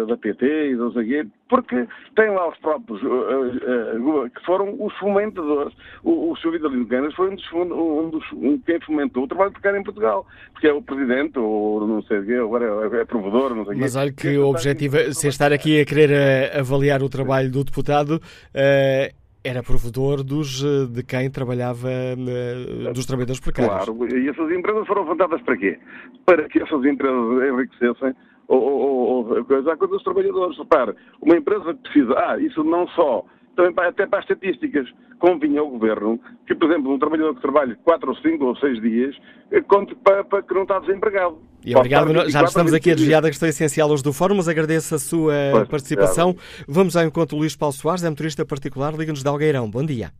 da 0.08 0.18
PT 0.18 0.72
e 0.72 0.76
do 0.76 0.92
Zagueiro, 0.92 1.30
porque 1.50 1.88
tem 2.16 2.30
lá 2.30 2.48
os 2.48 2.58
próprios, 2.60 3.02
uh, 3.04 3.08
uh, 3.08 4.24
uh, 4.24 4.30
que 4.30 4.46
foram 4.46 4.76
os 4.80 4.94
fomentadores. 4.98 5.74
O, 6.04 6.32
o 6.32 6.38
Sr. 6.38 6.52
Vitorino 6.52 6.88
Canas 6.88 7.14
foi 7.16 7.30
um 7.30 7.36
dos, 7.36 7.52
um 7.54 8.10
dos 8.10 8.32
um, 8.32 8.58
quem 8.60 8.80
fomentou 8.82 9.24
o 9.24 9.28
trabalho 9.28 9.52
precário 9.52 9.80
em 9.80 9.84
Portugal, 9.84 10.26
porque 10.54 10.68
é 10.68 10.74
o 10.74 10.82
Presidente, 10.82 11.38
ou 11.38 11.86
não 11.86 12.02
sei 12.04 12.20
o 12.20 12.26
quê, 12.26 12.34
agora 12.36 12.66
é, 12.66 13.02
é 13.02 13.06
provedor, 13.06 13.54
não 13.54 13.66
sei 13.66 13.76
Mas 13.76 13.96
olha 13.96 14.12
que 14.12 14.38
o 14.38 14.48
objetivo, 14.48 14.98
é, 14.98 15.12
sem 15.12 15.30
estar 15.30 15.52
aqui 15.52 15.82
a 15.82 15.86
querer 15.86 16.58
avaliar 16.58 17.04
o 17.04 17.10
trabalho 17.10 17.52
do 17.52 17.64
deputado, 17.64 18.22
eh, 18.54 19.12
era 19.44 19.64
provedor 19.64 20.24
dos, 20.24 20.64
eh, 20.64 20.86
de 20.86 21.04
quem 21.04 21.30
trabalhava, 21.30 21.90
eh, 21.90 22.94
dos 22.94 23.06
trabalhadores 23.06 23.40
precários. 23.40 23.86
Claro, 23.86 24.16
e 24.16 24.28
essas 24.28 24.52
empresas 24.52 24.86
foram 24.86 25.06
fundadas 25.06 25.42
para 25.42 25.58
quê? 25.58 25.80
Para 26.26 26.48
que 26.50 26.62
essas 26.62 26.84
empresas 26.86 27.50
enriquecessem 27.50 28.14
ou, 28.48 28.62
ou, 28.62 29.28
ou 29.30 29.46
coisa, 29.46 29.74
a 29.74 29.78
coisa 29.78 29.94
dos 29.94 30.04
trabalhadores. 30.04 30.58
Repare, 30.58 30.96
uma 31.22 31.38
empresa 31.38 31.74
precisa, 31.74 32.14
ah, 32.18 32.38
isso 32.40 32.64
não 32.64 32.88
só 32.90 33.26
também 33.56 33.86
até 33.86 34.06
para 34.06 34.20
as 34.20 34.26
estatísticas. 34.26 34.88
Convinha 35.20 35.60
ao 35.60 35.70
Governo 35.70 36.20
que, 36.48 36.56
por 36.56 36.70
exemplo, 36.70 36.94
um 36.94 37.00
trabalhador 37.00 37.36
que 37.36 37.42
trabalhe 37.42 37.76
4 37.84 38.10
ou 38.10 38.16
5 38.16 38.46
ou 38.46 38.56
6 38.56 38.82
dias 38.82 39.16
eh, 39.52 39.62
conte 39.62 39.94
para, 39.96 40.24
para 40.24 40.42
que 40.42 40.54
não 40.54 40.64
está 40.64 40.80
desempregado. 40.80 41.42
E 41.66 41.76
obrigado, 41.76 42.30
já 42.30 42.44
estamos 42.44 42.74
aqui 42.74 42.92
a 42.92 42.96
desviar 42.96 43.22
da 43.22 43.28
questão 43.28 43.50
essencial 43.50 43.90
hoje 43.90 44.02
do 44.02 44.14
Fórum, 44.14 44.36
mas 44.36 44.48
agradeço 44.48 44.96
a 44.96 45.00
sua 45.00 45.34
pois, 45.52 45.68
participação. 45.68 46.30
Obrigado. 46.30 46.66
Vamos 46.68 46.96
ao 46.96 47.04
encontro 47.04 47.38
Luís 47.38 47.56
Paulo 47.56 47.74
Soares, 47.74 48.04
é 48.04 48.10
motorista 48.10 48.46
particular, 48.46 48.94
liga-nos 48.94 49.22
de 49.22 49.28
Algueirão. 49.28 49.70
Bom 49.70 49.86
dia. 49.86 50.12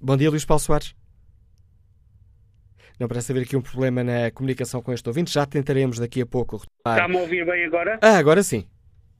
Bom 0.00 0.16
dia, 0.16 0.30
Luís 0.30 0.46
Paulo 0.46 0.60
Soares. 0.60 0.94
Não 2.98 3.08
parece 3.08 3.32
haver 3.32 3.42
aqui 3.42 3.56
um 3.56 3.60
problema 3.60 4.02
na 4.02 4.30
comunicação 4.30 4.80
com 4.80 4.92
este 4.92 5.08
ouvinte, 5.08 5.32
já 5.32 5.44
tentaremos 5.44 5.98
daqui 5.98 6.22
a 6.22 6.26
pouco. 6.26 6.62
Está-me 6.86 7.18
a 7.18 7.20
ouvir 7.20 7.44
bem 7.44 7.64
agora? 7.64 7.98
Ah, 8.00 8.16
agora 8.16 8.42
sim. 8.42 8.66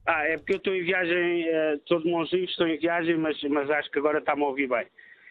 Ah, 0.05 0.25
é 0.25 0.37
porque 0.37 0.53
eu 0.53 0.57
estou 0.57 0.75
em 0.75 0.83
viagem, 0.83 1.49
uh, 1.49 1.75
estou 1.75 2.01
de 2.01 2.09
Monzinhos, 2.09 2.51
estou 2.51 2.67
em 2.67 2.77
viagem, 2.77 3.15
mas, 3.15 3.41
mas 3.43 3.69
acho 3.69 3.89
que 3.89 3.99
agora 3.99 4.19
está-me 4.19 4.43
a 4.43 4.47
ouvir 4.47 4.67
bem. 4.67 4.85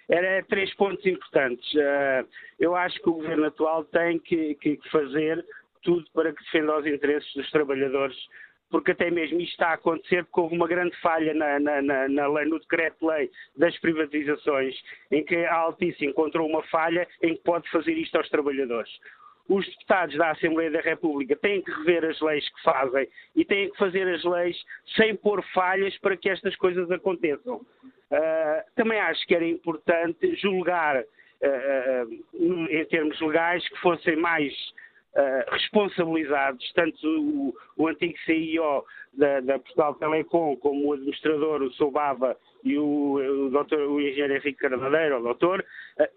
Era 0.09 0.43
três 0.45 0.75
pontos 0.75 1.05
importantes. 1.05 1.71
Uh, 1.75 2.27
eu 2.59 2.75
acho 2.75 2.99
que 3.03 3.09
o 3.09 3.15
governo 3.15 3.47
atual 3.47 3.85
tem 3.85 4.19
que, 4.19 4.55
que, 4.57 4.79
fazer 4.91 5.45
tudo 5.83 6.05
para 6.15 6.33
que 6.33 6.43
defenda 6.45 6.79
os 6.79 6.87
interesses 6.87 7.31
dos 7.35 7.51
trabalhadores, 7.51 8.17
porque 8.71 8.93
até 8.93 9.11
mesmo 9.11 9.41
isto 9.41 9.53
está 9.53 9.69
a 9.69 9.75
acontecer 9.75 10.25
porque 10.25 10.41
houve 10.41 10.57
uma 10.57 10.69
grande 10.69 10.97
falha 11.01 11.35
na, 11.35 11.61
na, 11.61 11.83
na, 11.83 12.09
na 12.09 12.29
lei, 12.29 12.47
no 12.47 12.59
decreto-lei 12.59 13.31
das 13.57 13.77
privatizações, 13.79 14.75
em 15.11 15.23
que 15.23 15.37
a 15.37 15.55
Altice 15.55 16.07
encontrou 16.07 16.49
uma 16.49 16.63
falha 16.65 17.07
em 17.23 17.37
que 17.37 17.43
pode 17.43 17.69
fazer 17.69 17.93
isto 17.93 18.17
aos 18.17 18.29
trabalhadores 18.31 18.91
os 19.49 19.67
deputados 19.67 20.17
da 20.17 20.31
Assembleia 20.31 20.71
da 20.71 20.81
República 20.81 21.37
têm 21.37 21.63
que 21.63 21.71
rever 21.71 22.05
as 22.05 22.21
leis 22.21 22.49
que 22.49 22.63
fazem 22.63 23.09
e 23.35 23.45
têm 23.45 23.71
que 23.71 23.79
fazer 23.79 24.09
as 24.09 24.25
leis 24.25 24.57
sem 24.97 25.17
pôr 25.17 25.43
falhas 25.53 25.97
para 25.99 26.17
que 26.17 26.29
estas 26.29 26.55
coisas 26.57 26.91
aconteçam. 26.91 27.57
Uh, 27.57 28.63
também 28.77 29.01
acho 29.01 29.27
que 29.27 29.35
era 29.35 29.45
importante 29.45 30.37
julgar, 30.37 31.01
uh, 31.01 32.69
em 32.71 32.85
termos 32.87 33.21
legais, 33.21 33.67
que 33.69 33.79
fossem 33.79 34.17
mais 34.17 34.53
responsabilizados, 35.51 36.73
tanto 36.73 37.07
o, 37.07 37.55
o 37.77 37.89
antigo 37.89 38.17
CIO 38.25 38.85
da, 39.13 39.41
da, 39.41 39.59
Portugal 39.59 39.95
Telecom 39.95 40.57
como 40.57 40.87
o 40.87 40.93
administrador, 40.95 41.63
o 41.63 41.71
Soubava 41.73 42.37
e 42.65 42.79
o, 42.79 43.47
o, 43.47 43.51
doutor, 43.51 43.79
o 43.81 44.01
engenheiro 44.01 44.35
Henrique 44.35 44.55
Carnadeiro, 44.55 45.19
o 45.19 45.23
doutor, 45.23 45.65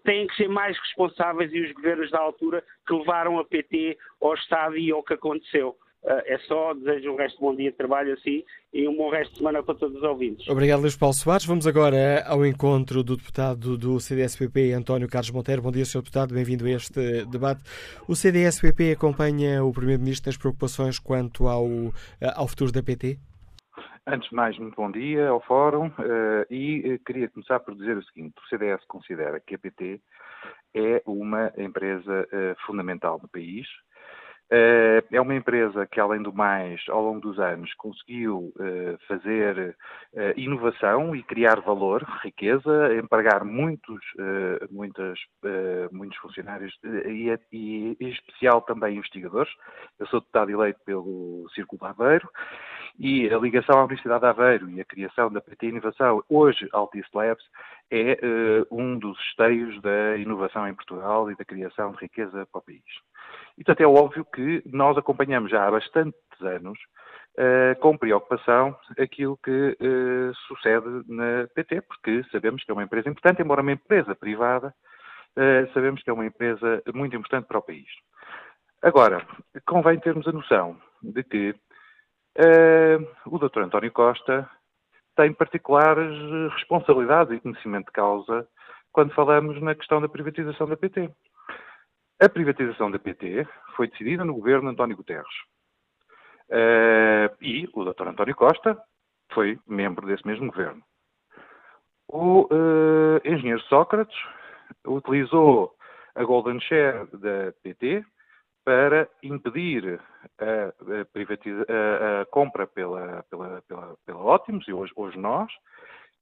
têm 0.04 0.26
que 0.26 0.36
ser 0.36 0.48
mais 0.48 0.78
responsáveis 0.78 1.52
e 1.52 1.60
os 1.60 1.72
governos 1.72 2.10
da 2.10 2.20
altura 2.20 2.64
que 2.86 2.94
levaram 2.94 3.38
a 3.38 3.44
PT 3.44 3.98
ao 4.20 4.34
Estado 4.34 4.78
e 4.78 4.90
ao 4.90 5.02
que 5.02 5.14
aconteceu. 5.14 5.76
Eh, 6.04 6.34
é 6.34 6.38
só, 6.38 6.72
desejo 6.74 7.12
um 7.12 7.16
resto 7.16 7.36
de 7.36 7.40
bom 7.40 7.54
dia 7.54 7.70
de 7.70 7.76
trabalho 7.76 8.12
assim 8.14 8.44
e 8.72 8.86
um 8.86 8.96
bom 8.96 9.10
resto 9.10 9.32
de 9.32 9.38
semana 9.38 9.62
para 9.62 9.74
todos 9.74 9.96
os 9.96 10.02
ouvintes. 10.02 10.48
Obrigado, 10.48 10.80
Luís 10.80 10.96
Paulo 10.96 11.14
Soares. 11.14 11.44
Vamos 11.44 11.66
agora 11.66 12.24
ao 12.26 12.46
encontro 12.46 13.02
do 13.02 13.16
deputado 13.16 13.76
do 13.76 13.98
CDSPP, 13.98 14.72
António 14.72 15.08
Carlos 15.08 15.30
Monteiro. 15.30 15.62
Bom 15.62 15.72
dia, 15.72 15.84
Sr. 15.84 15.98
Deputado, 15.98 16.34
bem-vindo 16.34 16.64
a 16.66 16.70
este 16.70 17.24
debate. 17.26 17.62
O 18.08 18.14
CDSPP 18.14 18.92
acompanha 18.92 19.64
o 19.64 19.72
Primeiro-Ministro 19.72 20.28
nas 20.28 20.36
preocupações 20.36 20.98
quanto 20.98 21.48
ao, 21.48 21.66
eh, 22.20 22.32
ao 22.34 22.46
futuro 22.46 22.70
da 22.70 22.82
PT? 22.82 23.18
Antes 24.06 24.28
de 24.30 24.36
mais, 24.36 24.56
muito 24.56 24.76
bom 24.76 24.88
dia 24.88 25.28
ao 25.28 25.40
Fórum 25.40 25.88
uh, 25.88 26.46
e 26.48 26.96
queria 27.04 27.28
começar 27.28 27.58
por 27.58 27.74
dizer 27.74 27.96
o 27.96 28.04
seguinte: 28.04 28.34
o 28.38 28.48
CDS 28.48 28.84
considera 28.86 29.40
que 29.40 29.56
a 29.56 29.58
PT 29.58 30.00
é 30.76 31.02
uma 31.04 31.52
empresa 31.58 32.28
fundamental 32.64 33.18
no 33.20 33.28
país, 33.28 33.66
eh, 33.66 33.85
é 34.50 35.20
uma 35.20 35.34
empresa 35.34 35.86
que, 35.86 35.98
além 35.98 36.22
do 36.22 36.32
mais, 36.32 36.80
ao 36.88 37.02
longo 37.02 37.20
dos 37.20 37.38
anos, 37.40 37.72
conseguiu 37.74 38.52
eh, 38.60 38.96
fazer 39.08 39.76
eh, 40.14 40.34
inovação 40.36 41.16
e 41.16 41.22
criar 41.22 41.60
valor, 41.60 42.04
riqueza, 42.22 42.94
empregar 42.94 43.44
muitos, 43.44 44.00
muitas, 44.70 45.18
muitos 45.90 46.16
funcionários 46.18 46.72
e, 46.84 47.36
e, 47.52 47.96
em 48.00 48.08
especial, 48.08 48.62
também 48.62 48.96
investigadores. 48.96 49.52
Eu 49.98 50.06
sou 50.06 50.20
deputado 50.20 50.50
eleito 50.50 50.80
pelo 50.84 51.48
Círculo 51.54 51.80
de 51.80 51.88
Aveiro 51.88 52.30
e 52.98 53.28
a 53.28 53.38
ligação 53.38 53.78
à 53.78 53.84
Universidade 53.84 54.20
de 54.20 54.26
Aveiro 54.26 54.70
e 54.70 54.80
a 54.80 54.84
criação 54.84 55.30
da 55.30 55.40
PT 55.40 55.66
Inovação, 55.66 56.22
hoje 56.28 56.68
Altice 56.72 57.08
Labs, 57.12 57.44
é 57.90 58.18
um 58.70 58.98
dos 58.98 59.18
esteios 59.28 59.80
da 59.82 60.16
inovação 60.16 60.66
em 60.68 60.74
Portugal 60.74 61.30
e 61.30 61.36
da 61.36 61.44
criação 61.44 61.92
de 61.92 61.98
riqueza 61.98 62.46
para 62.46 62.58
o 62.58 62.62
país. 62.62 62.82
E, 63.58 63.64
portanto, 63.64 63.80
é 63.80 63.86
óbvio 63.86 64.24
que 64.24 64.62
nós 64.66 64.96
acompanhamos 64.98 65.50
já 65.50 65.66
há 65.66 65.70
bastantes 65.70 66.40
anos, 66.40 66.78
uh, 67.36 67.78
com 67.80 67.96
preocupação, 67.96 68.76
aquilo 68.98 69.38
que 69.42 69.76
uh, 69.80 70.34
sucede 70.46 70.86
na 71.08 71.46
PT, 71.54 71.82
porque 71.82 72.24
sabemos 72.30 72.64
que 72.64 72.70
é 72.70 72.74
uma 72.74 72.84
empresa 72.84 73.08
importante, 73.08 73.42
embora 73.42 73.62
uma 73.62 73.72
empresa 73.72 74.14
privada, 74.14 74.74
uh, 75.36 75.72
sabemos 75.72 76.02
que 76.02 76.10
é 76.10 76.12
uma 76.12 76.26
empresa 76.26 76.82
muito 76.94 77.16
importante 77.16 77.46
para 77.46 77.58
o 77.58 77.62
país. 77.62 77.88
Agora, 78.82 79.26
convém 79.66 79.98
termos 79.98 80.26
a 80.28 80.32
noção 80.32 80.76
de 81.02 81.22
que 81.24 81.54
o 83.24 83.38
Dr. 83.38 83.62
António 83.62 83.90
Costa 83.90 84.48
tem 85.16 85.32
particulares 85.32 86.12
responsabilidades 86.52 87.32
e 87.32 87.40
conhecimento 87.40 87.86
de 87.86 87.92
causa 87.92 88.46
quando 88.92 89.14
falamos 89.14 89.60
na 89.62 89.74
questão 89.74 90.02
da 90.02 90.08
privatização 90.08 90.68
da 90.68 90.76
PT. 90.76 91.10
A 92.18 92.30
privatização 92.30 92.90
da 92.90 92.98
PT 92.98 93.46
foi 93.76 93.88
decidida 93.88 94.24
no 94.24 94.34
governo 94.34 94.70
António 94.70 94.96
Guterres. 94.96 95.26
Uh, 96.48 97.28
e 97.42 97.68
o 97.74 97.84
Dr. 97.84 98.08
António 98.08 98.34
Costa 98.34 98.80
foi 99.32 99.58
membro 99.66 100.06
desse 100.06 100.26
mesmo 100.26 100.46
governo. 100.46 100.82
O 102.08 102.44
uh, 102.44 103.20
engenheiro 103.22 103.60
Sócrates 103.62 104.16
utilizou 104.86 105.74
a 106.14 106.24
Golden 106.24 106.58
Share 106.60 107.06
da 107.12 107.52
PT 107.62 108.02
para 108.64 109.06
impedir 109.22 110.00
a, 110.38 110.44
a, 110.44 112.18
a, 112.18 112.20
a 112.22 112.26
compra 112.26 112.66
pela, 112.66 113.24
pela, 113.24 113.62
pela, 113.68 113.96
pela 114.06 114.40
e 114.66 114.72
hoje, 114.72 114.92
hoje 114.96 115.18
nós, 115.18 115.52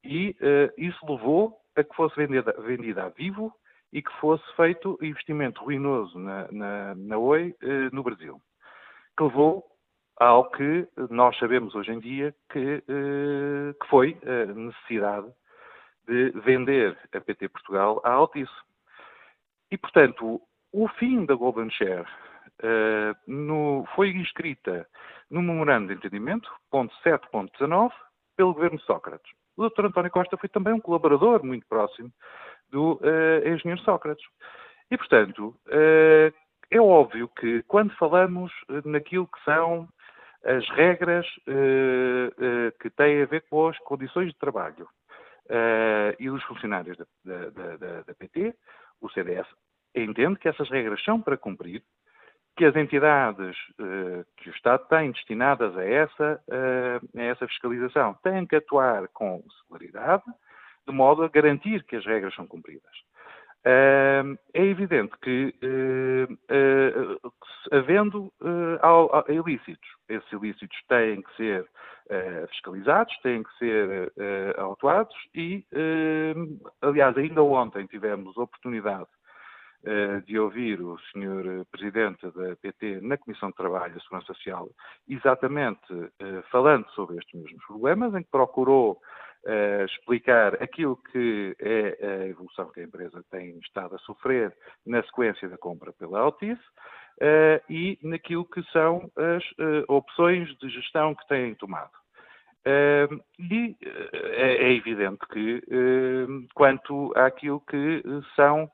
e 0.02 0.36
uh, 0.40 0.72
isso 0.76 0.98
levou 1.06 1.56
a 1.76 1.84
que 1.84 1.94
fosse 1.94 2.16
vendida, 2.16 2.52
vendida 2.58 3.04
a 3.04 3.08
vivo 3.10 3.54
e 3.94 4.02
que 4.02 4.12
fosse 4.14 4.44
feito 4.56 4.98
investimento 5.00 5.62
ruinoso 5.62 6.18
na, 6.18 6.50
na, 6.50 6.94
na 6.96 7.16
Oi 7.16 7.54
eh, 7.62 7.88
no 7.92 8.02
Brasil, 8.02 8.40
que 9.16 9.22
levou 9.22 9.64
ao 10.16 10.50
que 10.50 10.86
nós 11.10 11.38
sabemos 11.38 11.74
hoje 11.76 11.92
em 11.92 12.00
dia 12.00 12.34
que, 12.50 12.82
eh, 12.88 13.74
que 13.80 13.88
foi 13.88 14.18
a 14.26 14.52
necessidade 14.52 15.28
de 16.08 16.30
vender 16.40 16.98
a 17.14 17.20
PT 17.20 17.48
Portugal 17.48 18.00
à 18.04 18.10
Altice. 18.10 18.52
E, 19.70 19.78
portanto, 19.78 20.40
o 20.72 20.88
fim 20.88 21.24
da 21.24 21.34
Golden 21.34 21.70
Share 21.70 22.06
uh, 22.62 23.16
no, 23.26 23.86
foi 23.94 24.10
inscrita 24.10 24.86
no 25.30 25.40
memorando 25.40 25.88
de 25.88 25.94
entendimento, 25.94 26.50
ponto 26.70 26.94
7.19, 27.02 27.90
pelo 28.36 28.52
governo 28.52 28.78
Sócrates. 28.80 29.32
O 29.56 29.68
Dr. 29.68 29.86
António 29.86 30.10
Costa 30.10 30.36
foi 30.36 30.48
também 30.48 30.74
um 30.74 30.80
colaborador 30.80 31.44
muito 31.44 31.66
próximo 31.66 32.12
do 32.74 32.94
uh, 32.94 33.48
engenheiro 33.48 33.80
Sócrates. 33.82 34.26
E, 34.90 34.98
portanto, 34.98 35.54
uh, 35.68 36.34
é 36.70 36.80
óbvio 36.80 37.28
que 37.28 37.62
quando 37.62 37.94
falamos 37.94 38.52
naquilo 38.84 39.28
que 39.28 39.44
são 39.44 39.88
as 40.44 40.68
regras 40.70 41.26
que 42.80 42.90
têm 42.90 43.22
a 43.22 43.26
ver 43.26 43.44
com 43.48 43.68
as 43.68 43.78
condições 43.78 44.28
de 44.28 44.38
trabalho 44.38 44.86
e 46.18 46.28
dos 46.28 46.42
funcionários 46.44 46.98
da, 46.98 47.04
da, 47.24 47.76
da, 47.76 48.02
da 48.02 48.14
PT, 48.14 48.54
o 49.00 49.08
CDS 49.10 49.46
entende 49.94 50.38
que 50.38 50.48
essas 50.48 50.68
regras 50.68 51.02
são 51.04 51.20
para 51.20 51.36
cumprir, 51.36 51.82
que 52.56 52.64
as 52.64 52.76
entidades 52.76 53.56
uh, 53.80 54.24
que 54.36 54.48
o 54.48 54.52
Estado 54.52 54.86
tem 54.88 55.10
destinadas 55.10 55.76
a 55.76 55.84
essa, 55.84 56.40
uh, 56.48 57.18
a 57.18 57.22
essa 57.22 57.48
fiscalização 57.48 58.14
têm 58.22 58.46
que 58.46 58.56
atuar 58.56 59.08
com 59.08 59.42
celeridade, 59.66 60.24
de 60.86 60.94
modo 60.94 61.22
a 61.22 61.28
garantir 61.28 61.82
que 61.84 61.96
as 61.96 62.04
regras 62.04 62.34
são 62.34 62.46
cumpridas. 62.46 62.92
É 63.66 64.62
evidente 64.62 65.16
que, 65.22 65.54
havendo 67.72 68.30
ilícitos, 69.28 69.88
esses 70.06 70.32
ilícitos 70.32 70.76
têm 70.86 71.22
que 71.22 71.36
ser 71.36 71.66
fiscalizados, 72.50 73.16
têm 73.22 73.42
que 73.42 73.58
ser 73.58 74.12
autuados 74.58 75.16
e, 75.34 75.64
aliás, 76.82 77.16
ainda 77.16 77.42
ontem 77.42 77.86
tivemos 77.86 78.36
oportunidade 78.36 79.06
eh, 79.06 79.23
de 80.26 80.38
ouvir 80.38 80.80
o 80.80 80.98
Sr. 80.98 81.60
Eh, 81.60 81.64
Presidente 81.70 82.26
da 82.30 82.56
PT 82.56 83.00
na 83.02 83.18
Comissão 83.18 83.50
de 83.50 83.56
Trabalho 83.56 83.96
e 83.96 84.02
Segurança 84.02 84.32
Social, 84.32 84.68
exatamente 85.08 85.92
eh, 85.92 86.42
falando 86.50 86.88
sobre 86.90 87.18
estes 87.18 87.40
mesmos 87.40 87.64
problemas, 87.66 88.14
em 88.14 88.22
que 88.22 88.30
procurou 88.30 89.00
explicar 89.84 90.54
aquilo 90.62 90.96
que 91.12 91.54
é 91.60 91.98
a 92.00 92.26
evolução 92.28 92.70
que 92.70 92.80
a 92.80 92.84
empresa 92.84 93.22
tem 93.30 93.58
estado 93.58 93.94
a 93.94 93.98
sofrer 93.98 94.56
na 94.86 95.02
sequência 95.02 95.46
da 95.50 95.58
compra 95.58 95.92
pela 95.92 96.18
Altice 96.18 96.62
e 97.68 97.98
naquilo 98.02 98.46
que 98.46 98.62
são 98.72 99.12
as 99.14 99.44
opções 99.86 100.48
de 100.60 100.70
gestão 100.70 101.14
que 101.14 101.28
têm 101.28 101.54
tomado. 101.56 101.90
Uh, 102.66 103.20
e 103.38 103.76
uh, 103.84 104.16
é, 104.32 104.72
evidente 104.72 105.18
que, 105.30 105.56
uh, 105.56 106.46
quanto 106.54 107.12
àquilo 107.14 107.60
que 107.60 108.02
são 108.34 108.70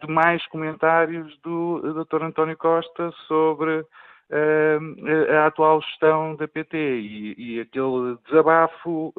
de 0.00 0.12
mais 0.12 0.44
comentários 0.48 1.38
do 1.40 2.04
Dr. 2.04 2.24
António 2.24 2.56
Costa 2.56 3.12
sobre 3.28 3.80
uh, 3.80 5.36
a 5.38 5.46
atual 5.46 5.80
gestão 5.82 6.34
da 6.34 6.48
PT 6.48 6.76
e, 6.76 7.34
e 7.38 7.60
aquele 7.60 8.16
desabafo 8.26 9.14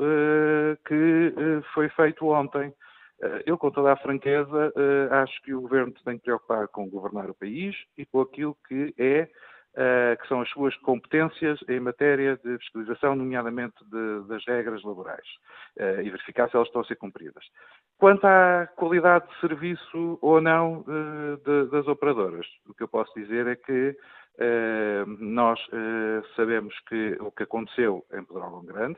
que 0.86 1.34
foi 1.74 1.90
feito 1.90 2.28
ontem. 2.28 2.74
Eu, 3.46 3.58
com 3.58 3.72
toda 3.72 3.94
a 3.94 3.98
franqueza, 3.98 4.74
acho 5.22 5.42
que 5.44 5.54
o 5.54 5.62
Governo 5.62 5.94
tem 6.04 6.18
que 6.18 6.26
preocupar 6.26 6.68
com 6.68 6.90
governar 6.90 7.30
o 7.30 7.34
país 7.34 7.74
e 7.98 8.06
com 8.06 8.20
aquilo 8.20 8.58
que 8.68 8.94
é 8.98 9.30
que 10.22 10.28
são 10.28 10.42
as 10.42 10.50
suas 10.50 10.76
competências 10.78 11.60
em 11.68 11.80
matéria 11.80 12.38
de 12.44 12.58
fiscalização, 12.60 13.16
nomeadamente 13.16 13.74
de, 13.86 14.28
das 14.28 14.46
regras 14.46 14.84
laborais, 14.84 15.26
uh, 15.80 16.02
e 16.02 16.10
verificar 16.12 16.50
se 16.50 16.56
elas 16.56 16.68
estão 16.68 16.82
a 16.82 16.86
ser 16.86 16.96
cumpridas. 16.96 17.44
Quanto 17.98 18.26
à 18.26 18.68
qualidade 18.76 19.28
de 19.28 19.40
serviço 19.40 20.20
ou 20.22 20.40
não 20.40 20.82
uh, 20.82 21.38
de, 21.44 21.72
das 21.72 21.88
operadoras, 21.88 22.46
o 22.68 22.74
que 22.74 22.84
eu 22.84 22.88
posso 22.88 23.12
dizer 23.16 23.48
é 23.48 23.56
que 23.56 23.96
nós 25.20 25.60
sabemos 26.36 26.74
que 26.90 27.16
o 27.20 27.32
que 27.32 27.44
aconteceu 27.44 28.04
em 28.12 28.26
Pedrógão 28.26 28.66
Grande, 28.66 28.98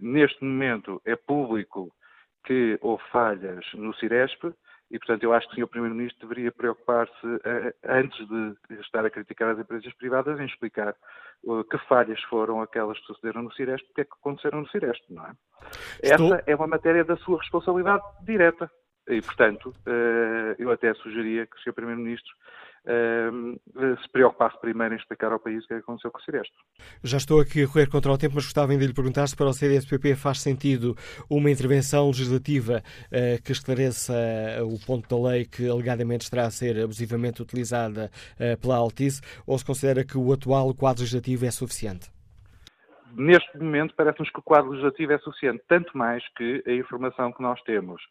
neste 0.00 0.42
momento 0.42 1.02
é 1.04 1.14
público 1.14 1.92
que 2.46 2.78
houve 2.80 3.02
falhas 3.12 3.62
no 3.74 3.94
Ciresp, 3.96 4.54
e, 4.90 4.98
portanto, 4.98 5.22
eu 5.22 5.32
acho 5.32 5.48
que 5.48 5.54
o 5.54 5.66
Sr. 5.66 5.70
Primeiro-Ministro 5.70 6.28
deveria 6.28 6.52
preocupar-se, 6.52 7.26
uh, 7.26 7.74
antes 7.84 8.28
de 8.28 8.80
estar 8.80 9.04
a 9.04 9.10
criticar 9.10 9.50
as 9.50 9.58
empresas 9.58 9.92
privadas, 9.94 10.38
em 10.38 10.46
explicar 10.46 10.94
uh, 11.44 11.64
que 11.64 11.78
falhas 11.88 12.20
foram 12.24 12.60
aquelas 12.60 12.98
que 13.00 13.06
sucederam 13.06 13.42
no 13.42 13.52
Ciresp, 13.52 13.86
porque 13.86 14.02
é 14.02 14.04
que 14.04 14.12
aconteceram 14.12 14.60
no 14.60 14.68
Ciresp, 14.68 15.02
não 15.10 15.26
é? 15.26 15.32
Estou... 16.02 16.34
Essa 16.34 16.44
é 16.46 16.54
uma 16.54 16.66
matéria 16.66 17.04
da 17.04 17.16
sua 17.16 17.38
responsabilidade 17.38 18.02
direta. 18.24 18.70
E, 19.06 19.20
portanto, 19.20 19.74
eu 20.58 20.70
até 20.70 20.94
sugeria 20.94 21.46
que 21.46 21.54
o 21.56 21.60
Sr. 21.60 21.74
Primeiro-Ministro 21.74 22.32
se 22.84 24.08
preocupasse 24.10 24.60
primeiro 24.60 24.94
em 24.94 24.98
explicar 24.98 25.32
ao 25.32 25.40
país 25.40 25.64
o 25.64 25.68
que 25.68 25.74
é 25.74 25.76
aconteceu 25.78 26.10
com 26.10 26.18
o 26.18 26.22
Ciresp. 26.22 26.52
Já 27.02 27.16
estou 27.16 27.40
aqui 27.40 27.62
a 27.62 27.66
correr 27.66 27.88
contra 27.88 28.12
o 28.12 28.18
tempo, 28.18 28.34
mas 28.34 28.44
gostava 28.44 28.72
ainda 28.72 28.82
de 28.82 28.88
lhe 28.88 28.94
perguntar 28.94 29.26
se 29.26 29.36
para 29.36 29.46
o 29.46 29.52
CDSPP 29.52 30.14
faz 30.14 30.40
sentido 30.40 30.94
uma 31.30 31.50
intervenção 31.50 32.08
legislativa 32.08 32.82
uh, 33.06 33.42
que 33.42 33.52
esclareça 33.52 34.14
o 34.62 34.78
ponto 34.86 35.08
da 35.08 35.30
lei 35.30 35.46
que 35.46 35.68
alegadamente 35.68 36.24
estará 36.24 36.46
a 36.46 36.50
ser 36.50 36.78
abusivamente 36.82 37.40
utilizada 37.40 38.10
pela 38.60 38.76
Altice, 38.76 39.20
ou 39.46 39.58
se 39.58 39.64
considera 39.64 40.04
que 40.04 40.16
o 40.18 40.32
atual 40.32 40.74
quadro 40.74 41.02
legislativo 41.02 41.46
é 41.46 41.50
suficiente? 41.50 42.10
Neste 43.16 43.56
momento, 43.58 43.94
parece-nos 43.96 44.30
que 44.30 44.40
o 44.40 44.42
quadro 44.42 44.70
legislativo 44.70 45.12
é 45.12 45.18
suficiente, 45.18 45.62
tanto 45.68 45.96
mais 45.96 46.22
que 46.36 46.62
a 46.66 46.72
informação 46.72 47.32
que 47.32 47.42
nós 47.42 47.60
temos 47.62 48.02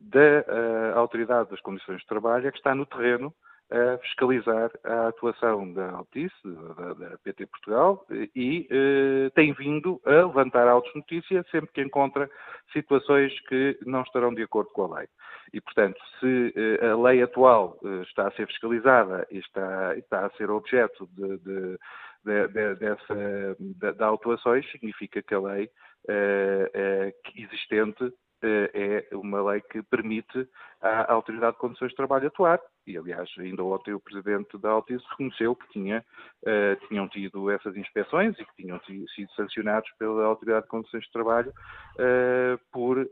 da 0.00 0.40
uh, 0.40 0.98
Autoridade 0.98 1.50
das 1.50 1.60
Condições 1.60 2.00
de 2.00 2.06
Trabalho 2.06 2.48
é 2.48 2.50
que 2.50 2.58
está 2.58 2.74
no 2.74 2.86
terreno 2.86 3.32
a 3.70 3.98
fiscalizar 3.98 4.70
a 4.84 5.08
atuação 5.08 5.72
da 5.72 5.90
Altice, 5.90 6.34
da, 6.44 6.94
da 6.94 7.18
PT 7.18 7.46
Portugal, 7.46 8.06
e 8.34 8.66
eh, 8.70 9.30
tem 9.34 9.52
vindo 9.52 10.00
a 10.06 10.26
levantar 10.26 10.66
autos 10.66 10.94
notícia 10.94 11.44
sempre 11.50 11.70
que 11.72 11.82
encontra 11.82 12.30
situações 12.72 13.38
que 13.48 13.78
não 13.84 14.02
estarão 14.02 14.32
de 14.34 14.42
acordo 14.42 14.70
com 14.70 14.84
a 14.84 14.98
lei. 14.98 15.08
E, 15.52 15.60
portanto, 15.60 15.98
se 16.18 16.52
eh, 16.56 16.86
a 16.86 16.96
lei 16.96 17.22
atual 17.22 17.78
eh, 17.84 18.02
está 18.02 18.28
a 18.28 18.32
ser 18.32 18.46
fiscalizada 18.46 19.26
e 19.30 19.38
está, 19.38 19.96
está 19.96 20.26
a 20.26 20.30
ser 20.30 20.50
objeto 20.50 21.08
de, 21.12 21.38
de, 21.38 21.78
de, 22.24 22.48
de 22.48 22.74
dessa, 22.76 23.56
de, 23.58 23.92
de 23.92 24.02
autuações, 24.02 24.70
significa 24.70 25.22
que 25.22 25.34
a 25.34 25.40
lei 25.40 25.70
eh, 26.08 26.70
eh 26.74 27.14
existente 27.36 28.12
é 28.42 29.06
uma 29.12 29.42
lei 29.50 29.60
que 29.60 29.82
permite 29.82 30.48
à 30.80 31.12
Autoridade 31.12 31.52
de 31.52 31.58
Condições 31.58 31.90
de 31.90 31.96
Trabalho 31.96 32.28
atuar. 32.28 32.60
E, 32.86 32.96
aliás, 32.96 33.28
ainda 33.38 33.62
ontem 33.62 33.92
o 33.92 34.00
Presidente 34.00 34.56
da 34.56 34.70
Altice 34.70 35.04
reconheceu 35.10 35.54
que 35.54 35.68
tinha, 35.68 36.02
uh, 36.42 36.88
tinham 36.88 37.06
tido 37.08 37.50
essas 37.50 37.76
inspeções 37.76 38.34
e 38.38 38.44
que 38.44 38.62
tinham 38.62 38.80
sido 38.80 39.30
sancionados 39.36 39.90
pela 39.98 40.24
Autoridade 40.24 40.62
de 40.62 40.70
Condições 40.70 41.04
de 41.04 41.12
Trabalho 41.12 41.50
uh, 41.50 42.58
por 42.72 42.96
uh, 42.96 43.08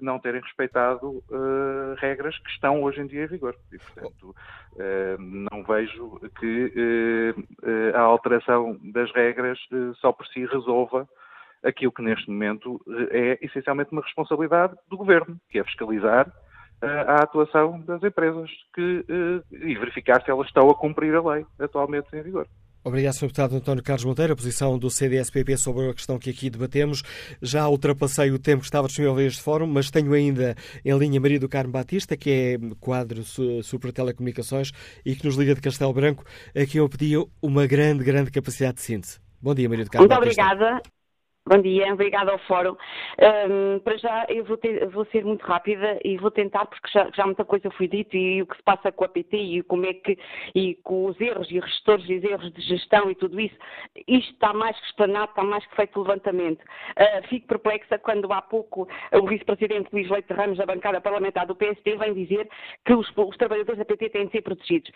não 0.00 0.18
terem 0.18 0.40
respeitado 0.40 1.22
regras 1.98 2.38
que 2.38 2.50
estão 2.50 2.82
hoje 2.82 3.00
em 3.02 3.06
dia 3.06 3.24
em 3.24 3.26
vigor. 3.26 3.54
E, 3.70 3.78
portanto, 3.78 4.34
não 5.18 5.62
vejo 5.64 6.20
que 6.38 7.34
a 7.94 8.00
alteração 8.00 8.78
das 8.92 9.10
regras 9.12 9.58
só 9.96 10.12
por 10.12 10.26
si 10.28 10.46
resolva 10.46 11.08
aquilo 11.64 11.92
que 11.92 12.02
neste 12.02 12.28
momento 12.30 12.80
eh, 13.10 13.38
é 13.40 13.46
essencialmente 13.46 13.92
uma 13.92 14.02
responsabilidade 14.02 14.74
do 14.88 14.96
governo, 14.96 15.36
que 15.50 15.58
é 15.58 15.64
fiscalizar 15.64 16.28
uh, 16.28 16.86
a 17.06 17.22
atuação 17.22 17.80
das 17.80 18.02
empresas 18.02 18.50
que, 18.74 19.04
uh, 19.08 19.44
e 19.50 19.74
verificar 19.76 20.22
se 20.22 20.30
elas 20.30 20.46
estão 20.46 20.68
a 20.68 20.74
cumprir 20.74 21.14
a 21.14 21.22
lei 21.22 21.46
atualmente 21.58 22.08
em 22.14 22.22
vigor. 22.22 22.46
Obrigado, 22.84 23.14
Sr. 23.14 23.26
Deputado 23.26 23.54
António 23.54 23.82
Carlos 23.82 24.04
Monteiro. 24.04 24.32
A 24.32 24.36
posição 24.36 24.76
do 24.76 24.90
CDSPP 24.90 25.56
sobre 25.56 25.88
a 25.88 25.94
questão 25.94 26.18
que 26.18 26.30
aqui 26.30 26.50
debatemos. 26.50 27.02
Já 27.40 27.68
ultrapassei 27.68 28.32
o 28.32 28.40
tempo 28.40 28.60
que 28.60 28.66
estava 28.66 28.88
disponível 28.88 29.18
a 29.18 29.22
este 29.22 29.40
fórum, 29.40 29.68
mas 29.68 29.88
tenho 29.88 30.12
ainda 30.12 30.56
em 30.84 30.98
linha 30.98 31.20
Maria 31.20 31.38
do 31.38 31.48
Carmo 31.48 31.70
Batista, 31.70 32.16
que 32.16 32.28
é 32.28 32.74
quadro 32.80 33.22
Super 33.62 33.92
Telecomunicações 33.92 34.72
e 35.06 35.14
que 35.14 35.24
nos 35.24 35.36
liga 35.36 35.54
de 35.54 35.60
Castelo 35.60 35.92
Branco, 35.92 36.24
a 36.48 36.66
quem 36.66 36.80
eu 36.80 36.88
pedi 36.88 37.12
uma 37.40 37.68
grande, 37.68 38.02
grande 38.02 38.32
capacidade 38.32 38.74
de 38.74 38.82
síntese. 38.82 39.20
Bom 39.40 39.54
dia, 39.54 39.68
Maria 39.68 39.84
do 39.84 39.90
Carmo 39.90 40.08
Muito 40.08 40.18
Batista. 40.18 40.42
obrigada. 40.42 40.82
Bom 41.44 41.60
dia, 41.60 41.92
obrigada 41.92 42.30
ao 42.30 42.38
Fórum. 42.38 42.76
Um, 43.18 43.80
para 43.80 43.96
já, 43.96 44.26
eu 44.28 44.44
vou, 44.44 44.56
ter, 44.56 44.88
vou, 44.90 45.04
ser 45.06 45.24
muito 45.24 45.44
rápida 45.44 45.98
e 46.04 46.16
vou 46.16 46.30
tentar, 46.30 46.66
porque 46.66 46.88
já, 46.88 47.10
já, 47.12 47.26
muita 47.26 47.44
coisa 47.44 47.68
foi 47.72 47.88
dito 47.88 48.16
e 48.16 48.42
o 48.42 48.46
que 48.46 48.56
se 48.56 48.62
passa 48.62 48.92
com 48.92 49.04
a 49.04 49.08
PT 49.08 49.36
e 49.36 49.62
como 49.64 49.84
é 49.84 49.92
que, 49.92 50.16
e 50.54 50.76
com 50.84 51.06
os 51.06 51.20
erros 51.20 51.50
e 51.50 51.60
gestores 51.60 52.08
e 52.08 52.14
os 52.14 52.22
erros 52.22 52.52
de 52.52 52.62
gestão 52.62 53.10
e 53.10 53.16
tudo 53.16 53.40
isso, 53.40 53.56
isto 54.06 54.32
está 54.32 54.52
mais 54.52 54.78
que 54.78 54.86
explanado, 54.86 55.30
está 55.30 55.42
mais 55.42 55.66
que 55.66 55.74
feito 55.74 56.00
levantamento. 56.00 56.62
Uh, 56.62 57.26
fico 57.28 57.48
perplexa 57.48 57.98
quando 57.98 58.32
há 58.32 58.40
pouco 58.40 58.86
o 59.12 59.26
vice-presidente 59.26 59.88
Luís 59.92 60.08
Leite 60.08 60.32
Ramos, 60.32 60.58
da 60.58 60.66
bancada 60.66 61.00
parlamentar 61.00 61.44
do 61.48 61.56
PSD, 61.56 61.96
vem 61.96 62.14
dizer 62.14 62.48
que 62.86 62.94
os, 62.94 63.12
os 63.16 63.36
trabalhadores 63.36 63.80
da 63.80 63.84
PT 63.84 64.10
têm 64.10 64.26
de 64.26 64.30
ser 64.32 64.42
protegidos 64.42 64.92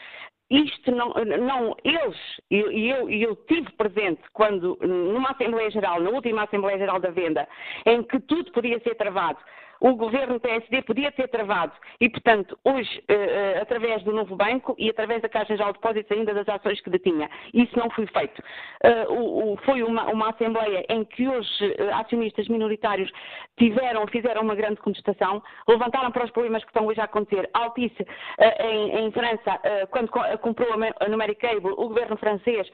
isto 0.51 0.93
não, 0.93 1.13
não 1.13 1.77
eles, 1.83 2.17
e 2.51 2.59
eu, 2.59 2.71
eu, 2.71 3.11
eu 3.11 3.37
tive 3.47 3.71
presente 3.73 4.23
quando, 4.33 4.79
numa 4.81 5.33
Assembleia 5.33 5.71
Geral, 5.71 6.01
na 6.01 6.11
última 6.11 6.36
Assembleia 6.45 6.79
Geral 6.79 7.01
da 7.01 7.11
Venda, 7.11 7.49
em 7.85 8.03
que 8.03 8.21
tudo 8.21 8.53
podia 8.53 8.79
ser 8.81 8.95
travado, 8.95 9.39
o 9.81 9.95
governo 9.95 10.41
PSD 10.41 10.83
podia 10.83 11.13
ter 11.13 11.29
travado 11.29 11.73
e, 12.01 12.09
portanto, 12.09 12.59
hoje, 12.65 12.99
uh, 13.11 13.63
através 13.63 14.03
do 14.03 14.13
novo 14.13 14.37
banco 14.37 14.75
e 14.79 14.89
através 14.89 15.23
da 15.23 15.29
Caixa 15.29 15.57
de 15.57 15.65
Depósitos 15.65 16.11
ainda 16.11 16.35
das 16.35 16.49
ações 16.49 16.81
que 16.81 16.91
detinha. 16.91 17.29
Isso 17.53 17.79
não 17.79 17.91
foi 17.91 18.07
feito. 18.07 18.39
Uh, 18.85 19.13
o, 19.13 19.53
o, 19.53 19.57
foi 19.59 19.83
uma, 19.83 20.05
uma, 20.11 20.27
Assembleia 20.27 20.85
em 20.89 21.05
que 21.05 21.29
os 21.29 21.61
uh, 21.61 21.95
acionistas 21.95 22.49
minoritários 22.49 23.11
tiveram, 23.59 24.07
fizeram 24.09 24.43
uma 24.43 24.55
grande 24.55 24.81
contestação, 24.81 25.43
levantaram 25.69 26.11
para 26.11 26.25
os 26.25 26.31
problemas 26.31 26.63
que 26.65 26.71
estão 26.71 26.87
hoje 26.87 27.01
a 27.01 27.05
acontecer. 27.05 27.49
Altice, 27.55 28.07
em, 28.61 29.07
em, 29.07 29.11
França, 29.13 29.61
quando 29.91 30.11
comprou 30.41 30.69
a 31.01 31.09
Numeric 31.09 31.41
Cable, 31.41 31.73
o 31.73 31.89
governo 31.89 32.17
francês 32.17 32.69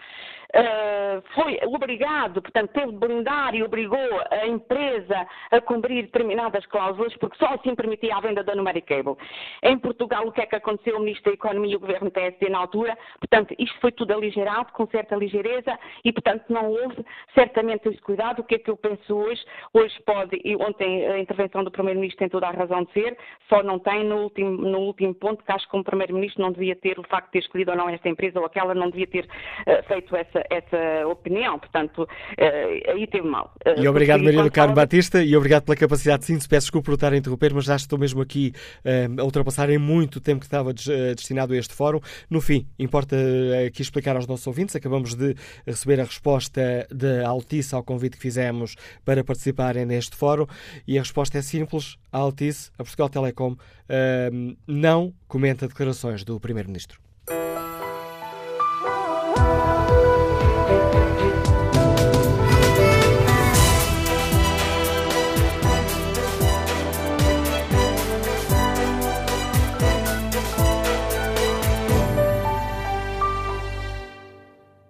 foi 1.34 1.58
obrigado, 1.66 2.42
portanto, 2.42 2.72
teve 2.72 2.92
de 2.92 2.98
blindar 2.98 3.54
e 3.54 3.62
obrigou 3.62 3.98
a 4.30 4.46
empresa 4.46 5.26
a 5.50 5.60
cumprir 5.60 6.04
determinadas 6.04 6.66
cláusulas 6.66 6.91
cláusulas, 6.92 7.16
porque 7.16 7.36
só 7.38 7.54
assim 7.54 7.74
permitia 7.74 8.14
a 8.14 8.20
venda 8.20 8.42
da 8.44 8.54
Numeric 8.54 8.86
Cable. 8.86 9.16
Em 9.62 9.78
Portugal, 9.78 10.26
o 10.26 10.32
que 10.32 10.40
é 10.40 10.46
que 10.46 10.56
aconteceu? 10.56 10.96
O 10.96 11.00
Ministro 11.00 11.30
da 11.30 11.34
Economia 11.34 11.72
e 11.72 11.76
o 11.76 11.80
Governo 11.80 12.10
PSD 12.10 12.48
na 12.48 12.58
altura, 12.58 12.96
portanto, 13.18 13.54
isto 13.58 13.78
foi 13.80 13.92
tudo 13.92 14.12
aligerado, 14.12 14.72
com 14.72 14.86
certa 14.86 15.16
ligeireza, 15.16 15.78
e, 16.04 16.12
portanto, 16.12 16.44
não 16.48 16.70
houve 16.70 17.04
certamente 17.34 17.88
esse 17.88 18.00
cuidado. 18.00 18.40
O 18.40 18.44
que 18.44 18.56
é 18.56 18.58
que 18.58 18.70
eu 18.70 18.76
penso 18.76 19.14
hoje? 19.14 19.42
Hoje 19.72 19.94
pode, 20.04 20.40
e 20.44 20.56
ontem 20.56 21.06
a 21.06 21.18
intervenção 21.18 21.64
do 21.64 21.70
Primeiro-Ministro 21.70 22.18
tem 22.18 22.28
toda 22.28 22.48
a 22.48 22.50
razão 22.50 22.84
de 22.84 22.92
ser, 22.92 23.16
só 23.48 23.62
não 23.62 23.78
tem 23.78 24.04
no 24.04 24.22
último, 24.22 24.50
no 24.50 24.78
último 24.80 25.14
ponto, 25.14 25.44
que 25.44 25.52
acho 25.52 25.68
que 25.68 25.76
o 25.76 25.84
Primeiro-Ministro 25.84 26.42
não 26.42 26.52
devia 26.52 26.76
ter 26.76 26.98
o 26.98 27.02
facto 27.04 27.26
de 27.26 27.32
ter 27.32 27.38
escolhido 27.40 27.70
ou 27.70 27.76
não 27.76 27.88
esta 27.88 28.08
empresa, 28.08 28.38
ou 28.38 28.46
aquela 28.46 28.74
não 28.74 28.90
devia 28.90 29.06
ter 29.06 29.24
uh, 29.24 29.82
feito 29.86 30.14
essa, 30.16 30.44
essa 30.50 31.06
opinião. 31.06 31.58
Portanto, 31.58 32.02
uh, 32.02 32.90
aí 32.90 33.06
teve 33.06 33.26
mal. 33.26 33.52
Uh, 33.66 33.80
e 33.80 33.88
obrigado, 33.88 34.22
Maria 34.22 34.42
do 34.42 34.50
Carmo 34.50 34.74
Batista, 34.74 35.22
e 35.22 35.36
obrigado 35.36 35.64
pela 35.64 35.76
capacidade 35.76 36.20
de 36.20 36.26
síntese. 36.26 36.48
Peço 36.48 36.66
desculpa 36.66 36.81
por 36.82 36.94
estar 36.94 37.12
a 37.12 37.16
interromper, 37.16 37.54
mas 37.54 37.64
já 37.64 37.76
estou 37.76 37.98
mesmo 37.98 38.20
aqui 38.20 38.52
uh, 38.84 39.20
a 39.20 39.24
ultrapassar 39.24 39.70
em 39.70 39.78
muito 39.78 40.20
tempo 40.20 40.40
que 40.40 40.46
estava 40.46 40.70
uh, 40.70 41.14
destinado 41.14 41.52
a 41.52 41.56
este 41.56 41.74
fórum. 41.74 42.00
No 42.28 42.40
fim, 42.40 42.66
importa 42.78 43.16
uh, 43.16 43.66
aqui 43.66 43.82
explicar 43.82 44.16
aos 44.16 44.26
nossos 44.26 44.46
ouvintes, 44.46 44.74
acabamos 44.76 45.14
de 45.14 45.34
receber 45.66 46.00
a 46.00 46.04
resposta 46.04 46.86
da 46.90 47.26
Altice 47.26 47.74
ao 47.74 47.82
convite 47.82 48.16
que 48.16 48.22
fizemos 48.22 48.76
para 49.04 49.24
participarem 49.24 49.86
neste 49.86 50.16
fórum 50.16 50.46
e 50.86 50.98
a 50.98 51.02
resposta 51.02 51.38
é 51.38 51.42
simples. 51.42 51.96
A 52.10 52.18
Altice, 52.18 52.70
a 52.78 52.84
Portugal 52.84 53.08
Telecom, 53.08 53.56
não 54.66 55.14
comenta 55.26 55.66
declarações 55.66 56.24
do 56.24 56.38
Primeiro-Ministro. 56.38 57.00